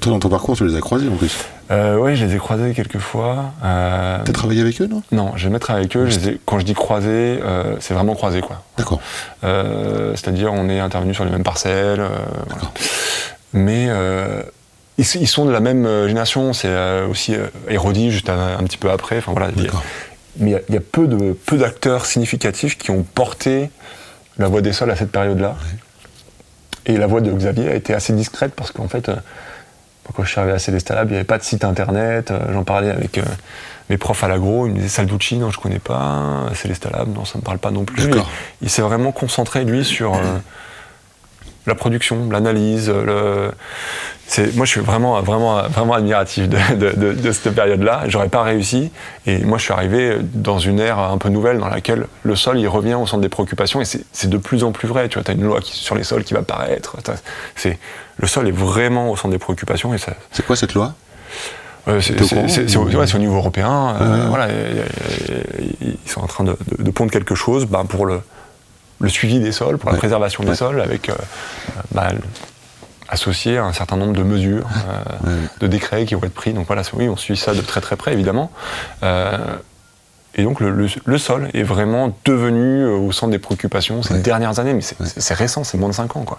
Toi, 0.00 0.12
dans 0.12 0.18
ton 0.18 0.28
parcours, 0.28 0.54
tu 0.56 0.66
les 0.66 0.76
as 0.76 0.80
croisés 0.80 1.08
en 1.08 1.16
plus. 1.16 1.44
oui, 1.70 2.16
je 2.16 2.26
les 2.26 2.34
ai 2.34 2.38
croisés 2.38 2.74
quelques 2.74 2.98
fois. 2.98 3.52
T'as 3.62 4.32
travaillé 4.34 4.60
avec 4.60 4.78
eux, 4.82 4.86
non? 4.88 5.02
Non, 5.12 5.32
j'ai 5.36 5.48
mettre 5.48 5.70
avec 5.70 5.96
eux. 5.96 6.06
je 6.10 6.18
les 6.18 6.28
ai- 6.28 6.40
quand 6.44 6.58
je 6.58 6.64
dis 6.66 6.74
croisés, 6.74 7.40
c'est 7.80 7.94
vraiment 7.94 8.14
croisés, 8.14 8.42
quoi. 8.42 8.62
D'accord. 8.76 9.00
C'est-à-dire, 9.42 10.52
on 10.52 10.68
est 10.68 10.80
intervenu 10.80 11.14
sur 11.14 11.24
les 11.24 11.30
mêmes 11.30 11.44
parcelles. 11.44 12.02
voilà. 12.50 12.70
Mais 13.54 13.88
ils, 14.98 15.06
ils 15.20 15.26
sont 15.28 15.44
de 15.44 15.50
la 15.52 15.60
même 15.60 15.86
euh, 15.86 16.08
génération. 16.08 16.52
C'est 16.52 16.68
euh, 16.68 17.06
aussi 17.08 17.34
euh, 17.34 17.46
Hérodi, 17.68 18.10
juste 18.10 18.28
un, 18.30 18.58
un 18.58 18.62
petit 18.64 18.78
peu 18.78 18.90
après. 18.90 19.18
Enfin, 19.18 19.32
voilà, 19.32 19.48
il 19.54 19.58
y 19.58 19.60
a- 19.62 19.64
D'accord. 19.66 19.84
mais 20.38 20.50
il 20.50 20.52
y 20.52 20.56
a- 20.56 20.60
il 20.68 20.74
y, 20.74 20.78
a 20.78 20.80
peu 20.80 21.06
de 21.06 21.32
peu 21.32 21.56
d'acteurs 21.58 22.06
significatifs 22.06 22.76
qui 22.78 22.90
ont 22.90 23.02
porté 23.02 23.70
la 24.38 24.48
voix 24.48 24.60
des 24.60 24.72
sols 24.72 24.90
à 24.90 24.96
cette 24.96 25.12
période-là. 25.12 25.56
Et 26.86 26.96
la 26.96 27.06
voix 27.06 27.20
de 27.20 27.32
Xavier 27.32 27.68
a 27.70 27.74
été 27.74 27.94
assez 27.94 28.12
discrète 28.12 28.52
parce 28.54 28.70
qu'en 28.70 28.86
fait, 28.86 29.10
quand 30.14 30.22
je 30.22 30.28
suis 30.30 30.38
arrivé 30.38 30.54
à 30.54 30.58
Célesta 30.58 30.94
Lab, 30.94 31.08
il 31.08 31.12
n'y 31.12 31.16
avait 31.16 31.24
pas 31.24 31.38
de 31.38 31.42
site 31.42 31.64
internet. 31.64 32.32
J'en 32.52 32.62
parlais 32.62 32.90
avec 32.90 33.18
mes 33.90 33.96
profs 33.98 34.22
à 34.22 34.28
l'agro. 34.28 34.66
Ils 34.66 34.70
me 34.72 34.76
disaient 34.76 34.88
Salducci, 34.88 35.36
non, 35.36 35.50
je 35.50 35.58
connais 35.58 35.80
pas. 35.80 36.46
Célesta 36.54 36.90
Lab, 36.90 37.12
non, 37.12 37.24
ça 37.24 37.38
me 37.38 37.42
parle 37.42 37.58
pas 37.58 37.72
non 37.72 37.84
plus. 37.84 38.08
Il 38.62 38.70
s'est 38.70 38.82
vraiment 38.82 39.10
concentré, 39.10 39.64
lui, 39.64 39.84
sur 39.84 40.14
euh, 40.14 40.18
la 41.66 41.74
production, 41.74 42.28
l'analyse. 42.30 42.88
le- 42.90 43.50
moi, 44.54 44.64
je 44.66 44.70
suis 44.70 44.80
vraiment, 44.80 45.20
vraiment, 45.22 45.62
vraiment 45.68 45.94
admiratif 45.94 46.48
de, 46.48 46.58
de- 46.74 46.90
de- 46.96 47.12
de 47.12 47.32
cette 47.32 47.54
période-là. 47.54 48.02
J'aurais 48.08 48.28
pas 48.28 48.42
réussi. 48.42 48.90
Et 49.26 49.38
moi, 49.44 49.56
je 49.58 49.64
suis 49.64 49.72
arrivé 49.72 50.16
dans 50.34 50.58
une 50.58 50.80
ère 50.80 50.98
un 50.98 51.16
peu 51.18 51.28
nouvelle 51.28 51.58
dans 51.58 51.68
laquelle 51.68 52.06
le 52.24 52.34
sol, 52.36 52.58
il 52.58 52.66
revient 52.68 52.94
au 52.94 53.06
centre 53.06 53.22
des 53.22 53.28
préoccupations. 53.28 53.80
Et 53.80 53.84
c'est, 53.84 54.28
de 54.28 54.36
plus 54.38 54.64
en 54.64 54.72
plus 54.72 54.88
vrai. 54.88 55.08
Tu 55.08 55.18
vois, 55.18 55.28
as 55.30 55.32
une 55.32 55.44
loi 55.44 55.60
qui- 55.60 55.76
sur 55.76 55.94
les 55.94 56.02
sols 56.04 56.24
qui 56.24 56.34
va 56.34 56.42
paraître. 56.42 56.96
C'est, 57.54 57.78
le 58.16 58.26
sol 58.26 58.48
est 58.48 58.52
vraiment 58.52 59.10
au 59.10 59.16
centre 59.16 59.30
des 59.32 59.38
préoccupations. 59.38 59.94
Et 59.94 59.98
ça, 59.98 60.12
C'est 60.32 60.44
quoi 60.44 60.56
cette 60.56 60.74
loi? 60.74 60.94
Euh, 61.88 62.00
c'est, 62.00 62.20
au 62.76 62.80
ou- 62.82 62.96
ouais, 62.96 63.06
niveau 63.20 63.36
européen. 63.36 63.94
euh, 64.00 64.22
Ouais. 64.22 64.28
voilà, 64.28 64.48
ils 65.80 66.10
sont 66.10 66.20
en 66.20 66.26
train 66.26 66.42
de, 66.42 66.56
pondre 66.90 67.12
quelque 67.12 67.36
chose 67.36 67.64
bah, 67.66 67.84
pour 67.88 68.06
le, 68.06 68.20
le 69.00 69.08
suivi 69.08 69.40
des 69.40 69.52
sols, 69.52 69.78
pour 69.78 69.90
la 69.90 69.94
Ouais. 69.94 69.98
préservation 69.98 70.42
des 70.42 70.50
Ouais. 70.50 70.56
sols, 70.56 70.80
avec 70.80 71.08
euh, 71.10 71.14
bah, 71.92 72.08
associé 73.08 73.58
à 73.58 73.64
un 73.64 73.72
certain 73.72 73.96
nombre 73.96 74.14
de 74.14 74.22
mesures, 74.22 74.66
euh, 75.26 75.42
de 75.60 75.66
décrets 75.66 76.04
qui 76.06 76.14
vont 76.14 76.22
être 76.24 76.34
pris. 76.34 76.52
Donc 76.52 76.66
voilà, 76.66 76.82
oui, 76.94 77.08
on 77.08 77.16
suit 77.16 77.36
ça 77.36 77.54
de 77.54 77.60
très 77.60 77.80
très 77.80 77.96
près, 77.96 78.12
évidemment. 78.12 78.50
Euh, 79.02 79.36
et 80.34 80.42
donc 80.42 80.60
le, 80.60 80.70
le- 80.70 80.88
le 81.04 81.18
sol 81.18 81.48
est 81.54 81.62
vraiment 81.62 82.14
devenu 82.24 82.84
au 82.84 83.10
centre 83.12 83.30
des 83.32 83.38
préoccupations 83.38 84.02
ces 84.02 84.18
dernières 84.20 84.58
années, 84.58 84.74
mais 84.74 84.80
c'est, 84.82 85.34
récent, 85.34 85.62
c'est 85.64 85.78
moins 85.78 85.88
de 85.88 85.94
5 85.94 86.16
ans. 86.16 86.24
Quoi. 86.24 86.38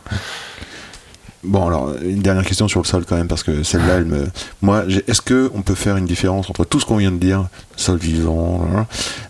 Bon, 1.43 1.67
alors, 1.67 1.93
une 2.01 2.19
dernière 2.21 2.43
question 2.45 2.67
sur 2.67 2.81
le 2.81 2.85
sol 2.85 3.05
quand 3.07 3.15
même, 3.15 3.27
parce 3.27 3.43
que 3.43 3.63
celle-là, 3.63 3.95
elle 3.95 4.05
me. 4.05 4.27
Moi, 4.61 4.83
est-ce 5.07 5.21
que 5.21 5.49
on 5.55 5.61
peut 5.61 5.75
faire 5.75 5.95
une 5.95 6.05
différence 6.05 6.49
entre 6.49 6.65
tout 6.65 6.79
ce 6.79 6.85
qu'on 6.85 6.97
vient 6.97 7.11
de 7.11 7.17
dire, 7.17 7.47
sol 7.75 7.97
vivant, 7.97 8.67
hein, 8.75 8.85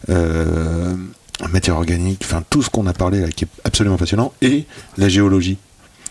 euh, 0.10 0.96
matière 1.52 1.76
organique, 1.76 2.22
enfin, 2.24 2.44
tout 2.50 2.64
ce 2.64 2.70
qu'on 2.70 2.88
a 2.88 2.94
parlé 2.94 3.22
là, 3.22 3.30
qui 3.30 3.46
est 3.46 3.48
absolument 3.64 3.98
passionnant, 3.98 4.34
et 4.42 4.66
la 4.98 5.10
géologie 5.10 5.58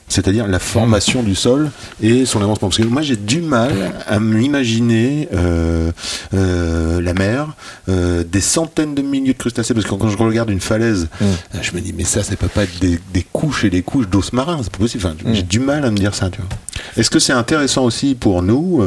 c'est-à-dire 0.09 0.47
la 0.47 0.59
formation 0.59 1.23
du 1.23 1.35
sol 1.35 1.71
et 2.01 2.27
son 2.27 2.41
avancement. 2.41 2.69
Parce 2.69 2.79
que 2.79 2.85
moi, 2.85 3.03
j'ai 3.03 3.17
du 3.17 3.41
mal 3.41 3.73
à 4.07 4.21
m'imaginer 4.21 5.29
euh, 5.35 5.91
euh, 6.35 7.01
la 7.01 7.13
mer, 7.15 7.49
euh, 7.89 8.23
des 8.25 8.41
centaines 8.41 8.95
de 8.95 9.03
milliers 9.03 9.33
de 9.33 9.39
crustacés, 9.39 9.75
parce 9.75 9.85
que 9.87 9.95
quand 9.95 10.09
je 10.09 10.17
regarde 10.17 10.51
une 10.51 10.61
falaise, 10.61 11.09
Mm. 11.21 11.25
je 11.63 11.73
me 11.73 11.81
dis, 11.81 11.93
mais 11.97 12.05
ça, 12.05 12.23
ça 12.23 12.37
peut 12.37 12.49
pas 12.49 12.63
être 12.65 12.79
des, 12.81 12.99
des 13.13 13.23
couches 13.33 13.65
et 13.65 13.71
des 13.71 13.83
couches 13.83 14.09
d'os 14.09 14.33
marin, 14.33 14.59
c'est 14.63 14.71
pas 14.71 14.79
possible. 14.79 15.05
Enfin, 15.05 15.17
Mm. 15.25 15.35
J'ai 15.35 15.43
du 15.43 15.59
mal 15.61 15.85
à 15.85 15.91
me 15.91 15.97
dire 15.97 16.15
ça, 16.15 16.31
tu 16.31 16.39
vois. 16.41 16.49
Est-ce 16.97 17.11
que 17.11 17.19
c'est 17.19 17.33
intéressant 17.33 17.85
aussi 17.85 18.15
pour 18.15 18.43
nous, 18.43 18.83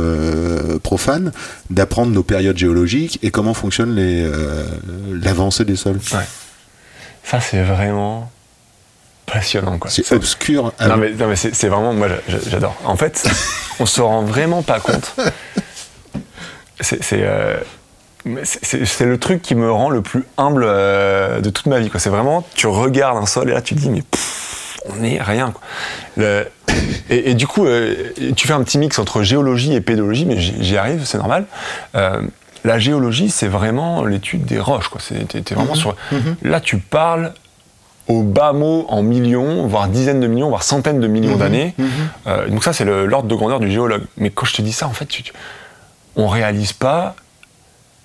profanes, 0.83 1.31
d'apprendre 1.69 2.11
nos 2.11 2.23
périodes 2.23 2.57
géologiques 2.57 3.19
et 3.23 3.31
comment 3.31 3.53
fonctionne 3.53 3.95
l'avancée 5.21 5.65
des 5.65 5.75
sols? 5.75 5.99
Ouais. 6.13 6.19
Ça, 7.23 7.39
c'est 7.39 7.63
vraiment 7.63 8.31
passionnant. 9.31 9.77
Quoi. 9.77 9.89
C'est 9.91 10.11
obscur. 10.11 10.73
à- 10.79 10.87
Non 10.87 10.97
mais, 10.97 11.11
non, 11.11 11.27
mais 11.27 11.35
c'est 11.35 11.53
c'est 11.55 11.67
vraiment, 11.67 11.93
moi 11.93 12.07
j'a- 12.27 12.37
j'adore. 12.49 12.75
En 12.85 12.95
fait, 12.95 13.27
on 13.79 13.85
se 13.85 14.01
rend 14.01 14.21
vraiment 14.23 14.61
pas 14.63 14.79
compte. 14.79 15.15
C'est 16.81 17.03
c'est, 17.03 17.19
euh, 17.23 17.57
c'est- 18.43 19.05
le 19.05 19.17
truc 19.17 19.41
qui 19.41 19.55
me 19.55 19.71
rend 19.71 19.89
le 19.89 20.01
plus 20.01 20.23
humble 20.37 20.63
euh, 20.65 21.41
de 21.41 21.49
toute 21.49 21.65
ma 21.65 21.79
vie. 21.79 21.89
quoi. 21.89 21.99
C'est 21.99 22.09
vraiment, 22.09 22.45
tu 22.55 22.67
regardes 22.67 23.17
un 23.17 23.25
sol 23.25 23.49
et 23.49 23.53
là 23.53 23.61
tu 23.61 23.75
te 23.75 23.79
dis, 23.79 23.89
mais 23.89 24.01
pff, 24.01 24.79
on 24.89 25.03
est 25.03 25.21
rien. 25.21 25.51
quoi. 25.51 25.61
Le- 26.17 26.47
et, 27.09 27.31
et 27.31 27.33
du 27.33 27.47
coup, 27.47 27.65
euh, 27.65 27.95
tu 28.35 28.47
fais 28.47 28.53
un 28.53 28.63
petit 28.63 28.77
mix 28.77 28.97
entre 28.99 29.23
géologie 29.23 29.73
et 29.73 29.81
pédologie, 29.81 30.25
mais 30.25 30.37
j'y 30.39 30.55
j'y 30.63 30.77
arrive, 30.77 31.03
c'est 31.05 31.17
normal. 31.17 31.45
La 32.65 32.77
géologie, 32.77 33.29
c'est 33.29 33.47
vraiment 33.47 34.03
l'étude 34.03 34.45
des 34.45 34.59
roches. 34.59 34.89
quoi. 34.89 34.99
C'est- 35.01 35.25
T'es 35.27 35.41
t'es 35.41 35.55
vraiment 35.55 35.75
sur. 35.75 35.95
Là, 36.43 36.59
tu 36.61 36.77
parles 36.77 37.33
au 38.09 38.23
bas 38.23 38.51
mot 38.53 38.85
en 38.89 39.01
millions, 39.03 39.65
voire 39.67 39.87
dizaines 39.87 40.19
de 40.19 40.27
millions, 40.27 40.49
voire 40.49 40.63
centaines 40.63 40.99
de 40.99 41.07
millions 41.07 41.37
d'années. 41.37 41.75
Euh, 42.27 42.49
donc 42.49 42.63
ça, 42.63 42.73
c'est 42.73 42.83
l'ordre 42.83 43.27
de 43.29 43.35
grandeur 43.35 43.59
du 43.61 43.71
géologue. 43.71 44.03
Mais 44.17 44.29
quand 44.31 44.45
je 44.45 44.55
te 44.55 44.61
dis 44.61 44.73
ça, 44.73 44.87
en 44.87 44.91
fait, 44.93 45.05
tu, 45.05 45.23
tu- 45.23 45.31
on 46.15 46.27
réalise 46.27 46.73
pas. 46.73 47.15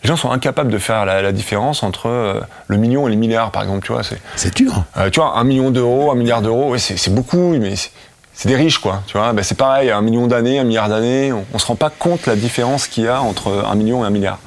Les 0.03 0.09
gens 0.09 0.17
sont 0.17 0.31
incapables 0.31 0.71
de 0.71 0.77
faire 0.77 1.07
la, 1.07 1.23
la 1.23 1.33
différence 1.33 1.83
entre 1.83 2.09
euh, 2.11 2.41
le 2.69 2.77
million 2.77 3.09
et 3.09 3.11
les 3.11 3.17
milliards, 3.17 3.51
par 3.51 3.63
exemple. 3.63 3.85
Tu 3.87 3.93
vois, 3.93 4.03
c'est, 4.03 4.21
C'est 4.37 4.55
dur. 4.55 4.85
euh, 4.99 5.09
tu 5.09 5.21
vois, 5.21 5.39
un 5.39 5.45
million 5.45 5.71
d'euros, 5.71 6.11
un 6.13 6.15
milliard 6.15 6.43
d'euros, 6.43 6.71
ouais, 6.73 6.79
c'est, 6.79 7.09
beaucoup, 7.15 7.57
mais 7.59 7.75
c'est, 7.75 8.47
des 8.49 8.57
riches, 8.57 8.79
quoi. 8.79 9.03
Tu 9.07 9.17
vois, 9.17 9.33
Ben, 9.33 9.43
c'est 9.43 9.55
pareil, 9.57 9.91
un 9.91 10.03
million 10.03 10.27
d'années, 10.27 10.59
un 10.59 10.65
milliard 10.65 10.91
d'années, 10.91 11.33
on, 11.33 11.47
on 11.55 11.59
se 11.59 11.67
rend 11.67 11.77
pas 11.77 11.89
compte 11.89 12.27
la 12.27 12.37
différence 12.37 12.87
qu'il 12.89 13.05
y 13.05 13.09
a 13.09 13.23
entre 13.23 13.65
un 13.67 13.75
million 13.75 14.05
et 14.05 14.07
un 14.07 14.11
milliard. 14.11 14.39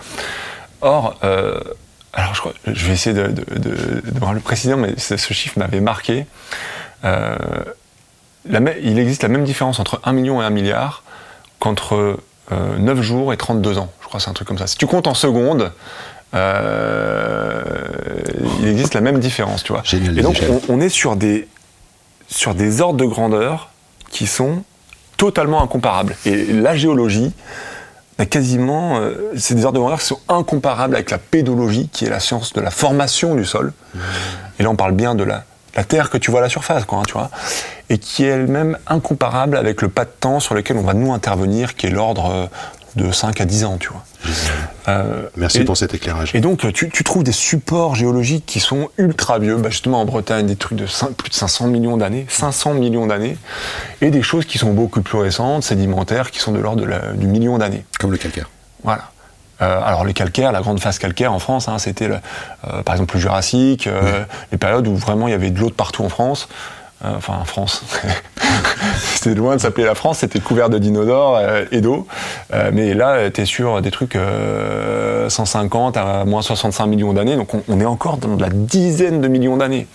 Or, 0.81 1.15
alors 2.17 2.33
je, 2.35 2.39
crois- 2.41 2.53
je 2.65 2.85
vais 2.85 2.93
essayer 2.93 3.15
de, 3.15 3.27
de, 3.27 3.45
de, 3.59 4.01
de 4.01 4.19
me 4.19 4.25
rappeler 4.25 4.41
précisément, 4.41 4.81
mais 4.81 4.93
ce, 4.97 5.15
ce 5.17 5.33
chiffre 5.33 5.57
m'avait 5.59 5.79
marqué. 5.79 6.25
Euh, 7.05 7.35
la 8.49 8.59
il 8.81 8.97
existe 8.99 9.23
la 9.23 9.29
même 9.29 9.43
différence 9.43 9.79
entre 9.79 10.01
un 10.03 10.13
million 10.13 10.41
et 10.41 10.45
un 10.45 10.49
milliard 10.49 11.03
qu'entre 11.59 12.17
euh, 12.51 12.77
9 12.77 13.01
jours 13.01 13.33
et 13.33 13.37
32 13.37 13.77
ans. 13.77 13.91
Je 14.01 14.07
crois 14.07 14.19
que 14.19 14.23
c'est 14.23 14.29
un 14.29 14.33
truc 14.33 14.47
comme 14.47 14.57
ça. 14.57 14.67
Si 14.67 14.77
tu 14.77 14.87
comptes 14.87 15.07
en 15.07 15.13
secondes, 15.13 15.71
euh, 16.33 17.61
il 18.61 18.67
existe 18.67 18.93
la 18.93 19.01
même 19.01 19.19
différence, 19.19 19.63
tu 19.63 19.73
vois. 19.73 19.81
Génial, 19.83 20.17
Et 20.17 20.21
donc, 20.21 20.41
on, 20.49 20.61
on 20.75 20.81
est 20.81 20.89
sur 20.89 21.15
des, 21.15 21.47
sur 22.29 22.55
des 22.55 22.81
ordres 22.81 22.97
de 22.99 23.05
grandeur 23.05 23.69
qui 24.09 24.27
sont 24.27 24.63
totalement 25.17 25.61
incomparables. 25.61 26.15
Et 26.25 26.45
la 26.45 26.75
géologie, 26.75 27.33
a 28.17 28.25
quasiment, 28.25 28.97
euh, 28.99 29.31
c'est 29.37 29.55
des 29.55 29.65
ordres 29.65 29.75
de 29.75 29.79
grandeur 29.79 29.99
qui 29.99 30.07
sont 30.07 30.19
incomparables 30.27 30.95
avec 30.95 31.11
la 31.11 31.17
pédologie, 31.17 31.89
qui 31.91 32.05
est 32.05 32.09
la 32.09 32.19
science 32.19 32.53
de 32.53 32.61
la 32.61 32.71
formation 32.71 33.35
du 33.35 33.45
sol. 33.45 33.73
Et 34.59 34.63
là, 34.63 34.69
on 34.69 34.75
parle 34.75 34.93
bien 34.93 35.13
de 35.15 35.23
la, 35.23 35.43
la 35.75 35.83
terre 35.83 36.09
que 36.09 36.17
tu 36.17 36.31
vois 36.31 36.39
à 36.39 36.43
la 36.43 36.49
surface, 36.49 36.85
quoi, 36.85 36.99
hein, 36.99 37.03
tu 37.05 37.13
vois, 37.13 37.29
et 37.89 37.99
qui 37.99 38.25
est 38.25 38.29
elle-même 38.29 38.77
incomparable 38.87 39.55
avec 39.55 39.81
le 39.81 39.89
pas 39.89 40.05
de 40.05 40.11
temps 40.19 40.39
sur 40.39 40.55
lequel 40.55 40.77
on 40.77 40.81
va 40.81 40.93
nous 40.93 41.13
intervenir, 41.13 41.75
qui 41.75 41.85
est 41.85 41.91
l'ordre 41.91 42.31
euh, 42.31 42.45
de 42.95 43.11
5 43.11 43.39
à 43.39 43.45
10 43.45 43.65
ans, 43.65 43.77
tu 43.77 43.89
vois. 43.89 44.03
Euh, 44.87 45.27
Merci 45.35 45.59
et- 45.59 45.65
pour 45.65 45.75
cet 45.77 45.93
éclairage. 45.93 46.31
et 46.33 46.39
donc, 46.39 46.71
tu, 46.73 46.89
tu 46.89 47.03
trouves 47.03 47.23
des 47.23 47.31
supports 47.31 47.95
géologiques 47.95 48.45
qui 48.45 48.59
sont 48.59 48.89
ultra 48.97 49.39
vieux, 49.39 49.55
bah, 49.57 49.69
justement 49.69 50.01
en 50.01 50.05
Bretagne, 50.05 50.45
des 50.45 50.55
trucs 50.55 50.77
de 50.77 50.85
plus 51.17 51.29
de 51.29 51.35
500 51.35 51.67
millions 51.67 51.97
d'années, 51.97 52.25
500 52.29 52.73
millions 52.75 53.07
d'années, 53.07 53.37
et 54.01 54.09
des 54.09 54.21
choses 54.21 54.45
qui 54.45 54.57
sont 54.57 54.73
beaucoup 54.73 55.01
plus 55.01 55.17
récentes, 55.17 55.63
sédimentaires, 55.63 56.31
qui 56.31 56.39
sont 56.39 56.51
de 56.51 56.59
l'ordre 56.59 56.85
du 57.15 57.27
million 57.27 57.57
d'années. 57.57 57.85
Comme 57.99 58.11
le 58.11 58.17
calcaire. 58.17 58.49
Voilà. 58.83 59.09
Euh, 59.61 59.81
alors 59.83 60.05
les 60.05 60.13
calcaires, 60.13 60.51
la 60.51 60.61
grande 60.61 60.79
phase 60.79 60.99
calcaire 60.99 61.33
en 61.33 61.39
France, 61.39 61.67
hein, 61.67 61.79
c'était 61.79 62.07
le- 62.07 62.19
euh, 62.71 62.83
par 62.83 62.93
exemple 62.93 63.15
le 63.15 63.19
Jurassique, 63.21 63.87
euh, 63.87 64.23
les 64.51 64.57
périodes 64.59 64.87
où 64.87 64.95
vraiment 64.95 65.27
il 65.27 65.31
y 65.31 65.33
avait 65.33 65.49
de 65.49 65.59
l'eau 65.59 65.69
de 65.69 65.73
partout 65.73 66.03
en 66.03 66.09
France. 66.09 66.47
Euh, 67.05 67.13
enfin 67.15 67.37
en 67.39 67.45
France. 67.45 67.83
c'était 68.97 69.35
loin 69.35 69.55
de 69.55 69.61
s'appeler 69.61 69.85
la 69.85 69.95
France, 69.95 70.19
c'était 70.19 70.39
couvert 70.39 70.69
de 70.69 70.77
dinosaures 70.77 71.35
euh, 71.37 71.65
et 71.71 71.81
d'eau. 71.81 72.07
Euh, 72.53 72.71
mais 72.73 72.93
là, 72.93 73.29
tu 73.29 73.41
es 73.41 73.45
sur 73.45 73.81
des 73.81 73.91
trucs 73.91 74.15
euh, 74.15 75.29
150 75.29 75.97
à 75.97 76.25
moins 76.25 76.41
65 76.41 76.87
millions 76.87 77.13
d'années, 77.13 77.35
donc 77.35 77.53
on, 77.53 77.63
on 77.67 77.79
est 77.79 77.85
encore 77.85 78.17
dans 78.17 78.35
de 78.35 78.41
la 78.41 78.49
dizaine 78.49 79.21
de 79.21 79.27
millions 79.27 79.57
d'années. 79.57 79.87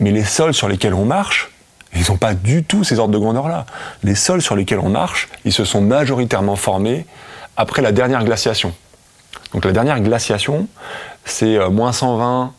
Mais 0.00 0.10
les 0.10 0.24
sols 0.24 0.54
sur 0.54 0.68
lesquels 0.68 0.94
on 0.94 1.04
marche, 1.04 1.50
ils 1.94 2.10
n'ont 2.10 2.18
pas 2.18 2.34
du 2.34 2.64
tout 2.64 2.84
ces 2.84 2.98
ordres 2.98 3.14
de 3.14 3.18
grandeur-là. 3.18 3.66
Les 4.02 4.14
sols 4.14 4.42
sur 4.42 4.56
lesquels 4.56 4.80
on 4.80 4.90
marche, 4.90 5.28
ils 5.44 5.52
se 5.52 5.64
sont 5.64 5.80
majoritairement 5.80 6.56
formés 6.56 7.06
après 7.56 7.82
la 7.82 7.92
dernière 7.92 8.24
glaciation. 8.24 8.74
Donc 9.52 9.64
la 9.64 9.72
dernière 9.72 10.00
glaciation, 10.00 10.66
c'est 11.24 11.58
moins 11.70 11.92
120 11.92 12.52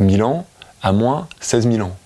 000 0.00 0.28
ans 0.28 0.46
à 0.82 0.92
moins 0.92 1.28
16 1.40 1.70
000 1.70 1.86
ans. 1.86 1.96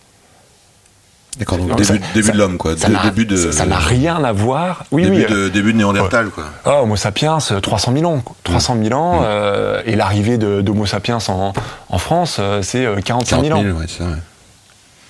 D'accord, 1.38 1.58
donc 1.58 1.68
Donc 1.68 1.78
début, 1.78 1.88
ça- 1.98 2.12
début 2.14 2.26
ça- 2.26 2.32
de 2.32 2.38
l'homme, 2.38 2.58
quoi. 2.58 2.76
Ça 2.76 2.88
n'a- 2.88 3.08
de. 3.10 3.72
rien 3.72 4.22
à 4.24 4.32
voir. 4.32 4.84
Oui, 4.90 5.04
début, 5.04 5.24
oui. 5.24 5.26
de, 5.32 5.48
début 5.48 5.72
de 5.72 5.78
Néandertal, 5.78 6.28
quoi. 6.30 6.44
Ah, 6.64 6.82
Homo 6.82 6.96
sapiens, 6.96 7.38
euh, 7.52 7.60
300 7.60 7.92
000 7.94 8.04
ans. 8.10 8.20
quoi. 8.20 8.34
300 8.44 8.76
000 8.82 8.92
ans, 8.98 9.20
euh, 9.24 9.80
et 9.86 9.94
l'arrivée 9.96 10.38
de- 10.38 10.60
d'Homo 10.60 10.86
sapiens 10.86 11.18
en, 11.28 11.52
en 11.88 11.98
France, 11.98 12.36
euh, 12.40 12.62
c'est 12.62 12.84
euh, 12.84 13.00
45 13.00 13.42
000 13.42 13.58
ans. 13.58 13.62
ouais, 13.62 13.86
c'est 13.88 13.98
ça, 13.98 14.04
ouais. 14.04 14.16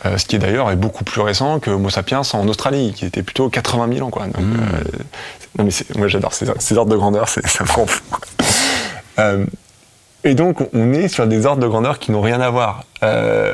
Euh, 0.06 0.16
ce 0.18 0.24
qui 0.24 0.36
est 0.36 0.38
d'ailleurs 0.38 0.70
est 0.70 0.76
beaucoup 0.76 1.04
plus 1.04 1.20
récent 1.20 1.58
que 1.58 1.70
Homo 1.70 1.90
sapiens 1.90 2.22
en 2.32 2.48
Australie, 2.48 2.92
qui 2.96 3.04
était 3.06 3.22
plutôt 3.22 3.48
80 3.50 3.88
000 3.92 4.06
ans. 4.06 4.10
Quoi. 4.10 4.26
Donc, 4.26 4.36
Mmh. 4.38 4.56
euh, 4.74 4.98
non, 5.58 5.64
mais 5.64 5.70
moi 5.98 6.08
j'adore 6.08 6.32
ces, 6.32 6.46
ces 6.58 6.76
ordres 6.78 6.92
de 6.92 6.96
grandeur, 6.96 7.28
c'est- 7.28 7.46
ça 7.46 7.64
me 7.64 7.68
rend 7.70 7.86
fou. 7.86 8.02
Euh, 9.18 9.44
et 10.24 10.34
donc 10.34 10.58
on 10.72 10.92
est 10.92 11.08
sur 11.08 11.26
des 11.26 11.44
ordres 11.44 11.60
de 11.62 11.66
grandeur 11.68 11.98
qui 11.98 12.12
n'ont 12.12 12.20
rien 12.22 12.40
à 12.40 12.48
voir. 12.50 12.84
Euh, 13.02 13.52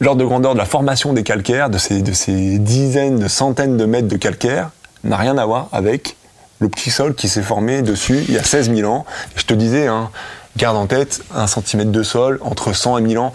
L'ordre 0.00 0.20
de 0.20 0.26
grandeur 0.26 0.52
de 0.52 0.58
la 0.58 0.66
formation 0.66 1.12
des 1.12 1.22
calcaires, 1.22 1.70
de 1.70 1.78
ces, 1.78 2.02
de 2.02 2.12
ces 2.12 2.58
dizaines, 2.58 3.18
de 3.18 3.28
centaines 3.28 3.76
de 3.76 3.84
mètres 3.86 4.08
de 4.08 4.16
calcaire, 4.16 4.70
n'a 5.04 5.16
rien 5.16 5.38
à 5.38 5.46
voir 5.46 5.68
avec 5.72 6.16
le 6.58 6.68
petit 6.68 6.90
sol 6.90 7.14
qui 7.14 7.28
s'est 7.28 7.42
formé 7.42 7.82
dessus 7.82 8.24
il 8.28 8.34
y 8.34 8.38
a 8.38 8.42
16 8.44 8.74
000 8.74 8.90
ans. 8.90 9.06
Et 9.36 9.40
je 9.40 9.46
te 9.46 9.54
disais, 9.54 9.86
hein, 9.86 10.10
garde 10.56 10.76
en 10.76 10.86
tête, 10.86 11.22
un 11.34 11.46
centimètre 11.46 11.92
de 11.92 12.02
sol 12.02 12.38
entre 12.42 12.72
100 12.74 12.98
et 12.98 13.00
1000 13.02 13.18
ans, 13.18 13.32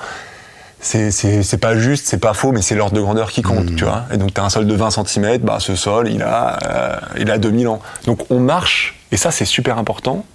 c'est- 0.80 1.58
pas 1.60 1.76
juste, 1.76 2.08
c'est 2.08 2.18
pas 2.20 2.34
faux, 2.34 2.52
mais 2.52 2.62
c'est 2.62 2.76
l'ordre 2.76 2.96
de 2.96 3.02
grandeur 3.02 3.32
qui 3.32 3.42
compte, 3.44 3.76
tu 3.76 3.84
vois. 3.84 4.06
Et 4.12 4.18
donc, 4.18 4.34
tu 4.34 4.42
as 4.42 4.44
un 4.44 4.50
sol 4.50 4.66
de 4.68 4.74
20 4.76 4.90
cm, 4.92 5.38
bah, 5.40 5.58
ce 5.60 5.76
sol, 5.76 6.10
il 6.10 6.22
a, 6.24 6.58
euh, 6.68 6.96
il 7.20 7.30
a 7.32 7.38
2000 7.38 7.68
ans. 7.68 7.80
Donc, 8.06 8.26
on 8.32 8.40
marche, 8.40 9.00
et 9.12 9.18
ça, 9.18 9.30
c'est 9.32 9.46
super 9.46 9.78
important, 9.78 10.26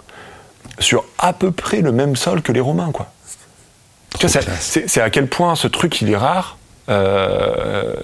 sur 0.78 1.04
à 1.18 1.32
peu 1.32 1.50
près 1.50 1.80
le 1.82 1.90
même 1.92 2.14
sol 2.16 2.42
que 2.42 2.52
les 2.52 2.60
Romains, 2.60 2.90
quoi. 2.92 3.06
C'est- 4.60 5.00
à 5.00 5.10
quel 5.10 5.26
point 5.26 5.54
ce 5.56 5.68
truc, 5.68 6.00
il 6.00 6.10
est 6.10 6.16
rare. 6.16 6.58
Euh, 6.88 7.94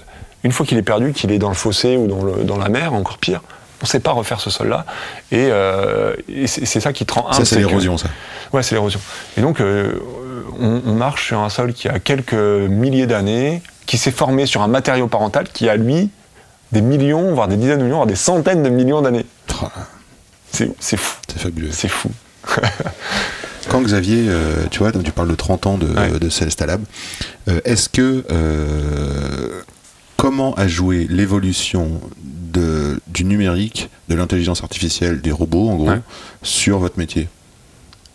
Une 0.45 0.51
fois 0.51 0.65
qu'il 0.65 0.77
est 0.77 0.81
perdu, 0.83 1.13
qu'il 1.13 1.31
est 1.31 1.39
dans 1.39 1.47
le 1.47 1.53
fossé 1.55 1.95
ou 1.95 2.05
dans, 2.07 2.21
le- 2.21 2.43
dans 2.43 2.57
la 2.57 2.67
mer, 2.67 2.93
encore 2.93 3.17
pire, 3.17 3.41
on 3.81 3.85
ne 3.85 3.87
sait 3.87 4.01
pas 4.01 4.11
refaire 4.11 4.41
ce 4.41 4.49
sol-là. 4.49 4.85
Et, 5.31 5.47
euh, 5.49 6.13
et 6.27 6.47
c'est 6.47 6.81
ça 6.81 6.91
qui 6.91 7.05
te 7.05 7.13
rend 7.13 7.27
humble. 7.27 7.35
Ça, 7.35 7.45
c'est 7.45 7.59
l'érosion, 7.59 7.97
ça. 7.97 8.09
Ouais, 8.51 8.61
c'est 8.61 8.75
l'érosion. 8.75 8.99
Et 9.37 9.41
donc, 9.41 9.61
euh, 9.61 9.93
on, 10.59 10.81
on 10.85 10.93
marche 10.95 11.27
sur 11.27 11.39
un 11.39 11.47
sol 11.49 11.71
qui 11.73 11.87
a 11.87 11.97
quelques 11.99 12.33
milliers 12.33 13.07
d'années, 13.07 13.61
qui 13.85 13.97
s'est 13.97 14.11
formé 14.11 14.45
sur 14.45 14.61
un 14.61 14.67
matériau 14.67 15.07
parental 15.07 15.45
qui 15.47 15.69
a, 15.69 15.77
lui, 15.77 16.09
des 16.73 16.81
millions, 16.81 17.33
voire 17.33 17.47
des 17.47 17.55
dizaines 17.55 17.77
de 17.79 17.83
millions, 17.83 17.95
voire 17.97 18.07
des 18.07 18.15
centaines 18.15 18.63
de 18.63 18.69
millions 18.69 19.01
d'années. 19.01 19.25
C'est 20.51 20.97
fou. 20.97 21.15
C'est 21.29 21.39
fabuleux. 21.39 21.69
C'est 21.71 21.87
fou. 21.87 22.11
Quand 23.69 23.81
Xavier, 23.81 24.25
euh, 24.27 24.65
tu 24.71 24.79
vois, 24.79 24.91
donc 24.91 25.03
tu 25.03 25.11
parles 25.11 25.29
de 25.29 25.35
30 25.35 25.65
ans 25.67 25.77
de, 25.77 25.87
Ouais. 25.87 26.19
de 26.19 26.29
Celesta 26.29 26.65
Lab, 26.65 26.81
euh, 27.47 27.59
est-ce 27.65 27.89
que 27.89 28.23
euh, 28.31 29.61
comment 30.17 30.53
a 30.55 30.67
joué 30.67 31.07
l'évolution 31.09 32.01
du 33.07 33.23
numérique, 33.25 33.89
de 34.09 34.15
l'intelligence 34.15 34.61
artificielle, 34.63 35.21
des 35.21 35.31
robots 35.31 35.69
en 35.69 35.75
gros, 35.75 35.89
Ouais. 35.89 36.01
sur 36.43 36.77
votre 36.79 36.99
métier? 36.99 37.27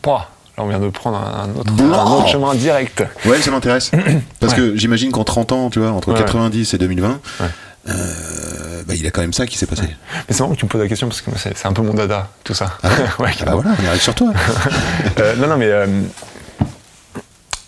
Pouah, 0.00 0.28
là, 0.56 0.62
on 0.64 0.68
vient 0.68 0.78
de 0.78 0.88
prendre 0.90 1.16
un, 1.18 1.48
autre, 1.58 1.72
un 1.82 2.12
autre 2.12 2.28
chemin 2.28 2.54
direct. 2.54 3.02
Ouais, 3.26 3.40
ça 3.42 3.50
m'intéresse. 3.50 3.90
Parce 4.40 4.54
que 4.54 4.76
j'imagine 4.76 5.10
qu'en 5.10 5.24
30 5.24 5.50
ans, 5.52 5.70
tu 5.70 5.80
vois, 5.80 5.90
entre 5.90 6.12
Ouais, 6.12 6.18
90 6.18 6.72
et 6.74 6.78
2020, 6.78 7.18
Ouais. 7.40 7.46
euh, 7.88 7.94
bah, 8.88 8.94
il 8.94 9.04
y 9.04 9.06
a 9.06 9.10
quand 9.10 9.20
même 9.20 9.34
ça 9.34 9.46
qui 9.46 9.58
s'est 9.58 9.66
passé. 9.66 9.82
Mais 9.82 10.24
c'est 10.30 10.40
marrant 10.40 10.54
que 10.54 10.58
tu 10.58 10.64
me 10.64 10.70
poses 10.70 10.80
la 10.80 10.88
question 10.88 11.08
parce 11.08 11.20
que 11.20 11.30
c'est 11.36 11.66
un 11.66 11.74
peu 11.74 11.82
mon 11.82 11.92
dada, 11.92 12.28
tout 12.42 12.54
ça. 12.54 12.78
Ah 12.82 12.88
Ouais, 13.18 13.32
Ah 13.40 13.44
bah 13.44 13.52
voilà, 13.52 13.72
on 13.82 13.86
arrive 13.86 14.00
sur 14.00 14.14
toi. 14.14 14.32
Euh, 15.18 15.34
non, 15.36 15.48
non, 15.48 15.56
mais 15.56 15.66
euh, 15.66 15.86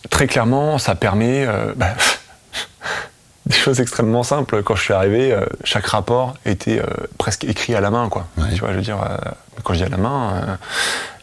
très 0.09 0.27
clairement, 0.27 0.79
ça 0.79 0.95
permet 0.95 1.45
euh, 1.47 1.75
bah, 1.77 1.89
des 3.47 3.57
choses 3.57 3.81
extrêmement 3.81 4.23
simples. 4.23 4.63
Quand 4.63 4.77
je 4.77 4.83
suis 4.83 4.95
arrivé, 4.95 5.37
chaque 5.63 5.87
rapport 5.87 6.37
était 6.47 6.81
presque 7.19 7.45
écrit 7.45 7.75
à 7.75 7.81
la 7.81 7.91
main, 7.91 8.09
quoi. 8.09 8.27
Ouais. 8.39 8.53
Tu 8.55 8.61
vois, 8.61 8.71
je 8.71 8.77
veux 8.77 8.83
dire, 8.83 8.99
quand 9.63 9.75
je 9.75 9.79
dis 9.81 9.85
à 9.85 9.89
la 9.89 9.97
main, 9.99 10.59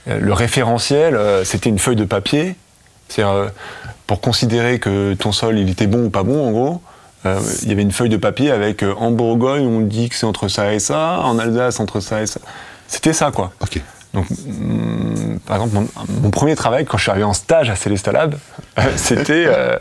le 0.05 0.33
référentiel, 0.33 1.17
c'était 1.43 1.69
une 1.69 1.79
feuille 1.79 1.95
de 1.95 2.05
papier. 2.05 2.55
C'est-à-dire, 3.07 3.51
pour 4.05 4.21
considérer 4.21 4.79
que 4.79 5.13
ton 5.13 5.31
sol, 5.31 5.57
il 5.57 5.69
était 5.69 5.87
bon 5.87 6.05
ou 6.05 6.09
pas 6.09 6.23
bon, 6.23 6.45
en 6.45 6.51
gros. 6.51 6.81
Euh, 7.35 7.39
Il 7.63 7.69
y 7.69 7.71
avait 7.71 7.81
une 7.81 7.91
feuille 7.91 8.09
de 8.09 8.17
papier 8.17 8.51
avec 8.51 8.83
euh, 8.83 8.93
en 8.97 9.11
Bourgogne, 9.11 9.65
on 9.65 9.81
dit 9.81 10.09
que 10.09 10.15
c'est 10.15 10.25
entre 10.25 10.47
ça 10.47 10.73
et 10.73 10.79
ça, 10.79 11.19
en 11.23 11.37
Alsace, 11.39 11.79
entre 11.79 11.99
ça 11.99 12.21
et 12.21 12.27
ça. 12.27 12.39
C'était 12.87 13.13
ça, 13.13 13.31
quoi. 13.31 13.51
Ok. 13.61 13.81
Donc, 14.13 14.25
mm, 14.29 15.39
par 15.45 15.57
exemple, 15.57 15.75
mon, 15.75 15.87
mon 16.21 16.29
premier 16.31 16.55
travail, 16.55 16.85
quand 16.85 16.97
je 16.97 17.03
suis 17.03 17.11
arrivé 17.11 17.25
en 17.25 17.33
stage 17.33 17.69
à 17.69 17.75
Celesta 17.75 18.11
Lab, 18.11 18.35
euh, 18.79 18.81
c'était 18.95 19.45
euh, 19.47 19.77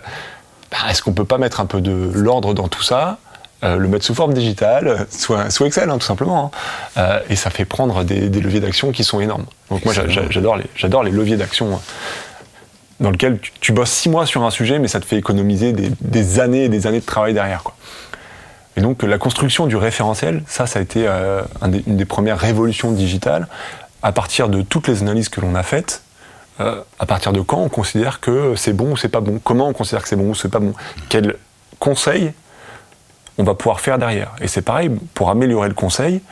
bah, 0.70 0.78
est-ce 0.90 1.02
qu'on 1.02 1.12
peut 1.12 1.24
pas 1.24 1.38
mettre 1.38 1.60
un 1.60 1.66
peu 1.66 1.80
de 1.80 2.10
l'ordre 2.14 2.52
dans 2.54 2.68
tout 2.68 2.82
ça 2.82 3.18
le 3.62 3.88
mettre 3.88 4.04
sous 4.04 4.14
forme 4.14 4.32
digitale, 4.32 5.06
soit 5.10 5.50
sous 5.50 5.64
Excel 5.64 5.90
hein, 5.90 5.98
tout 5.98 6.06
simplement, 6.06 6.52
hein. 6.96 7.18
Et 7.28 7.34
ça 7.34 7.50
fait 7.50 7.64
prendre 7.64 8.04
des, 8.04 8.28
des 8.28 8.40
leviers 8.40 8.60
d'action 8.60 8.92
qui 8.92 9.02
sont 9.02 9.18
énormes. 9.18 9.46
Donc 9.70 9.84
moi 9.84 9.92
j'a- 9.92 10.06
j'a- 10.06 10.28
j'adore 10.30 10.56
les, 10.56 11.10
les 11.10 11.16
leviers 11.16 11.36
d'action 11.36 11.74
hein, 11.74 11.80
dans 13.00 13.10
lesquels 13.10 13.38
tu, 13.60 13.72
bosses 13.72 13.90
six 13.90 14.08
mois 14.08 14.26
sur 14.26 14.42
un 14.44 14.50
sujet, 14.50 14.78
mais 14.78 14.88
ça 14.88 15.00
te 15.00 15.04
fait 15.04 15.16
économiser 15.16 15.72
des, 15.72 16.40
années 16.40 16.64
et 16.64 16.68
des 16.68 16.86
années 16.86 17.00
de 17.00 17.06
travail 17.06 17.34
derrière. 17.34 17.62
Quoi. 17.62 17.74
Et 18.76 18.80
donc 18.80 19.02
la 19.02 19.18
construction 19.18 19.66
du 19.66 19.76
référentiel, 19.76 20.42
ça, 20.46 20.66
ça 20.66 20.78
a 20.78 20.82
été 20.82 21.06
euh, 21.06 21.42
une 21.86 21.96
des 21.96 22.04
premières 22.04 22.38
révolutions 22.38 22.92
digitales. 22.92 23.48
À 24.02 24.12
partir 24.12 24.48
de 24.48 24.62
toutes 24.62 24.88
les 24.88 25.02
analyses 25.02 25.28
que 25.28 25.40
l'on 25.40 25.54
a 25.54 25.62
faites, 25.62 26.02
euh, 26.60 26.80
à 26.98 27.06
partir 27.06 27.32
de 27.32 27.40
quand 27.40 27.58
on 27.58 27.68
considère 27.68 28.20
que 28.20 28.54
c'est 28.56 28.72
bon 28.72 28.92
ou 28.92 28.96
c'est 28.96 29.08
pas 29.08 29.20
bon? 29.20 29.40
Comment 29.42 29.68
on 29.68 29.72
considère 29.72 30.02
que 30.02 30.08
c'est 30.08 30.16
bon 30.16 30.30
ou 30.30 30.34
c'est 30.34 30.48
pas 30.48 30.58
bon? 30.58 30.72
Quels 31.08 31.36
conseils 31.78 32.32
on 33.36 33.44
va 33.44 33.54
pouvoir 33.54 33.80
faire 33.80 33.98
derrière? 33.98 34.32
Et 34.40 34.48
c'est 34.48 34.62
pareil, 34.62 34.90
pour 35.12 35.28
améliorer 35.28 35.68
le 35.68 35.74
conseil, 35.74 36.22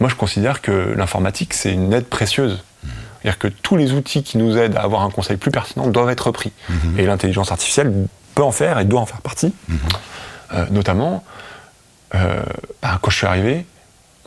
moi 0.00 0.08
je 0.08 0.14
considère 0.14 0.62
que 0.62 0.94
l'informatique 0.96 1.52
c'est 1.52 1.72
une 1.72 1.92
aide 1.92 2.06
précieuse. 2.06 2.62
C'est-à-dire 3.26 3.38
que 3.40 3.48
tous 3.48 3.76
les 3.76 3.90
outils 3.92 4.22
qui 4.22 4.38
nous 4.38 4.56
aident 4.56 4.76
à 4.76 4.82
avoir 4.82 5.02
un 5.02 5.10
conseil 5.10 5.36
plus 5.36 5.50
pertinent 5.50 5.88
doivent 5.88 6.10
être 6.10 6.30
pris. 6.30 6.52
Et 6.96 7.06
l'intelligence 7.06 7.50
artificielle 7.50 7.92
peut 8.36 8.44
en 8.44 8.52
faire 8.52 8.78
et 8.78 8.84
doit 8.84 9.00
en 9.00 9.06
faire 9.06 9.20
partie. 9.20 9.52
Euh, 10.52 10.64
notamment, 10.70 11.24
euh, 12.14 12.40
bah, 12.80 13.00
quand 13.02 13.10
je 13.10 13.16
suis 13.16 13.26
arrivé, 13.26 13.66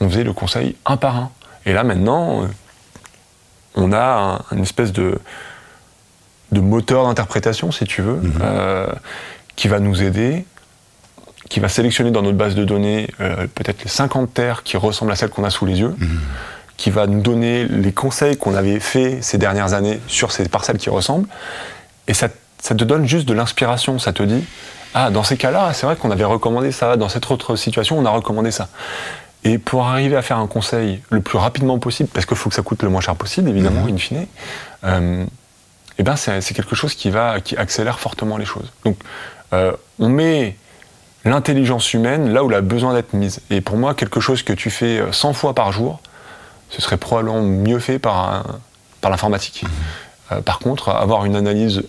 on 0.02 0.10
faisait 0.10 0.26
le 0.26 0.34
conseil 0.34 0.76
un 0.86 0.98
par 0.98 1.16
un. 1.16 1.32
Et 1.66 1.72
là 1.72 1.86
maintenant, 1.86 2.44
euh, 2.44 2.48
on 3.76 3.94
a 3.94 4.42
un, 4.52 4.56
une 4.58 4.64
espèce 4.64 4.92
de, 4.92 5.18
de 6.52 6.60
moteur 6.60 7.06
d'interprétation, 7.06 7.72
si 7.72 7.86
tu 7.86 8.02
veux, 8.02 8.20
euh, 8.42 8.86
qui 9.56 9.70
va 9.70 9.80
nous 9.80 10.04
aider, 10.04 10.46
qui 11.48 11.62
va 11.62 11.70
sélectionner 11.70 12.12
dans 12.12 12.22
notre 12.22 12.38
base 12.38 12.54
de 12.54 12.66
données 12.66 13.08
euh, 13.22 13.48
peut-être 13.56 13.82
les 13.82 13.90
50 13.90 14.34
terres 14.34 14.64
qui 14.64 14.76
ressemblent 14.76 15.14
à 15.14 15.16
celles 15.16 15.30
qu'on 15.30 15.46
a 15.46 15.50
sous 15.50 15.66
les 15.66 15.80
yeux, 15.80 15.96
qui 16.80 16.92
va 16.92 17.08
nous 17.08 17.20
donner 17.20 17.66
les 17.66 17.92
conseils 17.92 18.38
qu'on 18.38 18.56
avait 18.56 18.80
faits 18.80 19.22
ces 19.22 19.38
dernières 19.38 19.74
années 19.74 20.00
sur 20.08 20.32
ces 20.32 20.48
parcelles 20.48 20.78
qui 20.78 20.90
ressemblent. 20.90 21.28
Et 22.08 22.14
ça, 22.14 22.30
ça 22.62 22.74
te 22.74 22.86
donne 22.86 23.06
juste 23.06 23.28
de 23.28 23.34
l'inspiration, 23.34 24.00
ça 24.00 24.14
te 24.14 24.24
dit, 24.24 24.46
ah, 24.94 25.12
dans 25.12 25.24
ces 25.24 25.36
cas-là, 25.36 25.74
c'est 25.74 25.86
vrai 25.86 25.98
qu'on 25.98 26.10
avait 26.10 26.24
recommandé 26.24 26.72
ça, 26.72 26.96
dans 26.96 27.10
cette 27.10 27.30
autre 27.30 27.58
situation, 27.58 28.00
on 28.00 28.06
a 28.06 28.10
recommandé 28.10 28.52
ça. 28.52 28.70
Et 29.44 29.58
pour 29.58 29.88
arriver 29.88 30.16
à 30.16 30.22
faire 30.22 30.38
un 30.38 30.48
conseil 30.48 31.02
le 31.10 31.20
plus 31.20 31.38
rapidement 31.38 31.80
possible, 31.80 32.08
parce 32.14 32.26
qu'il 32.26 32.38
faut 32.38 32.48
que 32.48 32.56
ça 32.56 32.62
coûte 32.62 32.82
le 32.82 32.90
moins 32.90 33.02
cher 33.02 33.16
possible, 33.18 33.50
évidemment, 33.50 33.86
in 33.86 33.98
fine, 33.98 34.26
euh, 34.86 35.26
eh 35.98 36.04
ben 36.04 36.16
c'est 36.16 36.54
quelque 36.54 36.76
chose 36.76 36.96
qui, 36.96 37.10
va, 37.10 37.42
qui 37.42 37.58
accélère 37.58 38.00
fortement 38.00 38.38
les 38.38 38.46
choses. 38.46 38.72
Donc, 38.86 38.96
euh, 39.52 39.74
on 40.00 40.08
met 40.08 40.56
l'intelligence 41.26 41.94
humaine 41.94 42.32
là 42.32 42.42
où 42.42 42.50
elle 42.50 42.58
a 42.58 42.62
besoin 42.62 42.94
d'être 42.94 43.12
mise. 43.12 43.42
Et 43.50 43.60
pour 43.60 43.76
moi, 43.76 43.96
quelque 43.96 44.22
chose 44.22 44.44
que 44.44 44.54
tu 44.54 44.70
fais 44.70 45.00
euh, 45.00 45.12
100 45.12 45.34
fois 45.34 45.54
par 45.54 45.74
jour, 45.74 46.00
ce 46.70 46.82
serait 46.82 46.98
probablement 46.98 47.42
mieux 47.42 47.80
fait 47.80 48.00
par, 48.00 48.18
un- 48.34 48.60
par 49.02 49.12
l'informatique. 49.12 49.64
Euh, 50.32 50.42
par 50.42 50.60
contre, 50.60 50.90
avoir 50.90 51.26
une 51.26 51.36
analyse 51.36 51.84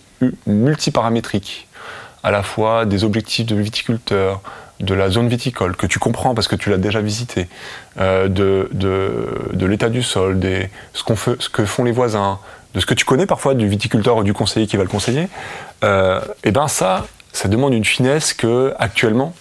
multiparamétrique, 0.47 1.67
à 2.23 2.31
la 2.31 2.43
fois 2.43 2.85
des 2.85 3.03
objectifs 3.03 3.45
de 3.45 3.55
viticulteur, 3.55 4.41
de 4.79 4.93
la 4.95 5.09
zone 5.09 5.27
viticole, 5.27 5.75
que 5.75 5.85
tu 5.85 5.99
comprends 5.99 6.33
parce 6.33 6.47
que 6.47 6.55
tu 6.55 6.69
l'as 6.71 6.77
déjà 6.77 7.01
visité, 7.01 7.47
euh, 7.99 8.27
de, 8.27 8.67
de, 8.71 9.27
de 9.53 9.65
l'état 9.65 9.89
du 9.89 10.01
sol, 10.03 10.39
des, 10.39 10.69
ce, 10.93 11.03
qu'on 11.03 11.15
fait, 11.15 11.35
ce 11.39 11.49
que 11.49 11.65
font 11.65 11.83
les 11.83 11.91
voisins, 11.91 12.39
de 12.73 12.79
ce 12.79 12.85
que 12.85 12.93
tu 12.95 13.05
connais 13.05 13.25
parfois 13.27 13.53
du 13.53 13.67
viticulteur 13.67 14.17
ou 14.17 14.23
du 14.23 14.33
conseiller 14.33 14.65
qui 14.65 14.77
va 14.77 14.83
le 14.83 14.89
conseiller, 14.89 15.27
euh, 15.83 16.21
et 16.43 16.51
ben 16.51 16.67
ça, 16.67 17.05
ça 17.33 17.47
demande 17.47 17.73
une 17.73 17.85
finesse 17.85 18.33
que 18.33 18.73
actuellement 18.79 19.33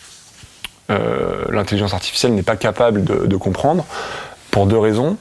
euh, 0.90 1.44
l'intelligence 1.50 1.94
artificielle 1.94 2.34
n'est 2.34 2.42
pas 2.42 2.56
capable 2.56 3.04
de, 3.04 3.26
de 3.26 3.36
comprendre 3.36 3.84
pour 4.50 4.66
deux 4.66 4.78
raisons. 4.78 5.16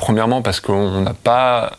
Premièrement, 0.00 0.40
parce 0.40 0.60
qu'on 0.60 1.02
n'a 1.02 1.12
pas 1.12 1.72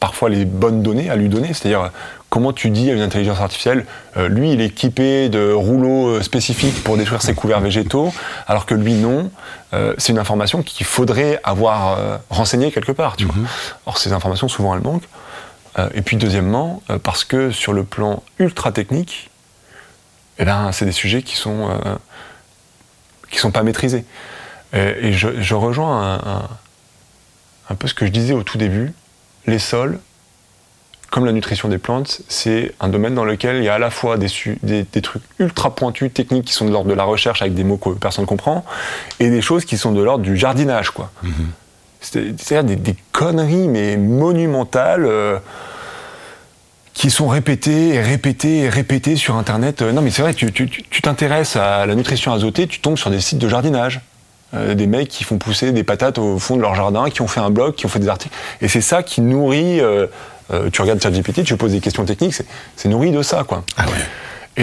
parfois 0.00 0.28
les 0.28 0.44
bonnes 0.44 0.82
données 0.82 1.08
à 1.08 1.16
lui 1.16 1.30
donner, 1.30 1.48
c'est-à-dire 1.54 1.90
comment 2.28 2.52
tu 2.52 2.68
dis 2.68 2.90
à 2.90 2.92
une 2.94 3.00
intelligence 3.00 3.40
artificielle, 3.40 3.86
euh, 4.18 4.28
lui 4.28 4.52
il 4.52 4.60
est 4.60 4.66
équipé 4.66 5.30
de 5.30 5.50
rouleaux 5.50 6.08
euh, 6.08 6.22
spécifiques 6.22 6.84
pour 6.84 6.98
détruire 6.98 7.22
ses 7.22 7.34
couverts 7.34 7.60
végétaux, 7.60 8.12
alors 8.46 8.66
que 8.66 8.74
lui 8.74 8.92
non, 8.94 9.30
Euh, 9.72 9.94
c'est 9.98 10.10
une 10.12 10.18
information 10.18 10.62
qu'il 10.64 10.84
faudrait 10.84 11.38
avoir 11.44 11.96
euh, 11.96 12.18
renseignée 12.28 12.72
quelque 12.72 12.90
part. 12.92 13.14
Tu 13.16 13.24
vois. 13.24 13.34
Or 13.86 13.98
ces 13.98 14.12
informations 14.12 14.48
souvent 14.48 14.74
elles 14.74 14.82
manquent. 14.82 15.08
Et 15.94 16.02
puis 16.02 16.16
deuxièmement, 16.16 16.82
parce 17.04 17.22
que 17.24 17.52
sur 17.52 17.72
le 17.72 17.84
plan 17.84 18.22
ultra 18.40 18.72
technique, 18.72 19.30
eh 20.38 20.44
ben, 20.44 20.72
c'est 20.72 20.84
des 20.84 20.92
sujets 21.02 21.22
qui 21.22 21.36
sont 21.36 21.68
qui 23.30 23.38
sont 23.38 23.52
pas 23.52 23.62
maîtrisés. 23.62 24.04
Et, 24.74 25.06
et 25.08 25.12
je, 25.12 25.28
je 25.40 25.54
rejoins 25.54 25.94
un, 26.02 26.14
un- 26.34 26.48
un 27.70 27.74
peu 27.74 27.88
ce 27.88 27.94
que 27.94 28.04
je 28.04 28.10
disais 28.10 28.34
au 28.34 28.42
tout 28.42 28.58
début. 28.58 28.92
Les 29.46 29.58
sols, 29.58 29.98
comme 31.10 31.24
la 31.24 31.32
nutrition 31.32 31.68
des 31.68 31.78
plantes, 31.78 32.20
c'est 32.28 32.74
un 32.80 32.88
domaine 32.88 33.14
dans 33.14 33.24
lequel 33.24 33.56
il 33.56 33.64
y 33.64 33.68
a 33.68 33.74
à 33.74 33.78
la 33.78 33.90
fois 33.90 34.16
des, 34.18 34.28
su- 34.28 34.58
des, 34.62 34.84
des 34.92 35.00
trucs 35.02 35.22
ultra 35.38 35.74
pointus, 35.74 36.12
techniques, 36.12 36.44
qui 36.46 36.52
sont 36.52 36.66
de 36.66 36.70
l'ordre 36.72 36.90
de 36.90 36.94
la 36.94 37.04
recherche 37.04 37.40
avec 37.42 37.54
des 37.54 37.64
mots 37.64 37.78
que 37.78 37.90
personne 37.90 38.24
ne 38.24 38.28
comprend, 38.28 38.64
et 39.18 39.30
des 39.30 39.40
choses 39.40 39.64
qui 39.64 39.78
sont 39.78 39.92
de 39.92 40.02
l'ordre 40.02 40.24
du 40.24 40.36
jardinage, 40.36 40.90
quoi. 40.90 41.10
C'est- 42.00 42.38
C'est-à-dire 42.40 42.64
des, 42.64 42.76
des 42.76 42.96
conneries, 43.12 43.68
mais 43.68 43.96
monumentales. 43.96 45.06
euh, 45.06 45.38
qui 46.92 47.08
sont 47.10 47.28
répétées 47.28 47.94
et 47.94 48.00
répétées 48.02 48.58
et 48.58 48.68
répétées 48.68 49.16
sur 49.16 49.36
Internet. 49.36 49.80
Euh, 49.80 49.92
non, 49.92 50.02
mais 50.02 50.10
c'est 50.10 50.20
vrai, 50.20 50.34
tu 50.34 50.52
t'intéresses 51.02 51.56
à 51.56 51.86
la 51.86 51.94
nutrition 51.94 52.30
azotée, 52.32 52.66
tu 52.66 52.80
tombes 52.80 52.98
sur 52.98 53.08
des 53.10 53.20
sites 53.20 53.38
de 53.38 53.48
jardinage. 53.48 54.00
Euh, 54.52 54.74
des 54.74 54.86
mecs 54.88 55.08
qui 55.08 55.22
font 55.22 55.38
pousser 55.38 55.70
des 55.70 55.84
patates 55.84 56.18
au 56.18 56.38
fond 56.40 56.56
de 56.56 56.62
leur 56.62 56.74
jardin, 56.74 57.08
qui 57.08 57.22
ont 57.22 57.28
fait 57.28 57.38
un 57.40 57.50
blog, 57.50 57.74
qui 57.76 57.86
ont 57.86 57.88
fait 57.88 58.00
des 58.00 58.08
articles. 58.08 58.34
Et 58.60 58.66
c'est 58.68 58.80
ça 58.80 59.02
qui 59.04 59.20
nourrit. 59.20 59.80
euh, 59.80 60.06
euh, 60.52 60.68
tu 60.72 60.82
regardes 60.82 61.00
ChatGPT, 61.00 61.44
tu 61.44 61.56
poses 61.56 61.70
des 61.70 61.78
questions 61.80 62.04
techniques, 62.04 62.34
c'est- 62.76 62.88
nourri 62.88 63.12
de 63.12 63.22
ça, 63.22 63.44
quoi. 63.44 63.62
Ah 63.76 63.84
ouais. 63.86 63.92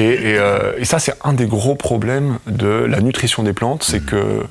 Et, 0.01 0.31
et, 0.33 0.39
et 0.79 0.83
ça, 0.85 0.99
c'est 0.99 1.13
un 1.23 1.31
des 1.31 1.45
gros 1.45 1.75
problèmes 1.75 2.39
de 2.47 2.67
la 2.67 2.99
nutrition 2.99 3.41
des 3.43 3.53
plantes, 3.53 3.83
c'est 3.83 4.01
que 4.05 4.43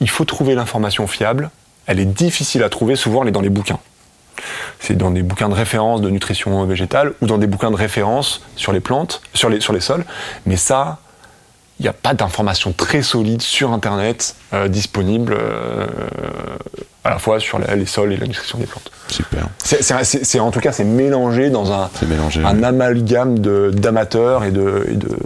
il 0.00 0.08
faut 0.08 0.24
trouver 0.24 0.54
l'information 0.54 1.06
fiable. 1.06 1.50
Elle 1.86 2.00
est 2.00 2.06
difficile 2.06 2.62
à 2.62 2.70
trouver, 2.70 2.96
souvent 2.96 3.22
elle 3.22 3.28
est 3.28 3.32
dans 3.32 3.42
les 3.42 3.50
bouquins. 3.50 3.78
C'est 4.80 4.96
dans 4.96 5.10
des 5.10 5.22
bouquins 5.22 5.48
de 5.50 5.54
référence 5.54 6.00
de 6.00 6.08
nutrition 6.08 6.64
végétale 6.64 7.12
ou 7.20 7.26
dans 7.26 7.36
des 7.38 7.46
bouquins 7.46 7.70
de 7.70 7.76
référence 7.76 8.42
sur 8.56 8.72
les 8.72 8.80
plantes, 8.80 9.20
sur 9.34 9.48
les, 9.50 9.60
sur 9.60 9.72
les 9.74 9.80
sols. 9.80 10.04
Mais 10.46 10.56
ça, 10.56 10.98
il 11.80 11.84
n'y 11.84 11.88
a 11.88 11.92
pas 11.92 12.14
d'informations 12.14 12.72
très 12.72 13.02
solides 13.02 13.42
sur 13.42 13.72
Internet 13.72 14.34
euh, 14.52 14.68
disponibles 14.68 15.34
euh, 15.38 15.86
à 17.04 17.10
la 17.10 17.18
fois 17.18 17.40
sur 17.40 17.58
la- 17.58 17.74
les 17.74 17.86
sols 17.86 18.12
et 18.12 18.16
la 18.16 18.26
nutrition 18.26 18.58
des 18.58 18.66
plantes. 18.66 18.90
Super. 19.08 19.48
C'est, 19.64 20.38
en 20.40 20.50
tout 20.50 20.60
cas, 20.60 20.70
c'est 20.72 20.84
mélangé 20.84 21.50
dans 21.50 21.72
un, 21.72 21.90
mélangé. 22.08 22.42
amalgame 22.44 23.38
d'amateurs 23.38 24.44
et 24.44 24.50
de, 24.52 24.86
et 24.90 24.94
de- 24.94 25.16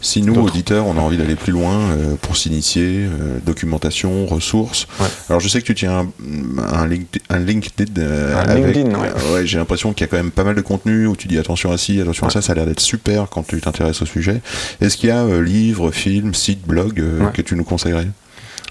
Si 0.00 0.22
nous, 0.22 0.34
auditeurs, 0.40 0.86
on 0.86 0.96
a 0.96 1.00
envie 1.00 1.16
d'aller 1.16 1.34
plus 1.34 1.52
loin 1.52 1.76
euh, 1.90 2.14
pour 2.20 2.36
s'initier, 2.36 3.06
euh, 3.06 3.38
documentation, 3.44 4.26
ressources. 4.26 4.86
Ouais. 5.00 5.06
Alors 5.28 5.40
je 5.40 5.48
sais 5.48 5.60
que 5.60 5.66
tu 5.66 5.74
tiens 5.74 5.98
un, 5.98 6.62
un, 6.62 6.86
LinkedIn, 6.86 7.24
un 7.30 7.38
LinkedIn. 7.38 7.92
euh, 8.00 8.36
Un 8.36 8.48
avec- 8.48 8.74
LinkedIn, 8.76 8.98
ouais. 8.98 9.08
euh, 9.08 9.34
ouais, 9.34 9.46
j'ai 9.46 9.58
l'impression 9.58 9.92
qu'il 9.92 10.02
y 10.06 10.08
a 10.08 10.10
quand 10.10 10.16
même 10.16 10.30
pas 10.30 10.44
mal 10.44 10.54
de 10.54 10.60
contenu 10.60 11.06
où 11.06 11.16
tu 11.16 11.26
dis 11.28 11.36
attention 11.38 11.72
à 11.72 11.78
ci, 11.78 12.00
attention 12.00 12.26
à 12.26 12.30
ça. 12.30 12.40
Ça 12.42 12.52
a 12.52 12.54
l'air 12.54 12.66
d'être 12.66 12.80
super 12.80 13.28
quand 13.28 13.46
tu 13.46 13.60
t'intéresses 13.60 14.00
au 14.02 14.06
sujet. 14.06 14.40
Est-ce 14.80 14.96
qu'il 14.96 15.08
y 15.08 15.12
a 15.12 15.24
livres, 15.40 15.90
films, 15.90 16.32
sites, 16.34 16.66
blogs 16.66 17.02
que 17.34 17.42
tu 17.42 17.56
nous 17.56 17.64
conseillerais? 17.64 18.08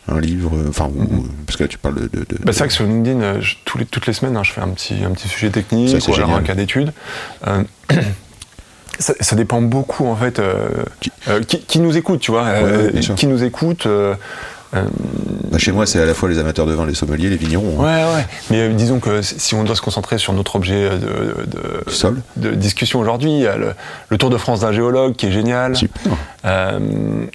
Un 0.10 0.22
livre, 0.22 0.56
euh, 0.56 0.70
enfin, 0.70 0.90
parce 1.46 1.58
que 1.58 1.64
là 1.64 1.68
tu 1.68 1.78
parles 1.78 1.96
de. 1.96 2.02
de- 2.08 2.20
de- 2.24 2.38
Bah, 2.46 2.54
c'est 2.54 2.60
vrai 2.60 2.68
que 2.70 2.74
sur 2.74 2.86
LinkedIn, 2.86 3.42
je- 3.42 3.56
tous 3.66 3.78
les- 3.78 3.86
toutes 3.86 4.08
les 4.08 4.14
semaines, 4.14 4.38
hein, 4.38 4.44
je 4.44 4.54
fais 4.54 4.62
un 4.62 4.70
petit, 4.70 4.94
un 5.06 5.12
petit 5.12 5.28
sujet 5.28 5.48
Ça, 5.48 5.54
technique 5.56 5.90
c'est 5.90 6.10
ou 6.10 6.14
alors 6.16 6.28
génial. 6.30 6.42
un 6.42 6.46
cas 6.46 6.56
d'étude. 6.56 6.94
Euh, 7.46 7.64
ça, 9.00 9.14
ça 9.20 9.36
dépend 9.36 9.62
beaucoup, 9.62 10.08
en 10.08 10.16
fait, 10.16 10.40
euh, 10.40 10.68
Qui- 11.00 11.12
euh, 11.28 11.42
qui, 11.44 11.60
qui 11.60 11.80
nous 11.80 11.96
écoute, 11.98 12.20
tu 12.20 12.32
vois. 12.32 12.44
euh, 12.46 12.92
Ouais, 12.92 13.00
qui 13.16 13.28
nous 13.28 13.44
écoute. 13.44 13.88
Bah, 14.74 15.58
chez 15.58 15.72
moi, 15.72 15.86
c'est 15.86 16.00
à 16.02 16.06
la 16.06 16.14
fois 16.14 16.28
les 16.30 16.38
amateurs 16.40 16.66
de 16.66 16.74
vin, 16.74 16.86
les 16.86 16.94
sommeliers, 16.94 17.30
les 17.30 17.38
vignerons. 17.38 17.82
hein. 17.82 17.86
ouais, 17.86 18.16
ouais. 18.16 18.26
Mais 18.52 18.70
disons 18.70 19.00
que 19.00 19.22
si 19.22 19.56
on 19.56 19.64
doit 19.64 19.76
se 19.76 19.82
concentrer 19.82 20.18
sur 20.18 20.34
notre 20.34 20.56
objet 20.58 20.90
de, 20.90 21.46
de- 21.48 21.90
Sol. 21.90 22.22
de 22.36 22.52
discussion 22.52 23.00
aujourd'hui, 23.00 23.32
il 23.32 23.40
y 23.40 23.48
a 23.48 23.56
le, 23.56 23.74
le 24.10 24.18
Tour 24.18 24.30
de 24.30 24.38
France 24.38 24.60
d'un 24.60 24.74
géologue 24.74 25.16
qui 25.16 25.28
est 25.28 25.32
génial. 25.32 25.76
Super. 25.76 26.12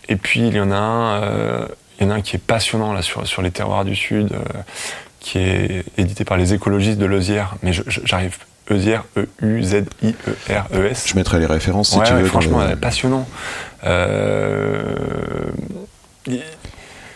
Et 0.08 0.16
puis 0.16 0.46
il 0.46 0.54
y 0.54 0.60
en 0.60 0.70
a 0.70 0.76
un, 0.76 1.66
il 1.98 2.04
y 2.04 2.06
en 2.06 2.10
a 2.10 2.14
un 2.16 2.20
qui 2.20 2.36
est 2.36 2.42
passionnant 2.44 2.92
là 2.92 3.00
sur, 3.02 3.26
sur 3.26 3.40
les 3.42 3.50
terroirs 3.50 3.84
du 3.86 3.96
Sud, 3.96 4.28
qui 5.20 5.38
est 5.38 5.84
édité 5.96 6.24
par 6.24 6.36
les 6.36 6.52
écologistes 6.52 6.98
de 6.98 7.06
Leuzière. 7.06 7.54
Mais 7.62 7.72
j'arrive 8.04 8.36
Eusière, 8.72 9.04
E-U-Z-I-E-R-E-S. 9.16 11.04
Je 11.08 11.14
mettrai 11.16 11.38
les 11.40 11.46
références 11.46 11.90
si 11.90 11.98
Ouais, 11.98 12.04
tu 12.06 12.12
ouais, 12.12 12.22
veux. 12.22 12.28
franchement, 12.28 12.64
le- 12.66 12.76
passionnant. 12.76 13.26
Euh, 13.84 14.94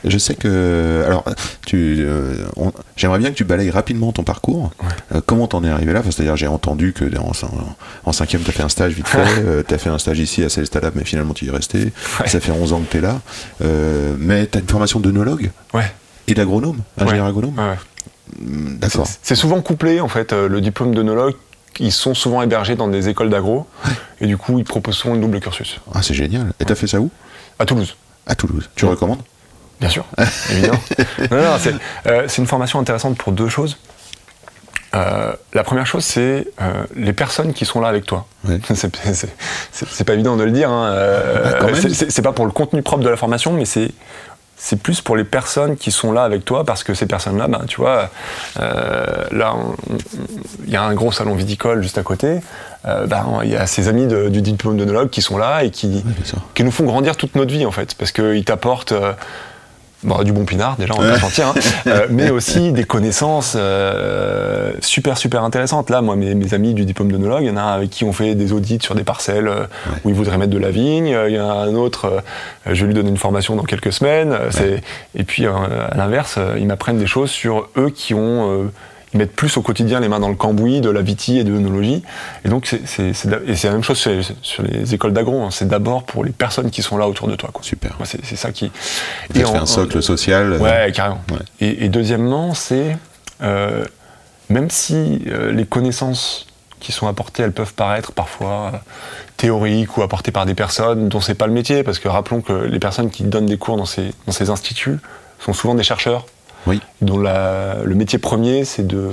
Je 0.05 0.19
sais 0.19 0.35
que. 0.37 1.03
Alors, 1.07 1.25
tu, 1.67 1.97
euh, 2.01 2.45
on- 2.57 2.71
j'aimerais 2.97 3.19
bien 3.19 3.31
que 3.31 3.35
tu 3.35 3.43
balayes 3.45 3.71
rapidement 3.71 4.13
ton 4.13 4.23
parcours. 4.23 4.71
Euh, 5.13 5.21
comment 5.25 5.49
t'en 5.49 5.65
es 5.65 5.69
arrivé 5.69 5.93
là? 5.93 5.99
Enfin, 6.01 6.11
C'est-à-dire, 6.13 6.37
j'ai 6.37 6.47
entendu 6.47 6.93
que 6.93 7.05
en, 7.19 7.33
en 8.05 8.13
cinquième, 8.13 8.43
tu 8.43 8.51
as 8.51 8.53
fait 8.53 8.63
un 8.63 8.69
stage 8.69 8.93
vite 8.93 9.09
fait. 9.09 9.65
tu 9.67 9.75
as 9.75 9.79
fait 9.79 9.91
un 9.91 9.99
stage 9.99 10.21
ici 10.21 10.45
à 10.45 10.49
Célestalab, 10.49 10.93
mais 10.95 11.05
finalement, 11.05 11.35
tu 11.35 11.47
y 11.47 11.49
es 11.49 11.51
resté. 11.51 11.93
Ouais. 12.21 12.29
Ça 12.29 12.39
fait 12.39 12.53
11 12.53 12.73
ans 12.73 12.81
que 12.81 12.91
tu 12.91 12.99
es 12.99 13.01
là. 13.01 13.21
Euh, 13.63 14.15
mais 14.19 14.47
tu 14.47 14.59
as 14.59 14.61
une 14.61 14.69
formation 14.69 15.01
d'œnologue 15.01 15.51
ouais, 15.75 15.91
et 16.29 16.35
d'agronome, 16.35 16.79
ingénieur 16.99 17.27
agronome. 17.27 17.57
D'accord. 18.39 19.07
C'est- 19.09 19.19
C'est 19.23 19.35
souvent 19.35 19.61
couplé, 19.61 20.01
en 20.01 20.09
fait, 20.09 20.33
euh, 20.33 20.49
le 20.49 20.61
diplôme 20.61 20.95
d'œnologue. 20.95 21.35
Ils 21.81 21.93
sont 21.93 22.15
souvent 22.15 22.43
hébergés 22.43 22.75
dans 22.77 22.89
des 22.89 23.09
écoles 23.09 23.31
d'agro. 23.31 23.67
Et 24.21 24.27
du 24.27 24.37
coup, 24.37 24.59
ils 24.59 24.65
proposent 24.65 24.97
souvent 24.97 25.15
le 25.15 25.21
double 25.21 25.41
cursus. 25.41 25.81
Ah, 25.95 26.03
c'est 26.03 26.15
génial. 26.15 26.53
Et 26.61 26.65
tu 26.65 26.73
as 26.73 26.77
fait 26.77 26.87
ça 26.87 27.01
où? 27.01 27.11
À 27.59 27.65
Toulouse. 27.67 27.97
À 28.27 28.35
Toulouse. 28.35 28.69
Tu 28.75 28.85
Ouais. 28.85 28.91
recommandes? 28.93 29.23
Bien 29.81 29.91
sûr, 29.91 30.05
évidemment. 30.51 30.81
Non, 31.31 31.37
non, 31.43 31.57
c'est 31.59 31.75
euh, 32.07 32.25
c'est 32.29 32.41
une 32.41 32.47
formation 32.49 32.79
intéressante 32.81 33.19
pour 33.19 33.33
deux 33.33 33.49
choses. 33.51 33.77
Euh, 34.95 35.33
la 35.53 35.65
première 35.65 35.87
chose, 35.87 36.03
c'est 36.05 36.49
euh, 36.63 36.85
les 36.95 37.13
personnes 37.13 37.53
qui 37.53 37.67
sont 37.67 37.81
là 37.83 37.89
avec 37.89 38.07
toi. 38.07 38.27
C'est- 38.75 40.05
pas 40.05 40.15
évident 40.15 40.37
de 40.37 40.45
le 40.45 40.51
dire. 40.51 40.71
hein. 40.71 40.87
Euh, 40.93 41.53
Ah, 41.61 41.67
c'est 42.09 42.23
pas 42.23 42.33
pour 42.33 42.47
le 42.47 42.53
contenu 42.53 42.81
propre 42.83 43.03
de 43.03 43.09
la 43.11 43.17
formation, 43.17 43.53
mais 43.53 43.67
c'est 43.67 43.91
c'est 44.59 44.81
plus 44.81 45.01
pour 45.03 45.17
les 45.17 45.25
personnes 45.25 45.77
qui 45.77 45.91
sont 45.93 46.13
là 46.13 46.23
avec 46.25 46.45
toi, 46.45 46.65
parce 46.65 46.83
que 46.83 46.95
ces 46.95 47.07
personnes-là, 47.07 47.47
ben, 47.47 47.63
tu 47.69 47.77
vois, 47.81 48.11
euh, 48.61 49.05
là, 49.31 49.55
il 50.67 50.73
y 50.73 50.77
a 50.77 50.83
un 50.83 50.95
gros 50.95 51.13
salon 51.13 51.35
viticole 51.35 51.83
juste 51.83 51.99
à 51.99 52.03
côté. 52.03 52.41
Euh, 52.87 53.07
ben, 53.07 53.41
il 53.43 53.51
y 53.51 53.57
a 53.57 53.67
ces 53.67 53.89
amis 53.89 54.07
de- 54.07 54.29
du 54.29 54.41
diplôme 54.43 54.77
d'œnologue 54.77 55.11
qui 55.11 55.21
sont 55.21 55.37
là 55.39 55.63
et 55.65 55.71
qui 55.71 56.03
nous 56.61 56.71
font 56.71 56.85
grandir 56.85 57.17
toute 57.17 57.35
notre 57.35 57.53
vie 57.53 57.67
en 57.67 57.71
fait, 57.71 57.95
parce 57.95 58.13
qu'ils 58.13 58.45
t'apportent 58.45 58.93
euh, 58.93 59.13
bon, 60.07 60.23
du 60.23 60.33
bon 60.33 60.45
pinard 60.47 60.77
déjà, 60.79 60.95
on 60.97 61.01
va 61.03 61.11
pas 61.13 61.17
se 61.19 61.23
mentir, 61.23 61.49
hein, 61.49 61.55
euh, 61.89 62.07
mais 62.11 62.31
aussi 62.31 62.73
des 62.73 62.85
connaissances 62.85 63.55
euh, 63.57 64.73
super 64.81 65.19
super 65.19 65.43
intéressantes. 65.43 65.91
Là, 65.91 66.01
moi, 66.01 66.17
mes, 66.17 66.35
mes 66.35 66.55
amis 66.55 66.73
du 66.75 66.85
diplôme 66.85 67.13
d'œnologue, 67.13 67.43
il 67.43 67.49
y 67.49 67.51
en 67.51 67.57
a 67.57 67.63
un 67.63 67.75
avec 67.75 67.91
qui 67.91 68.05
on 68.05 68.13
fait 68.13 68.35
des 68.35 68.53
audits 68.53 68.79
sur 68.81 68.95
des 68.95 69.05
parcelles 69.05 69.49
euh, 69.49 69.65
où 70.05 70.09
ils 70.09 70.15
voudraient 70.15 70.39
mettre 70.39 70.53
de 70.53 70.59
la 70.59 70.71
vigne. 70.71 71.13
Euh, 71.15 71.29
Il 71.29 71.35
y 71.37 71.41
en 71.41 71.49
a 71.51 71.53
un 71.53 71.75
autre, 71.75 72.07
euh, 72.07 72.21
je 72.75 72.81
vais 72.83 72.87
lui 72.89 72.95
donner 72.95 73.11
une 73.11 73.17
formation 73.19 73.57
dans 73.57 73.65
quelques 73.65 73.93
semaines. 73.93 74.35
C'est- 74.51 74.83
Et 75.15 75.25
puis 75.25 75.47
à 75.47 75.95
l'inverse, 75.97 76.39
ils 76.59 76.67
m'apprennent 76.67 76.99
des 76.99 77.07
choses 77.07 77.31
sur 77.31 77.69
eux 77.77 77.91
qui 77.91 78.15
ont 78.15 78.69
mettent 79.17 79.35
plus 79.35 79.57
au 79.57 79.63
quotidien 79.63 80.01
les 80.01 80.09
mains 80.09 80.21
dans 80.21 80.29
le 80.29 80.35
cambouis 80.35 80.81
de 80.81 80.91
la 80.91 81.03
viti 81.03 81.39
et 81.39 81.45
de 81.45 81.53
l'œnologie. 81.53 82.03
Et 82.45 82.49
donc, 82.49 82.67
c'est 82.67 83.03
et 83.09 83.55
la 83.65 83.71
même 83.73 83.83
chose 83.83 83.99
sur 83.99 84.11
les, 84.11 84.23
sur 84.43 84.63
les 84.63 84.95
écoles 84.95 85.13
d'agro. 85.13 85.43
hein. 85.43 85.51
C'est 85.51 85.69
d'abord 85.69 86.05
pour 86.05 86.25
les 86.25 86.33
personnes 86.33 86.71
qui 86.71 86.83
sont 86.83 86.97
là 86.97 87.09
autour 87.09 87.29
de 87.29 87.37
toi. 87.37 87.51
Quoi. 87.53 87.63
Super. 87.63 87.97
C'est 88.05 88.37
ça 88.37 88.53
qui. 88.53 88.71
As 89.35 89.39
en- 89.45 89.53
fait 89.53 89.59
un 89.59 89.67
socle 89.67 90.03
social. 90.03 90.53
euh, 90.55 90.59
Ouais, 90.59 90.93
carrément. 90.95 91.21
Ouais. 91.31 91.39
Et, 91.61 91.85
et 91.85 91.89
deuxièmement, 91.89 92.55
c'est 92.55 92.97
euh, 93.43 93.85
même 94.49 94.71
si 94.71 95.23
euh, 95.27 95.53
les 95.53 95.65
connaissances 95.67 96.47
qui 96.81 96.93
sont 96.93 97.09
apportées, 97.09 97.43
elles 97.43 97.53
peuvent 97.53 97.75
paraître 97.75 98.13
parfois 98.13 98.81
théoriques 99.37 99.97
ou 99.97 100.03
apportées 100.03 100.31
par 100.31 100.47
des 100.47 100.55
personnes 100.55 101.09
dont 101.09 101.21
c'est 101.21 101.35
pas 101.35 101.47
le 101.47 101.53
métier, 101.53 101.83
parce 101.83 101.99
que 101.99 102.09
rappelons 102.09 102.41
que 102.43 102.53
les 102.53 102.79
personnes 102.79 103.11
qui 103.11 103.25
donnent 103.25 103.47
des 103.47 103.57
cours 103.59 103.77
dans 103.77 103.87
ces, 103.87 104.13
dans 104.27 104.33
ces 104.33 104.51
instituts 104.51 104.99
sont 105.41 105.53
souvent 105.53 105.75
des 105.75 105.83
chercheurs 105.83 106.27
Oui. 106.67 106.81
dont 107.01 107.19
la- 107.19 107.77
le 107.85 107.95
métier 107.95 108.19
premier 108.19 108.65
c'est 108.65 108.87
de 108.87 109.11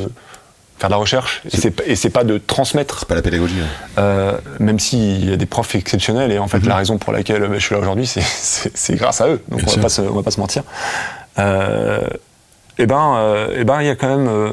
faire 0.80 0.90
de 0.90 0.94
la 0.94 0.98
recherche 0.98 1.42
et 1.88 1.96
c'est 1.96 2.10
pas 2.10 2.24
de 2.24 2.38
transmettre 2.40 3.00
C'est 3.00 3.08
pas 3.08 3.16
la 3.16 3.22
pédagogie. 3.22 3.56
hein. 3.62 4.00
euh, 4.00 4.34
même 4.60 4.80
s'il 4.80 5.30
y 5.30 5.32
a 5.34 5.38
des 5.38 5.46
profs 5.46 5.76
exceptionnels, 5.76 6.32
et 6.32 6.40
en 6.40 6.48
fait, 6.48 6.66
la 6.66 6.76
raison 6.76 6.98
pour 6.98 7.14
laquelle 7.14 7.44
euh, 7.44 7.54
je 7.54 7.60
suis 7.60 7.74
là 7.76 7.80
aujourd'hui, 7.80 8.06
c'est- 8.08 8.96
grâce 8.96 9.22
à 9.22 9.28
eux. 9.28 9.42
Donc, 9.50 9.60
Bien 9.60 9.68
on 9.68 9.72
sûr. 9.72 9.78
va, 9.78 9.84
pas 9.84 9.90
se, 9.90 10.02
on 10.02 10.14
va 10.16 10.24
pas 10.24 10.32
se 10.32 10.40
mentir. 10.40 10.64
Euh, 11.40 12.02
et 12.78 12.86
ben, 12.86 13.16
euh, 13.18 13.56
eh 13.56 13.64
ben, 13.64 13.82
il 13.82 13.88
y 13.88 13.90
a 13.90 13.96
quand 13.96 14.10
même 14.18 14.28
euh, 14.28 14.50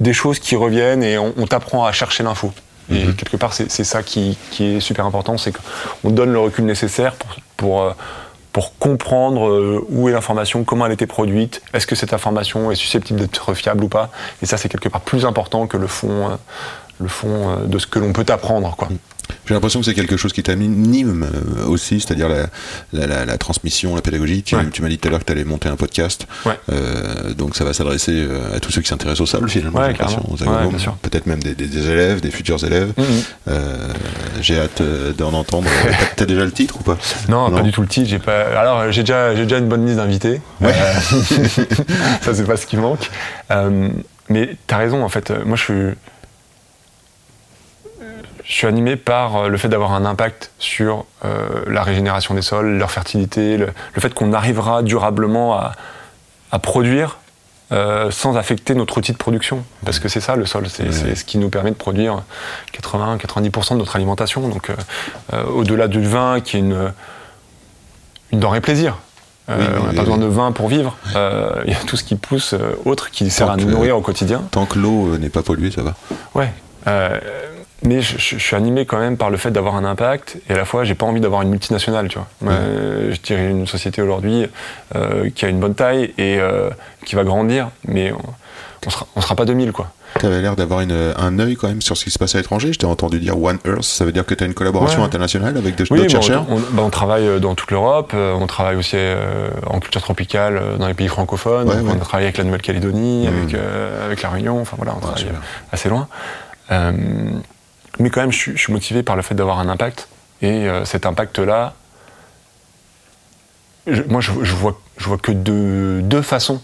des 0.00 0.12
choses 0.14 0.38
qui 0.38 0.56
reviennent 0.56 1.02
et 1.04 1.18
on, 1.18 1.32
on 1.36 1.46
t'apprend 1.46 1.84
à 1.84 1.92
chercher 1.92 2.22
l'info. 2.22 2.52
Et 2.90 3.04
Mhm. 3.04 3.14
quelque 3.14 3.36
part, 3.36 3.52
c'est 3.54 3.84
ça 3.84 4.02
qui, 4.02 4.36
qui 4.50 4.76
est 4.76 4.80
super 4.80 5.06
important, 5.06 5.38
c'est 5.38 5.52
qu'on 5.52 6.10
donne 6.10 6.32
le 6.32 6.38
recul 6.40 6.64
nécessaire 6.64 7.14
pour, 7.14 7.36
pour, 7.56 7.94
pour 8.52 8.78
comprendre 8.78 9.48
euh, 9.48 9.84
où 9.88 10.08
est 10.08 10.12
l'information, 10.12 10.62
comment 10.64 10.86
elle 10.86 10.92
été 10.92 11.06
produite, 11.06 11.62
est-ce 11.72 11.86
que 11.86 11.94
cette 11.94 12.12
information 12.12 12.70
est 12.70 12.74
susceptible 12.76 13.20
d'être 13.20 13.54
fiable 13.54 13.84
ou 13.84 13.88
pas. 13.88 14.10
Et 14.42 14.46
ça, 14.46 14.58
c'est 14.58 14.68
quelque 14.68 14.88
part 14.88 15.00
plus 15.00 15.24
important 15.24 15.66
que 15.66 15.78
le 15.78 15.86
fond, 15.86 16.28
euh, 16.28 16.36
le 17.00 17.08
fond 17.08 17.28
euh, 17.50 17.56
de 17.64 17.78
ce 17.78 17.86
que 17.86 17.98
l'on 17.98 18.12
peut 18.12 18.26
apprendre. 18.28 18.76
Quoi. 18.76 18.88
J'ai 19.46 19.54
l'impression 19.54 19.80
que 19.80 19.86
c'est 19.86 19.94
quelque 19.94 20.16
chose 20.16 20.32
qui 20.32 20.42
t'anime 20.42 21.24
euh, 21.24 21.66
aussi, 21.66 22.00
c'est-à-dire 22.00 22.28
la, 22.28 22.46
la, 22.92 23.06
la- 23.06 23.24
la 23.24 23.38
transmission, 23.38 23.94
la 23.94 24.02
pédagogie. 24.02 24.42
Tu, 24.42 24.54
Ouais. 24.56 24.62
tu 24.72 24.82
m'as 24.82 24.88
dit 24.88 24.98
tout 24.98 25.08
à 25.08 25.10
l'heure 25.10 25.20
que 25.20 25.24
tu 25.24 25.32
allais 25.32 25.44
monter 25.44 25.68
un 25.68 25.76
podcast. 25.76 26.26
Ouais. 26.46 26.58
Euh, 26.70 27.32
donc 27.34 27.56
ça 27.56 27.64
va 27.64 27.72
s'adresser 27.72 28.12
euh, 28.14 28.56
à 28.56 28.60
tous 28.60 28.70
ceux 28.72 28.80
qui 28.82 28.88
s'intéressent 28.88 29.20
au 29.22 29.26
sable 29.26 29.48
finalement. 29.48 29.80
Ouais. 29.80 29.94
Peut-être 31.02 31.26
même 31.26 31.42
des, 31.42 31.54
des- 31.54 31.66
des 31.66 31.88
élèves, 31.90 32.20
des 32.20 32.30
futurs 32.30 32.62
élèves. 32.64 32.92
Mhm. 32.96 33.04
Euh, 33.48 33.88
J'ai 34.40 34.58
hâte 34.58 34.82
d'en 35.18 35.32
entendre. 35.32 35.68
T'as- 36.16 36.26
déjà 36.26 36.44
le 36.44 36.52
titre 36.52 36.76
ou 36.80 36.82
pas? 36.82 36.98
Non, 37.28 37.50
Non. 37.50 37.56
pas 37.56 37.62
du 37.62 37.72
tout 37.72 37.82
le 37.82 37.88
titre. 37.88 38.08
J'ai 38.08 38.18
pas. 38.20 38.42
Alors, 38.58 38.90
j'ai 38.92 39.02
déjà, 39.02 39.32
une 39.34 39.68
bonne 39.68 39.84
liste 39.84 39.96
d'invités. 39.98 40.40
Euh, 40.62 40.72
ça, 42.22 42.34
c'est 42.34 42.44
pas 42.46 42.56
ce 42.56 42.66
qui 42.66 42.76
manque. 42.76 43.10
Mais 44.28 44.56
t'as 44.66 44.78
raison. 44.78 45.02
En 45.04 45.08
fait, 45.08 45.30
moi, 45.44 45.56
je 45.56 45.62
suis, 45.62 45.94
je 48.44 48.52
suis 48.52 48.66
animé 48.66 48.96
par 48.96 49.36
euh, 49.36 49.48
le 49.48 49.56
fait 49.56 49.68
d'avoir 49.68 49.92
un 49.92 50.04
impact 50.04 50.50
sur 50.58 51.04
euh, 51.24 51.62
la 51.66 51.82
régénération 51.82 52.34
des 52.34 52.42
sols, 52.42 52.78
leur 52.78 52.90
fertilité, 52.90 53.56
le, 53.56 53.68
le 53.94 54.00
fait 54.00 54.12
qu'on 54.14 54.32
arrivera 54.32 54.82
durablement 54.82 55.54
à, 55.54 55.72
à 56.50 56.58
produire. 56.58 57.18
euh, 57.72 58.10
sans 58.10 58.36
affecter 58.36 58.74
notre 58.74 58.98
outil 58.98 59.12
de 59.12 59.16
production. 59.16 59.64
Parce 59.86 59.98
que 59.98 60.08
c'est 60.10 60.20
ça 60.20 60.36
le 60.36 60.44
sol, 60.44 60.66
c'est 60.68 60.92
ce 61.14 61.24
qui 61.24 61.38
nous 61.38 61.48
permet 61.48 61.70
de 61.70 61.76
produire 61.76 62.22
80-90% 62.78 63.72
de 63.72 63.78
notre 63.78 63.96
alimentation. 63.96 64.46
Donc 64.48 64.68
euh, 64.68 65.44
au-delà 65.46 65.88
du 65.88 66.02
vin 66.04 66.40
qui 66.42 66.58
est 66.58 66.60
une, 66.60 66.92
une 68.30 68.40
denrée 68.40 68.60
plaisir. 68.60 68.98
Oui, 69.48 69.54
oui, 69.58 69.64
on 69.80 69.82
n'a 69.84 69.88
oui, 69.90 69.96
pas 69.96 70.02
besoin 70.02 70.18
de 70.18 70.26
vin 70.26 70.52
pour 70.52 70.68
vivre. 70.68 70.96
Il 71.64 71.72
y 71.72 71.74
a 71.74 71.80
tout 71.86 71.96
ce 71.96 72.04
qui 72.04 72.16
pousse 72.16 72.54
autre 72.84 73.10
qui 73.10 73.30
sert 73.30 73.50
à 73.50 73.56
nous 73.56 73.64
nourrir 73.70 73.96
au 73.96 74.02
quotidien. 74.02 74.42
Tant 74.50 74.66
que 74.66 74.78
l'eau 74.78 75.16
n'est 75.16 75.30
pas 75.30 75.42
polluée, 75.42 75.70
ça 75.70 75.82
va. 75.82 75.94
Ouais. 76.34 76.52
Mais 77.84 78.00
je, 78.00 78.16
je- 78.18 78.36
je 78.38 78.42
suis 78.42 78.54
animé 78.56 78.86
quand 78.86 78.98
même 78.98 79.16
par 79.16 79.28
le 79.30 79.36
fait 79.36 79.50
d'avoir 79.50 79.74
un 79.76 79.84
impact 79.84 80.38
et 80.48 80.52
à 80.52 80.56
la 80.56 80.64
fois 80.64 80.84
j'ai 80.84 80.94
pas 80.94 81.06
envie 81.06 81.20
d'avoir 81.20 81.42
une 81.42 81.48
multinationale 81.50 82.08
tu 82.08 82.18
vois 82.18 82.52
euh, 82.52 83.12
je 83.12 83.20
dirais 83.20 83.50
une 83.50 83.66
société 83.66 84.00
aujourd'hui 84.00 84.46
euh, 84.94 85.30
qui 85.34 85.44
a 85.44 85.48
une 85.48 85.58
bonne 85.58 85.74
taille 85.74 86.14
et 86.16 86.38
euh, 86.38 86.70
qui 87.04 87.16
va 87.16 87.24
grandir 87.24 87.70
mais 87.88 88.12
on, 88.12 88.18
on 88.86 88.90
sera, 88.90 89.06
on 89.16 89.20
sera 89.20 89.34
pas 89.34 89.44
2000 89.46 89.72
quoi 89.72 89.90
Tu 90.20 90.26
avais 90.26 90.40
l'air 90.42 90.54
d'avoir 90.54 90.80
un 90.80 91.38
œil 91.40 91.56
quand 91.56 91.66
même 91.68 91.82
sur 91.82 91.96
ce 91.96 92.04
qui 92.04 92.10
se 92.10 92.18
passe 92.18 92.34
à 92.34 92.38
l'étranger. 92.38 92.72
Je 92.72 92.78
t'ai 92.78 92.86
entendu 92.86 93.18
dire 93.20 93.40
One 93.40 93.58
Earth, 93.64 93.82
ça 93.84 94.04
veut 94.04 94.12
dire 94.12 94.26
que 94.26 94.34
tu 94.34 94.44
as 94.44 94.46
une 94.46 94.54
collaboration 94.54 95.00
Ouais. 95.00 95.06
internationale 95.06 95.56
avec 95.56 95.74
Oui, 95.90 95.98
d'autres 95.98 96.00
bah, 96.02 96.04
on- 96.06 96.08
chercheurs? 96.08 96.46
on, 96.50 96.58
bah, 96.58 96.82
on 96.84 96.90
travaille 96.90 97.26
euh, 97.26 97.38
dans 97.40 97.54
toute 97.56 97.70
l'Europe, 97.70 98.12
euh, 98.14 98.32
on 98.34 98.46
travaille 98.46 98.76
aussi 98.76 98.96
en 99.66 99.80
culture 99.80 100.02
tropicale 100.02 100.60
dans 100.78 100.86
les 100.88 100.94
pays 100.94 101.08
francophones, 101.08 101.68
Ouais, 101.68 101.76
donc 101.76 101.86
ouais. 101.86 101.92
on 101.96 102.00
a 102.00 102.04
travaillé 102.04 102.26
avec 102.26 102.38
la 102.38 102.44
Nouvelle-Calédonie, 102.44 103.26
Mhm. 103.28 103.36
avec, 103.42 103.54
euh, 103.54 104.04
avec 104.06 104.22
la 104.22 104.28
Réunion, 104.30 104.60
enfin 104.60 104.76
voilà, 104.76 104.94
on 104.96 105.00
travaille 105.00 105.18
super. 105.20 105.34
euh, 105.36 105.72
assez 105.72 105.88
loin. 105.88 106.06
Mais 107.98 108.10
quand 108.10 108.20
même, 108.20 108.32
je 108.32 108.38
suis, 108.38 108.52
je 108.52 108.58
suis 108.58 108.72
motivé 108.72 109.02
par 109.02 109.16
le 109.16 109.22
fait 109.22 109.34
d'avoir 109.34 109.58
un 109.58 109.68
impact, 109.68 110.08
et 110.42 110.68
euh, 110.68 110.84
cet 110.84 111.06
impact-là, 111.06 111.74
moi 114.08 114.20
je, 114.20 114.32
je 114.42 114.54
vois, 114.54 114.80
je 114.98 115.06
vois 115.06 115.18
que 115.18 115.32
deux, 115.32 116.02
deux 116.02 116.22
façons 116.22 116.60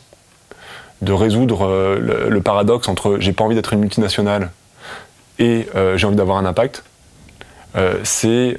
de 1.01 1.13
résoudre 1.13 1.67
euh, 1.67 1.99
le, 1.99 2.29
le 2.29 2.41
paradoxe 2.41 2.89
entre 2.89 3.19
j'ai 3.21 3.33
pas 3.33 3.45
envie 3.45 3.55
d'être 3.55 3.73
une 3.73 3.81
multinationale 3.81 4.51
et 5.39 5.69
euh, 5.77 5.97
j'ai 5.97 6.07
envie 6.07 6.17
d'avoir 6.17 6.39
un 6.39 6.45
impact. 6.45 6.85
C'est 8.03 8.57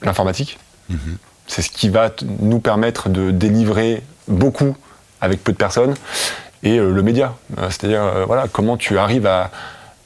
l'informatique. 0.00 0.58
Mhm. 0.88 1.18
C'est 1.46 1.60
ce 1.60 1.68
qui 1.68 1.90
va 1.90 2.10
nous 2.38 2.60
permettre 2.60 3.10
de 3.10 3.30
délivrer 3.30 4.02
beaucoup 4.26 4.74
avec 5.20 5.44
peu 5.44 5.52
de 5.52 5.58
personnes. 5.58 5.94
Et 6.62 6.78
le 6.78 7.02
média, 7.02 7.34
c'est-à-dire 7.64 8.24
voilà, 8.26 8.46
comment 8.50 8.78
tu 8.78 8.96
arrives 8.96 9.26
à, 9.26 9.50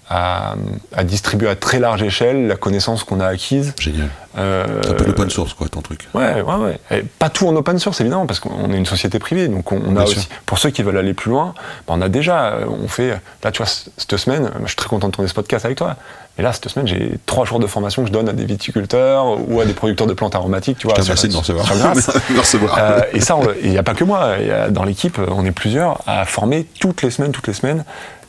à- 0.09 0.55
à 0.95 1.05
distribuer 1.05 1.49
à 1.49 1.57
très 1.57 1.79
large 1.81 2.03
échelle 2.03 2.47
la 2.47 2.57
connaissance 2.57 3.03
qu'on 3.05 3.21
a 3.21 3.27
acquise. 3.27 3.75
Génial. 3.81 4.09
Euh, 4.39 4.65
un 4.89 4.93
peu 4.93 5.05
l'open 5.05 5.31
source, 5.31 5.55
quoi, 5.55 5.67
ton 5.69 5.81
truc. 5.81 6.09
Ouais, 6.15 6.43
ouais, 6.43 6.55
ouais. 6.57 6.79
Et 6.91 7.03
pas 7.03 7.31
tout 7.31 7.49
en 7.49 7.57
open 7.57 7.79
source, 7.79 8.01
évidemment, 8.03 8.27
parce 8.27 8.39
qu'on 8.39 8.71
est 8.71 8.77
une 8.77 8.85
société 8.87 9.19
privée. 9.19 9.49
Donc, 9.49 9.73
on, 9.73 9.97
a 9.97 10.05
aussi, 10.05 10.29
pour 10.45 10.59
ceux 10.59 10.69
qui 10.71 10.83
veulent 10.83 10.99
aller 10.99 11.15
plus 11.15 11.31
loin, 11.31 11.55
ben, 11.89 11.95
on 11.97 12.03
a 12.03 12.09
déjà, 12.11 12.49
euh, 12.53 12.67
on 12.69 12.87
fait, 12.87 13.19
là, 13.43 13.51
tu 13.51 13.63
vois, 13.63 13.67
cette 13.97 14.17
semaine, 14.19 14.51
je 14.63 14.67
suis 14.69 14.77
très 14.77 14.89
content 14.89 15.09
de 15.09 15.13
tourner 15.13 15.29
ce 15.29 15.35
podcast 15.35 15.65
avec 15.65 15.79
toi. 15.79 15.97
Et 16.39 16.43
là, 16.43 16.53
cette 16.53 16.69
semaine, 16.69 16.87
j'ai 16.87 17.13
trois 17.25 17.47
jours 17.47 17.59
de 17.61 17.67
formation 17.67 18.03
que 18.03 18.09
je 18.09 18.13
donne 18.13 18.29
à 18.29 18.35
des 18.35 18.45
viticulteurs 18.45 19.39
ou 19.49 19.59
à 19.61 19.65
des 19.65 19.73
producteurs 19.73 20.07
de 20.07 20.13
plantes 20.13 20.35
aromatiques, 20.35 20.77
tu 20.79 20.87
vois. 20.87 20.95
Je 20.97 21.01
te 21.01 21.07
remercie 21.07 21.29
de 21.29 21.33
me 21.33 21.39
recevoir. 21.39 22.77
De. 22.77 22.81
Euh, 22.81 23.01
et 23.15 23.21
ça, 23.21 23.37
il 23.63 23.71
n'y 23.71 23.79
a 23.79 23.83
pas 23.83 23.95
que 23.95 24.05
moi. 24.05 24.35
Il 24.39 24.49
y 24.49 24.51
a- 24.53 24.69
dans 24.69 24.85
l'équipe, 24.85 25.19
on 25.19 25.47
est 25.47 25.51
plusieurs 25.51 26.03
à 26.07 26.27
former 26.27 26.67
toutes 26.79 27.01
les 27.01 27.11
semaines, 27.11 27.33
toutes 27.33 27.47
les 27.49 27.55
semaines. 27.55 27.85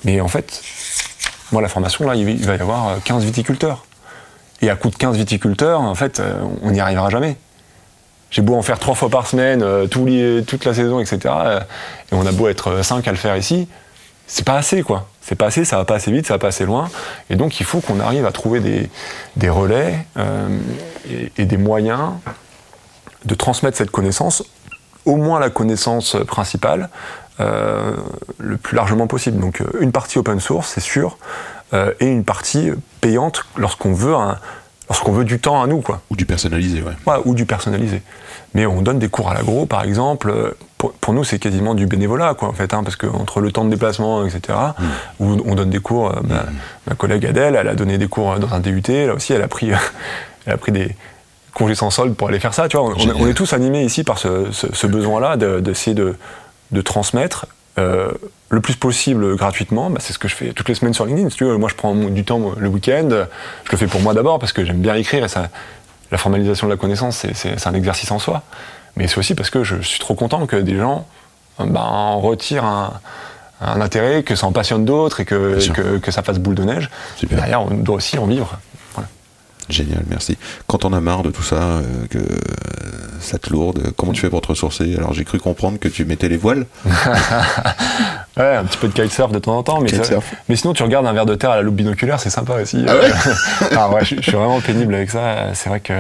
Mais 0.06 0.22
en 0.22 0.30
fait, 0.30 0.62
moi, 1.52 1.62
la 1.62 1.68
formation, 1.70 2.06
là, 2.08 2.16
il 2.16 2.46
va- 2.46 2.56
y 2.56 2.60
avoir 2.62 2.88
euh, 2.90 2.96
15 3.04 3.24
viticulteurs. 3.24 3.86
Et 4.62 4.70
à 4.70 4.76
coup 4.76 4.90
de 4.90 4.96
15 4.96 5.18
viticulteurs, 5.18 5.82
en 5.82 5.96
fait, 5.96 6.20
euh, 6.20 6.34
on 6.64 6.72
n'y 6.72 6.80
arrivera 6.80 7.10
jamais. 7.10 7.38
J'ai 8.32 8.42
beau 8.42 8.56
en 8.56 8.62
faire 8.62 8.80
trois 8.80 8.96
fois 8.96 9.10
par 9.10 9.28
semaine, 9.28 9.62
euh, 9.64 9.88
toute 9.88 10.66
la 10.66 10.74
saison, 10.74 11.00
etc. 11.00 11.20
euh, 11.26 11.60
et 12.12 12.16
on 12.16 12.26
a 12.26 12.32
beau 12.32 12.48
être 12.50 12.68
euh, 12.72 12.84
cinq 12.84 13.08
à 13.08 13.12
le 13.12 13.18
faire 13.18 13.38
ici, 13.38 13.68
c'est 14.26 14.44
pas 14.46 14.58
assez, 14.58 14.84
quoi. 14.84 15.08
C'est 15.22 15.36
pas 15.36 15.46
assez, 15.48 15.64
ça 15.64 15.78
va 15.78 15.86
pas 15.86 15.96
assez 15.96 16.12
vite, 16.12 16.26
ça 16.28 16.34
va 16.34 16.40
pas 16.40 16.48
assez 16.48 16.66
loin. 16.66 16.90
Et 17.30 17.36
donc, 17.36 17.60
il 17.60 17.66
faut 17.66 17.80
qu'on 17.82 18.00
arrive 18.00 18.26
à 18.26 18.32
trouver 18.32 18.60
des, 19.36 19.50
relais 19.50 20.06
euh, 20.18 20.48
et 21.38 21.46
des 21.46 21.58
moyens 21.58 22.12
de 23.26 23.36
transmettre 23.36 23.78
cette 23.78 23.92
connaissance, 23.92 24.44
au 25.06 25.16
moins 25.18 25.40
la 25.40 25.50
connaissance 25.50 26.16
principale, 26.28 26.90
euh, 27.40 27.92
le 28.40 28.58
plus 28.58 28.76
largement 28.76 29.08
possible. 29.08 29.40
Donc, 29.40 29.62
euh, 29.62 29.66
une 29.80 29.92
partie 29.92 30.18
open 30.18 30.40
source, 30.40 30.72
c'est 30.74 30.82
sûr, 30.82 31.18
euh, 31.74 31.94
et 32.00 32.08
une 32.08 32.24
partie 32.24 32.72
payante 33.02 33.44
lorsqu'on 33.58 33.94
veut, 33.94 34.16
un- 34.16 34.38
lorsqu'on 34.90 35.12
veut 35.12 35.26
du 35.26 35.40
temps 35.40 35.62
à 35.62 35.68
nous, 35.68 35.82
quoi. 35.82 36.02
Ou 36.10 36.16
du 36.16 36.26
personnalisé, 36.26 36.82
ouais. 36.82 36.94
Ouais, 37.06 37.20
ou 37.26 37.36
du 37.36 37.46
personnalisé. 37.46 38.02
Mais 38.54 38.66
on 38.66 38.82
donne 38.82 39.00
des 39.00 39.10
cours 39.10 39.30
à 39.30 39.34
l'agro, 39.34 39.66
par 39.66 39.84
exemple. 39.84 40.56
Pour, 40.78 40.94
pour 40.94 41.14
nous, 41.14 41.24
c'est 41.24 41.38
quasiment 41.40 41.76
du 41.76 41.86
bénévolat, 41.86 42.34
quoi, 42.36 42.48
en 42.48 42.54
fait, 42.54 42.74
hein, 42.74 42.84
parce 42.84 42.96
qu'entre 42.96 43.42
le 43.42 43.52
temps 43.52 43.66
de 43.66 43.70
déplacement, 43.70 44.26
etc., 44.26 44.58
où 45.20 45.38
on 45.46 45.56
donne 45.56 45.70
des 45.70 45.80
cours. 45.80 46.12
euh, 46.12 46.22
ma, 46.24 46.46
ma 46.88 46.96
collègue 46.96 47.26
Adèle, 47.26 47.56
elle 47.60 47.68
a 47.68 47.76
donné 47.76 47.98
des 47.98 48.08
cours 48.08 48.38
dans 48.40 48.54
un 48.54 48.60
DUT. 48.60 48.82
Là 48.88 49.14
aussi, 49.14 49.34
elle 49.34 49.42
a 49.42 49.48
pris, 49.48 49.72
elle 50.46 50.54
a 50.54 50.58
pris 50.58 50.72
des 50.72 50.96
congés 51.54 51.76
sans 51.76 51.90
solde 51.90 52.16
pour 52.16 52.30
aller 52.30 52.40
faire 52.40 52.54
ça. 52.54 52.68
Tu 52.70 52.78
vois, 52.78 52.86
on, 52.86 53.28
est 53.28 53.34
tous 53.34 53.52
animés 53.54 53.84
ici 53.84 54.04
par 54.04 54.18
ce, 54.20 54.52
ce- 54.52 54.74
ce 54.74 54.88
besoin-là 54.88 55.36
de- 55.36 55.60
d'essayer 55.60 55.96
de, 55.96 56.16
de 56.72 56.82
transmettre. 56.82 57.46
euh, 57.78 58.12
le 58.50 58.62
plus 58.62 58.76
possible 58.76 59.36
gratuitement, 59.36 59.90
bah, 59.90 60.00
c'est 60.02 60.14
ce 60.14 60.18
que 60.20 60.28
je 60.28 60.34
fais 60.36 60.54
toutes 60.54 60.68
les 60.70 60.74
semaines 60.76 60.94
sur 60.94 61.06
LinkedIn. 61.06 61.30
Si 61.30 61.36
tu 61.38 61.44
veux, 61.44 61.58
moi, 61.58 61.70
je 61.70 61.76
prends 61.76 61.94
du 61.94 62.24
temps 62.24 62.54
le 62.58 62.68
week-end. 62.70 63.10
Je 63.66 63.72
le 63.72 63.78
fais 63.78 63.88
pour 63.88 64.02
moi 64.02 64.14
d'abord 64.14 64.40
parce 64.40 64.52
que 64.54 64.64
j'aime 64.66 64.80
bien 64.82 64.96
écrire 64.96 65.26
et 65.26 65.28
ça, 65.28 65.50
la 66.12 66.18
formalisation 66.18 66.66
de 66.68 66.72
la 66.72 66.78
connaissance, 66.78 67.26
c'est- 67.34 67.68
un 67.68 67.74
exercice 67.74 68.10
en 68.10 68.20
soi. 68.20 68.42
Mais 68.96 69.08
c'est 69.08 69.18
aussi 69.20 69.36
parce 69.36 69.50
que 69.52 69.64
je 69.64 69.82
suis 69.82 70.00
trop 70.00 70.16
content 70.16 70.48
que 70.48 70.56
des 70.56 70.76
gens 70.78 71.06
ben, 71.60 71.76
en 71.82 72.20
retirent 72.20 72.64
un, 72.64 72.94
un 73.62 73.82
intérêt, 73.82 74.24
que 74.24 74.34
ça 74.36 74.48
en 74.48 74.52
passionne 74.54 74.86
d'autres 74.86 75.20
et 75.20 75.26
que, 75.26 75.60
ça 76.10 76.24
fasse 76.24 76.40
boule 76.40 76.56
de 76.56 76.64
neige. 76.64 76.90
Super. 77.18 77.38
Derrière, 77.38 77.62
on 77.62 77.76
doit 77.76 77.98
aussi 77.98 78.18
en 78.18 78.26
vivre. 78.26 78.58
Génial, 79.70 80.04
merci. 80.10 80.38
Quand 80.68 80.86
on 80.86 80.94
a 80.94 81.02
marre 81.02 81.24
de 81.24 81.30
tout 81.32 81.44
ça, 81.44 81.56
euh, 81.56 81.82
que 82.10 82.20
ça 83.20 83.38
te 83.38 83.50
lourde, 83.52 83.92
comment 83.98 84.14
tu 84.14 84.22
fais 84.22 84.30
pour 84.30 84.42
te 84.42 84.48
ressourcer? 84.48 84.96
Alors 84.98 85.14
j'ai 85.14 85.26
cru 85.26 85.40
comprendre 85.40 85.78
que 85.80 85.88
tu 85.90 86.06
mettais 86.06 86.30
les 86.30 86.38
voiles. 86.38 86.66
Ouais, 88.38 88.56
un 88.56 88.66
petit 88.66 88.78
peu 88.78 88.88
de 88.88 88.94
kitesurf 88.94 89.32
de 89.32 89.40
temps 89.40 89.58
en 89.58 89.64
temps, 89.64 89.82
mais, 89.82 89.90
ça- 89.90 89.98
Kitesurf. 89.98 90.32
mais 90.48 90.56
sinon 90.56 90.74
tu 90.74 90.84
regardes 90.84 91.08
un 91.08 91.14
verre 91.14 91.26
de 91.26 91.34
terre 91.34 91.50
à 91.50 91.56
la 91.56 91.64
loupe 91.64 91.74
binoculaire, 91.76 92.20
c'est 92.20 92.30
sympa 92.30 92.54
aussi. 92.62 92.86
Ah 92.88 92.96
ouais? 92.96 93.12
Ah 93.76 93.90
ouais, 93.90 94.06
je, 94.06 94.16
je 94.18 94.22
suis 94.22 94.32
vraiment 94.34 94.62
pénible 94.62 94.94
avec 94.94 95.10
ça. 95.10 95.56
C'est 95.56 95.70
vrai 95.70 95.80
que 95.80 95.94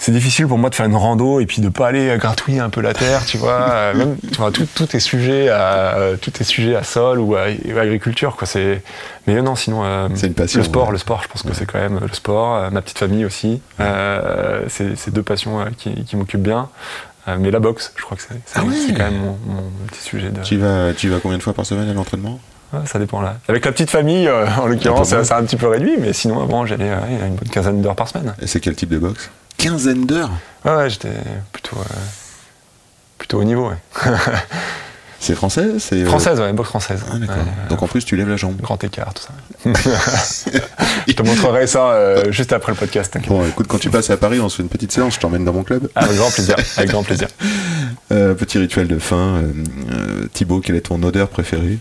c'est 0.00 0.10
difficile 0.12 0.46
pour 0.48 0.58
moi 0.58 0.70
de 0.70 0.74
faire 0.74 0.86
une 0.86 0.96
rando 0.96 1.38
et 1.40 1.46
puis 1.46 1.60
de 1.62 1.68
pas 1.68 1.86
aller 1.88 2.16
gratouiller 2.18 2.58
un 2.58 2.70
peu 2.70 2.80
la 2.80 2.94
terre, 2.94 3.24
tu 3.26 3.36
vois. 3.38 3.60
Euh, 3.70 3.94
Même, 3.94 4.16
tu 4.32 4.38
vois, 4.38 4.50
tout, 4.50 4.66
tout 4.74 4.96
est 4.96 5.00
sujet 5.00 5.48
à 5.50 5.96
euh, 5.96 6.16
tout 6.16 6.32
est 6.40 6.44
sujet 6.44 6.74
à 6.74 6.82
sol 6.82 7.18
ou 7.20 7.36
à, 7.36 7.42
à 7.42 7.80
agriculture, 7.80 8.34
quoi. 8.36 8.46
C'est 8.46 8.82
mais 9.26 9.40
non, 9.42 9.54
sinon 9.54 9.82
euh, 9.84 10.08
C'est 10.14 10.26
une 10.28 10.34
passion, 10.34 10.58
Le 10.58 10.64
sport, 10.64 10.86
ouais. 10.86 10.92
le 10.92 10.98
sport, 10.98 11.22
je 11.22 11.28
pense 11.28 11.42
que 11.42 11.52
c'est 11.54 11.66
quand 11.66 11.78
même 11.78 12.00
le 12.00 12.12
sport. 12.14 12.56
euh, 12.56 12.70
ma 12.70 12.80
petite 12.82 12.98
famille 12.98 13.24
aussi. 13.24 13.60
Euh, 13.78 14.62
c'est 14.68 15.12
deux 15.12 15.22
passions 15.22 15.64
qui, 15.78 16.04
qui 16.04 16.16
m'occupent 16.16 16.42
bien. 16.42 16.68
Euh, 17.28 17.36
mais 17.38 17.50
la 17.50 17.60
boxe, 17.60 17.92
je 17.96 18.02
crois 18.02 18.16
que 18.16 18.22
c'est 18.22 18.34
Ah 18.54 18.60
quand 18.96 19.04
même 19.04 19.18
mon, 19.18 19.38
mon 19.54 19.62
petit 19.88 20.00
sujet 20.02 20.30
de. 20.30 20.40
Tu 20.42 20.56
vas, 20.56 20.92
tu 20.96 21.08
vas 21.10 21.18
combien 21.22 21.36
de 21.36 21.42
fois 21.42 21.52
par 21.52 21.66
semaine 21.66 21.88
à 21.88 21.92
l'entraînement? 21.92 22.40
Ouais, 22.72 22.80
ça 22.86 22.98
dépend 22.98 23.20
là. 23.20 23.36
Avec 23.48 23.64
la 23.64 23.72
petite 23.72 23.90
famille, 23.90 24.26
euh, 24.28 24.46
en 24.60 24.66
l'occurrence, 24.66 25.10
peu 25.10 25.16
moins. 25.16 25.24
c'est 25.24 25.28
c'est 25.28 25.34
un 25.34 25.44
petit 25.44 25.56
peu 25.56 25.66
réduit, 25.68 25.96
mais 25.98 26.12
sinon 26.12 26.40
avant 26.40 26.64
j'allais 26.66 26.88
euh, 26.88 27.26
une 27.26 27.34
bonne 27.34 27.48
quinzaine 27.48 27.82
d'heures 27.82 27.96
par 27.96 28.08
semaine. 28.08 28.34
Et 28.40 28.46
c'est 28.46 28.60
quel 28.60 28.74
type 28.76 28.88
de 28.90 28.98
boxe? 28.98 29.28
Quinzaine 29.60 30.06
d'heures 30.06 30.30
Ouais, 30.64 30.74
ouais, 30.74 30.90
j'étais 30.90 31.12
plutôt 31.52 31.76
euh, 31.76 31.94
plutôt 33.18 33.40
haut 33.40 33.44
niveau. 33.44 33.68
Ouais. 33.68 33.76
C'est 35.22 35.34
français 35.34 35.78
c'est, 35.78 35.96
euh, 35.96 36.06
Française, 36.06 36.40
ouais, 36.40 36.50
boxe 36.54 36.70
française. 36.70 37.04
Ah. 37.06 37.16
Ouais, 37.16 37.26
Donc 37.68 37.82
en 37.82 37.86
plus 37.86 38.06
tu 38.06 38.16
lèves 38.16 38.30
la 38.30 38.38
jambe. 38.38 38.56
grand 38.58 38.82
écart, 38.82 39.12
tout 39.12 39.22
ça. 39.22 39.34
Je 41.06 41.12
te 41.12 41.22
montrerai 41.22 41.66
ça 41.66 41.90
euh, 41.90 42.32
juste 42.32 42.54
après 42.54 42.72
le 42.72 42.78
podcast. 42.78 43.14
Bon, 43.28 43.46
écoute, 43.46 43.66
quand 43.68 43.78
tu 43.78 43.90
passes 43.90 44.08
à 44.08 44.16
Paris, 44.16 44.40
on 44.40 44.48
se 44.48 44.56
fait 44.56 44.62
une 44.62 44.70
petite 44.70 44.92
séance, 44.92 45.16
je 45.16 45.20
t'emmène 45.20 45.44
dans 45.44 45.52
mon 45.52 45.62
club. 45.62 45.90
Avec 45.94 46.16
grand 46.16 46.30
plaisir. 46.30 46.56
Avec 46.78 46.90
grand 46.90 47.02
plaisir. 47.02 47.28
Euh, 48.12 48.34
petit 48.34 48.58
rituel 48.58 48.88
de 48.88 48.98
fin. 48.98 49.36
Euh, 49.36 50.26
Thibaut, 50.32 50.58
quelle 50.58 50.74
est 50.74 50.80
ton 50.80 51.00
odeur 51.04 51.28
préférée? 51.28 51.78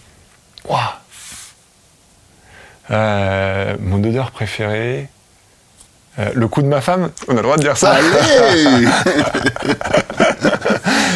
Mon 2.92 4.04
odeur 4.04 4.30
préférée. 4.30 5.10
Euh, 6.20 6.30
le 6.34 6.48
coup 6.48 6.62
de 6.62 6.68
ma 6.68 6.82
femme, 6.82 7.10
on 7.28 7.34
a 7.34 7.36
le 7.38 7.41
droit 7.44 7.56
de 7.58 7.62
dire 7.62 7.78
ça. 7.78 7.91
Allez 7.91 8.86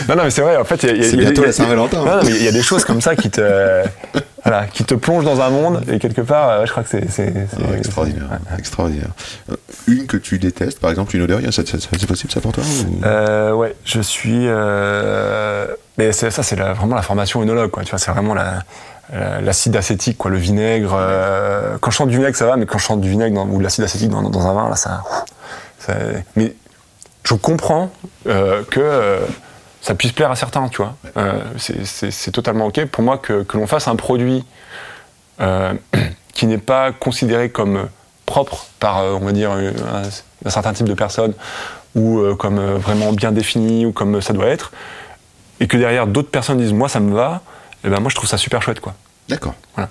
Non, 0.09 0.15
non, 0.17 0.23
mais 0.25 0.31
c'est 0.31 0.41
vrai, 0.41 0.57
en 0.57 0.65
fait, 0.65 0.83
il 0.83 0.97
y 1.01 1.05
a- 1.05 1.15
bientôt 1.17 1.41
des- 1.41 1.47
la 1.47 1.53
Saint-Valentin. 1.53 1.99
Il 2.23 2.43
y 2.43 2.47
a 2.47 2.51
des 2.51 2.61
choses 2.61 2.83
comme 2.83 2.99
ça 3.01 3.15
qui 3.15 3.29
te, 3.29 3.41
voilà, 4.43 4.65
qui 4.65 4.83
te 4.83 4.93
plongent 4.95 5.23
dans 5.23 5.39
un 5.41 5.49
monde, 5.49 5.81
et 5.89 5.97
quelque 5.99 6.21
part, 6.21 6.49
euh, 6.49 6.65
je 6.65 6.71
crois 6.71 6.83
que 6.83 6.89
c'est. 6.89 7.33
Ah, 7.57 7.77
extraordinaire, 7.77 8.23
ouais. 8.31 8.59
extraordinaire. 8.59 9.09
Euh, 9.49 9.55
une 9.87 10.05
que 10.07 10.17
tu 10.17 10.39
détestes, 10.39 10.79
par 10.79 10.89
exemple, 10.89 11.15
une 11.15 11.21
odeur, 11.23 11.39
c'est 11.51 12.07
possible 12.07 12.31
ça 12.31 12.41
pour 12.41 12.51
toi 12.51 12.63
ou- 12.63 13.05
Euh, 13.05 13.53
ouais, 13.53 13.75
je 13.85 14.01
suis. 14.01 14.47
mais 15.97 16.11
ça, 16.11 16.31
c'est 16.43 16.55
vraiment 16.57 16.95
la 16.95 17.01
formation 17.01 17.41
œnologue, 17.41 17.71
quoi. 17.71 17.83
Tu 17.83 17.89
vois, 17.91 17.99
c'est 17.99 18.11
vraiment 18.11 18.33
la- 18.33 18.63
la- 19.11 19.41
l'acide 19.41 19.75
acétique, 19.75 20.17
quoi, 20.17 20.31
le 20.31 20.37
vinaigre. 20.37 20.93
euh, 20.97 21.77
quand 21.81 21.91
je 21.91 21.97
chante 21.97 22.09
du 22.09 22.17
vinaigre, 22.17 22.35
ça 22.37 22.45
va, 22.45 22.55
mais 22.55 22.65
quand 22.65 22.77
je 22.77 22.83
chante 22.85 23.01
du 23.01 23.09
vinaigre 23.09 23.45
ou 23.49 23.57
de 23.57 23.63
l'acide 23.63 23.83
acétique 23.83 24.09
dans, 24.09 24.19
un 24.47 24.53
vin, 24.53 24.69
là, 24.69 24.75
ça. 24.75 25.03
mais 26.35 26.55
je 27.23 27.33
comprends 27.35 27.89
euh, 28.27 28.63
que 28.69 28.79
euh, 28.81 29.19
ça 29.81 29.95
puisse 29.95 30.11
plaire 30.13 30.31
à 30.31 30.35
certains, 30.35 30.67
tu 30.69 30.77
vois. 30.77 30.95
Euh, 31.17 31.39
c'est- 31.57 32.31
totalement 32.31 32.65
ok 32.67 32.85
pour 32.85 33.03
moi 33.03 33.17
que, 33.17 33.43
que 33.43 33.57
l'on 33.57 33.67
fasse 33.67 33.87
un 33.87 33.95
produit 33.95 34.45
euh, 35.41 35.73
qui 36.33 36.47
n'est 36.47 36.57
pas 36.57 36.91
considéré 36.91 37.49
comme 37.49 37.87
propre 38.25 38.65
par, 38.79 38.99
euh, 38.99 39.13
on 39.19 39.25
va 39.25 39.31
dire, 39.33 39.51
un, 39.51 39.71
un 40.45 40.49
certain 40.49 40.73
type 40.73 40.87
de 40.87 40.93
personnes 40.93 41.33
ou 41.95 42.19
euh, 42.19 42.35
comme 42.35 42.57
euh, 42.59 42.75
vraiment 42.77 43.11
bien 43.13 43.31
défini 43.31 43.85
ou 43.85 43.91
comme 43.91 44.21
ça 44.21 44.33
doit 44.33 44.47
être, 44.47 44.71
et 45.59 45.67
que 45.67 45.77
derrière 45.77 46.07
d'autres 46.07 46.31
personnes 46.31 46.57
disent 46.57 46.73
moi 46.73 46.89
ça 46.89 46.99
me 46.99 47.13
va, 47.13 47.41
et 47.83 47.89
ben 47.89 47.99
moi 47.99 48.09
je 48.09 48.15
trouve 48.15 48.29
ça 48.29 48.37
super 48.37 48.61
chouette 48.61 48.79
quoi. 48.79 48.95
D'accord. 49.29 49.55
Voilà. 49.75 49.89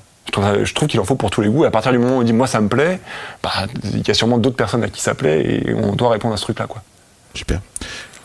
je 0.65 0.73
trouve 0.75 0.89
qu'il 0.89 1.01
en 1.01 1.05
faut 1.05 1.17
pour 1.17 1.31
tous 1.31 1.41
les 1.41 1.49
goûts. 1.49 1.65
Et 1.65 1.67
à 1.67 1.71
partir 1.71 1.93
du 1.93 1.99
moment 1.99 2.19
où 2.19 2.21
on 2.21 2.23
dit 2.23 2.33
moi 2.33 2.47
ça 2.47 2.61
me 2.61 2.69
plaît, 2.69 3.01
bah, 3.43 3.51
il 3.85 4.07
y 4.07 4.11
a 4.11 4.15
sûrement 4.15 4.39
d'autres 4.39 4.57
personnes 4.57 4.85
à 4.85 4.89
qui 4.89 5.01
ça 5.01 5.15
plaît 5.15 5.65
et 5.67 5.75
on 5.75 5.95
doit 5.95 6.11
répondre 6.11 6.35
à 6.35 6.37
ce 6.37 6.43
truc-là. 6.43 6.67
Quoi. 6.67 6.83
Super. 7.35 7.61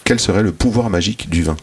Quel 0.04 0.20
serait 0.20 0.44
le 0.44 0.52
pouvoir 0.52 0.90
magique 0.90 1.30
du 1.30 1.44
vin? 1.44 1.58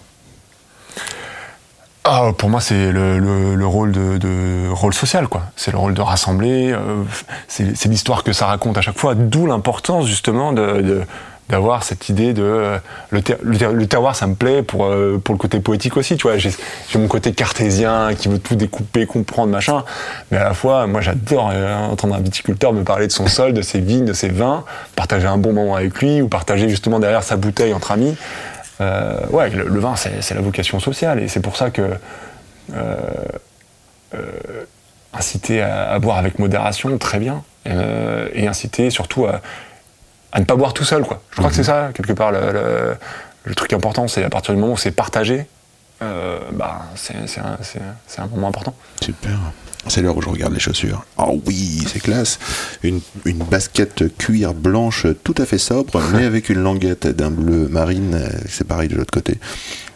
Ah, 2.06 2.32
pour 2.36 2.50
moi, 2.50 2.60
c'est 2.60 2.92
le, 2.92 3.66
rôle 3.66 3.92
de, 3.92 4.68
rôle 4.70 4.92
social, 4.92 5.26
quoi. 5.26 5.44
C'est 5.56 5.72
le 5.72 5.78
rôle 5.78 5.94
de 5.94 6.02
rassembler. 6.02 6.70
Euh, 6.70 7.02
c'est 7.48 7.86
l'histoire 7.86 8.22
que 8.22 8.34
ça 8.34 8.44
raconte 8.44 8.76
à 8.76 8.82
chaque 8.82 8.98
fois. 8.98 9.14
D'où 9.14 9.46
l'importance 9.46 10.06
justement 10.06 10.52
de, 10.52 11.04
d'avoir 11.48 11.84
cette 11.84 12.08
idée 12.08 12.32
de 12.32 12.42
euh, 12.42 12.78
le, 13.10 13.86
terroir 13.86 14.16
ça 14.16 14.26
me 14.26 14.34
plaît 14.34 14.62
pour 14.62 14.86
euh, 14.86 15.20
pour 15.22 15.34
le 15.34 15.38
côté 15.38 15.60
poétique 15.60 15.96
aussi 15.96 16.16
tu 16.16 16.22
vois. 16.22 16.38
J'ai 16.38 16.52
mon 16.96 17.08
côté 17.08 17.32
cartésien 17.32 18.14
qui 18.14 18.28
veut 18.28 18.38
tout 18.38 18.56
découper 18.56 19.06
comprendre 19.06 19.52
machin. 19.52 19.84
Mais 20.30 20.38
à 20.38 20.44
la 20.44 20.54
fois 20.54 20.86
moi 20.86 21.00
j'adore 21.00 21.52
entendre 21.90 22.14
un 22.14 22.20
viticulteur 22.20 22.72
me 22.72 22.82
parler 22.82 23.06
de 23.06 23.12
son 23.12 23.26
sol 23.26 23.52
de 23.52 23.62
ses 23.62 23.80
vignes 23.80 24.06
de 24.06 24.12
ses 24.12 24.28
vins 24.28 24.64
partager 24.96 25.26
un 25.26 25.38
bon 25.38 25.52
moment 25.52 25.76
avec 25.76 26.00
lui 26.00 26.22
ou 26.22 26.28
partager 26.28 26.68
justement 26.68 26.98
derrière 26.98 27.22
sa 27.22 27.36
bouteille 27.36 27.74
entre 27.74 27.92
amis. 27.92 28.16
Euh, 28.80 29.26
ouais, 29.30 29.50
le, 29.50 29.80
vin, 29.80 29.94
c'est 29.96 30.34
la 30.34 30.40
vocation 30.40 30.80
sociale, 30.80 31.20
et 31.20 31.28
c'est 31.28 31.40
pour 31.40 31.56
ça 31.56 31.70
que 31.70 31.82
euh, 32.74 32.96
euh, 34.14 34.18
inciter 35.12 35.62
à, 35.62 35.98
boire 35.98 36.18
avec 36.18 36.38
modération, 36.38 36.96
très 36.98 37.18
bien, 37.18 37.44
et 37.66 38.46
inciter 38.46 38.90
surtout 38.90 39.26
à, 39.26 39.40
ne 40.40 40.44
pas 40.44 40.56
boire 40.56 40.74
tout 40.74 40.84
seul, 40.84 41.02
quoi. 41.02 41.22
Je 41.30 41.36
crois 41.36 41.48
que 41.50 41.56
c'est 41.56 41.62
mhm. 41.62 41.66
ça, 41.66 41.90
quelque 41.94 42.12
part, 42.12 42.32
le, 42.32 43.54
truc 43.54 43.72
important, 43.72 44.08
c'est 44.08 44.24
à 44.24 44.30
partir 44.30 44.54
du 44.54 44.60
moment 44.60 44.74
où 44.74 44.76
c'est 44.76 44.90
partagé, 44.90 45.46
bah, 46.00 46.82
c'est 46.96 47.14
un, 47.40 47.56
un 48.18 48.26
moment 48.26 48.48
important. 48.48 48.74
Super. 49.00 49.38
C'est 49.86 50.00
l'heure 50.00 50.16
où 50.16 50.22
je 50.22 50.28
regarde 50.28 50.52
les 50.52 50.60
chaussures. 50.60 51.04
Oh 51.18 51.40
oui, 51.46 51.84
c'est 51.86 52.00
classe. 52.00 52.38
Une, 52.82 53.00
une, 53.24 53.38
basket 53.38 54.16
cuir 54.16 54.54
blanche 54.54 55.06
tout 55.22 55.34
à 55.36 55.44
fait 55.44 55.58
sobre, 55.58 56.00
mais 56.14 56.24
avec 56.24 56.48
une 56.48 56.60
languette 56.62 57.06
d'un 57.06 57.30
bleu 57.30 57.68
marine. 57.68 58.18
C'est 58.48 58.66
pareil 58.66 58.88
de 58.88 58.96
l'autre 58.96 59.12
côté. 59.12 59.38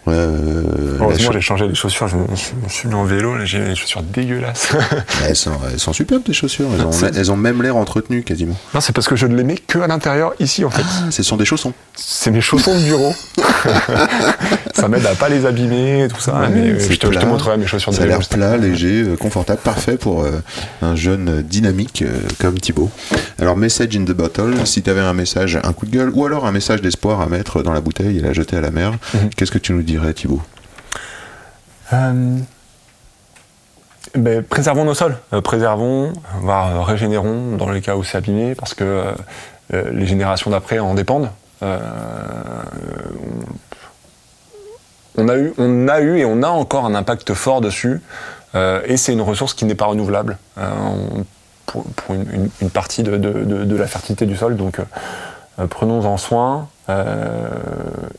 Euh, 0.09 0.99
Heureusement, 1.01 1.33
j'ai 1.33 1.41
changé 1.41 1.69
les 1.69 1.75
chaussures. 1.75 2.09
Je 2.09 2.17
me, 2.17 2.25
suis 2.69 2.89
mis 2.89 2.95
en 2.95 3.05
vélo. 3.05 3.35
J'ai 3.45 3.61
des 3.61 3.75
chaussures 3.75 4.03
dégueulasses. 4.03 4.73
elles, 5.27 5.37
sont, 5.37 5.53
elles 5.71 5.79
sont 5.79 5.93
superbes, 5.93 6.25
tes 6.25 6.33
chaussures. 6.33 6.69
Elles 6.75 6.85
ont, 6.85 6.91
elles 7.15 7.33
ont 7.33 7.37
même 7.37 7.63
l'air 7.63 7.77
entretenues 7.77 8.23
quasiment. 8.23 8.57
Non, 8.75 8.81
c'est 8.81 8.93
parce 8.93 9.09
que 9.09 9.17
je 9.17 9.27
ne 9.27 9.37
les 9.37 9.45
mets 9.45 9.57
que 9.57 9.79
à 9.79 9.87
l'intérieur, 9.87 10.35
ici, 10.41 10.65
en 10.65 10.71
fait. 10.71 10.83
Ah, 10.85 11.11
ce 11.11 11.23
sont 11.23 11.37
des 11.37 11.45
chaussons. 11.45 11.73
C'est 11.95 12.31
mes 12.31 12.41
chaussons 12.41 12.75
de 12.79 12.85
bureau. 12.85 13.15
ça 14.81 14.89
m'aide 14.89 15.07
à 15.07 15.15
pas 15.15 15.29
les 15.29 15.47
abîmer, 15.47 16.09
tout 16.09 16.21
ça. 16.21 16.49
mais 16.53 16.79
je 16.79 16.95
te, 16.97 17.27
montrerai 17.27 17.57
mes 17.57 17.67
chaussures 17.67 17.93
de 17.93 17.97
Ça 17.97 18.05
a 18.05 18.07
l'air 18.07 18.21
plat, 18.29 18.57
léger, 18.57 19.03
euh, 19.03 19.17
confortable, 19.17 19.61
parfait 19.61 19.97
pour 19.97 20.23
euh, 20.23 20.43
un 20.83 20.97
jeune 20.97 21.43
dynamique 21.43 22.05
comme 22.41 22.59
Thibaut. 22.59 22.91
Alors, 23.41 23.57
message 23.57 23.97
in 23.97 24.05
the 24.05 24.13
bottle. 24.13 24.55
Si 24.65 24.83
tu 24.83 24.91
avais 24.91 25.01
un 25.01 25.15
message, 25.15 25.59
un 25.63 25.73
coup 25.73 25.87
de 25.87 25.91
gueule, 25.91 26.11
ou 26.15 26.25
alors 26.25 26.47
un 26.47 26.53
message 26.53 26.81
d'espoir 26.81 27.21
à 27.21 27.27
mettre 27.27 27.63
dans 27.63 27.73
la 27.73 27.81
bouteille 27.81 28.19
et 28.19 28.21
la 28.21 28.33
jeter 28.33 28.57
à 28.57 28.61
la 28.61 28.71
mer, 28.71 28.93
mhm. 29.15 29.31
qu'est-ce 29.37 29.51
que 29.51 29.59
tu 29.59 29.73
nous 29.73 29.83
dirais, 29.83 30.13
Thibaut? 30.15 30.43
Euh, 31.93 32.39
ben, 34.15 34.43
préservons 34.43 34.85
nos 34.85 34.95
sols, 34.95 35.17
euh, 35.33 35.41
préservons, 35.41 36.13
voire 36.41 36.77
euh, 36.77 36.83
régénérons 36.83 37.57
dans 37.57 37.71
les 37.71 37.81
cas 37.81 37.97
où 37.97 38.05
c'est 38.05 38.19
abîmé, 38.19 38.55
parce 38.55 38.75
que 38.75 39.15
les 39.71 40.07
générations 40.07 40.51
d'après 40.51 40.79
en 40.79 40.95
dépendent. 40.95 41.31
on, 41.61 41.67
a 45.27 45.37
eu, 45.37 45.53
on 45.59 45.89
a 45.89 46.01
eu 46.01 46.19
et 46.19 46.25
on 46.25 46.43
a 46.45 46.49
encore 46.49 46.85
un 46.87 46.95
impact 46.95 47.35
fort 47.35 47.61
dessus, 47.61 48.01
et 48.55 48.97
c'est 48.97 49.13
une 49.13 49.21
ressource 49.21 49.55
qui 49.55 49.65
n'est 49.65 49.75
pas 49.75 49.87
renouvelable 49.87 50.39
pour, 51.67 51.85
une, 52.11 52.71
partie 52.71 53.03
de, 53.03 53.17
de, 53.17 53.77
la 53.77 53.87
fertilité 53.87 54.27
du 54.27 54.37
sol. 54.37 54.57
Donc 54.57 54.79
prenons-en 55.71 56.17
soin 56.17 56.69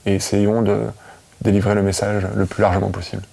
et 0.05 0.15
essayons 0.15 0.61
de 0.61 0.81
délivrer 1.41 1.75
le 1.75 1.81
message 1.81 2.27
le 2.35 2.45
plus 2.45 2.61
largement 2.61 2.89
possible. 2.89 3.23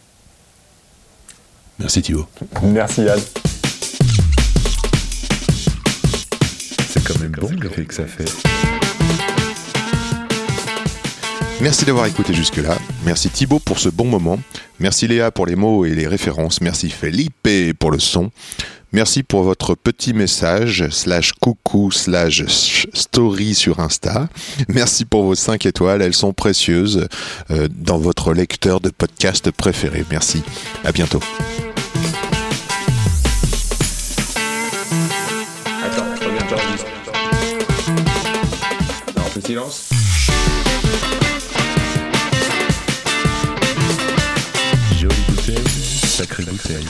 Merci 1.78 2.02
Thibaut. 2.02 2.26
Merci 2.62 3.02
Yann. 3.02 3.20
C'est 6.88 7.04
quand 7.04 7.18
même 7.20 7.32
bon 7.32 7.50
le 7.60 7.68
fait 7.68 7.84
que 7.84 7.94
ça 7.94 8.06
fait. 8.06 8.65
Merci 11.60 11.84
d'avoir 11.84 12.06
écouté 12.06 12.34
jusque-là. 12.34 12.76
Merci 13.04 13.30
Thibaut 13.30 13.58
pour 13.58 13.78
ce 13.78 13.88
bon 13.88 14.06
moment. 14.06 14.38
Merci 14.78 15.08
Léa 15.08 15.30
pour 15.30 15.46
les 15.46 15.56
mots 15.56 15.84
et 15.84 15.94
les 15.94 16.06
références. 16.06 16.60
Merci 16.60 16.90
Felipe 16.90 17.48
pour 17.78 17.90
le 17.90 17.98
son. 17.98 18.30
Merci 18.92 19.22
pour 19.22 19.42
votre 19.42 19.74
petit 19.74 20.12
message, 20.14 20.88
slash 20.90 21.32
coucou, 21.32 21.90
slash 21.90 22.86
story 22.94 23.54
sur 23.54 23.80
Insta. 23.80 24.28
Merci 24.68 25.04
pour 25.04 25.24
vos 25.24 25.34
5 25.34 25.66
étoiles, 25.66 26.02
elles 26.02 26.14
sont 26.14 26.32
précieuses 26.32 27.08
euh, 27.50 27.68
dans 27.70 27.98
votre 27.98 28.32
lecteur 28.32 28.80
de 28.80 28.90
podcast 28.90 29.50
préféré. 29.50 30.04
Merci, 30.10 30.42
à 30.84 30.92
bientôt. 30.92 31.20
Je 39.34 39.40
silence. 39.42 39.95
Sacrée 46.16 46.44
bouteille. 46.44 46.86